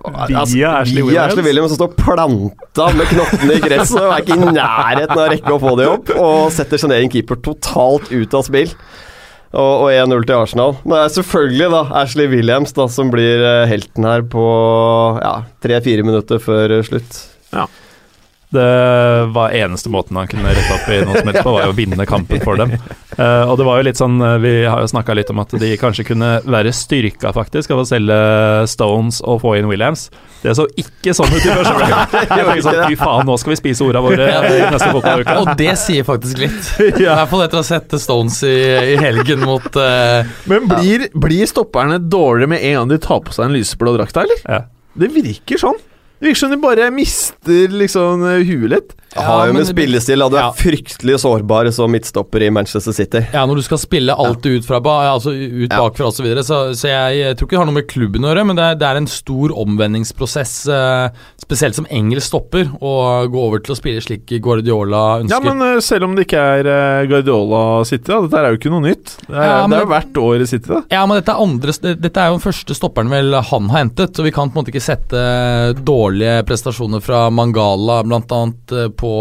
Via 0.05 0.81
Ashley 0.81 1.03
Williams. 1.03 1.33
Ashley 1.33 1.45
Williams 1.47 1.71
som 1.71 1.79
står 1.79 1.93
planta 1.97 2.89
med 2.99 3.09
knottene 3.09 3.55
i 3.55 3.63
gresset 3.63 4.01
og 4.03 4.11
er 4.11 4.25
ikke 4.25 4.37
i 4.37 4.51
nærheten 4.57 5.15
av 5.15 5.23
å 5.23 5.31
rekke 5.31 5.55
å 5.55 5.61
få 5.63 5.75
det 5.79 5.87
opp, 5.89 6.11
og 6.19 6.53
setter 6.53 6.83
sin 6.83 6.93
egen 6.97 7.13
keeper 7.13 7.39
totalt 7.45 8.11
ut 8.11 8.37
av 8.37 8.45
spill. 8.49 8.75
Og, 9.55 9.87
og 9.87 9.93
1-0 9.95 10.27
til 10.27 10.35
Arsenal. 10.35 10.75
Det 10.83 10.99
er 10.99 11.13
selvfølgelig 11.15 11.71
da 11.71 11.83
Ashley 12.03 12.27
Williams 12.33 12.75
da 12.75 12.89
som 12.91 13.13
blir 13.15 13.43
eh, 13.45 13.69
helten 13.71 14.07
her 14.09 14.27
på 14.27 14.45
ja, 15.23 15.37
tre-fire 15.63 16.07
minutter 16.07 16.43
før 16.43 16.81
slutt. 16.83 17.23
slutt. 17.55 17.84
Det 18.55 19.25
var 19.35 19.55
eneste 19.57 19.91
måten 19.91 20.17
han 20.17 20.29
kunne 20.31 20.53
rette 20.55 20.77
opp 20.77 20.91
i 20.93 21.01
noe 21.03 21.19
som 21.19 21.31
helst 21.31 21.43
på, 21.43 21.55
var 21.57 21.67
jo 21.67 21.73
å 21.73 21.77
vinne 21.77 22.07
kampen 22.07 22.43
for 22.45 22.61
dem. 22.61 22.75
Uh, 23.19 23.51
og 23.51 23.57
det 23.59 23.67
var 23.67 23.81
jo 23.81 23.87
litt 23.87 23.99
sånn, 23.99 24.17
eh, 24.23 24.37
Vi 24.43 24.53
har 24.67 24.81
jo 24.83 24.89
snakka 24.91 25.15
litt 25.15 25.29
om 25.31 25.39
at 25.39 25.53
de 25.61 25.69
kanskje 25.79 26.07
kunne 26.09 26.31
være 26.43 26.73
styrka 26.75 27.31
faktisk 27.35 27.71
av 27.75 27.83
å 27.83 27.87
selge 27.87 28.17
Stones 28.71 29.21
og 29.23 29.41
få 29.45 29.55
inn 29.59 29.69
Williams. 29.71 30.09
Det 30.43 30.53
så 30.59 30.67
ikke 30.79 31.15
sånn 31.17 31.31
ut 31.31 31.39
i 31.39 31.49
første 31.49 31.73
omgang. 31.73 31.95
Jeg 32.19 32.29
tenkte 32.33 32.67
sånn, 32.67 32.81
Fy 32.91 32.99
faen, 33.01 33.25
nå 33.29 33.39
skal 33.41 33.55
vi 33.55 33.59
spise 33.63 33.87
orda 33.87 34.03
våre 34.05 34.27
i 34.29 34.59
neste 34.75 34.91
fotballuke. 34.91 35.39
Og 35.41 35.55
det 35.61 35.71
sier 35.81 36.07
faktisk 36.07 36.43
litt. 36.43 36.71
I 37.01 37.07
hvert 37.07 37.31
fall 37.31 37.47
etter 37.47 37.61
å 37.61 37.63
ha 37.63 37.69
sett 37.69 37.97
Stones 38.03 38.43
i, 38.47 38.55
i 38.95 38.99
helgen 39.01 39.47
mot 39.47 39.71
uh, 39.79 40.27
Men 40.51 40.69
blir, 40.71 41.09
blir 41.15 41.49
stopperne 41.51 42.01
dårligere 42.03 42.55
med 42.55 42.67
en 42.71 42.79
gang 42.81 42.95
de 42.95 43.01
tar 43.03 43.23
på 43.25 43.35
seg 43.35 43.49
en 43.49 43.57
lyseblå 43.57 43.97
drakt, 43.97 44.19
eller? 44.21 44.45
Ja. 44.45 44.65
Det 44.95 45.11
virker 45.15 45.59
sånn. 45.61 45.81
Virker 46.25 46.41
som 46.41 46.53
de 46.55 46.61
bare 46.63 46.91
mister 46.95 47.69
liksom 47.75 48.23
eh, 48.25 48.45
huet 48.49 48.71
litt. 48.73 48.95
Det 49.15 49.23
har 49.23 49.47
jo 49.47 49.53
med 49.55 49.67
spillestil 49.69 50.19
da, 50.19 50.27
Du 50.33 50.35
er 50.35 50.41
Ja. 50.49 50.53
fryktelig 50.59 51.21
sårbar 51.23 51.69
som 51.73 51.93
midtstopper 51.93 52.43
i 52.43 52.49
Manchester 52.51 52.91
City. 52.97 53.21
Ja, 53.33 53.45
når 53.47 53.61
du 53.61 53.63
skal 53.63 53.79
spille 53.79 54.11
alltid 54.11 54.57
ut 54.59 54.67
fra 54.67 54.81
ba, 54.83 54.95
altså 55.13 55.31
ut 55.31 55.71
Ja. 55.71 55.79
bakfra 55.85 56.09
osv. 56.09 56.17
Så, 56.19 56.23
videre, 56.25 56.43
så 56.43 56.75
Så 56.75 56.89
jeg, 56.91 57.19
jeg 57.21 57.37
tror 57.37 57.47
ikke 57.47 57.55
det 57.55 57.61
har 57.61 57.69
noe 57.69 57.77
med 57.77 57.87
klubben 57.93 58.25
å 58.27 58.33
gjøre, 58.33 58.47
men 58.49 58.57
det 58.59 58.65
er, 58.65 58.75
det 58.81 58.89
er 58.89 58.97
en 58.99 59.07
stor 59.07 59.53
omvendingsprosess, 59.55 60.55
eh, 60.69 61.11
spesielt 61.45 61.75
som 61.77 61.87
engelsk 61.93 62.27
stopper, 62.33 62.67
å 62.83 62.95
gå 63.31 63.39
over 63.39 63.63
til 63.63 63.75
å 63.75 63.79
spille 63.79 64.01
slik 64.03 64.27
Guardiola 64.43 65.21
ønsker. 65.23 65.31
Ja, 65.31 65.41
men 65.45 65.63
eh, 65.63 65.81
selv 65.85 66.09
om 66.09 66.17
det 66.17 66.27
ikke 66.27 66.43
er 66.43 66.67
eh, 66.67 67.07
Guardiola 67.07 67.85
City, 67.87 68.09
da. 68.11 68.21
Dette 68.27 68.41
er 68.43 68.51
jo 68.51 68.59
ikke 68.59 68.73
noe 68.75 68.83
nytt. 68.89 69.15
Det 69.29 69.37
er, 69.37 69.45
Ja, 69.45 69.61
men 69.67 69.71
det 69.71 69.79
er 69.79 69.87
jo 69.87 69.93
hvert 69.95 70.21
år 70.25 70.43
i 70.43 70.47
City, 70.51 70.69
da. 70.73 70.83
Ja, 70.91 71.05
men 71.07 71.21
dette 71.21 71.35
er, 71.37 71.45
andre, 71.45 71.77
dette 72.03 72.17
er 72.25 72.33
jo 72.33 72.39
den 72.41 72.47
første 72.53 72.75
stopperen 72.75 73.11
vel 73.15 73.31
han 73.35 73.69
har 73.71 73.85
hentet, 73.85 74.17
så 74.17 74.25
vi 74.27 74.33
kan 74.35 74.51
på 74.51 74.59
en 74.59 74.65
måte 74.65 74.75
ikke 74.75 74.83
sette 74.91 75.23
dårlige 76.15 76.45
prestasjoner 76.47 77.01
fra 77.01 77.31
Mangala 77.31 78.03
annet 78.03 78.73
eh, 78.73 78.89
på, 78.89 79.13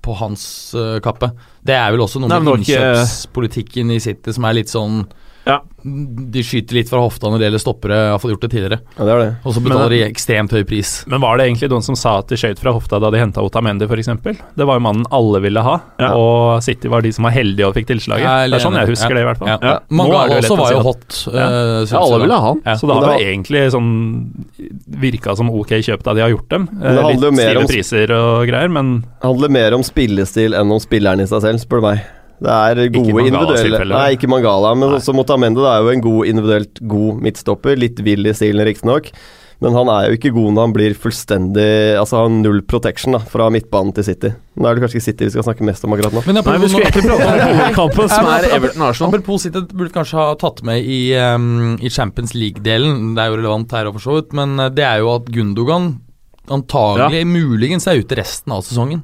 på 0.00 0.12
hans 0.14 0.74
eh, 0.74 1.00
kappe. 1.02 1.30
Det 1.60 1.74
er 1.74 1.90
vel 1.90 2.04
også 2.04 2.20
noe 2.22 2.38
med 2.38 2.60
innkjøpspolitikken 2.60 3.90
i 3.90 3.98
City 4.00 4.32
som 4.32 4.46
er 4.46 4.60
litt 4.60 4.70
sånn 4.70 5.02
Ja. 5.48 5.60
De 5.82 6.42
skyter 6.44 6.74
litt 6.76 6.90
fra 6.90 7.00
hofta 7.00 7.30
når 7.30 7.38
det 7.40 7.46
gjelder 7.48 7.62
stoppere, 7.62 7.96
iallfall 8.10 8.32
gjort 8.34 8.42
det 8.44 8.50
tidligere. 8.52 8.78
Ja, 8.98 9.04
det 9.06 9.12
er 9.14 9.18
det. 9.22 9.28
Og 9.46 9.54
så 9.54 9.60
Men- 9.62 9.70
betaler 9.72 9.88
de 9.94 10.00
ekstremt 10.04 10.50
høy 10.52 10.64
pris. 10.68 10.90
Men 11.08 11.20
var 11.22 11.38
det 11.38 11.46
egentlig 11.48 11.70
noen 11.72 11.82
som 11.86 11.96
sa 11.96 12.18
at 12.18 12.28
de 12.28 12.36
skjøt 12.36 12.58
fra 12.60 12.72
hofta 12.76 13.00
da 13.00 13.08
de 13.10 13.16
henta 13.22 13.40
Otamendi, 13.40 13.86
f.eks.? 13.88 14.10
Det 14.58 14.66
var 14.68 14.76
jo 14.76 14.80
mannen 14.84 15.06
alle 15.10 15.40
ville 15.40 15.62
ha, 15.62 15.80
Ja. 15.98 16.12
og 16.14 16.62
City 16.62 16.88
var 16.88 17.00
de 17.00 17.12
som 17.12 17.24
var 17.24 17.32
heldige 17.32 17.66
og 17.66 17.74
fikk 17.74 17.86
tilslaget. 17.86 18.26
Er 18.26 18.48
det 18.50 18.60
er 18.60 18.64
sånn 18.68 18.76
jeg 18.76 18.88
husker 18.92 19.08
Ja. 19.08 19.14
det, 19.14 19.22
i 19.22 19.28
hvert 19.30 19.38
fall. 19.38 19.48
Ja. 19.48 19.58
Ja. 19.62 19.74
Er 19.78 19.80
Mangala 19.90 20.36
også 20.42 20.56
var 20.58 20.70
jo 20.72 20.82
hot. 20.82 21.26
Ja. 21.32 21.48
eh, 21.48 21.86
Ja, 21.88 21.98
alle 21.98 22.20
ville 22.20 22.34
ha 22.34 22.46
han. 22.52 22.62
Ja. 22.66 22.74
Så 22.74 22.86
da 22.86 22.94
har 22.94 23.06
Men 23.06 23.18
det 23.18 23.26
egentlig 23.26 23.72
sånn 23.72 24.46
virka 25.00 25.36
som 25.36 25.48
ok 25.50 25.68
kjøp 25.80 26.02
da 26.02 26.12
de 26.14 26.20
har 26.20 26.30
gjort 26.30 26.48
dem. 26.50 26.68
Men 26.72 26.94
det 26.96 26.98
Eh, 26.98 27.08
Litt 27.08 27.34
stive 27.38 27.56
om- 27.58 27.66
priser 27.66 28.10
og 28.12 28.46
greier, 28.48 28.68
men 28.70 29.00
Det 29.00 29.22
handler 29.22 29.48
mer 29.48 29.74
om 29.74 29.82
spillestil 29.82 30.52
enn 30.54 30.70
om 30.70 30.78
spilleren 30.78 31.20
i 31.20 31.26
seg 31.26 31.40
selv, 31.42 31.60
spør 31.64 31.80
du 31.80 31.86
meg. 31.88 32.00
Det 32.38 32.54
er 32.54 32.84
gode 32.94 33.26
individuelle. 33.26 33.90
Nei, 33.90 34.14
ikke 34.14 34.30
Mangala, 34.30 34.74
men 34.78 34.92
Nei. 34.92 35.00
også 35.00 35.14
Motamende 35.16 35.64
det 35.64 35.72
er 35.72 35.82
jo 35.82 35.92
en 35.96 36.06
god 36.06 36.30
individuelt 36.30 36.80
god 36.94 37.20
midtstopper. 37.26 37.78
Litt 37.80 38.00
vill 38.06 38.30
i 38.30 38.34
stilen, 38.36 38.66
riktignok. 38.68 39.10
Men 39.58 39.74
han 39.74 39.88
er 39.90 40.06
jo 40.06 40.14
ikke 40.18 40.30
god 40.36 40.52
når 40.54 40.66
han 40.68 40.74
blir 40.76 40.92
fullstendig 40.94 41.70
Altså 41.98 42.20
har 42.20 42.28
null 42.30 42.60
protection 42.70 43.16
da 43.16 43.20
fra 43.26 43.48
midtbanen 43.50 43.90
til 43.96 44.06
City. 44.06 44.30
Nå 44.54 44.68
er 44.68 44.78
det 44.78 44.84
kanskje 44.84 45.00
ikke 45.00 45.06
City 45.08 45.26
vi 45.26 45.32
skal 45.34 45.46
snakke 45.48 45.66
mest 45.66 45.86
om 45.86 45.96
akkurat 45.96 46.14
nå. 46.14 46.22
Men 46.28 46.38
Nei, 46.38 46.54
vi 46.62 46.70
skulle 46.70 46.86
egentlig 46.86 47.10
prate 47.10 47.48
om 47.48 47.74
kampen 47.80 48.12
som 48.12 48.28
Ja, 48.28 48.36
er 48.36 48.54
Everton-Arsenal. 48.54 49.10
Apropos 49.10 49.42
City, 49.48 49.64
burde 49.72 49.94
kanskje 49.96 50.20
ha 50.20 50.28
tatt 50.38 50.62
med 50.66 50.86
i, 50.86 51.00
um, 51.18 51.74
i 51.82 51.90
Champions 51.90 52.36
League-delen. 52.38 53.16
Det 53.18 53.24
er 53.24 53.32
jo 53.32 53.40
relevant 53.40 53.74
her, 53.74 53.90
for 53.96 54.06
så 54.06 54.20
vidt, 54.20 54.30
men 54.38 54.54
uh, 54.62 54.68
det 54.70 54.86
er 54.86 55.02
jo 55.02 55.10
at 55.16 55.26
Gundogan 55.34 55.96
antagelig, 56.54 57.26
muligens, 57.28 57.90
er 57.90 57.98
ute 57.98 58.16
resten 58.18 58.54
av 58.54 58.62
sesongen. 58.64 59.02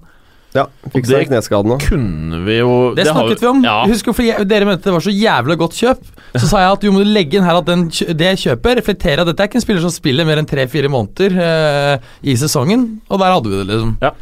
Ja, 0.55 0.69
fikk 0.93 1.03
det- 1.09 1.11
seg 1.11 1.29
kneskaden 1.33 1.67
nå. 1.73 1.77
Kunne 1.83 2.45
vi 2.47 2.59
jo 2.61 2.95
Det, 2.95 3.07
har 3.09 3.17
snakket 3.17 3.41
vi 3.41 3.47
om. 3.51 3.63
Ja. 3.65 3.87
Husk 3.91 4.07
jo, 4.07 4.13
fordi 4.15 4.29
jeg, 4.31 4.47
Dere 4.49 4.65
mente 4.69 4.85
det 4.87 4.93
var 4.95 5.03
så 5.03 5.11
jævla 5.15 5.57
godt 5.59 5.75
kjøp. 5.75 6.05
Så 6.37 6.47
sa 6.47 6.59
jeg 6.63 6.73
at 6.77 6.85
jo 6.87 6.93
må 6.95 7.03
du 7.03 7.11
legge 7.11 7.35
inn 7.39 7.45
her 7.47 7.57
at 7.59 7.67
den, 7.67 7.89
det 7.91 8.31
kjøpet 8.39 8.79
reflekterer 8.79 9.21
at 9.23 9.27
dette 9.27 9.41
er 9.43 9.49
ikke 9.51 9.59
en 9.59 9.67
spiller 9.67 9.83
som 9.83 9.91
spiller 9.91 10.25
mer 10.25 10.39
enn 10.39 10.47
tre-fire 10.47 10.89
måneder 10.91 11.35
eh, 11.43 11.99
i 12.23 12.37
sesongen. 12.39 13.01
Og 13.11 13.19
der 13.19 13.35
hadde 13.35 13.51
vi 13.51 13.59
det, 13.59 13.67
liksom. 13.73 13.97
Ja. 14.01 14.13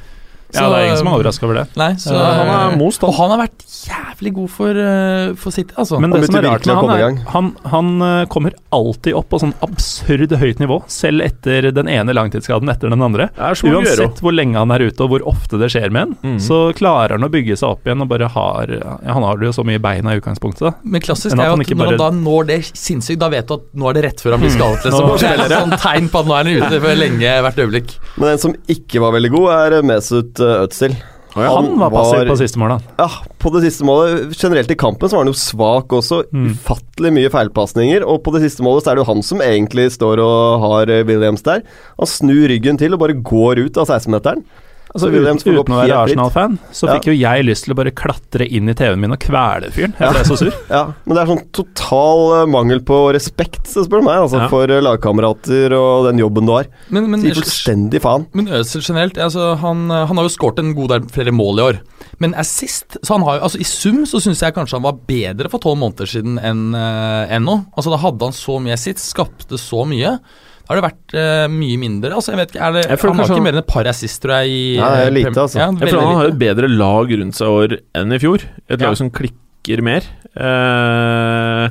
Ja, 0.54 0.68
det 0.68 0.78
er 0.78 0.86
ingen 0.88 1.00
som 1.00 1.10
er 1.10 1.16
overraska 1.18 1.46
over 1.48 1.58
det. 1.60 1.66
Nei, 1.80 1.90
så, 2.00 2.14
Ja, 2.16 2.30
han 2.38 2.50
er 2.52 2.76
most, 2.80 3.02
han. 3.02 3.10
Og 3.12 3.18
han 3.18 3.32
har 3.34 3.40
vært 3.44 3.64
jævlig 3.82 4.32
god 4.36 4.50
for, 4.52 4.78
uh, 4.78 5.34
for 5.40 5.54
City, 5.54 5.74
altså. 5.80 6.00
Men 6.02 6.14
det 6.14 6.24
som 6.26 6.38
er 6.38 6.46
rart 6.46 6.68
med 6.68 6.78
han, 6.78 6.92
er 6.92 7.18
han, 7.32 7.50
han 7.72 7.90
eh, 8.06 8.26
kommer 8.32 8.54
alltid 8.74 9.16
opp 9.18 9.28
på 9.32 9.40
sånn 9.42 9.54
absurd 9.64 10.34
høyt 10.38 10.60
nivå, 10.62 10.80
selv 10.92 11.24
etter 11.24 11.70
den 11.74 11.90
ene 11.90 12.14
langtidsskaden 12.16 12.70
etter 12.72 12.92
den 12.92 13.02
andre. 13.04 13.28
Det. 13.36 13.52
Uansett 13.72 14.22
hvor 14.22 14.34
lenge 14.34 14.58
han 14.60 14.72
er 14.74 14.86
ute 14.88 15.04
og 15.04 15.12
hvor 15.14 15.26
ofte 15.32 15.58
det 15.60 15.70
skjer 15.72 15.92
med 15.94 16.14
en, 16.22 16.38
så 16.42 16.60
klarer 16.76 17.16
han 17.16 17.26
å 17.26 17.30
bygge 17.32 17.56
seg 17.58 17.74
opp 17.74 17.86
igjen 17.86 18.04
og 18.04 18.10
bare 18.10 18.28
har 18.32 18.70
ja, 18.72 18.94
Han 19.12 19.24
har 19.26 19.42
jo 19.42 19.52
så 19.54 19.64
mye 19.66 19.80
i 19.80 19.82
beina 19.82 20.14
i 20.14 20.20
utgangspunktet, 20.20 20.64
da. 20.68 20.72
Men 20.84 21.02
klassisk 21.04 21.36
er 21.36 21.50
jo 21.50 21.56
han 21.56 21.62
at 21.62 21.66
ikke 21.66 21.78
når 21.80 21.92
han 21.94 22.00
da 22.00 22.10
når 22.22 22.48
det 22.50 22.58
sinnssykt, 22.70 23.20
da 23.22 23.28
vet 23.32 23.48
du 23.48 23.56
at 23.56 23.66
nå 23.78 23.90
er 23.90 23.98
det 23.98 24.04
rett 24.06 24.22
før 24.24 24.36
han 24.36 24.44
blir 24.44 24.54
skadet. 24.54 24.92
Nå 24.92 25.02
Liksom. 25.02 25.18
Det 25.22 25.30
er 25.30 25.44
et 25.46 25.54
sånn 25.56 25.74
tegn 25.82 26.08
på 26.12 26.22
at 26.22 26.28
nå 26.28 26.34
er 26.36 26.48
han 26.48 26.62
ute 26.62 26.80
for 26.82 26.98
lenge 26.98 27.32
hvert 27.46 27.60
øyeblikk. 27.62 27.94
Men 28.20 28.32
en 28.34 28.42
som 28.42 28.54
ikke 28.74 29.02
var 29.02 29.14
veldig 29.16 29.30
god, 29.34 29.48
er 29.56 29.86
Mesut 29.86 30.41
eh, 30.42 30.96
Han, 31.37 31.46
Han 31.46 31.78
var 31.81 31.92
passiv 31.94 32.28
på 32.28 32.38
siste 32.40 32.61
målet. 32.61 32.88
Ja, 32.98 33.09
på 33.40 33.52
det 33.55 33.62
siste 33.64 33.87
målet 33.88 34.35
Generelt 34.37 34.70
i 34.70 34.76
kampen 34.76 35.09
så 35.09 35.16
var 35.16 35.24
han 35.24 35.33
jo 35.33 35.38
svak 35.38 35.94
også. 35.96 36.22
Mm. 36.33 36.50
Ufattelig 36.52 37.14
mye 37.16 37.31
feilpasninger. 37.33 38.05
Og 38.05 38.20
på 38.24 38.35
det 38.37 38.44
siste 38.44 38.64
målet 38.66 38.85
så 38.85 38.92
er 38.92 38.98
det 38.98 39.05
jo 39.05 39.11
han 39.12 39.24
som 39.26 39.44
egentlig 39.44 39.88
står 39.96 40.20
og 40.24 40.66
har 40.66 40.92
eh, 40.92 41.07
Williams 41.09 41.46
der. 41.46 41.64
Han 42.00 42.11
snur 42.11 42.44
ryggen 42.52 42.81
til 42.81 42.94
og 42.96 43.02
bare 43.05 43.16
går 43.16 43.64
ut 43.64 43.81
av 43.81 43.88
16-meteren. 43.88 44.44
Altså, 44.92 45.09
Williams 45.09 45.40
uten, 45.46 45.57
uten 45.57 45.72
å 45.72 45.78
være. 45.81 45.96
Arsenal-fan, 46.05 46.59
så 46.70 46.87
Ja. 46.88 46.94
fikk 46.98 47.07
jo 47.09 47.14
jeg 47.16 47.44
lyst 47.46 47.64
til 47.64 47.72
å 47.72 47.76
bare 47.78 47.90
klatre 47.96 48.44
inn 48.44 48.68
i 48.68 48.74
TV-en 48.76 49.00
min 49.00 49.14
og 49.14 49.18
kvele 49.24 49.70
fyren. 49.72 49.94
Jeg 49.98 50.12
ble 50.12 50.24
så 50.28 50.37
sur. 50.37 50.52
Ja, 50.68 50.83
Men 51.07 51.16
det 51.16 51.22
er 51.22 51.31
sånn 51.33 51.40
total 51.57 52.20
eh, 52.42 52.46
mangel 52.52 52.83
på 52.85 52.98
respekt, 53.16 53.64
så 53.72 53.87
spør 53.87 54.02
du 54.02 54.09
meg, 54.11 54.20
altså, 54.26 54.42
Ja. 54.42 54.48
for 54.52 54.68
eh, 54.68 54.83
lagkamerater 54.85 55.72
og 55.78 56.11
den 56.11 56.20
jobben 56.20 56.44
du 56.44 56.52
har. 56.52 56.68
Men, 56.90 57.09
men, 57.11 57.24
Sier 57.24 57.40
fullstendig 57.40 58.02
faen. 58.05 58.26
men 58.37 58.46
Øzil 58.52 58.85
generelt, 58.85 59.16
altså, 59.16 59.57
han, 59.64 59.88
han 59.88 60.16
har 60.20 60.28
jo 60.28 60.35
skåret 60.37 60.59
en 60.61 60.74
god 60.76 60.88
del 60.96 61.09
flere 61.09 61.33
mål 61.33 61.59
i 61.59 61.66
år. 61.70 61.81
Men 62.20 62.35
assist 62.35 62.98
så 63.02 63.16
han 63.16 63.24
har 63.26 63.38
jo, 63.38 63.44
altså 63.48 63.61
I 63.64 63.64
sum 63.64 64.05
så 64.07 64.20
syns 64.20 64.42
jeg 64.44 64.55
kanskje 64.55 64.76
han 64.76 64.85
var 64.85 65.00
bedre 65.09 65.48
for 65.50 65.59
tolv 65.62 65.78
måneder 65.81 66.07
siden 66.07 66.37
enn 66.38 66.74
en 66.76 67.44
nå. 67.48 67.57
Altså, 67.76 67.90
da 67.90 67.96
hadde 68.05 68.28
han 68.28 68.37
så 68.37 68.61
mye 68.62 68.76
assist, 68.76 69.00
skapte 69.09 69.57
så 69.59 69.87
mye. 69.88 70.18
Da 70.62 70.75
har 70.75 70.81
det 70.81 70.85
vært 70.87 71.14
uh, 71.18 71.46
mye 71.53 71.77
mindre. 71.81 72.12
Altså, 72.16 72.33
jeg 72.33 72.38
vet 72.38 72.53
ikke, 72.55 72.62
er 72.64 72.72
det, 72.72 72.83
Jeg 72.88 72.98
Han 73.03 73.16
har 73.18 73.25
ikke 73.27 73.35
han- 73.35 73.42
mer 73.42 73.53
enn 73.53 73.59
et 73.59 73.66
par 73.66 73.85
assist, 73.90 74.22
tror 74.22 74.35
jeg. 74.40 74.48
I, 74.48 74.77
Ja, 74.79 74.90
det 74.94 75.01
er 75.03 75.07
eh, 75.11 75.16
lite, 75.18 75.33
altså. 75.42 75.59
Ja, 75.59 75.66
Jeg 75.72 75.88
føler 75.90 76.07
han 76.07 76.20
har 76.20 76.29
et 76.31 76.38
bedre 76.38 76.68
lag 76.70 77.11
rundt 77.18 77.35
seg 77.35 77.48
år 77.48 77.75
enn 77.94 78.12
i 78.12 78.18
fjor. 78.22 78.44
Et 78.70 78.81
Ja. 78.81 78.87
lag 78.88 78.96
som 78.96 79.11
klikker 79.11 79.83
mer. 79.83 80.03
Uh, 80.38 81.68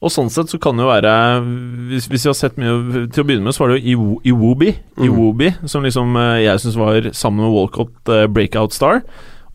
og 0.00 0.12
sånn 0.14 0.30
sett 0.30 0.46
så 0.48 0.58
kan 0.62 0.76
det 0.78 0.84
jo 0.86 0.90
være 0.92 1.12
Hvis, 1.90 2.06
hvis 2.06 2.22
vi 2.22 2.28
har 2.30 2.36
sett 2.38 2.54
mye 2.56 3.08
Til 3.10 3.24
å 3.24 3.26
begynne 3.26 3.42
med 3.48 3.52
så 3.56 3.64
var 3.64 3.72
det 3.74 3.80
jo 3.82 3.96
Iwo- 3.96 4.20
Iwobi, 4.30 4.70
Mm. 4.98 5.68
Som 5.68 5.82
liksom 5.82 6.14
eh, 6.16 6.44
jeg 6.46 6.58
syns 6.62 6.76
var, 6.78 7.00
sammen 7.12 7.44
med 7.44 7.52
Walcott, 7.54 8.08
eh, 8.08 8.26
breakout 8.26 8.72
star. 8.72 9.02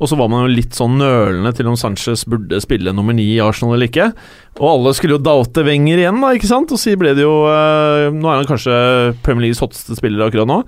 Og 0.04 0.10
så 0.12 0.18
var 0.20 0.28
man 0.32 0.44
jo 0.44 0.56
litt 0.58 0.76
sånn 0.76 0.98
nølende 1.00 1.54
til 1.56 1.70
om 1.72 1.78
Sanchez 1.80 2.26
burde 2.28 2.60
spille 2.64 2.92
nummer 2.96 3.16
ni 3.16 3.30
i 3.38 3.42
Arsenal 3.44 3.78
eller 3.78 3.88
ikke. 3.88 4.10
Og 4.60 4.68
alle 4.68 4.92
skulle 4.98 5.16
jo 5.16 5.24
doute 5.24 5.64
Wenger 5.64 6.02
igjen, 6.02 6.20
da, 6.20 6.34
ikke 6.36 6.50
sant? 6.50 6.74
Og 6.76 6.82
så 6.82 6.98
ble 7.00 7.16
det 7.16 7.24
jo 7.24 7.38
eh, 7.48 8.10
Nå 8.12 8.28
er 8.28 8.42
han 8.42 8.50
kanskje 8.50 8.76
Premier 9.24 9.48
Leagues 9.48 9.64
hotteste 9.64 9.96
spiller 9.98 10.28
akkurat 10.28 10.50
nå. 10.50 10.60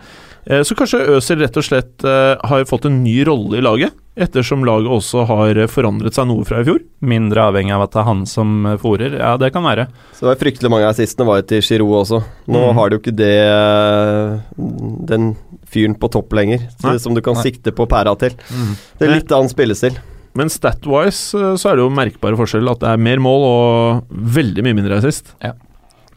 Eh, 0.45 0.61
så 0.61 0.75
kanskje 0.77 0.99
Øzil 1.17 1.39
rett 1.41 1.55
og 1.57 1.65
slett 1.65 2.03
eh, 2.05 2.35
har 2.45 2.65
fått 2.69 2.85
en 2.85 2.99
ny 3.03 3.23
rolle 3.25 3.57
i 3.57 3.63
laget, 3.65 3.95
ettersom 4.15 4.61
laget 4.67 4.87
også 4.93 5.23
har 5.27 5.57
forandret 5.73 6.13
seg 6.15 6.27
noe 6.29 6.45
fra 6.47 6.61
i 6.61 6.67
fjor. 6.67 6.83
Mindre 7.01 7.47
avhengig 7.49 7.73
av 7.75 7.81
at 7.87 7.95
det 7.95 7.99
er 8.03 8.07
han 8.11 8.21
som 8.29 8.53
eh, 8.69 8.77
fòrer. 8.81 9.17
Ja, 9.17 9.33
det 9.41 9.49
kan 9.55 9.65
være. 9.65 9.87
Så 10.13 10.23
det 10.27 10.29
var 10.33 10.41
fryktelig 10.43 10.71
mange 10.71 10.87
assistene 10.91 11.27
var 11.27 11.41
jo 11.41 11.47
til 11.49 11.65
Giroud 11.65 11.97
også. 12.03 12.21
Nå 12.47 12.61
Mm. 12.65 12.75
har 12.77 12.89
du 12.93 12.99
ikke 12.99 13.15
det 13.17 13.33
eh, 13.35 14.39
Den 15.09 15.31
fyren 15.75 15.95
på 15.99 16.07
topp 16.13 16.31
lenger, 16.37 16.61
så, 16.79 16.91
Nei. 16.93 16.97
som 17.01 17.15
du 17.17 17.21
kan 17.25 17.35
Nei. 17.35 17.43
sikte 17.49 17.73
på 17.75 17.87
pæra 17.89 18.13
til. 18.21 18.35
Det 18.99 19.07
er 19.09 19.15
litt 19.17 19.31
annen 19.33 19.49
spillestil. 19.51 19.97
Men 20.35 20.49
stat-wise 20.51 21.33
eh, 21.39 21.55
så 21.59 21.71
er 21.71 21.77
det 21.79 21.83
jo 21.87 21.91
merkbare 21.95 22.37
forskjell 22.39 22.69
at 22.71 22.81
det 22.83 22.89
er 22.93 23.01
mer 23.01 23.19
mål 23.23 23.45
og 23.49 24.15
veldig 24.35 24.63
mye 24.67 24.77
mindre 24.77 24.97
assist. 25.01 25.33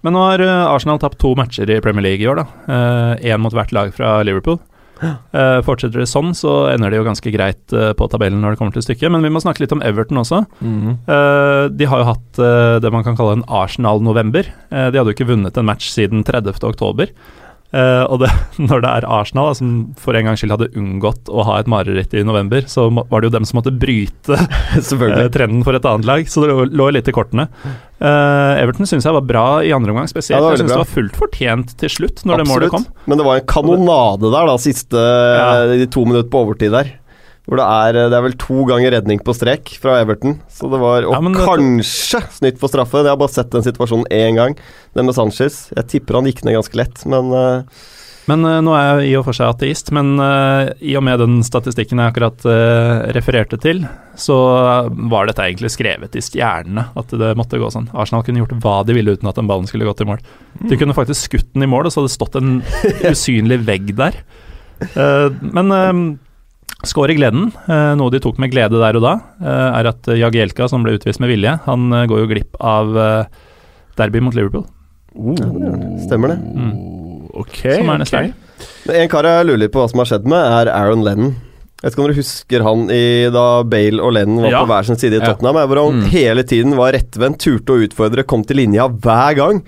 Men 0.09 0.17
nå 0.17 0.25
har 0.25 0.41
eh, 0.41 0.65
Arsenal 0.73 1.01
tapt 1.03 1.21
to 1.21 1.35
matcher 1.37 1.69
i 1.69 1.81
Premier 1.85 2.07
League 2.09 2.25
i 2.25 2.31
år, 2.33 2.41
da. 2.41 2.75
Én 3.21 3.45
mot 3.45 3.53
hvert 3.53 3.77
lag 3.77 3.93
fra 3.93 4.19
Liverpool. 4.25 4.57
Eh, 4.99 5.59
fortsetter 5.67 6.03
det 6.03 6.09
sånn, 6.11 6.33
så 6.37 6.69
ender 6.73 6.91
det 6.91 6.99
jo 6.99 7.07
ganske 7.07 7.33
greit 7.35 7.75
eh, 7.77 7.93
på 7.97 8.09
tabellen 8.11 8.41
når 8.43 8.55
det 8.55 8.61
kommer 8.61 8.75
til 8.75 8.85
stykket. 8.87 9.13
Men 9.15 9.25
vi 9.27 9.33
må 9.33 9.43
snakke 9.43 9.63
litt 9.63 9.75
om 9.75 9.83
Everton 9.85 10.23
også. 10.23 10.43
Eh, 10.59 11.65
de 11.75 11.91
har 11.91 12.03
jo 12.03 12.09
hatt 12.11 12.41
eh, 12.43 12.79
det 12.83 12.93
man 12.95 13.07
kan 13.07 13.19
kalle 13.19 13.39
en 13.39 13.47
Arsenal-november. 13.61 14.51
Eh, 14.71 14.89
de 14.91 15.01
hadde 15.01 15.13
jo 15.13 15.17
ikke 15.19 15.31
vunnet 15.31 15.59
en 15.59 15.69
match 15.69 15.91
siden 15.95 16.25
30. 16.27 17.13
Eh, 17.69 18.05
og 18.09 18.23
det, 18.23 18.31
når 18.69 18.81
det 18.85 18.91
er 18.91 19.07
Arsenal, 19.13 19.51
da, 19.51 19.57
som 19.59 19.73
for 20.01 20.17
en 20.17 20.29
gangs 20.29 20.41
skyld 20.41 20.55
hadde 20.55 20.71
unngått 20.79 21.29
å 21.29 21.45
ha 21.45 21.59
et 21.61 21.69
mareritt 21.69 22.15
i 22.17 22.25
november, 22.25 22.65
så 22.71 22.87
var 22.89 23.21
det 23.21 23.29
jo 23.29 23.35
dem 23.37 23.49
som 23.49 23.61
måtte 23.61 23.75
bryte 23.75 24.39
uh, 24.79 25.27
trenden 25.35 25.65
for 25.67 25.77
et 25.77 25.89
annet 25.89 26.09
lag, 26.09 26.31
så 26.31 26.45
det 26.45 26.53
lå, 26.53 26.65
lå 26.81 26.89
litt 26.97 27.11
i 27.11 27.15
kortene. 27.15 27.49
Uh, 27.99 28.55
Everton 28.63 28.89
syns 28.89 29.05
jeg 29.09 29.17
var 29.17 29.27
bra 29.27 29.47
i 29.67 29.75
andre 29.77 29.93
omgang, 29.93 30.09
spesielt. 30.11 30.41
Ja, 30.41 30.55
jeg 30.55 30.63
syns 30.63 30.73
det 30.73 30.81
var 30.81 30.95
fullt 30.95 31.19
fortjent 31.19 31.77
til 31.81 31.93
slutt, 31.93 32.25
når 32.29 32.43
det 32.43 32.49
målet 32.49 32.73
kom. 32.73 32.89
Men 33.11 33.21
det 33.21 33.29
var 33.29 33.43
en 33.43 33.51
kanonade 33.51 34.33
der, 34.33 34.49
da, 34.49 34.57
siste 34.63 35.03
Ja. 35.03 35.67
de 35.69 35.91
to 35.93 36.07
minutter 36.09 36.31
på 36.33 36.47
overtid 36.47 36.73
der. 36.73 36.97
Hvor 37.49 37.57
det 37.63 37.65
er, 37.65 37.97
det 38.13 38.17
er 38.17 38.25
vel 38.27 38.35
to 38.37 38.65
ganger 38.69 38.93
redning 38.93 39.23
på 39.25 39.33
strek 39.33 39.71
fra 39.81 39.97
Everton. 40.03 40.37
Så 40.53 40.69
det 40.69 40.81
var, 40.83 41.07
Og 41.09 41.15
Ja, 41.17 41.21
det, 41.25 41.37
kanskje 41.41 42.21
snytt 42.37 42.59
for 42.61 42.69
straffe. 42.69 43.01
Jeg 43.01 43.09
har 43.09 43.21
bare 43.21 43.33
sett 43.33 43.55
den 43.55 43.65
situasjonen 43.65 44.05
én 44.13 44.37
gang. 44.37 44.59
Den 44.93 45.09
med 45.09 45.17
Sanchez. 45.17 45.71
Jeg 45.73 45.89
tipper 45.89 46.19
han 46.19 46.29
gikk 46.29 46.43
ned 46.45 46.59
ganske 46.59 46.77
lett, 46.77 47.07
men 47.09 47.33
uh, 47.33 47.87
Men 48.29 48.45
uh, 48.45 48.59
nå 48.61 48.75
er 48.77 49.01
jeg 49.01 49.09
i 49.09 49.17
og 49.17 49.25
for 49.25 49.39
seg 49.39 49.49
ateist, 49.49 49.89
men 49.97 50.19
uh, 50.21 50.69
i 50.85 50.93
og 51.01 51.07
med 51.09 51.23
den 51.25 51.39
statistikken 51.47 52.03
jeg 52.03 52.13
akkurat 52.13 52.45
eh, 52.45 53.09
refererte 53.17 53.57
til, 53.57 53.81
så 54.21 54.37
var 55.09 55.31
dette 55.31 55.47
egentlig 55.47 55.73
skrevet 55.73 56.13
i 56.13 56.21
stjernene 56.21 56.91
at 57.01 57.17
det 57.17 57.33
måtte 57.41 57.57
gå 57.57 57.73
sånn. 57.73 57.89
Arsenal 57.97 58.27
kunne 58.27 58.43
gjort 58.45 58.53
hva 58.61 58.83
de 58.85 58.99
ville 58.99 59.17
uten 59.17 59.33
at 59.33 59.41
den 59.41 59.49
ballen 59.49 59.65
skulle 59.71 59.89
gått 59.89 60.05
i 60.05 60.11
mål. 60.11 60.21
De 60.69 60.77
kunne 60.77 60.93
faktisk 60.93 61.31
skutt 61.31 61.49
den 61.55 61.65
i 61.65 61.73
mål, 61.73 61.89
og 61.89 61.97
så 61.97 62.03
hadde 62.03 62.13
det 62.13 62.19
stått 62.19 62.37
en 62.43 62.55
usynlig 63.15 63.63
vegg 63.65 63.95
der. 63.97 64.21
Eh, 64.93 65.29
men 65.49 66.19
skår 66.87 67.11
i 67.11 67.17
gleden, 67.19 67.49
eh, 67.69 67.95
noe 67.99 68.11
de 68.11 68.21
tok 68.23 68.39
med 68.39 68.53
glede 68.53 68.79
der 68.79 68.97
og 68.97 69.03
da, 69.03 69.15
eh, 69.43 69.81
er 69.81 69.89
at 69.91 70.03
Jagielka, 70.07 70.69
som 70.71 70.83
ble 70.85 70.97
utvist 70.99 71.19
med 71.21 71.29
vilje, 71.33 71.57
han 71.65 71.93
eh, 71.93 72.07
går 72.07 72.21
jo 72.23 72.27
glipp 72.31 72.55
av 72.61 72.95
derby 73.99 74.21
mot 74.21 74.35
Liverpool. 74.35 74.65
stemmer 76.07 76.29
det. 76.35 76.39
Mm. 76.55 76.73
Ok. 77.35 77.59
Som 77.75 77.91
er 77.91 77.99
neste 78.05 78.21
ok. 78.23 78.33
En 78.95 79.09
kar 79.11 79.27
jeg 79.29 79.47
lurer 79.49 79.59
litt 79.65 79.73
på 79.75 79.83
hva 79.83 79.91
som 79.91 79.99
har 80.03 80.07
skjedd 80.11 80.27
med, 80.31 80.39
er 80.39 80.71
Aaron 80.75 81.03
Lennon. 81.07 81.35
Jeg 81.79 81.85
vet 81.85 81.95
ikke 81.95 82.03
om 82.03 82.09
dere 82.09 82.19
husker 82.19 82.65
han 82.67 82.81
i 82.91 83.03
da 83.31 83.45
Bale 83.71 84.03
og 84.03 84.13
Lennon 84.17 84.43
var 84.43 84.51
Ja. 84.51 84.63
på 84.65 84.71
hver 84.73 84.85
sin 84.89 84.97
side 84.99 85.15
i 85.15 85.21
Ja. 85.23 85.33
Tottenham, 85.33 85.55
hvor 85.69 85.79
han 85.85 86.01
Mm. 86.03 86.09
hele 86.11 86.43
tiden 86.43 86.75
var 86.77 86.93
rettvendt, 86.93 87.39
turte 87.39 87.71
å 87.75 87.83
utfordre, 87.87 88.27
kom 88.27 88.43
til 88.45 88.57
linja 88.57 88.89
hver 88.89 89.37
gang. 89.37 89.63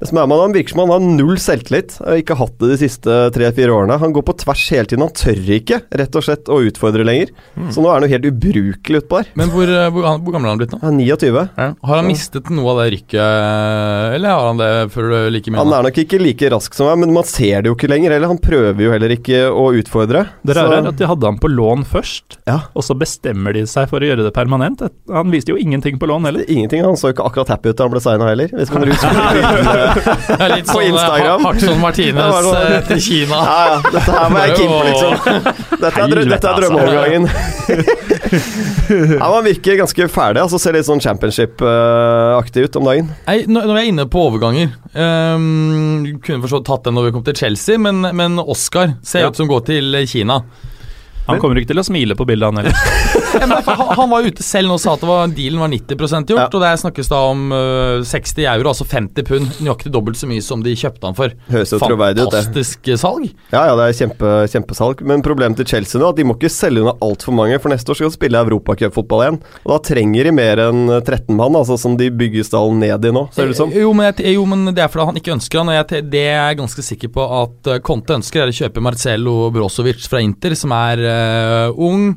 Det 0.00 0.08
som 0.10 0.18
er 0.20 0.26
med 0.28 0.38
han, 0.42 0.52
virker 0.52 0.74
som 0.74 0.80
han 0.84 0.90
har 0.92 1.04
null 1.16 1.38
selvtillit. 1.40 1.94
Har 2.04 2.18
ikke 2.20 2.36
hatt 2.36 2.58
det 2.60 2.68
de 2.74 2.76
siste 2.82 3.14
tre-fire 3.32 3.72
årene. 3.72 3.96
Han 4.02 4.12
går 4.12 4.24
på 4.28 4.34
tvers 4.42 4.64
hele 4.74 4.84
tiden. 4.90 5.04
Han 5.06 5.14
tør 5.16 5.40
ikke 5.56 5.78
rett 5.96 6.18
og 6.20 6.24
slett 6.26 6.50
å 6.52 6.58
utfordre 6.68 7.06
lenger. 7.06 7.30
Så 7.72 7.80
nå 7.80 7.88
er 7.88 7.96
han 8.00 8.04
jo 8.04 8.12
helt 8.12 8.28
ubrukelig 8.28 9.00
utpå 9.04 9.22
der. 9.22 9.30
Men 9.40 9.48
hvor, 9.54 9.64
eh, 9.72 9.88
hvor, 9.94 10.04
hvor 10.20 10.36
gammel 10.36 10.50
er 10.50 10.52
han 10.52 10.60
blitt 10.60 10.74
nå? 10.76 10.80
Han 10.84 11.00
er 11.00 11.08
29. 11.16 11.46
Har 11.56 11.96
han 11.96 12.06
mistet 12.10 12.50
noe 12.52 12.74
av 12.74 12.82
det 12.82 12.88
rykket, 12.96 14.16
eller 14.16 14.28
har 14.36 14.46
han 14.50 14.60
det 14.60 14.70
før 14.94 15.08
du 15.12 15.16
like 15.32 15.50
mye? 15.54 15.62
Han 15.64 15.72
er 15.78 15.86
nok 15.88 16.00
ikke 16.04 16.20
like 16.20 16.50
rask 16.52 16.76
som 16.76 16.90
meg, 16.90 17.00
men 17.06 17.14
man 17.16 17.24
ser 17.28 17.62
det 17.64 17.70
jo 17.72 17.76
ikke 17.78 17.90
lenger 17.90 18.12
heller. 18.16 18.28
Han 18.34 18.42
prøver 18.42 18.84
jo 18.86 18.92
heller 18.92 19.16
ikke 19.16 19.46
å 19.48 19.66
utfordre. 19.80 20.26
Det 20.44 20.54
Så- 20.56 20.60
rare 20.66 20.82
er 20.82 20.88
at 20.92 20.96
de 21.00 21.06
hadde 21.08 21.24
han 21.30 21.38
på 21.40 21.48
lån 21.50 21.84
først, 21.88 22.36
Ja. 22.46 22.60
og 22.76 22.82
så 22.84 22.94
bestemmer 22.98 23.52
de 23.54 23.64
seg 23.66 23.88
for 23.88 24.00
å 24.00 24.06
gjøre 24.10 24.24
det 24.28 24.34
permanent. 24.34 24.82
Han 25.08 25.30
viste 25.30 25.48
jo 25.52 25.56
ingenting 25.56 25.98
på 25.98 26.06
lån 26.06 26.24
heller. 26.28 26.44
Ingenting. 26.48 26.84
Han 26.84 26.96
så 26.96 27.12
ikke 27.14 27.24
akkurat 27.24 27.48
happy 27.48 27.70
ut 27.70 27.76
da 27.76 27.84
han 27.84 27.90
ble 27.92 28.00
signa 28.00 28.28
heller. 28.28 28.48
Hvis 28.52 28.70
man 28.74 28.82
litt 30.56 30.66
på 30.68 30.76
sånn 30.76 30.88
Instagram. 30.90 31.40
Ha- 31.44 31.52
Hartson 31.52 31.80
Martinez 31.80 32.30
var 32.34 32.42
sånn- 32.46 32.74
eh, 32.76 32.80
til 32.90 33.00
Kina. 33.06 33.38
Ja, 33.46 33.58
ja. 33.70 33.76
Dette 33.96 34.16
her 34.16 34.28
må 34.34 34.42
jeg 34.44 34.56
kimpe, 34.60 34.82
liksom. 34.90 35.10
Dette 35.80 35.92
er, 36.04 36.14
drø 36.14 36.24
dette 36.32 36.46
er 36.52 36.60
drømmeovergangen. 36.60 37.24
ja, 39.20 39.30
Man 39.30 39.44
virker 39.46 39.78
ganske 39.80 40.08
ferdig. 40.12 40.42
Altså 40.44 40.58
Ser 40.62 40.76
litt 40.76 40.86
sånn 40.88 41.02
championship-aktig 41.02 42.66
ut 42.68 42.78
om 42.80 42.88
dagen. 42.90 43.10
Nei, 43.26 43.38
nå- 43.48 43.64
når 43.66 43.74
vi 43.74 43.80
er 43.84 43.90
inne 43.92 44.06
på 44.10 44.22
overganger 44.28 44.72
um, 44.94 46.06
Kunne 46.24 46.42
forstått 46.44 46.66
tatt 46.68 46.86
den 46.88 46.96
når 46.98 47.08
vi 47.08 47.14
kom 47.16 47.24
til 47.26 47.36
Chelsea, 47.38 47.78
men, 47.82 48.02
men 48.16 48.38
Oscar 48.42 48.96
ser 49.06 49.26
Ja. 49.26 49.30
ut 49.32 49.36
som 49.38 49.48
går 49.50 49.64
til 49.72 49.98
Kina. 50.10 50.40
Han 51.26 51.40
kommer 51.42 51.58
ikke 51.58 51.72
til 51.72 51.80
å 51.82 51.86
smile 51.86 52.14
på 52.14 52.22
bildet, 52.28 52.46
han 52.46 52.60
heller. 52.62 52.76
Han, 53.36 54.10
var 54.10 54.26
ute 54.26 54.44
selv 54.44 54.70
nå 54.70 54.76
og 54.78 54.82
sa 54.82 54.94
at 54.96 55.02
det 55.02 55.08
var, 55.08 55.32
dealen 55.32 55.62
var 55.62 55.72
90% 55.72 56.32
gjort, 56.32 56.40
Ja. 56.40 56.46
og 56.50 56.62
der 56.62 56.80
snakkes 56.80 57.10
da 57.10 57.20
om 57.30 57.46
uh, 57.52 58.04
60 58.06 58.44
euro, 58.44 58.70
altså 58.72 58.86
50 58.88 59.26
pund. 59.28 59.50
Nøyaktig 59.64 59.92
dobbelt 59.94 60.20
så 60.20 60.28
mye 60.30 60.44
som 60.44 60.62
de 60.64 60.74
kjøpte 60.76 61.08
han 61.08 61.16
for. 61.18 61.34
Fantastisk 61.50 62.90
eh, 62.90 63.00
salg. 63.00 63.28
Ja, 63.52 63.66
ja, 63.70 63.76
det 63.78 63.88
er 63.88 63.98
kjempe, 64.00 64.32
kjempesalg. 64.52 65.02
Men 65.06 65.24
problemet 65.26 65.60
til 65.60 65.68
Chelsea 65.74 66.00
nå 66.00 66.08
er 66.08 66.14
at 66.14 66.20
de 66.20 66.26
må 66.28 66.36
ikke 66.38 66.52
selge 66.52 66.84
unna 66.84 66.96
altfor 67.04 67.36
mange, 67.36 67.58
for 67.62 67.72
neste 67.72 67.92
år 67.92 68.00
skal 68.00 68.12
de 68.12 68.18
spille 68.18 68.42
europacupfotball 68.46 69.24
igjen. 69.26 69.40
Og 69.64 69.74
da 69.74 69.80
trenger 69.90 70.30
de 70.30 70.34
mer 70.36 70.64
enn 70.68 70.84
13 70.98 71.32
mann, 71.36 71.58
altså 71.58 71.78
som 71.80 71.96
de 71.98 72.10
bygger 72.14 72.46
stallen 72.46 72.80
ned 72.82 73.06
i 73.06 73.14
nå, 73.14 73.26
ser 73.34 73.48
det 73.48 73.56
ut 73.56 73.62
som. 73.62 73.74
Jo 73.74 73.92
men, 73.96 74.10
jeg, 74.10 74.36
jo, 74.36 74.46
men 74.48 74.70
det 74.72 74.84
er 74.84 74.92
fordi 74.92 75.10
han 75.10 75.20
ikke 75.20 75.34
ønsker 75.36 75.62
han. 75.62 75.72
Og 75.72 75.78
jeg, 75.78 76.06
det 76.12 76.24
er 76.28 76.40
jeg 76.40 76.60
ganske 76.62 76.86
sikker 76.90 77.12
på 77.16 77.26
at 77.42 77.72
eh, 77.72 77.82
Conte 77.86 78.16
ønsker, 78.16 78.44
er 78.44 78.52
å 78.52 78.58
kjøpe 78.60 78.84
Marcelo 78.84 79.36
Brozovic 79.54 80.06
fra 80.10 80.22
Inter, 80.24 80.56
som 80.58 80.74
er 80.76 81.02
uh, 81.06 81.84
ung. 81.86 82.14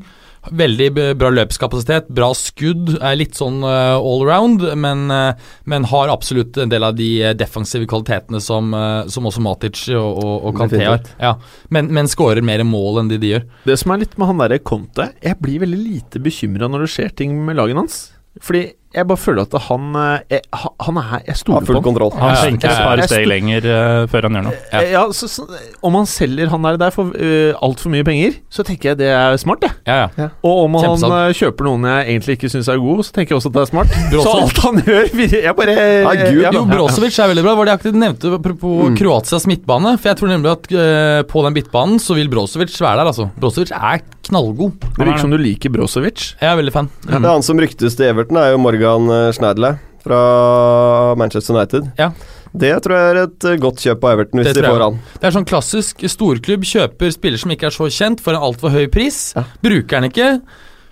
Veldig 0.49 0.87
bra 1.19 1.29
løpskapasitet, 1.33 2.09
bra 2.15 2.31
skudd, 2.37 2.95
er 2.97 3.17
litt 3.19 3.37
sånn 3.37 3.61
uh, 3.65 3.97
allround, 3.97 4.63
men, 4.79 5.05
uh, 5.13 5.53
men 5.69 5.87
har 5.91 6.11
absolutt 6.11 6.57
en 6.61 6.71
del 6.71 6.85
av 6.85 6.97
de 6.97 7.09
eh, 7.21 7.35
defensive 7.37 7.87
kvalitetene 7.89 8.41
som, 8.43 8.73
uh, 8.73 9.05
som 9.11 9.27
også 9.29 9.43
Matic 9.45 9.85
og, 9.93 10.21
og, 10.23 10.33
og 10.49 10.57
Kanté 10.57 10.81
har. 10.83 11.03
Ja. 11.21 11.35
Men, 11.73 11.91
men 11.95 12.09
skårer 12.09 12.41
mer 12.45 12.63
mål 12.67 13.03
enn 13.03 13.11
de 13.11 13.19
de 13.21 13.33
gjør. 13.35 13.45
Det 13.67 13.77
som 13.81 13.93
er 13.93 14.03
litt 14.03 14.17
med 14.19 14.31
han 14.31 14.41
derre 14.41 14.59
Conte 14.63 15.09
Jeg 15.23 15.37
blir 15.41 15.61
veldig 15.63 15.79
lite 15.79 16.21
bekymra 16.23 16.69
når 16.71 16.85
det 16.85 16.93
skjer 16.95 17.13
ting 17.21 17.35
med 17.45 17.59
lagene 17.59 17.85
hans. 17.85 18.01
Fordi 18.43 18.69
jeg 18.89 19.05
bare 19.05 19.21
føler 19.21 19.45
at 19.45 19.53
han 19.67 19.89
eh, 20.01 20.21
jeg, 20.33 20.41
han- 20.81 20.97
er 20.99 21.21
Jeg 21.27 21.37
stoler 21.37 21.65
full 21.67 21.77
på 21.77 21.83
kontroll. 21.85 22.11
Han 22.17 22.31
Ja, 22.33 22.39
skjenker 22.41 22.71
et 22.71 22.79
par 22.81 23.01
steg 23.05 23.27
lenger 23.29 23.67
uh, 23.69 24.07
før 24.09 24.25
han 24.25 24.37
gjør 24.39 24.45
noe. 24.47 24.57
Ja. 24.73 24.81
Ja, 24.89 25.03
så, 25.13 25.29
så, 25.29 25.45
Om 25.85 25.99
han 25.99 26.09
selger 26.09 26.49
han 26.49 26.65
der, 26.65 26.79
der 26.81 26.95
for 26.95 27.13
uh, 27.13 27.53
altfor 27.61 27.93
mye 27.93 28.05
penger, 28.07 28.39
så 28.49 28.65
tenker 28.65 28.91
jeg 28.91 28.99
det 29.03 29.11
er 29.13 29.37
smart, 29.41 29.61
det. 29.61 29.71
Ja, 29.85 30.09
ja. 30.17 30.29
Og 30.41 30.65
om 30.65 30.79
han 30.81 31.05
eh, 31.05 31.35
kjøper 31.37 31.69
noen 31.69 31.85
jeg 31.85 32.09
egentlig 32.15 32.39
ikke 32.39 32.51
syns 32.51 32.69
er 32.71 32.81
god, 32.81 33.05
så 33.05 33.13
tenker 33.15 33.35
jeg 33.35 33.39
også 33.39 33.51
at 33.53 33.57
det 33.59 33.63
er 33.63 33.71
smart. 33.71 33.97
så 34.09 34.35
alt 34.41 34.61
han 34.65 34.81
gjør 34.83 35.25
Jeg 35.37 35.55
bare 35.61 35.75
Ja, 35.77 36.13
Gud, 36.25 36.41
ja. 36.41 36.53
Jo, 36.55 36.65
Brozovic 36.69 37.19
er 37.21 37.31
veldig 37.33 37.45
bra. 37.45 37.57
Var 37.59 37.69
det 37.69 37.75
akkurat 37.77 37.97
du 37.97 38.03
nevnte 38.03 38.35
apropos 38.39 38.95
Kroatias 38.97 39.45
midtbane? 39.49 39.95
For 39.99 40.11
jeg 40.11 40.21
tror 40.21 40.33
nemlig 40.33 40.55
at 40.55 40.71
uh, 40.73 41.19
på 41.29 41.45
den 41.45 41.59
midtbanen 41.61 42.01
så 42.01 42.17
vil 42.17 42.31
Brozovic 42.31 42.73
være 42.81 43.03
der, 43.03 43.11
altså. 43.13 43.29
Brozovic 43.37 43.75
er 43.75 44.01
knallgod. 44.29 44.77
Det 44.81 45.05
virker 45.05 45.23
som 45.23 45.33
du 45.33 45.39
liker 45.41 45.71
Brosevic. 45.73 46.33
Jeg 46.39 46.49
er 46.51 46.57
veldig 46.59 46.73
fan. 46.73 46.89
Det 47.05 47.17
er 47.17 47.25
han 47.25 47.45
som 47.45 47.59
ryktes 47.61 47.97
til 47.97 48.09
Everton, 48.11 48.37
er 48.41 48.53
jo 48.53 48.61
Morgan 48.79 49.33
Schneidle 49.35 49.73
fra 50.03 51.15
Manchester 51.19 51.55
United. 51.55 51.89
Ja. 51.97 52.11
Det 52.51 52.71
tror 52.81 52.95
jeg 52.95 53.09
er 53.11 53.17
et 53.27 53.45
eh, 53.45 53.57
godt 53.61 53.81
kjøp 53.83 54.05
av 54.07 54.13
Everton, 54.15 54.39
hvis 54.41 54.55
de 54.55 54.63
får 54.63 54.81
han. 54.81 54.95
Det 55.19 55.27
er 55.27 55.35
sånn 55.35 55.45
klassisk 55.49 56.01
storklubb 56.09 56.63
kjøper 56.65 57.11
spiller 57.13 57.41
som 57.41 57.51
ikke 57.53 57.67
er 57.69 57.75
så 57.75 57.89
kjent, 57.93 58.23
for 58.23 58.33
en 58.33 58.41
altfor 58.47 58.71
høy 58.73 58.87
pris. 58.89 59.19
Ja. 59.35 59.43
Bruker 59.61 59.99
den 59.99 60.07
ikke. 60.09 60.29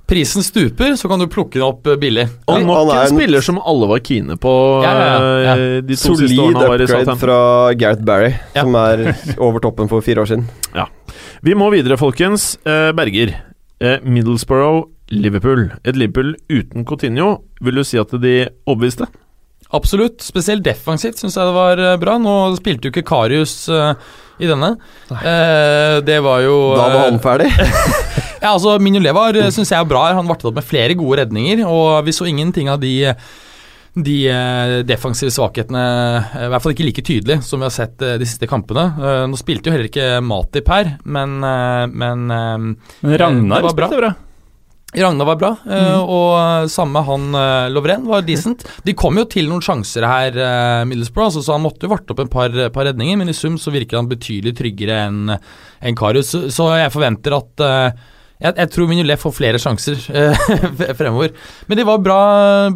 Prisen 0.07 0.43
stuper, 0.45 0.93
så 0.99 1.09
kan 1.11 1.19
du 1.19 1.25
plukke 1.31 1.57
den 1.57 1.65
opp 1.65 1.87
eh, 1.89 1.97
billig. 1.99 2.27
Og 2.51 2.61
nok 2.67 2.91
en 2.93 3.09
spiller 3.15 3.43
som 3.47 3.57
alle 3.63 3.89
var 3.89 4.03
kine 4.05 4.37
på 4.39 4.53
Ja, 4.83 4.91
ja, 4.93 5.17
ja. 5.47 5.55
eh, 5.55 5.79
de 5.87 5.95
to 5.97 6.13
siste 6.19 6.27
årene 6.43 6.59
Solid 6.59 6.59
var 6.61 6.83
i 6.83 6.85
upgrade 6.89 7.17
fra 7.23 7.39
Gareth 7.79 8.05
Barry, 8.07 8.33
Ja. 8.53 8.67
som 8.67 8.75
er 8.83 9.07
over 9.39 9.63
toppen 9.63 9.89
for 9.91 10.03
fire 10.05 10.23
år 10.27 10.29
siden. 10.35 10.45
Vi 11.47 11.53
må 11.57 11.71
videre, 11.71 11.95
folkens. 11.99 12.57
Eh, 12.67 12.91
Berger. 12.97 13.33
Eh, 13.79 13.97
Middlesbrough, 14.03 14.87
Liverpool. 15.13 15.69
Et 15.85 15.95
Liverpool 15.95 16.35
uten 16.51 16.85
Coutinho. 16.87 17.43
Vil 17.63 17.79
du 17.79 17.83
si 17.87 17.99
at 17.99 18.11
de 18.21 18.35
overbeviste? 18.67 19.07
Absolutt. 19.75 20.21
Spesielt 20.23 20.63
defensivt 20.63 21.19
syns 21.19 21.35
jeg 21.35 21.47
det 21.49 21.55
var 21.55 21.81
eh, 21.81 21.97
bra. 21.99 22.17
Nå 22.21 22.33
spilte 22.59 22.87
jo 22.87 22.93
ikke 22.93 23.07
Karius 23.07 23.65
uh, 23.71 23.91
i 24.39 24.47
denne. 24.47 24.75
Uh, 25.11 25.99
det 26.07 26.21
var 26.23 26.43
jo 26.45 26.59
Da 26.77 26.91
var 26.93 27.09
han 27.09 27.23
ferdig. 27.23 27.51
Ja, 28.37 28.51
altså 28.53 28.75
Mignolet 28.77 29.15
var, 29.17 29.33
syns 29.49 29.71
jeg 29.73 29.81
er 29.81 29.87
bra. 29.89 30.03
Han 30.13 30.27
vartet 30.29 30.45
opp 30.51 30.59
med 30.59 30.65
flere 30.65 30.93
gode 30.95 31.23
redninger, 31.23 31.63
og 31.65 32.05
vi 32.05 32.13
så 32.13 32.27
ingenting 32.29 32.69
av 32.69 32.77
de 32.83 33.09
de 33.97 34.13
defensive 34.85 35.33
svakhetene 35.33 35.81
i 36.37 36.49
hvert 36.53 36.61
fall 36.61 36.75
ikke 36.75 36.85
like 36.85 37.01
tydelig 37.01 37.39
som 37.41 37.57
vi 37.57 37.65
har 37.65 37.73
sett 37.73 37.97
de 37.97 38.27
siste 38.29 38.45
kampene. 38.45 38.83
Eh, 38.93 39.23
nå 39.25 39.39
spilte 39.41 39.71
jo 39.71 39.73
heller 39.73 39.89
ikke 39.89 40.19
Matip 40.21 40.69
her, 40.69 40.91
men, 41.09 41.39
men 41.41 42.27
Men 42.29 42.77
Ragnar 43.01 43.65
det 43.65 43.71
var 43.71 43.73
bra. 43.73 43.89
spilte 43.89 44.03
bra. 44.03 44.13
Ragnar 44.95 45.27
var 45.27 45.35
bra, 45.35 45.49
mm. 45.67 46.07
og 46.07 46.69
samme 46.71 47.01
han 47.03 47.35
eh, 47.35 47.65
Lovren 47.75 48.05
var 48.07 48.23
decent. 48.23 48.63
De 48.87 48.93
kom 48.95 49.19
jo 49.19 49.25
til 49.27 49.49
noen 49.49 49.61
sjanser 49.61 50.05
her, 50.07 50.37
eh, 50.39 50.83
Middlesbrough, 50.87 51.27
altså, 51.27 51.43
så 51.43 51.57
han 51.57 51.65
måtte 51.65 51.83
jo 51.85 51.91
varte 51.91 52.15
opp 52.15 52.21
en 52.23 52.31
par, 52.31 52.55
par 52.73 52.87
redninger, 52.87 53.19
men 53.19 53.27
i 53.27 53.35
sum 53.35 53.59
så 53.59 53.73
virker 53.75 53.99
han 53.99 54.07
betydelig 54.07 54.55
tryggere 54.57 55.01
enn 55.09 55.33
en 55.35 55.97
Karius, 55.99 56.31
så, 56.31 56.45
så 56.53 56.69
jeg 56.79 56.93
forventer 56.95 57.35
at 57.35 57.65
eh, 57.67 58.07
jeg, 58.37 58.53
jeg 58.53 58.69
tror 58.69 58.89
Mignolet 58.89 59.17
får 59.17 59.33
flere 59.33 59.59
sjanser 59.61 60.01
eh, 60.13 60.49
fremover. 60.99 61.31
Men 61.65 61.79
det 61.79 61.85
var 61.87 62.01
bra, 62.05 62.17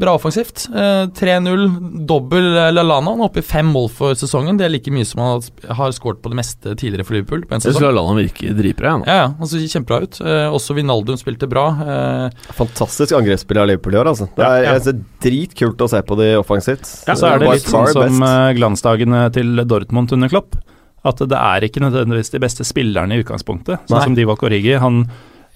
bra 0.01 0.15
offensivt. 0.17 0.63
Eh, 0.73 1.03
3-0, 1.17 1.67
dobbel 2.09 2.47
eh, 2.55 2.71
Lallana. 2.73 3.13
Han 3.13 3.21
er 3.21 3.27
oppe 3.27 3.43
i 3.43 3.45
fem 3.45 3.69
mål 3.69 3.91
for 3.93 4.17
sesongen. 4.17 4.57
Det 4.57 4.65
er 4.65 4.73
like 4.73 4.93
mye 4.93 5.05
som 5.05 5.21
han 5.21 5.75
har 5.77 5.93
skåret 5.93 6.23
på 6.23 6.31
det 6.33 6.39
meste 6.41 6.73
tidligere 6.73 7.05
for 7.05 7.19
Liverpool. 7.19 7.45
På 7.45 7.53
en 7.53 7.61
Jeg 7.61 7.75
syns 7.75 7.85
Lallana 7.85 8.17
virker 8.17 8.57
dritbra. 8.57 8.95
Ja, 9.05 9.19
ja, 9.21 9.29
han 9.37 9.51
ser 9.51 9.67
kjempebra 9.75 10.01
ut. 10.07 10.21
Eh, 10.25 10.47
også 10.49 10.77
Vinaldum 10.79 11.21
spilte 11.21 11.49
bra. 11.51 11.67
Eh, 11.85 12.51
Fantastisk 12.57 13.13
angrepsspill 13.21 13.61
av 13.61 13.69
Liverpool 13.69 13.99
i 13.99 14.01
år, 14.01 14.13
altså. 14.15 14.31
Det 14.33 14.47
er 14.47 14.65
ja. 14.65 14.75
jeg 14.79 14.87
synes, 14.89 15.07
dritkult 15.29 15.85
å 15.85 15.91
se 15.93 16.01
på 16.09 16.21
de 16.23 16.33
offensivt. 16.41 16.89
Ja, 17.05 17.13
så 17.13 17.29
er 17.29 17.41
det 17.43 17.53
litt 17.53 17.69
sånn 17.69 17.91
som 17.93 18.23
eh, 18.25 18.51
glansdagene 18.57 19.27
til 19.37 19.61
Dortmund 19.69 20.17
under 20.17 20.33
Klopp. 20.33 20.57
At 21.05 21.21
det 21.21 21.37
er 21.37 21.65
ikke 21.65 21.81
nødvendigvis 21.81 22.33
de 22.33 22.41
beste 22.41 22.65
spillerne 22.65 23.13
i 23.13 23.21
utgangspunktet. 23.21 23.85
Sånn 23.85 23.99
Nei. 23.99 24.07
som 24.09 24.17
Divock 24.17 24.41
Origi. 24.45 24.75
Han 24.81 25.05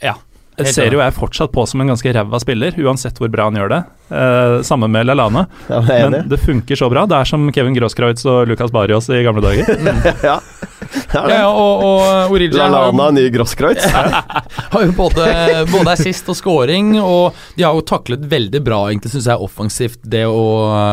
ja. 0.04 0.18
Helt 0.56 0.72
ser 0.72 0.94
jo 0.94 1.02
jeg 1.02 1.12
fortsatt 1.18 1.52
på 1.52 1.66
som 1.68 1.82
en 1.84 1.90
ganske 1.92 2.12
ræva 2.16 2.40
spiller, 2.40 2.76
uansett 2.80 3.18
hvor 3.20 3.28
bra 3.32 3.50
han 3.50 3.58
gjør 3.60 3.72
det. 3.74 3.80
Eh, 4.16 4.62
samme 4.64 4.88
med 4.88 5.10
Lallana. 5.10 5.46
Ja, 5.70 5.82
Men 6.10 6.30
det 6.30 6.38
funker 6.38 6.80
så 6.80 6.88
bra. 6.90 7.04
Det 7.10 7.18
er 7.18 7.28
som 7.28 7.50
Kevin 7.52 7.76
Grosskreutz 7.76 8.24
og 8.30 8.48
Lucas 8.48 8.72
Barrios 8.72 9.10
i 9.12 9.20
gamle 9.26 9.44
dager. 9.44 9.68
ja. 10.30 10.38
Er 10.86 11.16
Ja, 11.16 11.24
ja, 11.32 11.50
og, 11.50 11.84
og 11.84 12.32
Origi 12.36 12.60
har, 12.60 12.72
Lallana, 12.72 13.10
ny 13.18 13.26
Grosskreutz. 13.34 13.84
har 14.76 14.86
jo 14.86 14.96
både, 14.96 15.28
både 15.74 15.96
assist 15.96 16.32
og 16.32 16.40
scoring, 16.40 16.94
og 17.02 17.36
de 17.58 17.66
har 17.68 17.76
jo 17.76 17.84
taklet 17.88 18.24
veldig 18.32 18.64
bra, 18.64 18.86
egentlig, 18.94 19.12
syns 19.12 19.28
jeg, 19.34 19.44
offensivt, 19.44 20.00
det 20.08 20.24
å, 20.30 20.46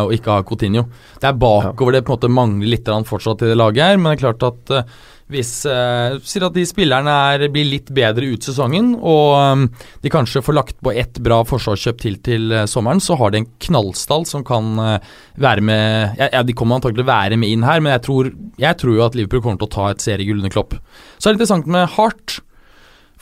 å 0.08 0.10
ikke 0.14 0.40
ha 0.40 0.46
Coutinho. 0.48 0.88
Det 1.22 1.30
er 1.30 1.38
bakover 1.38 1.98
det 1.98 2.02
på 2.08 2.16
en 2.16 2.18
måte 2.18 2.34
mangler 2.34 2.74
litt 2.74 2.92
fortsatt 3.06 3.46
i 3.46 3.52
det 3.52 3.58
laget 3.60 3.92
her, 3.92 4.00
men 4.00 4.10
det 4.10 4.18
er 4.18 4.24
klart 4.24 4.48
at 4.48 4.74
eh, 4.74 5.00
hvis 5.32 5.52
uh, 5.68 6.18
sier 6.28 6.46
at 6.46 6.56
de 6.56 6.64
spillerne 6.68 7.16
er, 7.32 7.46
blir 7.52 7.68
litt 7.68 7.90
bedre 7.94 8.30
ut 8.34 8.46
sesongen, 8.46 8.92
og 8.98 9.34
um, 9.38 9.66
de 10.04 10.12
kanskje 10.12 10.44
får 10.44 10.58
lagt 10.58 10.78
på 10.84 10.94
ett 10.94 11.20
bra 11.24 11.40
forsvarskjøp 11.48 12.00
til 12.02 12.20
til 12.22 12.52
uh, 12.52 12.64
sommeren, 12.70 13.02
så 13.02 13.16
har 13.20 13.32
de 13.32 13.42
en 13.42 13.50
knallstall 13.66 14.28
som 14.28 14.44
kan 14.46 14.72
uh, 14.78 15.18
være 15.40 15.64
med 15.64 16.20
ja, 16.20 16.42
De 16.46 16.56
kommer 16.56 16.82
å 16.82 17.08
være 17.08 17.38
med 17.40 17.52
inn 17.52 17.66
her, 17.66 17.82
men 17.82 17.96
jeg 17.96 18.04
tror, 18.06 18.32
jeg 18.60 18.80
tror 18.80 18.96
jo 18.96 19.04
at 19.06 19.18
Liverpool 19.18 19.44
kommer 19.44 19.62
til 19.62 19.70
å 19.70 19.76
ta 19.76 19.90
et 19.92 20.04
seriegull 20.04 20.42
under 20.42 20.52
Klopp. 20.52 20.76
Så 21.18 21.28
er 21.28 21.32
det 21.32 21.40
interessant 21.40 21.70
med 21.70 21.88
Hart. 21.96 22.40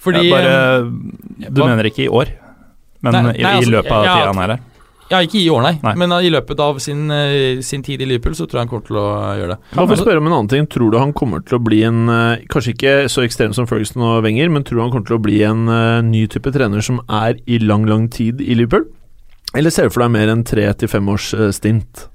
Fordi 0.01 0.25
Ja, 0.25 0.37
bare, 0.37 0.53
eh, 0.81 1.51
du 1.51 1.61
mener 1.61 1.85
ikke 1.91 2.07
i 2.07 2.09
år, 2.09 2.33
men 3.05 3.13
Nei, 3.13 3.21
i, 3.37 3.43
nei, 3.45 3.55
altså, 3.59 3.69
i 3.69 3.75
løpet 3.75 3.93
av 3.93 4.05
ja, 4.07 4.15
tida 4.17 4.31
han 4.33 4.43
er 4.45 4.55
her. 4.55 4.63
Ja, 5.11 5.19
ikke 5.27 5.41
i 5.41 5.49
år, 5.51 5.65
nei. 5.65 5.73
Nei. 5.83 5.97
Men 5.99 6.15
uh, 6.15 6.21
i 6.23 6.31
løpet 6.31 6.61
av 6.63 6.79
sin, 6.83 7.09
uh, 7.11 7.59
sin 7.67 7.83
tid 7.87 8.03
i 8.03 8.07
Liverpool 8.07 8.37
så 8.39 8.47
tror 8.47 8.61
jeg 8.61 8.69
han 8.69 8.71
kommer 8.71 8.87
til 8.87 9.01
å 9.01 9.07
uh, 9.11 9.33
gjøre 9.41 9.57
det. 9.57 9.59
La 9.75 9.87
meg 9.91 9.99
spørre 9.99 10.23
om 10.23 10.29
en 10.31 10.37
annen 10.37 10.51
ting. 10.53 10.69
Tror 10.71 10.95
du 10.95 10.99
han 11.01 11.15
kommer 11.17 11.43
til 11.43 11.59
å 11.59 11.63
bli 11.63 11.81
en 11.87 11.99
Kanskje 12.51 12.75
ikke 12.75 12.95
så 13.11 13.25
ekstrem 13.27 13.55
som 13.57 13.67
Ferguson 13.69 14.05
og 14.07 14.23
Wenger, 14.25 14.51
men 14.53 14.65
tror 14.67 14.79
du 14.79 14.85
han 14.85 14.93
kommer 14.95 15.09
til 15.09 15.19
å 15.19 15.23
bli 15.23 15.41
en 15.47 15.67
ny 16.07 16.23
type 16.31 16.53
trener 16.55 16.85
som 16.85 17.01
er 17.07 17.41
i 17.51 17.59
lang, 17.63 17.89
lang 17.91 18.07
tid 18.13 18.43
i 18.45 18.57
Liverpool? 18.59 18.87
Eller 19.59 19.75
ser 19.75 19.89
du 19.89 19.95
for 19.95 20.05
deg 20.05 20.15
mer 20.15 20.31
enn 20.31 20.47
tre 20.47 20.69
til 20.79 20.91
fem 20.91 21.11
års 21.11 21.33
stint? 21.57 22.07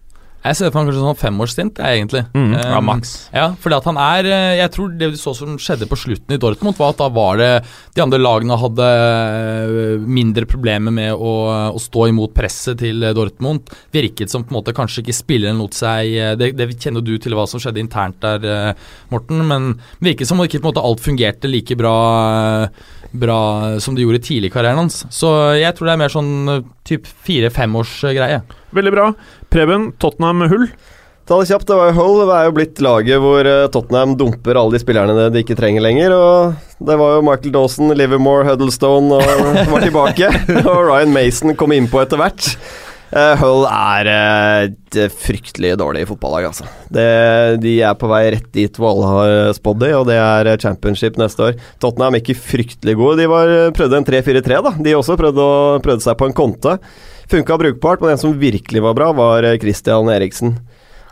Jeg 0.45 0.57
ser 0.59 0.69
for 0.69 0.81
meg 0.83 0.91
kanskje 0.91 1.01
sånn 1.01 1.17
femårsstint, 1.19 1.79
jeg, 1.81 2.01
egentlig. 2.01 2.25
Mm, 2.35 2.55
Um, 2.55 2.71
Ja, 2.75 2.81
maks. 2.81 3.13
Ja, 3.33 3.45
fordi 3.59 3.77
at 3.77 3.87
han 3.89 3.97
er 3.99 4.27
uh, 4.29 4.55
Jeg 4.59 4.71
tror 4.75 4.93
det 4.99 5.09
vi 5.13 5.19
så 5.19 5.33
som 5.37 5.57
skjedde 5.61 5.87
på 5.89 5.97
slutten 5.99 6.35
i 6.35 6.39
Dortmund, 6.41 6.77
var 6.77 6.93
at 6.93 7.01
da 7.01 7.09
var 7.13 7.39
det 7.41 7.49
De 7.95 8.03
andre 8.03 8.19
lagene 8.21 8.57
hadde 8.59 8.85
uh, 8.85 10.05
mindre 10.05 10.47
problemer 10.49 10.93
med 10.93 11.13
å, 11.13 11.33
å 11.75 11.81
stå 11.81 12.09
imot 12.11 12.35
presset 12.35 12.79
til 12.83 13.03
uh, 13.03 13.13
Dortmund. 13.15 13.71
Virket 13.95 14.31
som 14.31 14.45
på 14.45 14.53
en 14.53 14.59
måte 14.59 14.75
kanskje 14.75 15.03
ikke 15.03 15.17
spilleren 15.17 15.61
lot 15.61 15.75
seg 15.75 16.37
det, 16.39 16.51
det 16.57 16.67
kjenner 16.77 17.03
du 17.05 17.15
til 17.21 17.35
hva 17.35 17.45
som 17.49 17.61
skjedde 17.61 17.81
internt 17.81 18.21
der, 18.23 18.75
Morten, 19.11 19.41
men 19.47 19.67
virket 20.03 20.27
som 20.29 20.39
ikke 20.43 20.59
på 20.59 20.67
en 20.67 20.71
måte 20.73 20.83
alt 20.85 21.01
fungerte 21.03 21.49
like 21.49 21.75
bra 21.79 21.95
bra 23.15 23.79
som 23.79 23.95
det 23.95 24.03
gjorde 24.03 24.23
tidlig 24.25 24.49
i 24.51 24.53
karrieren 24.53 24.83
hans. 24.83 25.03
Så 25.13 25.29
jeg 25.55 25.71
tror 25.75 25.87
det 25.87 25.95
er 25.95 26.01
mer 26.01 26.13
sånn 26.13 26.33
typ 26.85 27.07
fire-femårsgreie. 27.27 28.41
Veldig 28.75 28.93
bra. 28.93 29.05
Preben, 29.55 29.93
Tottenham 30.03 30.41
hull. 30.51 30.65
Ta 31.25 31.37
det 31.39 31.47
kjapt, 31.47 31.69
det 31.69 31.75
var 31.79 31.87
jo 31.89 31.95
Hull. 31.95 32.17
Det 32.27 32.33
er 32.35 32.47
jo 32.49 32.55
blitt 32.57 32.79
laget 32.83 33.21
hvor 33.23 33.47
eh, 33.49 33.67
Tottenham 33.71 34.17
dumper 34.19 34.57
alle 34.59 34.75
de 34.75 34.81
spillerne 34.83 35.29
de 35.31 35.41
ikke 35.41 35.55
trenger 35.57 35.81
lenger. 35.81 36.11
Og 36.11 36.83
det 36.85 36.97
var 36.99 37.15
jo 37.15 37.23
Michael 37.25 37.53
Dawson, 37.55 37.93
Livermore, 37.95 38.43
Huddlestone 38.49 39.15
og 39.15 39.23
var 39.71 39.85
tilbake. 39.85 40.27
og 40.73 40.81
Ryan 40.89 41.15
Mason 41.15 41.55
kom 41.55 41.73
innpå 41.73 42.03
etter 42.03 42.19
hvert. 42.19 42.51
Eh, 43.15 43.31
Hull 43.39 43.63
er 43.71 44.11
eh, 44.11 44.67
et 44.67 45.17
fryktelig 45.23 45.73
dårlig 45.79 46.03
fotballag, 46.11 46.51
altså. 46.51 46.67
Det, 46.91 47.07
de 47.63 47.77
er 47.79 47.95
på 47.95 48.11
vei 48.11 48.21
rett 48.35 48.51
dit 48.53 48.77
hvor 48.77 48.91
alle 48.91 49.15
har 49.15 49.55
spådd 49.55 49.81
de, 49.85 49.91
og 49.95 50.05
det 50.11 50.19
er 50.19 50.51
championship 50.61 51.17
neste 51.21 51.47
år. 51.47 51.57
Tottenham 51.79 52.19
er 52.19 52.25
ikke 52.25 52.37
fryktelig 52.51 52.99
gode. 52.99 53.23
De 53.23 53.31
var, 53.31 53.55
prøvde 53.79 54.03
en 54.03 54.11
3-4-3, 54.11 54.61
da. 54.67 54.77
De 54.83 54.99
også 54.99 55.15
prøvde, 55.17 55.41
å, 55.41 55.75
prøvde 55.79 56.09
seg 56.09 56.19
på 56.19 56.27
en 56.27 56.39
konte. 56.43 56.77
Funka 57.31 57.57
brukbart, 57.57 58.01
men 58.01 58.15
en 58.15 58.21
som 58.21 58.35
virkelig 58.39 58.81
var 58.85 58.93
bra, 58.97 59.11
var 59.17 59.43
eh, 59.43 59.57
Christian 59.61 60.09
Eriksen. 60.13 60.57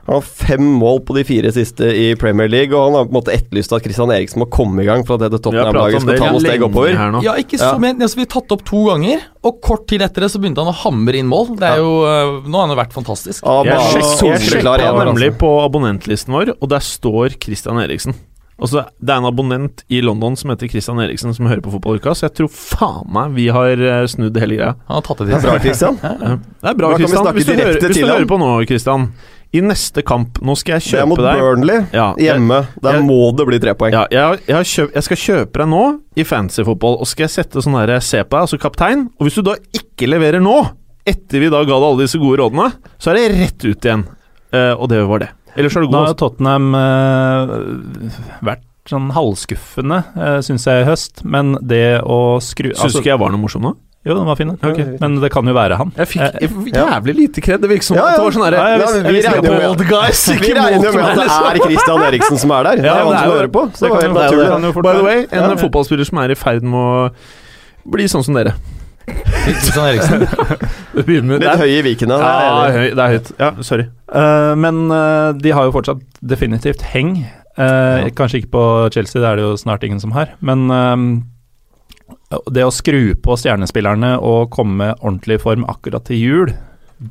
Han 0.05 0.17
har 0.17 0.21
fem 0.27 0.63
mål 0.81 0.97
på 1.07 1.15
de 1.15 1.21
fire 1.23 1.47
siste 1.55 1.87
i 1.95 2.09
Premier 2.19 2.49
League, 2.51 2.75
og 2.75 2.89
han 2.89 2.95
har 2.97 3.05
på 3.07 3.13
en 3.13 3.15
måte 3.21 3.31
etterlyst 3.31 3.71
at 3.71 3.85
Christian 3.85 4.11
Eriksen 4.11 4.41
må 4.43 4.49
komme 4.51 4.83
i 4.83 4.87
gang 4.89 5.05
for 5.07 5.15
at 5.15 5.23
dette 5.23 5.39
Tottenham-laget 5.45 6.01
om 6.01 6.09
det 6.09 6.17
skal 6.17 6.25
ta 6.27 6.33
noen 6.33 6.43
steg 6.43 6.65
oppover. 6.67 6.97
Ja, 7.23 7.35
ikke 7.39 7.55
så 7.61 7.69
Ja. 7.71 7.77
men 7.79 8.01
altså, 8.03 8.19
Vi 8.19 8.25
har 8.25 8.31
tatt 8.35 8.51
opp 8.51 8.65
to 8.67 8.81
ganger, 8.89 9.23
og 9.47 9.61
kort 9.63 9.87
tid 9.87 10.03
etter 10.03 10.25
det 10.25 10.31
så 10.33 10.41
begynte 10.43 10.59
han 10.59 10.73
å 10.73 10.75
hamre 10.75 11.15
inn 11.15 11.31
mål. 11.31 11.55
Det 11.55 11.69
er 11.69 11.77
jo, 11.79 11.93
øh, 12.03 12.43
Nå 12.43 12.51
har 12.51 12.67
han 12.67 12.75
jo 12.75 12.81
vært 12.83 12.91
fantastisk. 12.99 13.45
Ja, 13.47 13.63
Jeg 13.63 14.03
sjekka 14.51 14.75
ener, 14.75 15.05
nemlig 15.07 15.31
altså. 15.31 15.39
på 15.39 15.53
abonnentlisten 15.63 16.35
vår, 16.35 16.53
og 16.59 16.67
der 16.69 16.83
står 16.83 17.39
Christian 17.39 17.79
Eriksen. 17.79 18.13
Altså, 18.61 18.83
det 19.01 19.09
er 19.09 19.17
en 19.21 19.25
abonnent 19.27 19.81
i 19.89 19.99
London 20.05 20.35
som 20.39 20.51
heter 20.53 20.69
Christian 20.69 20.99
Eriksen, 21.01 21.33
som 21.35 21.47
hører 21.49 21.63
på 21.65 21.71
Fotballuka, 21.73 22.13
så 22.15 22.27
jeg 22.27 22.35
tror 22.37 22.51
faen 22.53 23.07
meg 23.11 23.33
vi 23.35 23.47
har 23.51 23.81
eh, 23.81 24.03
snudd 24.07 24.37
hele 24.39 24.59
greia. 24.59 24.73
Han 24.87 24.99
har 24.99 25.05
tatt 25.07 25.23
det 25.23 25.31
til 25.33 25.47
bra. 25.47 25.55
Christian. 25.63 25.97
Det 26.03 26.69
er 26.69 26.77
bra, 26.77 26.91
Christian. 26.99 27.29
Hvis 27.33 27.49
du, 27.49 27.53
hører, 27.57 27.79
hvis 27.81 27.97
du 27.97 28.05
hører 28.07 28.27
på 28.29 28.37
nå, 28.41 28.51
Christian. 28.69 29.09
I 29.53 29.61
neste 29.61 30.01
kamp 30.01 30.39
Nå 30.41 30.55
skal 30.57 30.79
jeg 30.79 30.85
kjøpe 30.87 30.95
deg 30.97 30.97
Det 30.97 31.03
er 31.03 31.09
mot 31.11 31.19
deg 31.21 31.41
Burnley 31.43 31.75
ja, 31.93 32.05
jeg, 32.17 32.23
hjemme. 32.25 32.55
Der 32.81 32.95
jeg- 32.97 33.03
må 33.05 33.19
det 33.37 33.45
bli 33.45 33.59
tre 33.61 33.75
poeng. 33.77 33.93
ja, 33.93 34.07
jeg, 34.09 34.39
jeg, 34.47 34.55
har 34.55 34.63
kjøp, 34.71 34.95
jeg 34.95 35.05
skal 35.05 35.19
kjøpe 35.23 35.61
deg 35.61 35.69
nå 35.69 35.83
i 36.17 36.25
fantasyfotball, 36.25 36.97
og 36.97 37.09
skal 37.11 37.27
jeg 37.27 37.33
sette 37.35 37.61
sånn 37.61 37.77
derre 37.77 37.99
se 38.01 38.23
på 38.23 38.33
deg, 38.33 38.47
altså 38.47 38.57
kaptein. 38.63 39.05
Og 39.19 39.27
hvis 39.27 39.37
du 39.37 39.45
da 39.45 39.53
ikke 39.77 40.09
leverer 40.09 40.41
nå, 40.41 40.55
etter 41.05 41.43
vi 41.43 41.51
da 41.53 41.61
ga 41.61 41.69
deg 41.77 41.85
alle 41.91 42.01
disse 42.01 42.17
gode 42.17 42.41
rådene, 42.41 42.71
så 42.97 43.13
er 43.13 43.19
det 43.19 43.29
rett 43.43 43.67
ut 43.67 43.85
igjen. 43.85 44.05
Uh, 44.53 44.73
og 44.73 44.89
det 44.89 45.03
var 45.09 45.21
det. 45.21 45.29
Ellers 45.55 45.75
har 45.77 45.85
det 45.85 45.91
Da 45.93 46.03
har 46.07 46.17
Tottenham 46.17 46.73
eh, 46.77 47.55
vært 48.41 48.63
sånn 48.89 49.11
halvskuffende, 49.15 50.01
uh, 50.17 50.37
syns 50.43 50.65
jeg, 50.67 50.83
i 50.83 50.87
høst. 50.89 51.23
Men 51.23 51.55
det 51.63 52.01
å 52.03 52.39
skru 52.43 52.73
Syns 52.75 52.97
ikke 52.99 53.13
jeg 53.13 53.21
var 53.21 53.31
noe 53.31 53.39
morsom 53.45 53.63
nå? 53.63 53.75
Jo, 54.03 54.17
den 54.17 54.25
var 54.27 54.35
fin, 54.35 54.49
okay. 54.51 54.97
Men 54.99 55.13
det 55.23 55.29
kan 55.31 55.47
jo 55.47 55.53
være 55.55 55.77
han. 55.79 55.93
Jeg 55.95 56.09
fikk 56.11 56.23
Eh, 56.43 56.55
jævlig 56.75 57.13
lite 57.15 57.43
kred. 57.45 57.61
Det 57.63 57.69
virket 57.71 57.87
som 57.87 57.95
Ja, 57.95 58.09
at 58.09 58.17
det 58.17 58.25
var 58.25 58.35
sånn 58.35 58.43
herre 58.43 58.59
ja, 58.59 58.89
vi 59.07 59.21
regner 59.23 59.37
jo 59.37 59.53
med- 59.53 59.61
Bold 59.63 59.83
guys, 59.87 60.23
Vi 60.27 60.35
ikke 60.35 60.57
regner 60.57 60.91
med 60.91 61.05
at 61.05 61.21
det 61.21 61.27
er 61.29 61.59
Christian 61.63 62.03
Eriksen 62.09 62.41
som 62.41 62.51
er 62.51 62.67
der. 62.67 62.81
Det 62.83 62.91
er 62.91 63.07
vanskelig 63.07 63.31
å 63.31 63.37
hører 63.37 63.53
på. 63.55 63.63
Så 63.71 63.85
det 63.85 63.93
var 63.93 64.03
helt 64.03 64.17
naturlig. 64.19 64.73
By 64.83 64.97
the 64.97 65.05
way, 65.07 65.23
en 65.31 65.57
fotballspiller 65.63 66.09
som 66.11 66.19
er 66.25 66.35
i 66.35 66.35
ferd 66.35 66.67
med 66.67 66.83
å 66.83 67.93
bli 67.95 68.09
sånn 68.11 68.27
som 68.27 68.35
dere. 68.35 68.57
Christian 69.07 69.85
Eriksen. 69.85 70.25
Det 70.95 71.05
begynner 71.07 71.33
med 71.33 71.43
Litt 71.43 71.61
høy 71.63 71.71
i 71.71 71.83
Viken, 71.85 72.11
ja. 72.13 72.17
Ja, 72.21 72.49
det 72.53 72.65
er 72.65 72.75
høy, 72.77 72.87
det 72.93 73.03
er 73.03 73.13
høyt. 73.15 73.29
Ja, 73.41 73.49
sorry. 73.65 73.85
Uh, 74.13 74.53
men 74.59 74.83
uh, 74.93 75.33
de 75.35 75.53
har 75.55 75.67
jo 75.67 75.73
fortsatt 75.75 76.03
definitivt 76.21 76.85
heng. 76.93 77.23
Eh, 77.53 78.07
Kanskje 78.17 78.39
ikke 78.41 78.53
på 78.55 78.65
Chelsea, 78.93 79.19
det 79.21 79.27
er 79.29 79.37
det 79.37 79.43
jo 79.45 79.55
snart 79.61 79.83
ingen 79.85 79.99
som 80.01 80.13
har. 80.15 80.31
Men 80.41 80.65
det 82.49 82.63
å 82.65 82.71
skru 82.73 83.13
på 83.21 83.35
stjernespillerne 83.37 84.15
og 84.17 84.49
komme 84.55 84.87
ordentlig 84.95 85.37
i 85.37 85.43
form 85.43 85.67
akkurat 85.69 86.07
til 86.07 86.17
jul, 86.17 86.53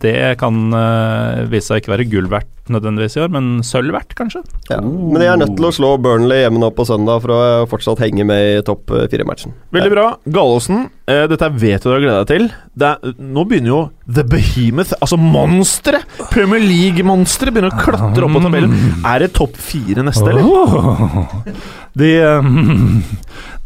det 0.01 0.39
kan 0.41 0.57
uh, 0.73 1.45
vise 1.53 1.69
seg 1.69 1.83
ikke 1.83 1.93
være 1.93 2.09
gull 2.09 2.29
verdt 2.33 2.49
nødvendigvis 2.73 3.17
i 3.19 3.23
år, 3.25 3.31
men 3.35 3.47
sølv 3.67 3.93
verdt, 3.93 4.15
kanskje. 4.17 4.41
Ja. 4.71 4.79
Men 4.81 5.19
de 5.19 5.27
er 5.27 5.41
nødt 5.41 5.57
til 5.59 5.67
å 5.67 5.73
slå 5.75 5.91
Burnley 6.01 6.45
hjemme 6.45 6.63
nå 6.63 6.71
på 6.77 6.87
søndag 6.89 7.21
for 7.25 7.35
å 7.35 7.41
fortsatt 7.69 8.01
henge 8.05 8.25
med 8.29 8.43
i 8.47 8.63
topp 8.65 8.93
eh, 8.95 9.09
fire-matchen. 9.11 9.53
Veldig 9.75 9.91
bra. 9.93 10.05
Gallosen, 10.33 10.87
uh, 11.11 11.25
dette 11.31 11.51
vet 11.59 11.83
du 11.83 11.91
du 11.91 11.95
har 11.97 12.05
gleda 12.05 12.23
deg 12.23 12.31
til. 12.31 12.49
Det 12.79 12.89
er, 12.95 13.17
nå 13.35 13.45
begynner 13.51 13.73
jo 13.73 13.81
The 14.07 14.25
Behemoth, 14.31 14.95
altså 15.03 15.19
monsteret! 15.21 16.07
Premier 16.33 16.63
League-monsteret 16.63 17.53
begynner 17.53 17.75
å 17.75 17.83
klatre 17.83 18.29
opp 18.29 18.37
på 18.39 18.45
tabellen. 18.47 18.77
Er 19.11 19.27
det 19.27 19.33
topp 19.37 19.59
fire 19.61 20.07
neste, 20.07 20.31
eller? 20.31 20.47
Oh, 20.47 21.43
de 21.99 22.13
eh, 22.23 22.53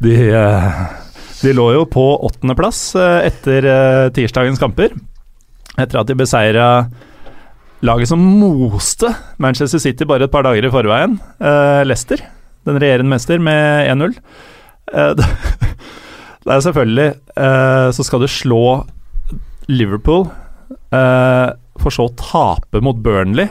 De 0.02 0.14
eh, 0.30 0.80
De 1.42 1.52
lå 1.54 1.68
jo 1.76 1.84
på 1.92 2.06
åttendeplass 2.26 2.80
eh, 2.98 3.28
etter 3.28 3.68
eh, 3.70 4.08
tirsdagens 4.16 4.60
kamper. 4.62 4.96
Etter 5.76 6.00
at 6.00 6.08
de 6.08 6.16
beseira 6.16 6.68
laget 7.84 8.08
som 8.08 8.22
moste 8.40 9.10
Manchester 9.42 9.82
City 9.82 10.06
bare 10.08 10.26
et 10.26 10.32
par 10.32 10.46
dager 10.46 10.64
i 10.64 10.72
forveien. 10.72 11.18
Eh, 11.40 11.82
Leicester, 11.86 12.22
den 12.66 12.80
regjerende 12.80 13.12
mester, 13.12 13.38
med 13.42 13.90
1-0. 13.92 14.16
Eh, 14.92 15.12
det, 16.46 16.52
er 16.54 16.62
selvfølgelig 16.62 17.08
eh, 17.36 17.88
Så 17.92 18.06
skal 18.06 18.22
du 18.22 18.28
slå 18.30 18.62
Liverpool, 19.66 20.28
for 21.82 21.90
så 21.92 22.04
å 22.06 22.12
tape 22.14 22.78
mot 22.86 23.00
Burnley, 23.02 23.48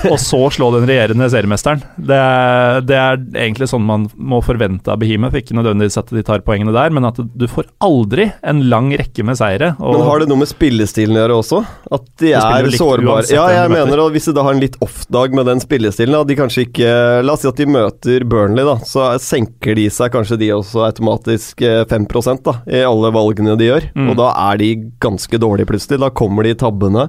og 0.12 0.18
så 0.20 0.40
slå 0.54 0.70
den 0.74 0.86
regjerende 0.88 1.28
seriemesteren. 1.32 1.82
Det 1.96 2.16
er, 2.16 2.80
det 2.86 2.96
er 2.96 3.20
egentlig 3.44 3.70
sånn 3.70 3.84
man 3.86 4.06
må 4.16 4.40
forvente 4.44 4.92
av 4.92 5.00
Behemoth. 5.02 5.36
Ikke 5.38 5.56
nødvendigvis 5.58 5.98
at 6.00 6.12
de 6.14 6.24
tar 6.26 6.44
poengene 6.46 6.74
der, 6.74 6.92
men 6.94 7.08
at 7.08 7.18
du 7.20 7.46
får 7.50 7.68
aldri 7.84 8.30
en 8.46 8.62
lang 8.72 8.90
rekke 8.98 9.24
med 9.26 9.38
seire. 9.40 9.72
Men 9.80 10.06
har 10.06 10.22
det 10.22 10.30
noe 10.30 10.42
med 10.42 10.50
spillestilen 10.50 11.18
å 11.18 11.24
gjøre 11.24 11.40
også? 11.42 11.62
At 11.96 12.06
de 12.22 12.34
er 12.38 12.70
sårbare? 12.76 13.26
Ja, 13.32 13.46
jeg 13.54 13.72
mener 13.72 14.04
at 14.04 14.14
hvis 14.14 14.30
de 14.30 14.36
da 14.36 14.46
har 14.46 14.56
en 14.56 14.62
litt 14.62 14.78
off-dag 14.84 15.36
med 15.36 15.48
den 15.50 15.62
spillestilen, 15.62 16.16
at 16.20 16.30
de 16.30 16.38
kanskje 16.38 16.66
ikke 16.68 16.88
La 17.24 17.34
oss 17.34 17.42
si 17.44 17.48
at 17.48 17.58
de 17.58 17.66
møter 17.68 18.24
Burnley, 18.28 18.64
da. 18.66 18.78
Så 18.86 19.04
senker 19.22 19.76
de 19.78 19.86
seg 19.92 20.12
kanskje 20.14 20.38
de 20.40 20.50
også 20.54 20.84
automatisk 20.86 21.62
eh, 21.66 21.82
5 21.90 22.08
da, 22.46 22.56
i 22.70 22.82
alle 22.86 23.12
valgene 23.14 23.56
de 23.60 23.68
gjør. 23.68 23.90
Mm. 23.94 24.10
Og 24.12 24.18
da 24.20 24.32
er 24.50 24.60
de 24.60 24.70
ganske 25.02 25.40
dårlige 25.40 25.68
plutselig. 25.70 26.00
Da 26.02 26.10
kommer 26.14 26.46
de 26.46 26.56
tabbene. 26.58 27.08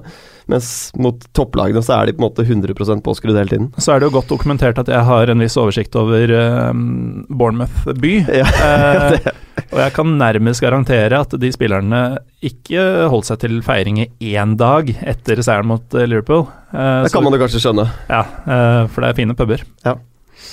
Mens 0.50 0.90
mot 0.98 1.20
topplagene 1.36 1.82
så 1.84 2.00
er 2.00 2.08
de 2.10 2.14
på 2.16 2.22
en 2.22 2.26
måte 2.28 2.44
100 2.46 3.02
påskrudd 3.04 3.36
hele 3.38 3.50
tiden. 3.52 3.68
Så 3.78 3.94
er 3.94 4.00
det 4.02 4.08
jo 4.10 4.16
godt 4.16 4.30
dokumentert 4.32 4.80
at 4.82 4.90
jeg 4.90 5.04
har 5.06 5.30
en 5.30 5.42
viss 5.44 5.56
oversikt 5.60 5.94
over 6.00 6.32
um, 6.70 7.24
Bournemouth 7.30 7.92
by. 8.00 8.14
Ja, 8.42 8.48
Eh, 8.62 9.32
og 9.72 9.78
jeg 9.82 9.92
kan 9.94 10.14
nærmest 10.18 10.62
garantere 10.64 11.18
at 11.24 11.34
de 11.40 11.50
spillerne 11.52 11.98
ikke 12.44 12.82
holdt 13.12 13.28
seg 13.28 13.40
til 13.44 13.58
feiring 13.64 14.00
i 14.04 14.08
én 14.32 14.54
dag 14.60 14.88
etter 15.02 15.42
seieren 15.44 15.68
mot 15.70 15.94
eh, 15.98 16.06
Liverpool. 16.08 16.46
Eh, 16.72 17.02
Det 17.06 17.12
kan 17.14 17.24
man 17.26 17.36
jo 17.36 17.40
kanskje 17.42 17.60
skjønne. 17.64 17.84
Ja, 18.08 18.22
eh, 18.46 18.80
for 18.92 19.04
det 19.04 19.12
er 19.12 19.20
fine 19.22 19.36
puber. 19.38 19.64
Ja. 19.86 19.98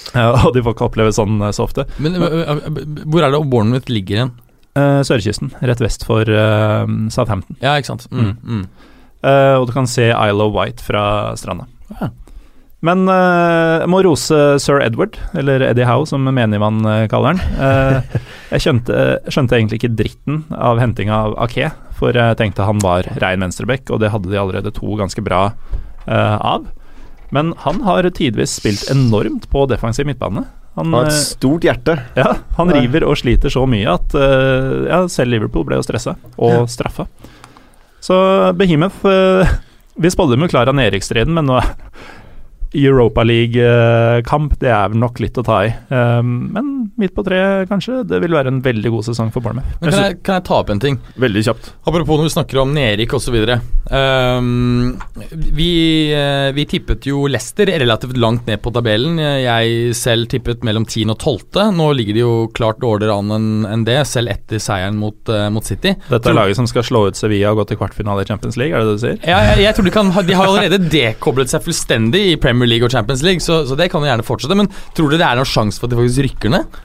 Eh, 0.09 0.25
og 0.45 0.53
de 0.55 0.61
får 0.65 0.73
ikke 0.73 0.85
oppleve 0.87 1.11
sånn 1.13 1.35
eh, 1.45 1.51
så 1.53 1.65
ofte. 1.67 1.83
Men 2.01 2.15
hvor 2.17 3.21
er 3.25 3.29
det 3.33 3.39
Bournemouth 3.51 3.89
ligger 3.93 4.15
igjen? 4.15 4.31
Eh, 4.77 5.01
Sørkysten, 5.05 5.51
rett 5.65 5.81
vest 5.83 6.05
for 6.07 6.25
eh, 6.29 6.85
Southampton. 7.13 7.57
Ja, 7.61 7.75
ikke 7.77 7.91
sant. 7.91 8.07
Mm, 8.09 8.31
mm. 8.41 8.63
Eh, 9.25 9.55
og 9.59 9.67
du 9.67 9.75
kan 9.75 9.87
se 9.89 10.09
Isle 10.13 10.47
of 10.47 10.55
White 10.55 10.83
fra 10.83 11.35
stranda. 11.39 11.67
Ja. 11.99 12.11
Men 12.85 13.03
eh, 13.11 13.81
jeg 13.81 13.91
må 13.91 13.99
rose 14.05 14.39
sir 14.63 14.79
Edward, 14.79 15.17
eller 15.35 15.65
Eddie 15.67 15.87
Howe 15.87 16.07
som 16.07 16.23
menigmann 16.23 16.79
eh, 16.87 17.05
kaller 17.11 17.35
han. 17.35 18.05
Jeg 18.49 18.63
skjønte, 18.63 18.99
skjønte 19.27 19.57
egentlig 19.57 19.81
ikke 19.81 19.95
dritten 19.99 20.43
av 20.55 20.79
hentinga 20.81 21.17
av 21.27 21.35
Ake, 21.43 21.73
for 21.99 22.15
jeg 22.15 22.37
tenkte 22.39 22.67
han 22.67 22.79
var 22.81 23.09
rein 23.19 23.43
venstreback, 23.43 23.89
og 23.91 23.99
det 24.01 24.13
hadde 24.13 24.31
de 24.31 24.39
allerede 24.39 24.73
to 24.73 24.95
ganske 24.99 25.23
bra 25.25 25.49
av. 26.09 26.63
Men 27.35 27.51
han 27.61 27.83
har 27.85 28.07
tidvis 28.15 28.55
spilt 28.57 28.87
enormt 28.89 29.45
på 29.51 29.67
defensiv 29.69 30.07
midtbane. 30.09 30.47
Han, 30.79 30.95
har 30.95 31.11
et 31.11 31.19
stort 31.19 31.67
hjerte. 31.67 31.97
ja, 32.17 32.31
han 32.55 32.71
river 32.73 33.03
og 33.05 33.19
sliter 33.19 33.51
så 33.53 33.67
mye 33.69 33.91
at 33.91 34.15
ja, 34.15 35.03
selv 35.11 35.35
Liverpool 35.35 35.67
ble 35.67 35.77
jo 35.77 35.85
stressa 35.85 36.15
og 36.39 36.71
straffa. 36.71 37.05
Så 38.09 38.17
Behemoth 38.57 39.05
uh, 39.05 39.45
Vi 40.01 40.09
spådde 40.09 40.33
jo 40.33 40.49
klar 40.49 40.69
av 40.71 40.77
nedrykksstriden, 40.77 41.35
men 41.35 41.45
nå 41.45 41.59
Europa 42.75 43.23
League-kamp, 43.25 44.57
det 44.61 44.71
er 44.73 44.95
nok 44.97 45.21
litt 45.23 45.37
å 45.39 45.45
ta 45.45 45.61
i. 45.65 45.71
Um, 45.89 46.49
men 46.53 46.71
midt 46.99 47.15
på 47.15 47.25
treet, 47.25 47.69
kanskje. 47.69 48.03
Det 48.09 48.19
vil 48.23 48.35
være 48.35 48.51
en 48.53 48.61
veldig 48.65 48.93
god 48.93 49.07
sesong 49.09 49.31
for 49.33 49.45
Bournemouth. 49.45 49.79
Men 49.81 49.93
kan, 49.93 50.03
jeg, 50.05 50.19
kan 50.25 50.39
jeg 50.39 50.47
ta 50.49 50.59
opp 50.61 50.73
en 50.73 50.83
ting? 50.83 50.99
Veldig 51.19 51.45
kjapt. 51.49 51.71
Apropos 51.89 52.19
når 52.19 52.29
vi 52.29 52.35
snakker 52.35 52.61
om 52.63 52.73
nedrykk 52.75 53.17
osv. 53.19 53.37
Um, 53.89 54.99
vi, 55.29 55.71
eh, 56.13 56.49
vi 56.55 56.67
tippet 56.69 57.07
jo 57.09 57.25
Leicester 57.31 57.71
relativt 57.79 58.17
langt 58.21 58.49
ned 58.49 58.61
på 58.61 58.73
tabellen. 58.75 59.17
Jeg 59.19 59.95
selv 59.97 60.29
tippet 60.31 60.65
mellom 60.67 60.85
10. 60.85 61.09
og 61.15 61.17
12. 61.17 61.71
Nå 61.75 61.91
ligger 61.97 62.17
de 62.17 62.25
jo 62.25 62.33
klart 62.53 62.81
dårligere 62.83 63.17
an 63.17 63.33
enn 63.35 63.49
enn 63.69 63.85
det, 63.87 63.97
selv 64.07 64.31
etter 64.31 64.61
seieren 64.61 64.97
mot, 64.99 65.17
eh, 65.29 65.47
mot 65.53 65.65
City. 65.65 65.95
Dette 66.09 66.29
er 66.29 66.37
laget 66.37 66.59
som 66.59 66.67
skal 66.69 66.85
slå 66.85 67.05
ut 67.07 67.19
Sevilla 67.19 67.53
og 67.53 67.61
gå 67.61 67.69
til 67.69 67.79
kvartfinale 67.79 68.25
i 68.25 68.29
Champions 68.29 68.57
League, 68.59 68.75
er 68.75 68.83
det 68.83 68.89
det 68.89 68.97
du 68.97 69.03
sier? 69.05 69.19
Ja, 69.23 69.39
jeg, 69.49 69.63
jeg 69.65 69.75
tror 69.77 69.87
De 69.87 69.93
kan 69.95 70.11
De 70.29 70.37
har 70.37 70.47
allerede 70.49 70.89
dekoblet 70.91 71.51
seg 71.51 71.63
fullstendig 71.65 72.23
i 72.33 72.37
Premier 72.41 72.58
League 72.67 72.87
og 72.87 72.91
Champions 72.91 73.23
League, 73.23 73.43
så, 73.45 73.61
så 73.69 73.77
det 73.79 73.87
kan 73.91 74.03
jo 74.03 74.09
gjerne 74.09 74.25
fortsette. 74.27 74.57
Men 74.59 74.71
tror 74.97 75.13
dere 75.13 75.21
det 75.21 75.27
er 75.29 75.39
noen 75.39 75.47
sjanse 75.53 75.79
for 75.79 75.87
at 75.87 75.95
de 75.95 76.01
faktisk 76.01 76.25
rykker 76.27 76.53
ned? 76.57 76.79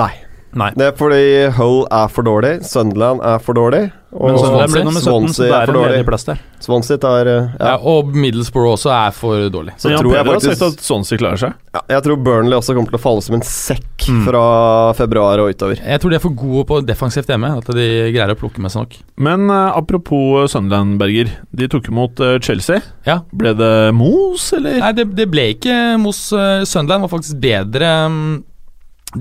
Nei. 0.00 0.12
Nei. 0.56 0.70
Det 0.76 0.86
er 0.88 0.96
fordi 0.96 1.22
Hull 1.58 1.82
er 1.92 2.08
for 2.08 2.24
dårlig, 2.26 2.54
Sunderland 2.64 3.20
er 3.22 3.38
for 3.44 3.54
dårlig, 3.58 3.84
og 4.16 4.30
Men 4.30 4.38
Sunderland 4.40 4.72
ble 4.72 4.80
Swansea- 4.80 4.84
nummer 4.88 5.02
17, 5.04 5.34
så 5.36 5.42
det 5.42 5.50
er 5.50 5.56
er 5.60 5.66
for 5.66 5.74
en 5.74 5.78
dårlig. 5.82 5.92
ledig 5.98 6.06
plass 6.08 6.24
der. 6.24 6.38
Swansea 6.64 6.96
tar 7.02 7.26
eh, 7.28 7.48
Ja. 7.60 7.66
ja. 7.66 7.76
Og 7.92 8.14
Middlesbrough 8.16 8.72
også 8.72 8.90
er 8.94 9.10
for 9.12 9.50
dårlig. 9.52 9.74
Så 9.76 9.92
tror 9.98 10.14
jeg 10.16 10.24
faktisk 10.24 10.48
har 10.48 10.56
sagt 10.62 10.78
at 10.80 10.86
Swansea 10.86 11.18
klarer 11.20 11.36
seg. 11.42 11.52
ja, 11.76 11.80
Jeg 11.92 12.02
tror 12.06 12.16
Burnley 12.24 12.56
også 12.56 12.74
kommer 12.74 12.88
til 12.94 12.98
å 12.98 13.02
falle 13.04 13.22
som 13.22 13.34
en 13.36 13.42
sekk 13.42 13.82
Mm. 14.06 14.24
fra 14.24 14.92
februar 14.94 15.38
og 15.42 15.50
utover. 15.50 15.76
Jeg 15.82 16.00
tror 16.00 16.10
de 16.10 16.16
er 16.16 16.20
for 16.22 16.30
gode 16.30 16.64
på 16.68 16.80
defensivt 16.86 17.26
hjemme. 17.26 17.48
At 17.58 17.66
de 17.74 17.86
greier 18.14 18.30
å 18.30 18.38
plukke 18.38 18.58
med 18.62 18.70
seg 18.70 18.82
nok. 18.86 18.96
Men 19.18 19.50
uh, 19.50 19.72
apropos 19.76 20.48
Sunderland, 20.52 20.96
Berger. 20.98 21.28
De 21.52 21.66
tok 21.68 21.88
imot 21.90 22.20
uh, 22.20 22.38
Chelsea. 22.38 22.80
Ja. 23.04 23.20
Ble 23.34 23.52
det 23.58 23.92
mos, 23.94 24.52
eller? 24.56 24.78
Nei, 24.78 24.92
det, 24.92 25.08
det 25.16 25.26
ble 25.30 25.48
ikke 25.56 25.98
Mos 25.98 26.32
uh, 26.32 26.62
Sunderland 26.64 27.02
var 27.08 27.18
faktisk 27.18 27.40
bedre 27.42 27.90
mm, 28.08 28.44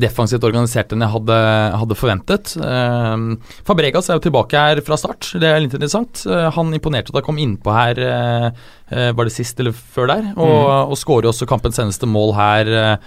defensivt 0.01 0.43
organisert 0.47 0.93
enn 0.95 1.03
jeg 1.05 1.13
hadde, 1.13 1.37
hadde 1.81 1.97
forventet. 1.99 2.55
Eh, 2.59 3.25
Fabregas 3.67 4.09
er 4.09 4.19
jo 4.19 4.25
tilbake 4.27 4.59
her 4.59 4.81
fra 4.85 4.97
start, 4.99 5.31
det 5.41 5.49
er 5.49 5.61
litt 5.63 5.75
interessant. 5.77 6.25
Eh, 6.29 6.49
han 6.55 6.73
imponerte 6.75 7.13
da 7.13 7.21
han 7.21 7.27
kom 7.29 7.39
innpå 7.41 7.75
her, 7.75 8.01
eh, 8.05 8.49
eh, 8.91 9.11
var 9.15 9.29
det 9.29 9.35
sist 9.35 9.59
eller 9.63 9.75
før 9.75 10.11
der? 10.11 10.27
Og, 10.35 10.91
og 10.91 10.99
skårer 10.99 11.31
også 11.31 11.47
kampens 11.49 11.79
eneste 11.83 12.09
mål 12.09 12.35
her 12.37 12.73
eh, 12.81 12.97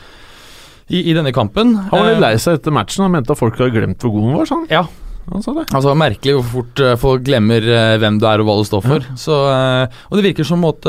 i, 0.88 1.02
i 1.10 1.16
denne 1.16 1.34
kampen. 1.36 1.74
Han 1.90 1.92
var 1.92 2.08
litt 2.08 2.16
Eh, 2.18 2.24
lei 2.24 2.32
seg 2.40 2.58
etter 2.58 2.72
matchen 2.74 3.04
og 3.04 3.12
mente 3.12 3.34
at 3.34 3.40
folk 3.40 3.58
hadde 3.60 3.74
glemt 3.76 4.00
hvor 4.02 4.14
god 4.16 4.24
han 4.30 4.38
var. 4.40 4.48
Sånn. 4.48 4.66
Ja. 4.72 4.86
Han 5.32 5.44
sa 5.44 5.54
det. 5.56 5.66
Altså 5.76 5.94
Merkelig 5.98 6.36
hvor 6.38 6.46
fort 6.52 6.82
eh, 6.84 6.94
folk 7.00 7.24
glemmer 7.26 7.64
eh, 7.64 7.96
hvem 8.00 8.20
du 8.20 8.26
er 8.28 8.42
og 8.42 8.48
hva 8.48 8.56
du 8.60 8.68
står 8.68 8.84
for. 8.86 9.08
Så, 9.18 9.40
eh, 9.52 9.98
og 10.08 10.18
det 10.18 10.26
virker 10.30 10.48
som 10.48 10.64
at 10.68 10.88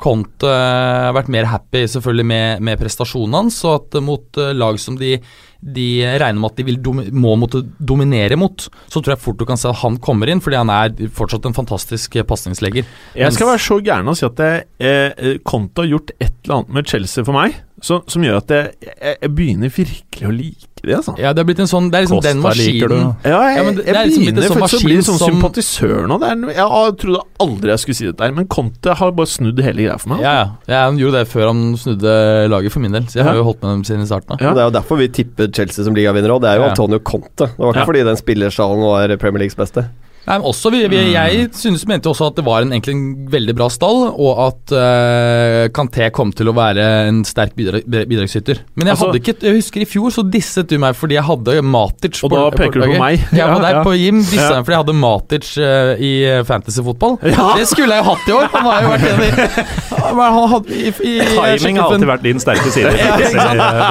Conte 0.00 0.52
har 0.52 1.14
vært 1.16 1.32
mer 1.32 1.48
happy 1.50 1.84
selvfølgelig 1.90 2.28
med, 2.32 2.64
med 2.64 2.80
prestasjonen 2.80 3.36
hans, 3.40 3.58
og 3.66 3.80
at 3.80 4.00
mot 4.04 4.40
lag 4.56 4.78
som 4.80 4.96
de, 5.00 5.16
de 5.60 5.86
regner 6.20 6.38
med 6.40 6.52
at 6.52 6.60
de 6.60 6.66
vil 6.68 6.78
domi 6.82 7.06
må 7.12 7.34
måtte 7.40 7.62
dominere 7.78 8.38
mot, 8.38 8.66
så 8.86 9.00
tror 9.00 9.14
jeg 9.14 9.22
fort 9.24 9.40
du 9.40 9.46
kan 9.48 9.60
se 9.60 9.70
at 9.70 9.80
han 9.82 9.98
kommer 10.02 10.30
inn, 10.30 10.42
fordi 10.44 10.60
han 10.60 10.72
er 10.72 10.94
fortsatt 11.16 11.48
en 11.48 11.56
fantastisk 11.56 12.18
pasningslegger. 12.28 12.86
Jeg 13.18 13.36
skal 13.36 13.50
være 13.52 13.64
så 13.66 13.80
gæren 13.84 14.12
og 14.12 14.18
si 14.18 14.26
at 14.28 14.42
jeg, 14.42 14.66
eh, 14.78 15.36
Conte 15.46 15.84
har 15.84 15.92
gjort 15.92 16.14
et 16.18 16.32
eller 16.44 16.60
annet 16.60 16.76
med 16.78 16.92
Chelsea 16.92 17.26
for 17.26 17.36
meg, 17.36 17.58
så, 17.82 18.00
som 18.08 18.24
gjør 18.24 18.40
at 18.40 18.54
jeg, 18.54 18.72
jeg, 18.86 19.18
jeg 19.20 19.34
begynner 19.36 19.76
virkelig 19.80 20.28
å 20.28 20.34
like 20.36 20.75
det. 20.92 20.96
Altså. 21.00 21.14
Ja, 21.18 21.32
det 21.32 21.40
er 21.42 21.44
blitt 21.48 21.58
en 21.60 21.66
sånn 21.70 21.90
Det 21.90 21.98
er 21.98 22.02
liksom 22.06 22.22
den 22.22 22.40
maskinen. 22.42 22.88
du. 22.88 23.28
Ja, 23.28 23.40
jeg, 23.48 23.56
Ja, 23.56 23.62
men 23.64 23.74
det- 23.76 23.84
jeg 23.86 23.94
det 23.94 23.96
er 23.96 24.06
liksom 24.06 24.24
begynner 24.26 24.42
sånn 24.46 24.62
faktisk 24.62 24.80
å 24.80 24.84
bli 24.86 24.96
maskin 24.96 25.06
sånn 25.08 25.18
som- 25.18 25.30
sympatisør 25.34 26.06
nå. 26.06 26.18
Det 26.20 26.28
er, 26.30 26.36
jeg 26.56 26.96
trodde 27.02 27.20
aldri 27.40 27.68
jeg 27.70 27.78
skulle 27.78 27.94
si 27.96 28.06
dette, 28.06 28.34
men 28.34 28.46
Conte 28.46 28.94
har 28.94 29.10
bare 29.12 29.26
snudd 29.26 29.58
hele 29.60 29.80
greia 29.82 29.98
for 29.98 30.08
meg. 30.10 30.20
Ja, 30.20 30.32
ja. 30.32 30.46
ja, 30.68 30.84
Han 30.86 30.98
gjorde 30.98 31.12
det 31.20 31.28
før 31.28 31.46
han 31.48 31.76
snudde 31.76 32.48
laget 32.48 32.72
for 32.72 32.80
min 32.80 32.92
del, 32.92 33.02
så 33.02 33.14
jeg 33.20 33.24
har 33.24 33.34
jo 33.34 33.44
holdt 33.44 33.62
med 33.62 33.70
dem 33.70 33.84
siden 33.84 34.06
starten 34.06 34.30
av. 34.32 34.40
Ja. 34.40 34.50
Og 34.50 34.54
Det 34.54 34.62
er 34.62 34.70
jo 34.70 34.76
derfor 34.80 34.96
vi 34.98 35.08
tipper 35.08 35.46
Chelsea 35.52 35.84
som 35.84 35.94
ligavinner 35.94 36.30
òg. 36.30 36.40
Det 36.42 36.50
er 36.50 36.56
jo 36.56 36.62
Ja. 36.64 36.70
Antonio 36.70 36.98
Conte. 36.98 37.46
Det 37.50 37.58
var 37.58 37.72
ikke 37.72 37.82
Ja. 37.82 37.84
fordi 37.86 38.04
den 38.04 38.16
spillerstallen 38.16 38.80
var 38.80 39.16
Premier 39.16 39.38
Leagues 39.40 39.54
beste. 39.56 39.88
Nei, 40.26 40.38
men 40.40 40.46
også, 40.50 40.72
vi, 40.74 40.80
vi, 40.90 41.00
Jeg 41.14 41.50
synes, 41.54 41.84
mente 41.86 42.10
også 42.10 42.30
at 42.32 42.38
det 42.40 42.44
var 42.46 42.64
en, 42.64 42.72
egentlig 42.74 42.96
en 42.96 43.04
veldig 43.30 43.54
bra 43.54 43.68
stall, 43.70 44.08
og 44.10 44.40
at 44.42 44.74
uh, 44.74 45.66
Kanté 45.76 46.08
kom 46.14 46.32
til 46.34 46.50
å 46.50 46.54
være 46.56 46.82
en 47.06 47.20
sterk 47.28 47.54
bidrag, 47.58 47.86
bidragsyter. 47.86 48.62
Men 48.74 48.90
jeg 48.90 48.96
Altså- 48.96 49.06
hadde 49.10 49.20
ikke 49.22 49.36
Jeg 49.46 49.58
husker 49.60 49.84
i 49.84 49.88
fjor 49.88 50.10
så 50.14 50.24
disset 50.26 50.66
du 50.70 50.78
meg 50.82 50.96
fordi 50.98 51.14
jeg 51.18 51.26
hadde 51.28 51.62
Matic 51.62 52.18
Og 52.26 52.32
da 52.34 52.48
peker 52.50 52.82
du 52.82 52.86
på 52.88 52.98
meg. 52.98 53.22
Ja, 53.30 53.46
på 53.52 53.60
Ja, 53.60 53.62
deg 53.66 53.78
ja. 53.78 53.82
på 53.86 53.94
Jim 53.94 54.18
dissa 54.24 54.50
Ja. 54.50 54.56
meg 54.58 54.66
fordi 54.66 54.76
jeg 54.76 54.82
hadde 54.84 54.96
Matic 55.04 55.52
uh, 55.62 55.94
i 56.02 56.12
fantasyfotball. 56.48 57.18
Det 57.22 57.68
skulle 57.70 57.94
jeg 57.94 58.02
jo 58.02 58.10
hatt 58.10 58.26
i 58.26 58.36
år! 58.36 58.50
Han 58.56 58.70
har 58.70 58.82
jo 58.82 58.94
vært 58.96 59.06
en 59.12 59.24
i 59.26 59.96
i, 60.06 60.90
i, 61.06 61.12
jeg 61.18 61.58
Timing 61.60 61.78
har 61.80 61.90
alltid 61.90 62.08
vært 62.08 62.24
din 62.26 62.40
sterke 62.42 62.70
side. 62.74 62.92
ja, 62.98 63.16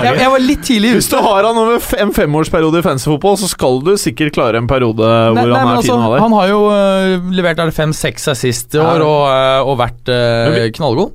jeg, 0.05 0.19
jeg 0.21 0.31
var 0.31 0.43
litt 0.43 0.63
tidlig 0.65 0.93
Hvis 0.99 1.09
du 1.11 1.17
har 1.23 1.47
han 1.47 1.59
over 1.59 1.81
en 2.01 2.13
femårsperiode 2.15 2.81
i 2.81 2.85
fantasyfotball, 2.85 3.37
så 3.41 3.49
skal 3.51 3.81
du 3.85 3.93
sikkert 3.99 4.35
klare 4.35 4.61
en 4.61 4.69
periode 4.69 5.03
hvor 5.05 5.35
nei, 5.35 5.45
han 5.45 5.55
er 5.55 5.79
altså, 5.79 5.87
fin 5.89 5.95
å 5.95 6.01
ha 6.03 6.11
der. 6.13 6.24
Han 6.25 6.33
har 6.35 6.47
jo 6.51 6.61
uh, 6.69 7.29
levert 7.35 7.59
er 7.63 7.71
fem-seks 7.75 8.27
assist 8.33 8.75
i 8.77 8.81
år 8.81 9.03
og, 9.05 9.21
uh, 9.29 9.61
og 9.69 9.77
vært 9.81 10.09
uh, 10.11 10.49
vi- 10.55 10.71
knallgod. 10.77 11.13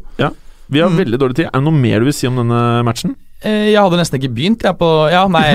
Vi 0.71 0.79
har 0.79 0.87
Mm. 0.91 1.01
veldig 1.01 1.19
dårlig 1.19 1.35
tid. 1.35 1.47
Er 1.49 1.59
det 1.59 1.67
noe 1.67 1.75
mer 1.75 1.99
du 1.99 2.05
vil 2.07 2.15
si 2.15 2.29
om 2.29 2.37
denne 2.39 2.59
matchen? 2.87 3.17
Jeg 3.43 3.75
hadde 3.75 3.97
nesten 3.99 4.21
ikke 4.21 4.31
begynt, 4.37 4.63
jeg, 4.63 4.77
på 4.79 4.89
Ja, 5.11 5.25
nei 5.33 5.49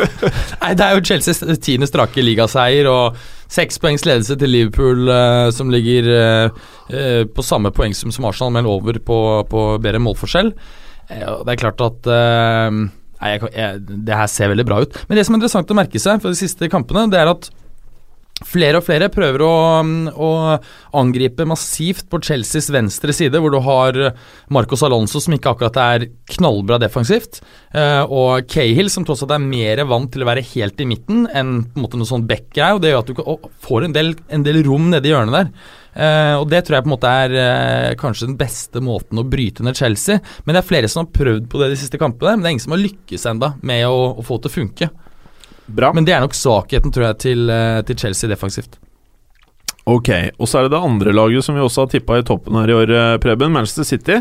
Nei, 0.62 0.74
det 0.76 0.84
er 0.84 0.92
jo 0.94 1.02
Chelseas 1.08 1.40
tiende 1.64 1.88
strake 1.88 2.22
ligaseier 2.22 2.86
og 2.86 3.16
seks 3.50 3.80
poengs 3.82 4.04
ledelse 4.06 4.36
til 4.38 4.52
Liverpool, 4.52 5.08
som 5.56 5.72
ligger 5.72 6.06
på 7.34 7.44
samme 7.46 7.72
poengsum 7.74 8.12
som 8.14 8.28
Arsenal, 8.28 8.52
men 8.54 8.68
over 8.68 9.00
på, 9.00 9.18
på 9.50 9.64
bedre 9.82 10.02
målforskjell. 10.04 10.52
Det 11.08 11.54
er 11.56 11.60
klart 11.64 11.80
at 11.88 12.06
Nei, 13.24 13.30
jeg, 13.38 13.48
jeg, 13.56 13.82
Det 14.04 14.16
her 14.20 14.28
ser 14.30 14.50
veldig 14.52 14.66
bra 14.68 14.80
ut. 14.84 14.96
Men 15.08 15.16
det 15.18 15.24
som 15.26 15.34
er 15.34 15.40
interessant 15.40 15.70
å 15.72 15.76
merke 15.78 16.00
seg 16.02 16.20
for 16.22 16.34
de 16.34 16.38
siste 16.44 16.68
kampene, 16.72 17.06
det 17.12 17.20
er 17.24 17.30
at 17.32 17.48
flere 18.42 18.80
og 18.80 18.84
flere 18.86 19.06
prøver 19.14 19.44
å, 19.46 19.54
mm, 19.86 20.08
å 20.18 20.30
angripe 20.98 21.46
massivt 21.46 22.08
på 22.10 22.18
Chelseas 22.24 22.66
venstre 22.74 23.14
side, 23.14 23.38
hvor 23.38 23.54
du 23.54 23.60
har 23.62 23.98
Marcos 24.52 24.82
Alonso, 24.82 25.22
som 25.22 25.36
ikke 25.36 25.52
akkurat 25.54 25.78
er 25.84 26.08
knallbra 26.34 26.80
defensivt, 26.82 27.40
eh, 27.72 28.02
og 28.02 28.48
Cahill, 28.50 28.90
som 28.90 29.06
tross 29.06 29.22
alt 29.22 29.36
er 29.36 29.44
mer 29.44 29.84
vant 29.86 30.10
til 30.12 30.24
å 30.24 30.28
være 30.28 30.44
helt 30.54 30.82
i 30.82 30.88
midten 30.88 31.28
enn 31.30 31.62
på 31.70 31.78
en 31.78 31.86
måte 31.86 32.00
noe 32.00 32.10
sånn 32.10 32.26
Beck 32.26 32.58
er, 32.58 32.74
og 32.74 32.82
det 32.82 32.90
gjør 32.92 33.04
at 33.04 33.14
du 33.14 33.48
får 33.68 33.86
en 33.86 33.96
del, 33.96 34.14
en 34.28 34.46
del 34.46 34.62
rom 34.66 34.90
nede 34.90 35.08
i 35.08 35.14
hjørnet 35.14 35.38
der. 35.38 35.54
Uh, 35.94 36.40
og 36.40 36.48
Det 36.50 36.64
tror 36.66 36.74
jeg 36.74 36.84
på 36.84 36.88
en 36.88 36.94
måte 36.96 37.10
er 37.22 37.34
uh, 37.38 37.92
kanskje 37.94 38.26
den 38.26 38.38
beste 38.38 38.80
måten 38.82 39.20
å 39.20 39.26
bryte 39.30 39.62
ned 39.62 39.78
Chelsea. 39.78 40.18
Men 40.42 40.56
det 40.56 40.64
er 40.64 40.66
flere 40.72 40.90
som 40.90 41.04
har 41.04 41.12
prøvd 41.14 41.46
på 41.46 41.60
det 41.62 41.70
de 41.70 41.78
siste 41.78 42.00
kampene, 42.02 42.34
men 42.34 42.42
det 42.42 42.50
er 42.50 42.56
ingen 42.56 42.64
som 42.66 42.74
har 42.74 42.82
lykkes 42.82 43.26
enda 43.30 43.52
med 43.62 43.86
å, 43.86 44.00
å 44.18 44.26
få 44.26 44.40
det 44.40 44.48
til 44.48 44.50
å 44.50 44.56
funke. 44.58 44.90
Bra. 45.66 45.92
Men 45.96 46.06
det 46.06 46.16
er 46.16 46.24
nok 46.24 46.36
svakheten, 46.36 46.92
tror 46.92 47.08
jeg, 47.10 47.20
til, 47.24 47.46
eh, 47.50 47.80
til 47.88 47.98
Chelsea 47.98 48.30
defensivt. 48.30 48.76
Ok, 49.84 50.10
og 50.40 50.48
så 50.48 50.58
er 50.58 50.66
det 50.66 50.72
det 50.72 50.84
andre 50.86 51.12
laget 51.12 51.44
som 51.44 51.56
vi 51.56 51.64
også 51.64 51.84
har 51.84 51.92
tippa 51.92 52.20
i 52.20 52.24
toppen 52.24 52.56
her 52.56 52.70
i 52.72 52.76
år, 52.76 52.90
eh, 52.90 53.16
Preben. 53.20 53.52
Manchester 53.52 53.84
City. 53.84 54.20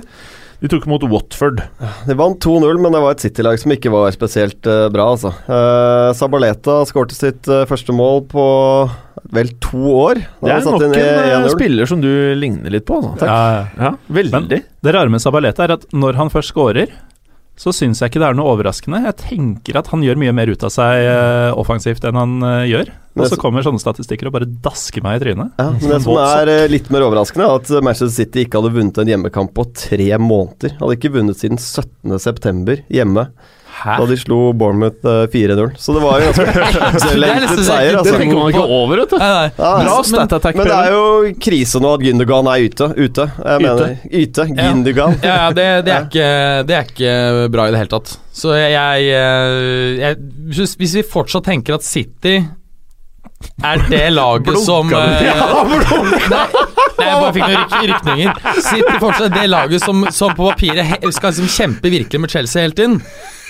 De 0.63 0.69
tok 0.71 0.85
imot 0.87 1.03
Watford. 1.11 1.59
De 2.07 2.15
vant 2.15 2.39
2-0, 2.39 2.77
men 2.79 2.93
det 2.95 2.99
var 3.03 3.15
et 3.15 3.23
City-lag 3.23 3.59
som 3.59 3.73
ikke 3.75 3.91
var 3.91 4.13
spesielt 4.15 4.63
uh, 4.63 4.87
bra, 4.93 5.09
altså. 5.11 5.33
Uh, 5.43 6.13
Sabaleta 6.15 6.77
skårte 6.87 7.17
sitt 7.17 7.49
uh, 7.51 7.65
første 7.67 7.91
mål 7.91 8.23
på 8.31 8.45
vel 9.35 9.51
to 9.63 9.81
år. 9.91 10.21
Da 10.39 10.47
Det 10.47 10.53
er 10.55 10.69
nok 10.69 10.85
en 10.87 10.95
1-0. 10.95 11.49
spiller 11.57 11.89
som 11.89 11.99
du 11.99 12.07
ligner 12.39 12.71
litt 12.71 12.87
på. 12.87 13.01
Altså. 13.01 13.27
Ja, 13.27 13.41
ja. 13.57 13.89
Ja, 13.89 13.91
veldig. 14.07 14.35
Men 14.37 14.47
det 14.87 14.95
rare 14.95 15.11
med 15.11 15.23
Sabaleta 15.23 15.65
er 15.67 15.75
at 15.75 15.83
når 15.91 16.21
han 16.21 16.31
først 16.31 16.53
scorer, 16.53 16.95
så 17.59 17.69
syns 17.75 18.01
jeg 18.01 18.09
ikke 18.09 18.21
det 18.23 18.31
er 18.31 18.37
noe 18.37 18.49
overraskende. 18.55 19.03
Jeg 19.05 19.17
tenker 19.21 19.77
at 19.77 19.91
han 19.93 20.01
gjør 20.05 20.17
mye 20.23 20.33
mer 20.35 20.49
ut 20.49 20.65
av 20.65 20.71
seg 20.73 21.05
uh, 21.05 21.51
offensivt 21.61 22.05
enn 22.09 22.17
han 22.17 22.35
uh, 22.41 22.63
gjør. 22.65 22.89
Og 23.13 23.29
så 23.29 23.37
kommer 23.37 23.61
sånne 23.61 23.81
statistikker 23.81 24.29
og 24.29 24.33
bare 24.39 24.49
dasker 24.49 25.03
meg 25.05 25.19
i 25.19 25.21
trynet. 25.21 25.51
Ja, 25.61 25.67
men 25.69 25.91
det 25.91 25.99
som 26.01 26.17
er 26.17 26.49
eh, 26.49 26.63
litt 26.71 26.87
mer 26.93 27.05
overraskende, 27.05 27.45
er 27.45 27.61
at 27.61 27.69
Manchester 27.85 28.09
City 28.15 28.47
ikke 28.47 28.57
hadde 28.57 28.73
vunnet 28.73 28.97
en 28.97 29.11
hjemmekamp 29.11 29.53
på 29.53 29.67
tre 29.77 30.07
måneder. 30.17 30.73
Hadde 30.79 30.97
ikke 30.97 31.13
vunnet 31.13 31.37
siden 31.37 31.61
17.9. 31.61 32.79
hjemme, 32.89 33.27
Hæ? 33.73 33.95
da 33.99 34.05
de 34.05 34.15
slo 34.21 34.37
Bournemouth 34.53 35.01
eh, 35.09 35.23
4-0. 35.33 35.71
Så 35.81 35.95
det 35.95 36.01
var 36.03 36.21
jo 36.21 36.29
ganske 36.29 36.45
Det 37.13 37.29
er 37.29 37.63
seier, 37.63 37.89
det 37.89 37.91
Det 37.91 37.99
altså. 37.99 38.17
tenker 38.19 38.37
man 38.37 38.51
ikke 38.53 38.65
over, 38.77 39.01
vet 39.01 39.09
du. 39.09 39.17
Nei, 39.17 39.29
nei. 39.33 39.47
Ja, 39.57 39.71
Bra 39.83 39.97
men- 40.13 40.57
Men 40.59 40.67
det 40.69 40.77
er 40.77 40.91
jo 40.93 41.33
krise 41.47 41.81
nå 41.83 41.93
at 41.97 42.05
Gündogan 42.05 42.49
er 42.53 42.65
ute. 42.69 42.89
ute. 42.97 43.25
Jeg 43.43 43.61
mener. 43.65 43.95
Ja. 44.13 44.45
Gündogan. 44.45 45.17
Ja, 45.23 45.35
ja 45.35 45.47
det, 45.57 45.67
det, 45.85 45.93
er 45.93 46.05
ikke, 46.07 46.29
det 46.69 46.77
er 46.77 46.87
ikke 46.91 47.13
bra 47.53 47.67
i 47.67 47.71
det 47.73 47.81
hele 47.83 47.93
tatt. 47.95 48.17
Så 48.33 48.53
jeg, 48.57 48.71
jeg, 48.73 49.09
eh, 49.13 49.99
jeg 50.01 50.17
hvis, 50.53 50.75
hvis 50.79 50.95
vi 50.99 51.03
fortsatt 51.05 51.45
tenker 51.49 51.75
at 51.77 51.83
City 51.85 52.39
er 53.63 53.83
det 53.89 54.01
laget 54.13 54.57
som 54.63 54.89
eh, 54.93 55.23
Nei, 55.23 56.39
nei, 56.97 57.05
jeg 57.07 57.19
bare 57.19 57.31
fikk 57.35 57.45
noen 57.45 57.87
rykninger. 57.91 58.41
Sitter 58.57 58.99
fortsatt 59.01 59.29
er 59.29 59.35
det 59.35 59.45
laget 59.51 59.83
som, 59.83 60.03
som 60.13 60.33
på 60.37 60.49
papiret 60.51 60.85
he, 60.87 60.99
skal 61.15 61.33
liksom 61.33 61.49
kjempe 61.51 61.91
virkelig 61.93 62.21
med 62.23 62.33
Chelsea 62.33 62.65
helt 62.65 62.81
inn. 62.83 62.99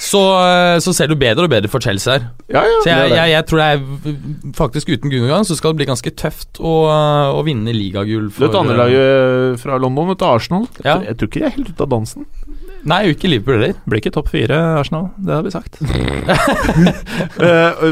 Så, 0.04 0.20
eh, 0.44 0.78
så 0.84 0.94
ser 0.96 1.12
du 1.12 1.16
bedre 1.20 1.48
og 1.48 1.54
bedre 1.54 1.72
for 1.72 1.84
Chelsea 1.84 2.18
her. 2.18 2.28
Ja, 2.52 2.64
ja. 2.68 2.80
Så 2.82 2.90
det 2.90 2.94
er 2.94 3.02
jeg, 3.04 3.10
det. 3.10 3.20
jeg, 3.20 3.34
jeg 3.34 3.48
tror 3.50 3.62
det 3.62 3.70
er 3.70 4.54
faktisk 4.60 4.94
uten 4.94 5.14
Gundogan 5.14 5.48
så 5.48 5.58
skal 5.60 5.74
det 5.74 5.82
bli 5.82 5.90
ganske 5.94 6.16
tøft 6.20 6.60
å, 6.60 6.76
å 7.38 7.46
vinne 7.48 7.76
ligagull. 7.76 8.30
Du 8.34 8.48
et 8.50 8.60
andre 8.60 8.80
lag 8.82 8.98
fra 9.62 9.80
London, 9.82 10.12
vet 10.12 10.22
du, 10.24 10.28
Arsenal. 10.28 10.68
Ja. 10.84 11.00
Jeg 11.08 11.20
tror 11.20 11.32
ikke 11.32 11.44
de 11.44 11.50
er 11.50 11.58
helt 11.58 11.74
ute 11.74 11.88
av 11.88 11.94
dansen. 11.96 12.28
Nei, 12.90 13.14
ikke 13.14 13.30
Liverpool 13.32 13.62
heller. 13.62 13.78
Blir 13.88 14.02
ikke 14.02 14.12
topp 14.12 14.30
fire, 14.34 14.58
Arsenal. 14.80 15.06
Det 15.16 15.32
har 15.32 15.44
vi 15.46 15.52
sagt. 15.54 15.78
uh, 15.80 15.88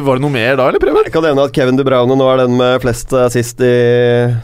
var 0.05 0.19
det 0.19 0.23
noe 0.23 0.33
mer 0.33 0.57
da, 0.59 0.67
eller, 0.67 0.81
Preben? 0.83 1.05
Jeg 1.07 1.13
kan 1.15 1.23
nevne 1.25 1.45
at 1.47 1.55
Kevin 1.55 1.79
De 1.79 1.85
Bruyne 1.87 2.17
nå 2.19 2.27
er 2.27 2.43
den 2.43 2.57
med 2.59 2.81
flest 2.83 3.13
assist 3.15 3.63
i 3.63 3.71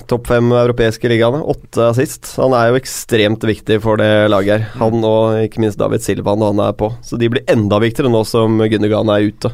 topp 0.08 0.30
fem 0.32 0.48
europeiske 0.56 1.12
ligaene. 1.12 1.44
Åtte 1.44 1.90
assist. 1.92 2.32
Han 2.40 2.56
er 2.56 2.72
jo 2.72 2.80
ekstremt 2.80 3.44
viktig 3.48 3.82
for 3.84 4.00
det 4.00 4.12
laget 4.32 4.54
her. 4.56 4.70
Han 4.80 5.04
og 5.08 5.42
ikke 5.44 5.64
minst 5.66 5.80
David 5.82 6.06
Silva 6.06 6.38
når 6.40 6.56
han 6.56 6.64
er 6.70 6.78
på. 6.80 6.94
Så 7.04 7.20
de 7.20 7.32
blir 7.34 7.48
enda 7.52 7.82
viktigere 7.84 8.12
nå 8.14 8.24
som 8.28 8.62
Gundergan 8.64 9.12
er 9.14 9.28
ute. 9.28 9.52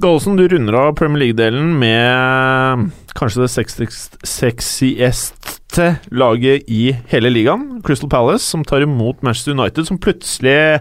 Gallosen, 0.00 0.36
du 0.38 0.46
runder 0.48 0.76
av 0.80 0.94
Premier 0.96 1.20
League-delen 1.26 1.74
med 1.80 2.86
kanskje 3.18 3.42
det 3.44 3.50
sexiest- 3.52 4.16
sexieste 4.24 5.90
laget 6.16 6.64
i 6.72 6.92
hele 7.12 7.28
ligaen. 7.32 7.82
Crystal 7.84 8.08
Palace, 8.12 8.46
som 8.46 8.64
tar 8.64 8.86
imot 8.86 9.20
Manchester 9.26 9.52
United, 9.58 9.84
som 9.88 9.98
plutselig 10.00 10.56
eh, 10.56 10.80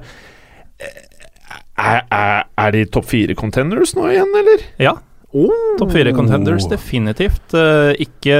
Er, 1.80 2.02
er, 2.12 2.42
er 2.60 2.72
de 2.76 2.82
topp 2.92 3.06
fire 3.08 3.36
contenders 3.40 3.94
nå 3.96 4.08
igjen, 4.12 4.34
eller? 4.42 4.66
Ja, 4.84 4.98
Oh. 5.30 5.52
topp 5.78 5.92
fire 5.94 6.10
contenders, 6.18 6.66
definitivt. 6.72 7.54
Eh, 7.54 7.92
ikke 8.02 8.40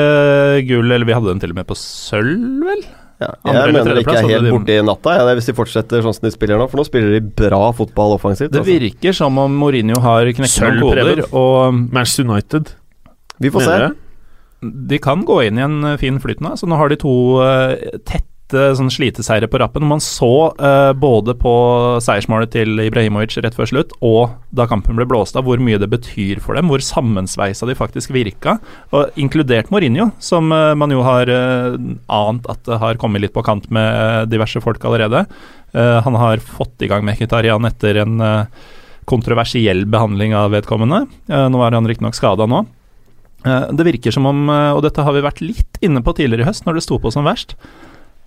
gull, 0.66 0.90
eller 0.90 1.06
vi 1.06 1.14
hadde 1.14 1.30
den 1.30 1.40
til 1.44 1.52
og 1.54 1.60
med 1.60 1.68
på 1.70 1.76
sølv, 1.78 2.64
vel? 2.66 2.82
Ja, 3.20 3.34
jeg 3.44 3.74
mener 3.76 3.98
det 3.98 4.04
ikke 4.06 4.14
er 4.16 4.24
helt 4.24 4.36
hadde 4.38 4.52
borte 4.54 4.76
i 4.78 4.84
natta 4.88 5.14
ja, 5.18 5.24
hvis 5.36 5.50
de 5.50 5.56
fortsetter 5.58 6.04
sånn 6.06 6.16
som 6.16 6.28
de 6.30 6.32
spiller 6.32 6.60
nå. 6.62 6.70
For 6.72 6.80
nå 6.80 6.86
spiller 6.88 7.18
de 7.18 7.20
bra 7.42 7.66
fotball 7.76 8.16
offensivt. 8.16 8.54
Det 8.54 8.62
Altså. 8.62 8.78
virker 8.80 9.18
som 9.18 9.38
om 9.44 9.58
Mourinho 9.60 10.00
har 10.00 10.30
knekt 10.38 10.56
noen 10.64 10.80
koder, 10.80 11.26
og 11.36 11.74
Manchester 11.92 12.24
United. 12.30 12.72
Vi 13.44 13.52
får 13.52 13.68
se. 13.68 13.90
De 14.64 15.00
kan 15.04 15.26
gå 15.28 15.42
inn 15.48 15.60
i 15.60 15.64
en 15.64 15.84
eh, 15.94 15.98
fin 16.00 16.18
flyt 16.20 16.40
nå. 16.44 16.56
Så 16.60 16.68
nå 16.68 16.76
har 16.80 16.90
de 16.92 16.98
to 17.00 17.14
uh, 17.44 17.76
tette 18.08 18.26
sånn 18.54 18.90
sliteseire 18.90 19.48
på 19.52 19.60
rappen. 19.62 19.86
Man 19.86 20.02
så 20.04 20.52
uh, 20.58 20.94
både 20.98 21.36
på 21.38 21.54
seiersmålet 22.02 22.54
til 22.56 22.82
Ibrahimovic 22.86 23.38
rett 23.44 23.58
før 23.58 23.70
slutt, 23.70 23.94
og 24.02 24.36
da 24.56 24.66
kampen 24.70 24.98
ble 24.98 25.06
blåst 25.10 25.38
av, 25.38 25.46
hvor 25.46 25.62
mye 25.62 25.80
det 25.82 25.92
betyr 25.92 26.42
for 26.42 26.58
dem, 26.58 26.72
hvor 26.72 26.82
sammensveisa 26.84 27.70
de 27.70 27.78
faktisk 27.78 28.14
virka. 28.16 28.58
Og 28.96 29.14
inkludert 29.20 29.70
Mourinho, 29.74 30.10
som 30.24 30.50
uh, 30.56 30.74
man 30.80 30.96
jo 30.96 31.06
har 31.06 31.30
uh, 31.30 31.78
ant 32.08 32.50
at 32.50 32.74
har 32.82 33.00
kommet 33.02 33.22
litt 33.24 33.36
på 33.36 33.44
kant 33.46 33.68
med 33.74 33.86
eh, 33.86 34.26
diverse 34.30 34.62
folk 34.64 34.84
allerede. 34.86 35.26
Eh, 35.74 36.00
han 36.02 36.16
har 36.18 36.42
fått 36.42 36.82
i 36.82 36.90
gang 36.90 37.06
Mkhitarian 37.06 37.66
etter 37.68 38.02
en 38.02 38.20
eh, 38.24 38.66
kontroversiell 39.10 39.86
behandling 39.90 40.36
av 40.38 40.54
vedkommende. 40.54 41.04
Eh, 41.30 41.48
nå 41.52 41.62
er 41.66 41.78
han 41.78 41.88
riktignok 41.90 42.18
skada 42.18 42.48
nå. 42.50 42.64
Eh, 43.46 43.70
Det 43.74 43.88
virker 43.88 44.16
som 44.16 44.26
om, 44.30 44.48
eh, 44.50 44.72
og 44.74 44.84
dette 44.86 45.06
har 45.06 45.16
vi 45.16 45.26
vært 45.26 45.42
litt 45.46 45.80
inne 45.86 46.02
på 46.06 46.16
tidligere 46.18 46.46
i 46.46 46.50
høst, 46.50 46.66
når 46.66 46.80
det 46.80 46.86
sto 46.88 47.00
på 47.00 47.12
som 47.14 47.28
verst, 47.28 47.56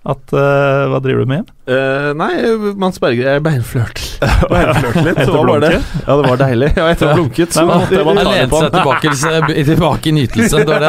at 0.03 0.33
uh, 0.35 0.91
Hva 0.91 0.99
driver 1.03 1.23
du 1.23 1.31
med? 1.31 1.51
Uh, 1.63 2.11
nei, 2.19 2.33
Mans 2.75 2.97
Berger 2.99 3.37
Jeg 3.37 3.43
beinflørter 3.45 4.09
beinflørt 4.51 4.97
litt. 5.07 5.19
Etter 5.23 5.31
Hva 5.31 5.43
var 5.47 5.61
det? 5.63 5.71
Ja, 5.79 6.17
det 6.19 6.27
var 6.27 6.41
deilig. 6.41 6.71
Ja, 6.75 6.87
etter 6.91 7.07
å 7.07 7.13
ha 7.13 7.19
blunket. 7.19 7.55
Nei, 7.55 7.65
men 7.69 7.83
måtte 7.83 8.01
ta 8.03 8.15
det 8.17 8.25
lente 8.27 8.49
på 8.51 8.63
seg 8.63 8.75
tilbake, 8.75 9.65
tilbake 9.69 10.11
i 10.11 10.15
nytelse. 10.17 10.63
Det 10.63 10.69
var 10.73 10.83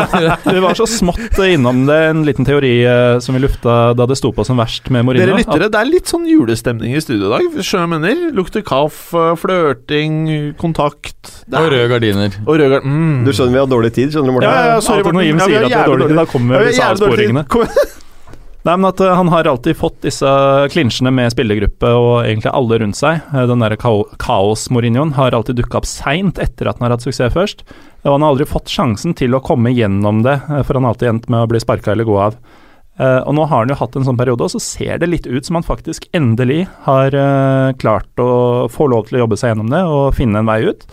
det. 0.47 0.55
Var 0.65 0.79
så 0.79 0.87
smått 0.89 1.39
innom 1.45 1.83
det, 1.89 1.99
en 2.09 2.23
liten 2.25 2.47
teori 2.47 2.73
uh, 2.89 3.19
som 3.23 3.37
vi 3.37 3.43
lufta 3.43 3.77
da 3.97 4.09
det 4.09 4.17
sto 4.17 4.33
på 4.33 4.45
som 4.47 4.57
verst 4.61 4.89
med 4.93 5.05
Mourinho. 5.05 5.29
Dere 5.29 5.39
lyttere, 5.43 5.69
det 5.73 5.81
er 5.81 5.89
litt 5.91 6.09
sånn 6.09 6.25
julestemning 6.29 6.97
i 6.97 7.01
studio 7.05 7.29
i 7.29 7.33
dag. 7.35 7.61
Skjønner 7.61 7.85
jeg 7.85 7.93
mener? 7.93 8.27
Lukter 8.41 8.65
kaffe, 8.65 9.25
flørting, 9.41 10.21
kontakt 10.61 11.33
Og 11.53 11.69
røde 11.69 11.89
gardiner. 11.93 12.37
Og 12.47 12.57
rød 12.57 12.77
gardiner. 12.79 12.89
mm. 12.89 13.25
Du 13.27 13.33
skjønner 13.33 13.59
vi 13.59 13.61
har 13.61 13.73
dårlig 13.77 13.93
tid, 13.97 14.13
skjønner 14.13 14.33
du, 14.33 14.37
Morten? 14.39 14.49
Ja, 14.49 14.73
ja, 14.73 14.85
sorry, 14.85 15.05
Morten. 15.05 15.21
Ja, 15.21 15.49
vi 15.49 15.59
har 15.61 15.69
jævlig 15.69 15.91
dårlig 15.93 16.13
tid, 16.13 16.21
da 16.23 16.31
kommer 16.33 16.63
Ja, 16.63 16.93
vi 16.93 17.03
dårlig 17.05 17.29
tid. 17.29 17.99
Nei, 18.63 18.77
men 18.77 18.87
at 18.87 19.01
eh, 19.03 19.11
Han 19.15 19.31
har 19.33 19.47
alltid 19.47 19.77
fått 19.77 20.01
disse 20.05 20.29
klinsjene 20.71 21.11
med 21.11 21.33
spillergruppe 21.33 21.89
og 21.99 22.11
egentlig 22.23 22.53
alle 22.55 22.79
rundt 22.79 22.99
seg. 22.99 23.19
Eh, 23.33 23.45
Den 23.49 23.63
der 23.63 23.75
kaos-Mourinhoen 23.75 25.15
har 25.17 25.35
alltid 25.35 25.59
dukka 25.59 25.81
opp 25.81 25.89
seint 25.89 26.39
etter 26.39 26.69
at 26.71 26.79
han 26.79 26.87
har 26.87 26.95
hatt 26.95 27.05
suksess 27.05 27.35
først. 27.35 27.65
Og 28.03 28.15
han 28.15 28.23
har 28.23 28.33
aldri 28.33 28.47
fått 28.47 28.71
sjansen 28.71 29.15
til 29.19 29.35
å 29.35 29.43
komme 29.43 29.73
gjennom 29.75 30.23
det, 30.23 30.39
eh, 30.47 30.63
for 30.63 30.79
han 30.79 30.87
har 30.87 30.95
alltid 30.95 31.11
endt 31.11 31.31
med 31.33 31.43
å 31.43 31.49
bli 31.51 31.63
sparka 31.63 31.91
eller 31.91 32.07
gå 32.07 32.19
av. 32.29 32.39
Og 32.93 33.31
Nå 33.33 33.47
har 33.49 33.63
han 33.63 33.71
jo 33.71 33.75
hatt 33.79 33.95
en 33.97 34.03
sånn 34.05 34.17
periode, 34.19 34.45
og 34.45 34.51
så 34.53 34.59
ser 34.61 34.99
det 35.01 35.07
litt 35.09 35.25
ut 35.25 35.47
som 35.47 35.55
han 35.57 35.65
faktisk 35.65 36.03
endelig 36.13 36.67
har 36.85 37.09
klart 37.81 38.21
å 38.21 38.69
få 38.69 38.85
lov 38.85 39.07
til 39.07 39.17
å 39.17 39.23
jobbe 39.23 39.39
seg 39.41 39.49
gjennom 39.49 39.71
det 39.73 39.79
og 39.81 40.13
finne 40.13 40.43
en 40.43 40.45
vei 40.45 40.59
ut. 40.69 40.85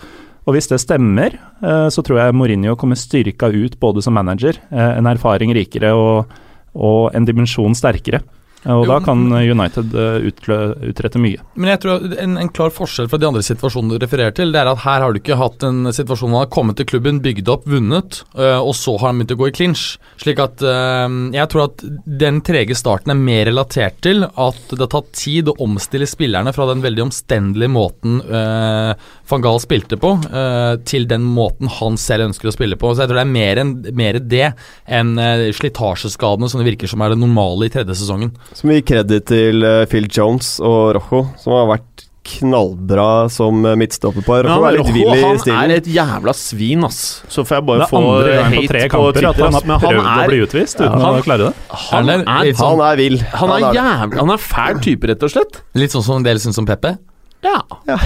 Og 0.48 0.56
hvis 0.56 0.70
det 0.72 0.80
stemmer, 0.80 1.36
så 1.60 2.00
tror 2.00 2.22
jeg 2.22 2.38
Mourinho 2.40 2.72
kommer 2.80 2.96
styrka 2.96 3.52
ut 3.52 3.76
både 3.84 4.00
som 4.00 4.16
manager, 4.16 4.56
en 4.72 5.10
erfaring 5.12 5.52
rikere 5.52 5.92
og, 5.92 6.32
og 6.74 7.10
en 7.16 7.26
dimensjon 7.28 7.76
sterkere. 7.78 8.22
Og 8.68 8.82
Jo, 8.84 8.88
da 8.90 8.98
kan 9.00 9.22
United 9.32 9.94
eh, 9.96 10.26
utlø, 10.28 10.56
utrette 10.90 11.20
mye. 11.20 11.40
Men 11.56 11.72
jeg 11.72 11.80
tror 11.80 12.02
en, 12.20 12.36
en 12.42 12.50
klar 12.52 12.72
forskjell 12.74 13.08
fra 13.08 13.20
de 13.20 13.28
andre 13.30 13.42
situasjonene 13.44 13.96
du 13.96 14.02
refererer 14.02 14.34
til, 14.36 14.52
det 14.52 14.60
er 14.60 14.68
at 14.68 14.82
her 14.82 15.00
har 15.00 15.14
du 15.14 15.20
ikke 15.20 15.38
hatt 15.40 15.64
en 15.64 15.88
situasjon 15.88 16.28
hvor 16.28 16.42
han 16.42 16.44
har 16.44 16.52
kommet 16.52 16.76
til 16.76 16.88
klubben, 16.90 17.22
bygd 17.24 17.48
opp, 17.52 17.64
vunnet, 17.70 18.20
øh, 18.36 18.58
og 18.60 18.74
så 18.76 18.98
har 19.00 19.08
han 19.08 19.22
begynt 19.22 19.32
å 19.32 19.38
gå 19.40 19.48
i 19.48 19.54
clinch. 19.56 19.84
Slik 20.20 20.42
at 20.44 20.60
øh, 20.60 21.16
jeg 21.32 21.52
tror 21.52 21.70
at 21.70 21.86
den 22.20 22.42
trege 22.44 22.76
starten 22.76 23.14
er 23.14 23.22
mer 23.22 23.48
relatert 23.48 24.02
til 24.04 24.26
at 24.28 24.60
det 24.74 24.82
har 24.84 24.92
tatt 24.92 25.08
tid 25.16 25.48
å 25.48 25.56
omstille 25.64 26.08
spillerne 26.08 26.52
fra 26.52 26.68
den 26.68 26.84
veldig 26.84 27.06
omstendelige 27.08 27.72
måten 27.72 28.20
øh, 28.20 28.92
van 29.30 29.44
Gaal 29.44 29.60
spilte 29.62 29.98
på, 30.00 30.12
uh, 30.32 30.74
til 30.88 31.06
den 31.10 31.22
måten 31.22 31.70
han 31.78 31.96
selv 32.00 32.28
ønsker 32.28 32.50
å 32.50 32.54
spille 32.54 32.78
på. 32.80 32.92
Så 32.94 33.04
jeg 33.04 33.12
tror 33.12 33.20
det 33.20 33.26
er 33.26 33.32
mer, 33.32 33.62
en, 33.62 33.72
mer 33.96 34.18
det 34.20 34.48
enn 34.90 35.14
uh, 35.18 35.46
slitasjeskadene 35.56 36.50
som 36.50 36.60
det 36.62 36.68
virker 36.72 36.90
som 36.90 37.02
er 37.06 37.14
det 37.14 37.20
normale 37.22 37.70
i 37.70 37.72
tredje 37.72 37.96
sesongen. 38.02 38.34
Som 38.58 38.74
gir 38.74 38.84
kreditt 38.86 39.28
til 39.30 39.64
uh, 39.66 39.84
Phil 39.90 40.10
Jones 40.10 40.56
og 40.60 40.96
Rojo, 40.98 41.26
som 41.40 41.56
har 41.58 41.70
vært 41.76 42.06
knallbra 42.30 43.28
som 43.32 43.64
eh, 43.66 43.76
midtstopperpar. 43.80 44.44
Ja, 44.46 44.56
Rojo 44.56 44.66
er 44.68 44.76
litt 44.76 44.90
vill 44.94 45.12
i 45.16 45.22
han 45.50 45.72
er 45.72 45.76
et 45.80 45.88
jævla 45.90 46.34
svin, 46.36 46.84
ass. 46.86 47.00
Så 47.32 47.44
får 47.48 47.58
jeg 47.58 47.66
bare 47.70 47.88
få 47.90 48.02
hate 48.20 48.62
tre 48.70 48.82
på 48.84 48.90
kamper 48.92 49.08
at 49.10 49.38
Twitter, 49.38 49.44
han 49.46 49.56
har 49.56 49.82
prøvd 49.82 50.00
han 50.00 50.06
å 50.06 50.24
er, 50.24 50.32
bli 50.32 50.40
utvist 50.44 50.82
uten 50.82 51.00
han- 51.00 51.20
å 51.20 51.24
klare 51.26 51.48
det. 51.48 51.52
han 51.90 52.08
Er 52.10 52.18
er, 52.20 52.52
sånn- 52.52 52.66
Han 52.76 52.84
er 52.86 52.96
vill. 53.00 53.18
han 53.18 53.50
er 53.56 53.66
jævlig 53.74 54.18
Han 54.20 54.30
er 54.30 54.36
fæl 54.36 54.82
type, 54.84 55.08
rett 55.10 55.22
og 55.22 55.30
slett. 55.30 55.62
Litt 55.74 55.90
sånn 55.96 56.02
som 56.06 56.16
en 56.20 56.22
del 56.28 56.36
syns 56.38 56.58
om 56.58 56.66
Peppe. 56.66 56.98
Ja. 57.42 57.56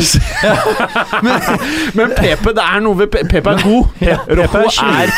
Si. 0.00 0.18
men, 1.22 1.40
men 1.94 2.12
Pepe, 2.16 2.52
det 2.56 2.62
er 2.64 2.80
noe 2.84 2.96
ved 2.98 3.10
Pe- 3.12 3.22
Pepe 3.28 3.52
er 3.52 3.60
god. 3.62 3.84
Rojo 4.38 4.64
er, 4.86 5.12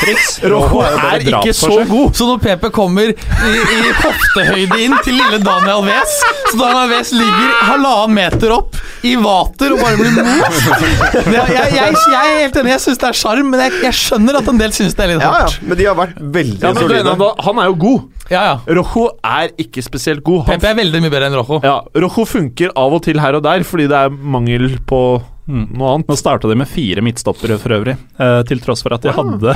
Rojo 0.50 0.80
er 0.82 1.24
ikke 1.24 1.52
så 1.56 1.78
god. 1.88 2.10
Så 2.18 2.26
når 2.28 2.40
Pepe 2.42 2.70
kommer 2.74 3.12
i, 3.12 3.14
i 3.14 3.78
hoftehøyde 4.02 4.80
inn 4.84 4.96
til 5.06 5.16
lille 5.18 5.38
Daniel 5.44 5.84
Wes 5.86 6.16
Så 6.50 6.58
Daniel 6.60 6.92
Wes 6.96 7.12
ligger 7.16 7.54
halvannen 7.70 8.16
meter 8.18 8.54
opp 8.58 8.78
i 9.06 9.12
vater 9.22 9.76
og 9.76 9.78
bare 9.84 9.94
blir 10.00 10.16
mot 10.18 10.56
jeg, 10.58 11.44
jeg, 11.54 11.66
jeg, 11.76 11.94
jeg 11.94 12.18
er 12.18 12.38
helt 12.42 12.56
enig, 12.58 12.72
jeg 12.74 12.82
syns 12.82 12.98
det 12.98 13.06
er 13.12 13.18
sjarm, 13.20 13.50
men 13.52 13.60
jeg, 13.62 13.76
jeg 13.86 13.94
skjønner 13.94 14.38
at 14.40 14.48
en 14.50 14.58
del 14.58 14.72
syns 14.74 14.96
det 14.98 15.04
er 15.06 15.12
litt 15.14 15.22
Ja, 15.22 15.32
ja, 15.44 15.50
men 15.62 15.78
de 15.78 15.86
har 15.86 15.98
vært 15.98 16.16
veldig 16.18 16.58
Ja, 16.64 16.72
solide. 16.74 17.14
han- 17.14 17.44
han 17.46 17.60
er 17.62 17.68
jo 17.70 17.76
god. 17.84 18.00
Ja, 18.28 18.40
ja. 18.44 18.56
Rojo 18.76 19.04
er 19.24 19.52
ikke 19.56 19.80
spesielt 19.86 20.20
god. 20.26 20.42
Han, 20.48 20.58
Pepe 20.58 20.68
er 20.72 20.76
veldig 20.82 21.00
mye 21.00 21.12
bedre 21.14 21.28
enn 21.30 21.36
Rojo. 21.38 21.60
ja, 21.64 21.76
Rojo 22.02 22.24
funker 22.28 22.74
av 22.76 22.92
og 22.98 23.02
til 23.06 23.20
her 23.22 23.27
og 23.34 23.44
der 23.44 23.62
fordi 23.62 23.88
det 23.90 23.96
er 23.96 24.08
mangel 24.08 24.78
på 24.86 25.22
noe 25.48 25.94
annet. 25.94 26.08
Nå 26.10 26.16
starta 26.20 26.48
de 26.50 26.56
med 26.60 26.68
fire 26.68 27.02
midtstoppere 27.04 27.56
for 27.60 27.72
øvrig, 27.78 27.96
eh, 28.20 28.42
til 28.48 28.60
tross 28.60 28.82
for 28.84 28.94
at 28.94 29.02
de 29.06 29.12
hadde 29.16 29.54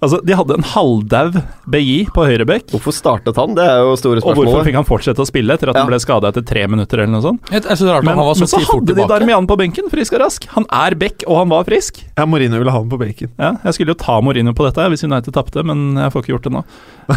Altså, 0.00 0.20
de 0.24 0.36
hadde 0.36 0.54
en 0.56 0.64
halvdau 0.64 1.42
BI 1.68 2.06
på 2.14 2.24
høyrebekk. 2.24 2.70
Hvorfor 2.72 2.94
startet 2.96 3.36
han? 3.36 3.54
Det 3.56 3.64
er 3.64 3.82
jo 3.84 3.96
store 4.00 4.22
Og 4.24 4.36
hvorfor 4.38 4.64
fikk 4.64 4.78
han 4.78 4.86
fortsette 4.88 5.20
å 5.20 5.28
spille 5.28 5.56
etter 5.56 5.72
at 5.72 5.76
Ja. 5.76 5.82
han 5.84 5.90
ble 5.90 5.98
skada 6.00 6.28
etter 6.32 6.44
tre 6.46 6.66
minutter 6.68 7.02
eller 7.02 7.12
noe 7.12 7.24
sånt? 7.24 7.40
Jeg, 7.52 7.64
jeg 7.64 7.76
det 7.80 7.88
rart 7.92 8.04
Men, 8.04 8.16
han 8.16 8.26
var 8.28 8.34
så, 8.38 8.46
men 8.46 8.52
så 8.52 8.60
hadde 8.64 8.94
de. 8.96 9.08
Darmian 9.10 9.46
på 9.50 9.56
benken, 9.60 9.90
frisk 9.92 10.14
og 10.16 10.22
rask. 10.24 10.46
Han 10.54 10.64
er 10.70 10.94
bekk, 10.94 11.24
og 11.26 11.36
han 11.42 11.48
var 11.52 11.64
frisk. 11.68 12.00
Ja, 12.16 12.24
Mourinho 12.24 12.58
ville 12.60 12.70
ha 12.72 12.78
ham 12.78 12.88
på 12.88 13.00
benken. 13.00 13.32
Ja, 13.38 13.54
jeg 13.64 13.74
skulle 13.76 13.92
jo 13.94 13.98
ta 14.00 14.20
Mourinho 14.24 14.54
på 14.56 14.64
dette 14.68 14.88
hvis 14.92 15.04
United 15.04 15.34
tapte, 15.36 15.64
men 15.64 15.96
jeg 16.00 16.12
får 16.14 16.24
ikke 16.24 16.34
gjort 16.36 16.48
det 16.48 16.54
nå. 16.56 16.64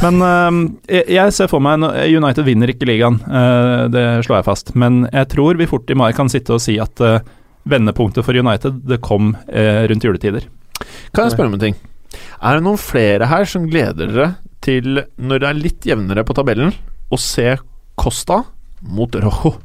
Men 0.01 0.19
øhm, 0.27 0.61
jeg, 0.89 1.05
jeg 1.13 1.33
ser 1.35 1.47
for 1.51 1.63
meg 1.63 1.79
no, 1.83 1.91
United 1.93 2.43
vinner 2.47 2.71
ikke 2.73 2.87
ligaen, 2.89 3.19
øh, 3.27 3.87
det 3.93 4.05
slår 4.25 4.41
jeg 4.41 4.47
fast. 4.49 4.75
Men 4.75 5.05
jeg 5.11 5.29
tror 5.31 5.59
vi 5.59 5.69
fort 5.69 5.89
i 5.89 5.97
mai 5.99 6.11
kan 6.17 6.31
sitte 6.31 6.55
og 6.55 6.63
si 6.63 6.79
at 6.81 6.99
øh, 7.03 7.19
vendepunktet 7.69 8.25
for 8.25 8.35
United 8.37 8.81
det 8.89 9.01
kom 9.05 9.33
eh, 9.47 9.83
rundt 9.89 10.03
juletider. 10.05 10.47
Kan 11.13 11.27
jeg 11.27 11.35
spørre 11.35 11.51
om 11.51 11.57
en 11.57 11.63
ting? 11.63 11.77
Er 12.43 12.57
det 12.59 12.65
noen 12.65 12.81
flere 12.81 13.29
her 13.31 13.47
som 13.49 13.67
gleder 13.69 14.11
dere 14.11 14.29
til, 14.63 15.01
når 15.17 15.43
det 15.43 15.49
er 15.49 15.59
litt 15.59 15.87
jevnere 15.87 16.25
på 16.27 16.35
tabellen, 16.37 16.73
å 17.13 17.19
se 17.19 17.55
Costa 17.99 18.41
mot 18.83 19.15
Rojo? 19.15 19.55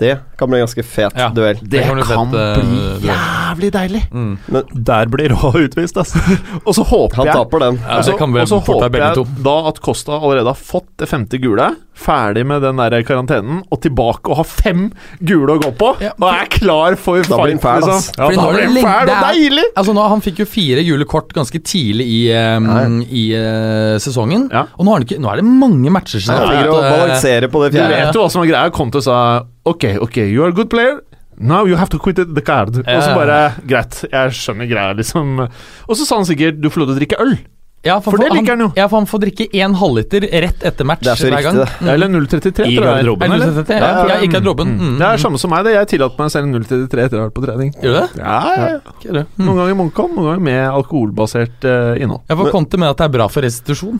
Det 0.00 0.16
kan 0.40 0.50
bli 0.50 0.58
en 0.58 0.66
ganske 0.66 0.82
fet 0.88 1.14
Ja. 1.18 1.28
duell. 1.30 1.60
Det 1.62 1.84
kan 1.84 2.00
kan, 2.02 2.30
bli 2.32 2.38
fett, 2.38 2.58
eh, 2.58 2.64
bli 2.64 3.06
duell. 3.06 3.26
Jævlig 3.52 3.70
deilig. 3.72 4.02
Mm. 4.12 4.38
Der 4.84 5.06
blir 5.12 5.28
Rå 5.32 5.52
utvist, 5.64 5.96
altså. 5.96 6.18
Og 6.66 6.74
så 6.74 6.84
håper 6.88 7.16
Han 7.22 7.26
taper 7.32 7.58
den. 7.66 7.78
Ja, 7.82 7.98
Og 7.98 8.04
så- 8.04 8.10
det 8.12 8.18
kan 8.18 8.32
bli 8.32 8.40
og 8.42 8.48
så 8.48 8.58
håper 8.64 8.98
jeg 8.98 9.26
da 9.44 9.56
at 9.68 9.80
Costa 9.80 10.12
allerede 10.18 10.46
har 10.46 10.54
fått 10.58 10.88
det 10.98 11.08
femte 11.08 11.38
gule, 11.40 11.70
ferdig 11.94 12.44
med 12.48 12.62
den 12.64 12.76
der 12.80 13.02
karantenen, 13.06 13.62
og 13.70 13.80
tilbake 13.84 14.30
og 14.32 14.36
har 14.40 14.44
fem 14.48 14.86
gule 15.20 15.54
å 15.56 15.60
gå 15.60 15.70
på, 15.76 15.90
Ja. 16.00 16.12
og 16.18 16.28
er 16.32 16.46
klar 16.50 16.96
for 16.96 17.20
Da 17.22 17.36
blir 17.36 17.52
han 17.52 17.58
fight, 17.60 17.84
fæl, 17.84 17.88
liksom. 17.92 18.14
Ja, 18.18 18.28
da 18.28 18.48
blir 18.50 18.60
det 18.62 18.82
han 18.82 18.88
fæl 18.88 19.12
og 19.12 19.24
deilig! 19.28 19.64
Altså 19.76 19.94
nå, 19.94 20.08
Han 20.08 20.20
fikk 20.20 20.38
jo 20.42 20.44
fire 20.46 20.82
gule 20.84 21.04
kort 21.04 21.32
ganske 21.32 21.58
tidlig 21.62 22.06
i, 22.06 22.20
um, 22.32 23.00
i 23.08 23.24
uh, 23.36 23.98
sesongen. 24.02 24.48
Ja. 24.52 24.66
Og 24.78 24.84
nå, 24.84 24.90
har 24.92 25.00
han 25.00 25.06
ikke, 25.06 25.20
nå 25.22 25.30
er 25.32 25.36
det 25.42 25.44
mange 25.46 25.90
matcher 25.92 26.18
siden 26.20 26.36
Han 26.36 26.48
han 26.48 26.56
ligger 26.56 26.74
og 26.74 26.84
eh, 26.84 26.90
balanserer 26.98 27.48
på 27.52 27.62
det 27.64 27.72
Du 27.72 27.78
vet 27.78 28.14
jo 28.14 28.24
hva 28.24 28.30
som 28.32 28.42
er 28.42 28.50
greia. 28.50 28.70
Conte 28.72 29.02
sa 29.04 29.16
Ok, 29.64 29.84
ok, 30.02 30.16
you 30.26 30.42
are 30.42 30.50
a 30.50 30.52
good 30.56 30.68
player. 30.72 30.98
Now 31.42 31.66
you 31.66 31.76
have 31.76 31.90
to 31.92 31.98
quit 32.02 32.16
the 32.22 32.44
card. 32.44 32.76
Og 32.82 33.02
så 33.02 33.14
bare 33.18 33.40
Greit, 33.68 34.04
jeg 34.08 34.36
skjønner 34.38 34.70
greia, 34.70 34.92
liksom. 34.98 35.40
Og 35.42 35.98
så 35.98 36.06
sa 36.06 36.20
han 36.20 36.28
sikkert 36.28 36.62
du 36.62 36.70
får 36.70 36.84
lov 36.84 36.92
til 36.92 36.96
å 36.96 37.00
drikke 37.02 37.20
øl. 37.24 37.34
Ja, 37.82 37.96
For 37.98 38.14
det 38.14 38.28
liker 38.30 38.54
han 38.54 38.60
jo. 38.62 38.68
Ja, 38.78 38.84
for 38.86 39.00
han 39.00 39.08
får 39.10 39.24
drikke 39.24 39.48
én 39.58 39.72
halvliter 39.74 40.22
rett 40.44 40.62
etter 40.62 40.86
match 40.86 41.02
Det 41.02 41.10
er 41.10 41.18
så 41.18 41.26
hver 41.26 41.40
riktig, 41.40 41.64
det. 41.64 41.80
Mm. 41.82 41.88
Eller 41.90 42.12
0,33, 42.14 42.66
I 42.70 42.76
tror 42.76 42.86
garderoben, 42.86 43.24
Er 43.26 43.32
det 43.32 43.48
eller? 43.48 43.56
0,33? 43.56 43.74
Ja, 43.74 43.88
Ja, 43.88 44.04
ja, 44.12 44.18
ikke 44.22 44.34
garderoben. 44.36 44.70
Mm. 44.78 44.92
Det 45.00 45.08
er 45.08 45.22
samme 45.24 45.40
som 45.42 45.50
meg, 45.50 45.64
det. 45.66 45.72
Jeg 45.74 45.88
tillater 45.96 46.22
meg 46.22 46.30
selv 46.30 46.52
0,33 46.52 47.02
etter 47.08 47.18
å 47.18 47.24
ha 47.24 47.26
vært 47.26 47.34
på 47.40 47.44
trening. 47.48 47.72
Gjør 47.82 47.96
du 47.96 47.98
det? 47.98 48.22
Ja, 48.22 48.38
ja, 48.46 48.68
ja. 48.76 48.94
Ikke 48.94 49.16
det. 49.18 49.24
Noen 49.42 49.58
ganger 49.58 49.78
Munkholm, 49.82 50.14
noen 50.14 50.28
ganger 50.30 50.46
med 50.46 50.62
alkoholbasert 50.70 51.66
uh, 51.66 51.98
innhold. 51.98 52.22
Ja, 52.30 52.38
for 52.38 52.54
Conte 52.54 52.78
mener 52.78 52.94
at 52.94 53.02
det 53.02 53.08
er 53.10 53.16
bra 53.18 53.26
for 53.34 53.48
restitusjon. 53.48 53.98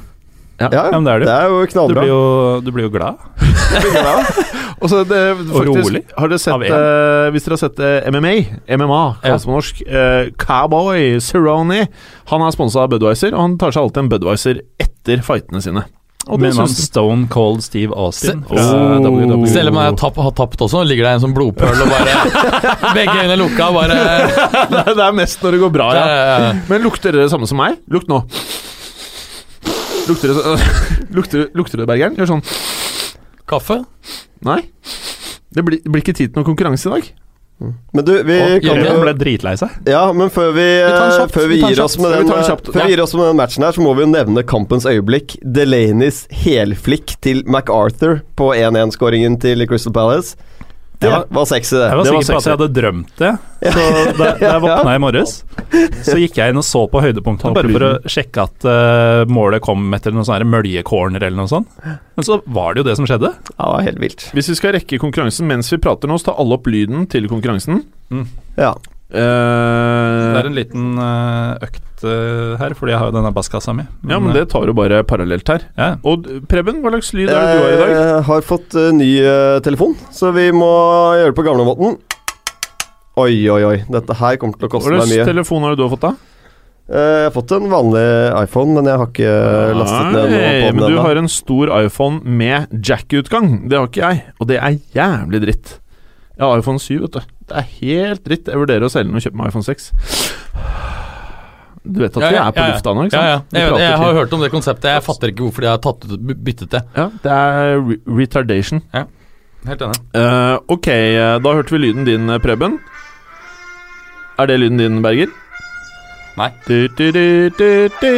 Ja, 0.62 0.68
Ja, 0.70 0.82
men 0.95 1.09
det 1.09 1.12
er 1.16 1.18
det 1.24 1.26
det 1.26 1.34
er 1.34 1.49
jo 1.51 1.88
Du 1.90 1.95
blir 1.97 2.07
jo, 2.07 2.22
du 2.62 2.70
blir 2.70 2.84
jo 2.86 2.93
glad. 2.95 3.18
Og 4.72 4.72
så 4.91 5.05
det, 5.07 5.20
faktisk, 5.39 5.87
rolig. 5.87 6.03
Har 6.18 6.28
dere 6.33 6.39
sett, 6.43 6.66
eh, 6.66 7.30
hvis 7.35 7.45
dere 7.47 7.55
har 7.57 7.62
sett 7.62 7.78
eh, 7.78 8.11
MMA, 8.11 8.35
MMA 8.78 9.03
kalles 9.22 9.43
det 9.45 9.51
på 9.51 9.57
norsk, 9.57 9.83
eh, 9.87 10.30
Cowboy 10.43 11.18
Cerrone 11.22 11.87
Han 12.33 12.43
er 12.47 12.51
sponsa 12.55 12.83
av 12.87 12.91
Budwiser, 12.95 13.35
og 13.35 13.41
han 13.45 13.59
tar 13.59 13.70
seg 13.76 13.83
alltid 13.87 14.03
en 14.05 14.09
Budwiser 14.14 14.62
etter 14.80 15.22
fightene 15.26 15.61
sine. 15.62 15.85
Og 16.30 16.39
det 16.39 16.53
syns 16.55 16.76
Stone 16.87 17.26
Cold 17.33 17.64
Steve 17.66 17.91
Austin 17.99 18.45
Se- 18.47 18.55
Oh. 18.55 19.47
Selv 19.51 19.72
om 19.72 19.78
jeg 19.80 19.89
har 19.91 19.97
tapp, 19.99 20.16
har 20.22 20.30
tapt 20.39 20.61
også, 20.62 20.85
ligger 20.87 21.09
det 21.09 21.14
en 21.16 21.24
sånn 21.24 21.35
blodpøl 21.35 21.80
og 21.83 21.89
bare 21.91 22.14
Begge 22.95 23.16
øynene 23.24 23.39
lukka, 23.41 23.72
bare 23.74 23.97
det 24.95 25.03
er 25.03 25.16
mest 25.18 25.43
når 25.43 25.57
det 25.57 25.61
går 25.64 25.72
bra, 25.74 25.89
ja. 25.99 26.05
Ja, 26.07 26.20
ja, 26.22 26.37
ja. 26.47 26.53
Men 26.70 26.85
lukter 26.87 27.11
dere 27.11 27.26
det 27.26 27.33
samme 27.35 27.49
som 27.51 27.59
meg? 27.59 27.80
Lukt 27.91 28.07
nå. 28.12 28.20
Lukter 30.09 30.28
det, 30.28 30.35
så- 30.37 30.59
lukter, 31.16 31.49
lukter 31.55 31.78
det 31.83 31.87
Bergeren? 31.91 32.16
Gjør 32.18 32.30
sånn. 32.37 32.43
Kaffe? 33.53 33.82
Nei. 34.46 34.62
Det 35.53 35.64
blir, 35.66 35.82
det 35.84 35.92
blir 35.92 36.03
ikke 36.05 36.16
tid 36.16 36.32
til 36.32 36.40
noen 36.40 36.48
konkurranse 36.48 36.88
i 36.88 36.94
dag. 36.96 37.11
Men 37.92 38.05
du, 38.05 38.12
vi 38.26 38.36
Og 38.40 38.64
kan 38.64 38.80
Jørgen 38.80 39.03
ble 39.05 39.12
dritlei 39.20 39.53
seg. 39.61 39.74
Ja, 39.86 40.03
men 40.16 40.32
før 40.34 40.50
vi, 40.57 40.64
Vi 40.82 40.92
kjapt, 40.92 41.34
før 41.34 41.48
vi, 41.50 41.59
vi 41.61 41.70
gir 41.70 41.82
oss 41.84 41.98
med 42.00 42.14
den, 42.16 42.30
kjapt, 42.32 42.70
før 42.74 42.82
ja. 42.82 42.88
gir 42.90 43.03
oss 43.05 43.14
med 43.14 43.28
den 43.28 43.38
matchen 43.38 43.66
her, 43.66 43.76
så 43.76 43.84
må 43.84 43.92
vi 43.98 44.05
jo 44.07 44.11
nevne 44.11 44.44
kampens 44.48 44.86
øyeblikk. 44.88 45.36
Delaneys 45.44 46.24
helflikk 46.42 47.14
til 47.22 47.44
MacArthur 47.46 48.22
på 48.38 48.50
1-1-skåringen 48.57 49.38
til 49.42 49.66
Crystal 49.70 49.94
Palace. 49.94 50.34
Det 51.03 51.11
var- 51.12 51.26
var 51.38 51.46
sexy, 51.50 51.74
det. 51.76 51.88
Jeg 51.88 51.96
var 51.98 52.05
Det 52.07 52.12
var 52.14 52.22
sikker 52.22 52.32
på 52.32 52.38
at 52.42 52.48
jeg 52.48 52.57
hadde 52.59 52.68
drømt 52.78 53.12
det. 53.18 53.32
Så 53.62 53.82
da, 54.18 54.24
da 54.24 54.28
jeg 54.42 54.62
våkna 54.66 54.94
i 54.94 55.00
morges, 55.03 55.34
så 56.07 56.16
gikk 56.18 56.38
jeg 56.40 56.50
inn 56.55 56.61
og 56.62 56.66
så 56.66 56.84
på 56.90 57.03
høydepunktene 57.05 57.55
bare 57.57 57.72
for 57.74 57.86
å 57.86 57.90
sjekke 58.11 58.46
at 58.46 58.66
uh, 58.66 59.24
målet 59.30 59.62
kom 59.62 59.86
etter 59.94 60.14
noen 60.14 60.26
sånne 60.28 60.48
møljecorner 60.50 61.22
eller 61.22 61.36
noe 61.42 61.50
sånt. 61.50 61.68
Men 61.84 62.26
så 62.26 62.40
var 62.46 62.74
det 62.74 62.82
jo 62.82 62.88
det 62.90 62.96
som 62.98 63.07
skjedde. 63.09 63.30
Ja, 63.53 63.62
det 63.66 63.72
var 63.76 63.86
helt 63.86 64.03
vilt. 64.03 64.26
Hvis 64.36 64.48
vi 64.53 64.59
skal 64.59 64.74
rekke 64.78 64.98
konkurransen 65.03 65.46
mens 65.50 65.70
vi 65.72 65.78
prater 65.82 66.11
nå, 66.11 66.18
så 66.20 66.30
tar 66.32 66.40
alle 66.42 66.59
opp 66.59 66.66
lyden 66.70 67.07
til 67.12 67.28
konkurransen. 67.30 67.84
Ja. 68.59 68.74
Det 69.13 70.39
er 70.41 70.49
en 70.49 70.57
liten 70.57 70.87
eh, 71.03 71.67
økt 71.69 72.05
eh, 72.09 72.55
her, 72.61 72.75
fordi 72.79 72.95
jeg 72.95 73.01
har 73.03 73.11
jo 73.11 73.17
denne 73.19 73.33
basskassa 73.37 73.75
mi. 73.77 73.85
ja, 74.09 74.19
men 74.23 74.33
det 74.37 74.47
tar 74.53 74.65
jo 74.71 74.75
bare 74.77 75.03
parallelt 75.09 75.49
her. 75.53 75.67
ja. 75.79 75.91
Og 76.09 76.25
Preben, 76.49 76.81
hva 76.83 76.95
slags 76.95 77.13
lyd 77.17 77.29
er 77.29 77.37
det 77.37 77.59
du 77.59 77.63
har 77.67 77.75
i 77.75 77.81
dag? 77.83 77.93
Jeg 77.99 78.25
har 78.31 78.47
fått 78.49 78.79
ny 78.97 79.11
telefon, 79.67 79.95
så 80.15 80.33
vi 80.37 80.49
må 80.57 80.73
gjøre 81.21 81.31
det 81.35 81.39
på 81.39 81.47
gamlemåten. 81.47 81.99
Oi, 83.21 83.35
oi, 83.53 83.63
oi. 83.69 83.79
Dette 83.93 84.15
her 84.17 84.39
kommer 84.41 84.57
til 84.57 84.71
å 84.71 84.73
koste 84.73 84.89
meg 84.95 85.03
slags 85.05 85.13
mye. 85.19 85.25
telefon 85.29 85.67
har 85.69 85.77
du 85.77 85.83
fått, 85.93 86.07
da? 86.07 86.15
Eh, 86.89 87.19
Jeg 87.23 87.27
har 87.29 87.35
fått 87.37 87.53
en 87.53 87.69
vanlig 87.71 88.07
iPhone, 88.41 88.73
men 88.79 88.89
jeg 88.89 88.99
har 89.03 89.11
ikke 89.13 89.35
lastet 89.77 90.09
ned 90.09 90.33
noe 90.33 90.41
på 90.41 90.65
den 90.65 90.77
men 90.81 90.91
du 90.91 90.99
har 91.05 91.21
en 91.21 91.29
stor 91.29 91.73
iPhone 91.85 92.23
med 92.25 92.73
jack-utgang. 92.73 93.69
Det 93.69 93.79
har 93.79 93.87
ikke 93.93 94.03
jeg, 94.09 94.25
og 94.41 94.49
det 94.49 94.59
er 94.59 94.81
jævlig 94.97 95.43
dritt. 95.45 95.75
Jeg 96.39 96.47
har 96.49 96.59
iPhone 96.65 96.81
7, 96.81 97.03
vet 97.05 97.19
du. 97.21 97.21
Det 97.53 97.61
er 97.61 97.72
helt 97.82 98.22
dritt. 98.24 98.46
Jeg 98.48 98.61
vurderer 98.62 98.86
å 98.86 98.92
selge 98.92 99.11
den 99.11 99.18
og 99.18 99.24
kjøpe 99.26 99.36
meg 99.36 99.50
iPhone 99.53 99.66
6. 99.66 99.90
Du 101.82 101.98
vet 101.98 102.14
at 102.14 102.22
vi 102.22 102.38
er 102.38 102.53
på 102.55 102.64
lufta 102.70 102.92
nå, 102.94 103.05
ikke 103.09 103.18
sant? 103.18 103.50
ja. 103.53 103.59
Jeg, 103.59 103.80
jeg 103.82 103.96
har 103.98 104.14
hørt 104.16 104.32
om 104.32 104.44
det 104.44 104.48
konseptet. 104.55 104.88
Jeg 104.94 105.05
fatter 105.05 105.32
ikke 105.32 105.44
hvorfor 105.48 105.66
de 105.66 105.68
har 105.68 105.82
tatt 105.82 106.07
ut, 106.07 106.14
byttet 106.46 106.70
det. 106.72 106.80
Ja, 106.96 107.09
det 107.24 107.34
er 107.34 107.74
re 107.82 107.96
retardation. 108.22 108.80
Helt 109.66 109.84
enig. 109.84 109.98
Uh, 110.14 110.57
ok, 110.72 110.88
eh, 110.88 111.34
da 111.42 111.53
hørte 111.59 111.74
vi 111.74 111.82
lyden 111.84 112.07
din, 112.09 112.30
eh, 112.32 112.40
Preben. 112.42 112.78
Er 114.40 114.48
det 114.50 114.59
lyden 114.62 114.80
din, 114.80 115.03
Berger? 115.05 115.30
Nei. 116.38 116.48
Du, 116.66 116.88
du, 116.88 117.05
du, 117.12 117.26
du, 117.59 117.68
du, 118.00 118.12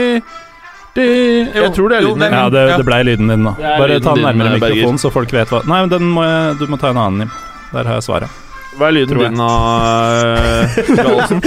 du. 0.95 1.03
Jeg 1.03 1.75
tror 1.75 1.91
det 1.91 1.99
er 1.99 2.07
lyden 2.07 2.23
din. 2.23 2.39
Ja, 2.39 2.47
det, 2.53 2.65
det 2.79 2.87
blei 2.87 3.03
lyden 3.03 3.33
din 3.33 3.45
nå. 3.49 3.57
Bare 3.59 3.99
ta 3.99 4.15
den 4.15 4.23
din, 4.23 4.29
nærmere 4.31 4.61
Berger. 4.61 4.79
mikrofonen, 4.85 5.03
så 5.03 5.13
folk 5.13 5.35
vet 5.35 5.53
hva 5.53 5.65
Nei, 5.67 5.83
men 5.83 5.93
den 5.93 6.09
må 6.15 6.25
jeg, 6.29 6.57
du 6.63 6.69
må 6.71 6.81
ta 6.81 6.95
en 6.95 7.03
annen, 7.09 7.27
Jim. 7.27 7.37
Der 7.75 7.91
har 7.91 8.01
jeg 8.01 8.09
svaret. 8.13 8.44
Hva 8.79 8.89
er 8.89 8.95
lyden 8.97 9.15
Tror 9.15 9.23
jeg. 9.23 9.33
din 9.33 9.41
av 9.45 10.99
Gallosen? 10.99 11.41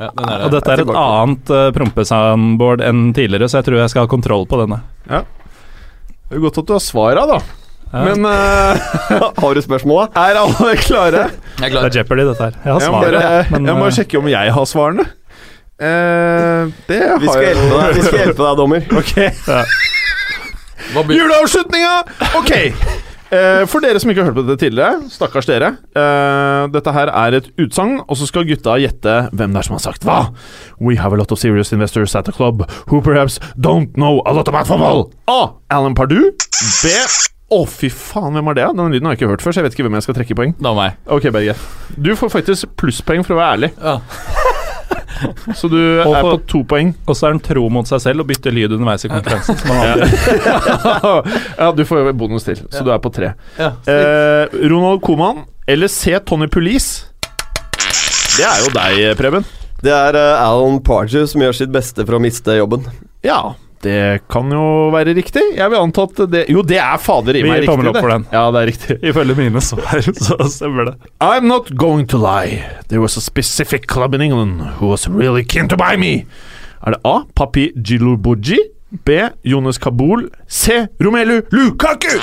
Ja, 0.00 0.08
den 0.16 0.28
er, 0.32 0.44
Og 0.46 0.52
dette 0.54 0.72
er 0.72 0.80
et 0.80 0.90
annet 0.96 1.50
uh, 1.52 1.66
prompesoundboard 1.76 2.80
enn 2.86 3.10
tidligere, 3.16 3.50
så 3.52 3.60
jeg 3.60 3.66
tror 3.68 3.82
jeg 3.82 3.92
skal 3.92 4.06
ha 4.06 4.10
kontroll 4.10 4.46
på 4.48 4.60
denne. 4.62 4.78
Ja. 5.10 5.20
Det 6.30 6.38
er 6.38 6.44
godt 6.46 6.60
at 6.62 6.68
du 6.70 6.72
har 6.76 6.80
svara, 6.84 7.26
da. 7.28 7.40
Ja. 7.90 8.04
Men 8.06 8.24
uh, 8.24 8.90
Har 9.42 9.54
du 9.58 9.60
spørsmål, 9.64 10.06
da? 10.14 10.24
er 10.30 10.38
alle 10.40 10.74
klare? 10.80 11.24
jeg 11.58 11.66
er 11.68 11.74
Det 11.74 11.82
er 11.90 11.96
Jeopardy, 12.00 12.26
dette 12.30 12.46
her. 12.48 12.58
Jeg 12.64 12.72
har 12.72 12.84
Jeg 12.86 12.94
må 12.94 13.00
svaret, 13.02 13.20
bare, 13.20 13.44
men 13.56 13.68
jeg 13.72 13.80
må 13.82 13.88
uh, 13.90 13.94
sjekke 13.98 14.20
om 14.22 14.30
jeg 14.32 14.56
har 14.56 14.68
svarene. 14.72 15.06
Uh, 15.80 16.72
det 16.88 17.00
Vi 17.20 17.28
skal 17.28 17.44
jeg 17.44 17.54
hjelpe 17.54 17.68
deg, 17.76 17.94
vi 17.98 18.06
skal 18.08 18.20
hjelpe 18.24 18.42
deg 18.46 18.60
dommer. 18.64 18.90
Ok. 19.00 19.14
Blir- 19.20 19.78
Juleavslutninga! 20.94 21.94
Ok. 22.40 22.50
Eh, 23.30 23.62
for 23.70 23.78
dere 23.84 24.00
som 24.02 24.10
ikke 24.10 24.24
har 24.24 24.32
hørt 24.32 24.38
på 24.40 24.42
dette 24.48 24.58
tidligere, 24.64 25.04
stakkars 25.12 25.46
dere. 25.46 25.68
eh, 25.94 26.62
dette 26.74 26.92
her 26.96 27.12
er 27.14 27.36
et 27.38 27.46
utsagn, 27.62 28.00
og 28.08 28.16
så 28.18 28.26
skal 28.26 28.42
gutta 28.48 28.74
gjette 28.82 29.12
hvem 29.30 29.52
det 29.54 29.60
er 29.62 29.68
som 29.68 29.76
har 29.78 29.84
sagt 29.84 30.02
hva. 30.08 30.16
We 30.82 30.96
have 30.98 31.14
a 31.14 31.20
lot 31.20 31.30
of 31.30 31.38
serious 31.38 31.70
investors 31.72 32.16
at 32.18 32.24
the 32.26 32.32
club 32.34 32.64
who 32.90 33.00
perhaps 33.00 33.38
don't 33.56 33.94
know 33.94 34.18
a 34.26 34.32
lot 34.34 34.48
about 34.50 34.66
football. 34.66 35.12
A. 35.30 35.52
Alan 35.70 35.94
Pardue. 35.94 36.32
B. 36.82 36.90
Å, 37.50 37.64
fy 37.66 37.88
faen, 37.90 38.34
hvem 38.34 38.50
er 38.50 38.54
det? 38.60 38.66
Den 38.78 38.92
lyden 38.94 39.06
har 39.06 39.14
jeg 39.14 39.22
ikke 39.22 39.30
hørt 39.32 39.42
før, 39.42 39.54
så 39.54 39.58
jeg 39.62 39.64
vet 39.68 39.78
ikke 39.78 39.86
hvem 39.88 39.96
jeg 39.98 40.04
skal 40.08 40.14
trekke 40.18 40.34
i 40.34 40.38
poeng. 40.38 40.52
Var 40.62 40.74
meg. 40.76 40.98
Ok, 41.10 41.30
Berge. 41.34 41.54
Du 41.98 42.12
får 42.18 42.30
faktisk 42.34 42.74
plusspoeng 42.78 43.22
for 43.26 43.34
å 43.34 43.40
være 43.40 43.54
ærlig, 43.58 43.70
Ja. 43.78 43.96
så 45.58 45.68
du 45.70 45.78
Og 45.78 46.14
er 46.14 46.24
på 46.24 46.34
to 46.50 46.62
poeng. 46.68 46.92
Og 47.06 47.16
så 47.16 47.28
er 47.28 47.36
han 47.36 47.42
tro 47.44 47.66
mot 47.72 47.88
seg 47.88 48.02
selv 48.02 48.24
og 48.24 48.30
bytter 48.30 48.54
lyd 48.54 48.74
underveis 48.76 49.06
i 49.06 49.12
konkurransen. 49.12 49.58
som 49.60 49.72
han 49.74 49.94
alltid 49.94 50.44
gjør. 50.46 51.30
ja, 51.62 51.70
du 51.76 51.84
får 51.88 52.02
jo 52.02 52.16
bonus 52.24 52.48
til, 52.48 52.64
så 52.72 52.84
du 52.86 52.92
er 52.94 53.00
på 53.02 53.12
tre. 53.14 53.32
Ja. 53.60 53.72
Eh, 53.90 54.58
Ronald 54.70 55.02
Koman 55.04 55.44
eller 55.70 55.90
C. 55.92 56.16
Tony 56.26 56.48
Police? 56.50 57.06
Det 58.36 58.46
er 58.46 58.62
jo 58.64 58.70
deg, 58.74 59.02
Preben. 59.18 59.46
Det 59.80 59.92
er 59.92 60.16
uh, 60.16 60.42
Alan 60.42 60.80
Pardew 60.84 61.24
som 61.28 61.42
gjør 61.42 61.56
sitt 61.56 61.72
beste 61.72 62.04
for 62.04 62.18
å 62.18 62.22
miste 62.22 62.56
jobben. 62.58 62.84
Ja, 63.24 63.54
det 63.80 64.20
kan 64.28 64.50
jo 64.52 64.90
være 64.92 65.14
riktig. 65.16 65.42
Jeg 65.56 65.72
vil 65.72 65.80
anta 65.80 66.02
at 66.04 66.18
det 66.32 66.42
Jo, 66.52 66.60
det 66.66 66.76
er 66.82 66.98
fader 67.00 67.38
i 67.38 67.42
Vi 67.44 67.48
meg 67.48 67.64
tommel 67.64 67.88
riktig, 67.88 67.96
opp 67.96 68.04
for 68.04 68.12
den. 68.12 68.26
Ja, 68.32 68.42
det 68.52 68.60
er 68.60 68.68
riktig. 68.68 68.96
Ifølge 69.12 69.36
mine 69.38 69.62
svar, 69.64 70.02
så 70.26 70.36
stemmer 70.52 70.90
det. 70.90 70.94
I'm 71.24 71.48
not 71.48 71.70
going 71.80 72.04
to 72.12 72.20
lie. 72.20 72.60
There 72.88 73.00
was 73.00 73.16
a 73.16 73.24
specific 73.24 73.86
club 73.88 74.14
in 74.14 74.20
England 74.26 74.60
who 74.80 74.90
was 74.92 75.08
really 75.08 75.44
keen 75.44 75.68
to 75.72 75.76
buy 75.80 75.96
me. 75.96 76.26
Er 76.84 76.96
det 76.96 77.00
A. 77.08 77.22
Papi 77.34 77.70
Jilubuji? 77.76 78.58
B. 79.06 79.10
Jonas 79.46 79.78
Kabul? 79.78 80.28
C. 80.48 80.86
Romelu 81.00 81.40
Lukaku? 81.50 82.18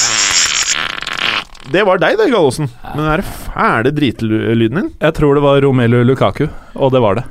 Det 1.72 1.84
var 1.84 2.00
deg, 2.00 2.18
det, 2.20 2.30
Gallosen. 2.32 2.70
Men 2.94 3.02
den 3.02 3.10
der 3.12 3.24
fæle 3.28 3.92
dritlyden 3.92 4.78
din 4.78 4.92
Jeg 5.02 5.14
tror 5.18 5.36
det 5.36 5.44
var 5.44 5.62
Romelu 5.66 6.04
Lukaku, 6.04 6.46
og 6.76 6.94
det 6.94 7.02
var 7.04 7.20
det. 7.20 7.26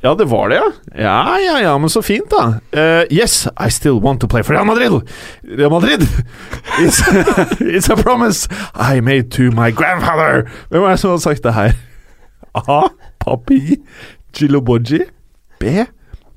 Ja, 0.00 0.14
det 0.14 0.24
var 0.30 0.48
det, 0.48 0.54
ja. 0.56 0.72
Ja, 1.02 1.38
ja, 1.38 1.58
ja, 1.62 1.78
men 1.78 1.88
så 1.90 2.02
fint, 2.02 2.30
da. 2.30 2.60
Uh, 2.72 3.04
yes, 3.10 3.48
I 3.66 3.70
still 3.70 3.98
want 4.02 4.20
to 4.20 4.28
play 4.28 4.42
for 4.42 4.54
Real 4.54 4.66
Madrid. 4.66 5.00
Real 5.42 5.70
Madrid! 5.70 6.06
It's, 6.78 7.02
it's 7.60 7.88
a 7.92 7.96
promise 7.96 8.48
I 8.74 9.00
made 9.00 9.30
to 9.30 9.42
my 9.42 9.72
grandfather. 9.72 10.48
Hvem 10.70 10.82
er 10.82 10.88
det 10.88 11.00
som 11.00 11.10
har 11.10 11.18
sagt 11.18 11.42
det 11.44 11.54
her? 11.54 11.72
A. 12.54 12.80
Papi 13.20 13.76
Giloboji. 14.38 15.00
B. 15.60 15.64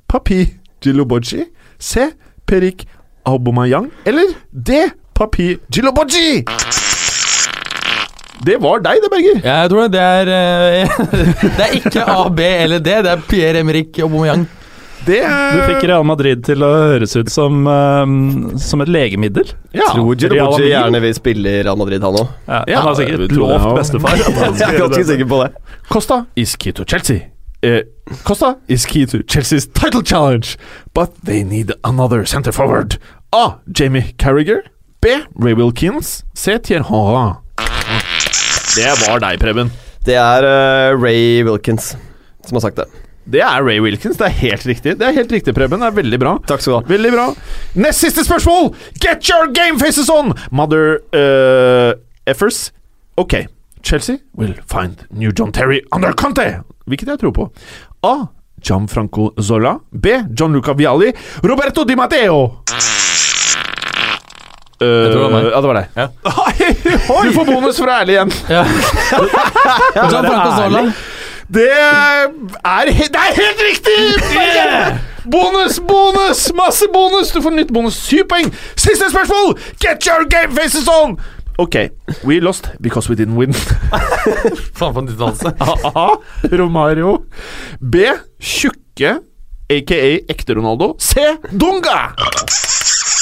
Papi 0.10 0.46
Giloboji. 0.84 1.44
C. 1.80 2.00
Perik 2.48 2.88
Aubomayang. 3.26 3.92
Eller 4.06 4.22
D. 4.68 4.90
Papi 5.16 5.58
Giloboji. 5.74 6.46
Det 8.46 8.58
var 8.62 8.82
deg, 8.82 9.02
det, 9.04 9.10
Berger. 9.14 9.42
Jeg 9.46 9.70
tror 9.70 9.92
det 9.94 10.02
er 10.02 10.32
eh, 10.34 10.96
Det 11.58 11.66
er 11.68 11.76
ikke 11.78 12.06
A, 12.10 12.24
B 12.34 12.40
eller 12.64 12.80
D. 12.82 12.96
Det 13.06 13.12
er 13.12 13.22
Pierre-Emerick 13.30 14.00
Aubameyang. 14.02 14.48
Det 15.06 15.18
Du 15.26 15.60
fikk 15.66 15.84
Real 15.90 16.04
Madrid 16.06 16.44
til 16.46 16.62
å 16.62 16.68
høres 16.78 17.16
ut 17.18 17.30
som, 17.34 17.64
um, 17.66 18.52
som 18.62 18.84
et 18.86 18.90
legemiddel. 18.94 19.50
ja. 19.74 19.88
Tror 19.96 20.14
Real 20.30 20.52
Madrid. 20.52 20.70
gjerne 20.70 21.02
vil 21.02 21.16
spille 21.18 21.50
i 21.58 21.64
Real 21.66 21.78
Madrid, 21.80 22.04
han 22.06 22.18
òg. 22.22 22.28
Ja, 22.46 22.60
Ja, 22.70 22.82
han 22.84 22.88
har 22.88 22.96
det 23.00 23.08
sikkert 23.08 23.34
lovt 23.38 23.70
bestefar. 23.80 24.18
Jeg 24.62 24.68
er 24.68 24.78
ganske 24.78 25.06
sikker 25.10 25.30
på 25.32 25.40
det. 25.44 25.52
Costa 25.90 26.20
is 26.36 26.56
key 26.56 26.72
to 26.78 26.86
Chelsea. 26.86 27.32
Uh, 27.66 27.82
Costa 28.26 28.56
is 28.68 28.86
key 28.86 29.06
to 29.06 29.24
Chelsea's 29.24 29.66
title 29.68 30.02
challenge, 30.04 30.58
but 30.94 31.10
they 31.26 31.44
need 31.44 31.74
another 31.84 32.26
center 32.26 32.52
forward. 32.52 32.98
A. 33.34 33.56
Jamie 33.72 34.14
Carragher. 34.18 34.62
B. 35.02 35.08
Ray 35.34 35.54
Wilkins. 35.54 36.24
C. 36.36 36.60
Thierry 36.60 36.84
Henry. 36.84 37.34
Det 38.72 38.92
var 39.08 39.20
deg, 39.20 39.40
Preben. 39.42 39.72
Det 40.08 40.16
er 40.16 40.46
uh, 40.48 41.02
Ray 41.02 41.44
Wilkins 41.46 41.92
som 42.48 42.58
har 42.58 42.62
sagt 42.62 42.78
det. 42.78 42.88
Det 43.32 43.42
er 43.46 43.62
Ray 43.64 43.80
Wilkins. 43.80 44.18
Det 44.18 44.26
er 44.26 44.38
helt 44.42 44.66
riktig. 44.66 44.96
Det 45.00 45.08
er 45.08 45.16
helt 45.16 45.32
riktig, 45.32 45.54
Preben. 45.56 45.80
Det 45.82 45.88
er 45.92 45.98
veldig 46.00 46.20
bra. 46.20 46.36
Takk 46.50 46.64
skal 46.64 46.74
du 46.74 46.78
ha. 46.80 46.84
Veldig 46.90 47.12
bra. 47.14 47.28
Nest 47.84 48.02
siste 48.02 48.26
spørsmål! 48.26 48.72
Get 49.04 49.30
your 49.30 49.52
game 49.54 49.80
faces 49.80 50.10
on! 50.10 50.34
Mother 50.52 51.00
uh, 51.14 51.94
effers. 52.26 52.72
Ok. 53.18 53.46
Chelsea 53.84 54.18
will 54.38 54.56
find 54.70 55.06
new 55.12 55.32
John 55.38 55.52
Terry 55.52 55.82
under 55.94 56.14
Conte. 56.14 56.62
Hvilket 56.86 57.14
jeg 57.14 57.22
tror 57.22 57.36
på. 57.38 57.50
A. 58.04 58.16
Gianfranco 58.62 59.32
Zola. 59.42 59.78
B. 59.92 60.18
Gianluca 60.34 60.74
Vialli. 60.78 61.14
Roberto 61.44 61.86
Di 61.86 61.96
Matteo. 61.96 62.64
Uh, 64.82 64.88
Jeg 64.88 65.12
tror 65.14 65.20
det 65.20 65.24
var 65.24 65.34
meg. 65.36 65.48
Ja, 65.52 65.62
det 65.62 65.70
var 65.70 65.78
deg. 65.78 65.88
Ja. 65.96 66.08
Du 67.22 67.32
får 67.36 67.46
bonus 67.52 67.78
for 67.78 67.86
å 67.86 67.92
være 67.92 68.02
ærlig 68.02 68.16
igjen. 68.18 68.32
Ja. 68.50 68.64
Gianfranco 70.10 70.52
Zola. 70.58 70.84
Det 71.52 71.68
er, 71.68 72.30
ærlig 72.64 72.94
det 73.12 73.20
er 73.20 73.34
helt 73.36 73.62
riktig! 73.68 73.96
Bonus, 75.32 75.82
bonus! 75.84 76.46
Masse 76.56 76.88
bonus! 76.94 77.34
Du 77.36 77.42
får 77.44 77.52
nytt 77.58 77.74
bonus. 77.76 77.98
Syv 78.08 78.24
poeng. 78.32 78.48
Siste 78.80 79.10
spørsmål! 79.12 79.58
Get 79.84 80.08
your 80.08 80.24
game 80.32 80.56
faces 80.56 80.88
on! 80.90 81.18
Ok, 81.60 81.76
we 82.24 82.40
lost 82.40 82.70
because 82.82 83.10
we 83.12 83.16
didn't 83.20 83.36
win. 83.38 83.54
Faen 84.80 84.94
for 84.96 85.02
en 85.04 85.10
utdannelse. 85.12 85.52
A. 85.92 86.08
Romario. 86.58 87.18
B. 87.84 88.08
Tjukke, 88.42 89.18
aka 89.70 90.00
ekte 90.32 90.56
Ronaldo. 90.58 90.96
C. 91.04 91.20
Dunga! 91.52 92.14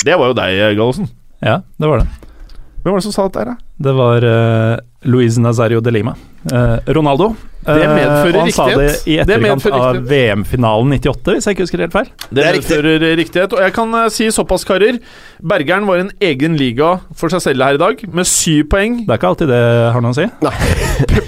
Det 0.05 0.15
var 0.15 0.29
jo 0.31 0.37
deg, 0.37 0.61
Gallosen. 0.77 1.09
Ja, 1.39 1.61
det 1.79 1.87
var 1.87 2.03
det. 2.03 2.09
Hvem 2.79 2.93
var 2.93 3.01
det 3.01 3.07
som 3.09 3.15
sa 3.15 3.27
dette 3.27 3.41
her, 3.43 3.53
da? 3.53 3.69
Det 3.79 3.93
var 3.95 4.25
uh, 4.25 4.79
Luis 5.07 5.37
Nazario 5.39 5.81
de 5.83 5.91
Lima. 5.91 6.15
Uh, 6.47 6.79
Ronaldo. 6.95 7.33
Det 7.59 7.87
medfører 7.91 8.37
riktighet. 8.37 8.37
og 8.37 8.45
han 8.45 8.53
sa 8.55 8.65
det 8.79 8.91
i 9.03 9.15
Det 9.19 9.35
etterkant 9.35 9.65
det 9.65 9.71
av. 9.75 9.97
VM-finalen 10.07 10.93
98, 10.95 11.33
hvis 11.35 11.47
jeg 11.47 11.57
ikke 11.57 11.65
husker 11.65 11.83
helt 11.83 11.95
feil. 11.95 12.07
Det, 12.29 12.45
er 12.45 12.55
riktig. 12.55 12.77
medfører 12.77 13.17
riktighet. 13.19 13.55
Og 13.57 13.63
jeg 13.65 13.75
kan 13.75 13.97
eh, 13.99 14.07
si 14.15 14.29
såpass, 14.31 14.63
karer. 14.67 15.01
Bergeren 15.43 15.87
var 15.89 15.99
en 16.05 16.11
egen 16.23 16.55
liga 16.59 16.93
for 17.19 17.31
seg 17.33 17.43
selv 17.43 17.67
her 17.67 17.75
i 17.75 17.81
dag, 17.83 18.03
med 18.15 18.29
syv 18.31 18.69
poeng. 18.71 19.01
Det 19.03 19.11
er 19.11 19.19
ikke 19.19 19.33
alltid 19.33 19.51
det 19.51 19.61
har 19.95 20.05
noe 20.05 20.15
å 20.15 20.19
si. 20.21 20.27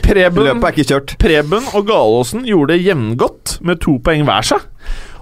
Preben, 0.07 0.43
Løpet 0.47 0.70
er 0.70 0.76
ikke 0.76 0.89
kjørt. 0.93 1.16
Preben 1.22 1.68
og 1.76 1.88
Galåsen 1.91 2.47
gjorde 2.47 2.78
det 2.78 2.86
jevngodt, 2.88 3.57
med 3.68 3.84
to 3.84 3.99
poeng 4.03 4.24
hver 4.28 4.53
seg. 4.53 4.72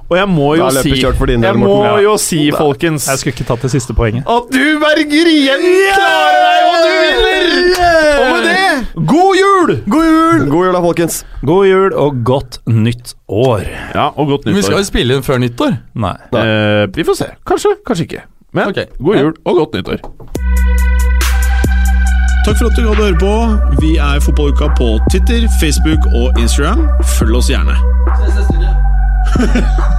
Og 0.10 0.18
jeg 0.18 0.30
må 0.30 0.48
jo 0.58 0.68
si 0.74 0.90
del, 0.90 1.44
Jeg 1.44 1.58
må 1.62 1.74
ja. 1.86 1.98
jo 2.02 2.16
si, 2.18 2.40
folkens 2.56 3.06
Jeg 3.12 3.22
skulle 3.22 3.36
ikke 3.36 3.46
tatt 3.52 3.66
det 3.68 3.70
siste 3.76 3.94
poenget. 3.94 4.26
At 4.26 4.48
du, 4.50 4.64
Berger, 4.82 5.30
igjen 5.30 5.66
klarer 5.94 6.40
deg, 6.46 6.62
og 6.70 6.78
du 6.82 6.90
vinner! 7.04 8.08
Og 8.16 8.32
med 8.32 8.48
det, 8.48 9.06
god 9.12 9.38
jul! 9.38 9.76
God 9.86 10.08
jul! 10.10 10.48
God 10.50 10.66
jul 10.66 10.74
da, 10.74 10.82
folkens. 10.88 11.20
God 11.46 11.70
jul 11.70 11.94
og 11.94 12.24
godt 12.26 12.60
nytt 12.66 13.14
år. 13.28 13.68
Ja, 13.94 14.10
og 14.10 14.34
godt 14.34 14.48
nytt 14.48 14.56
Men 14.56 14.58
vi 14.58 14.66
skal 14.66 14.82
jo 14.82 14.90
spille 14.90 15.20
inn 15.20 15.26
før 15.30 15.44
nyttår. 15.46 15.78
Nei. 15.94 16.16
Eh, 16.42 16.88
vi 16.96 17.06
får 17.06 17.22
se. 17.22 17.30
Kanskje, 17.46 17.76
kanskje 17.86 18.10
ikke. 18.10 18.26
Men 18.58 18.74
okay. 18.74 18.90
god 18.98 19.22
jul 19.22 19.34
og 19.46 19.62
godt 19.62 19.78
nyttår. 19.78 20.02
Takk 22.48 22.58
for 22.58 22.66
at 22.66 22.74
du 22.74 22.88
hadde 22.88 23.04
høre 23.04 23.22
på. 23.22 23.36
Vi 23.86 23.94
er 24.02 24.26
Fotballuka 24.26 24.74
på 24.80 24.90
Twitter, 25.12 25.46
Facebook 25.62 26.10
og 26.18 26.34
Instagram. 26.42 26.88
Følg 27.20 27.42
oss 27.44 27.54
gjerne. 27.54 27.78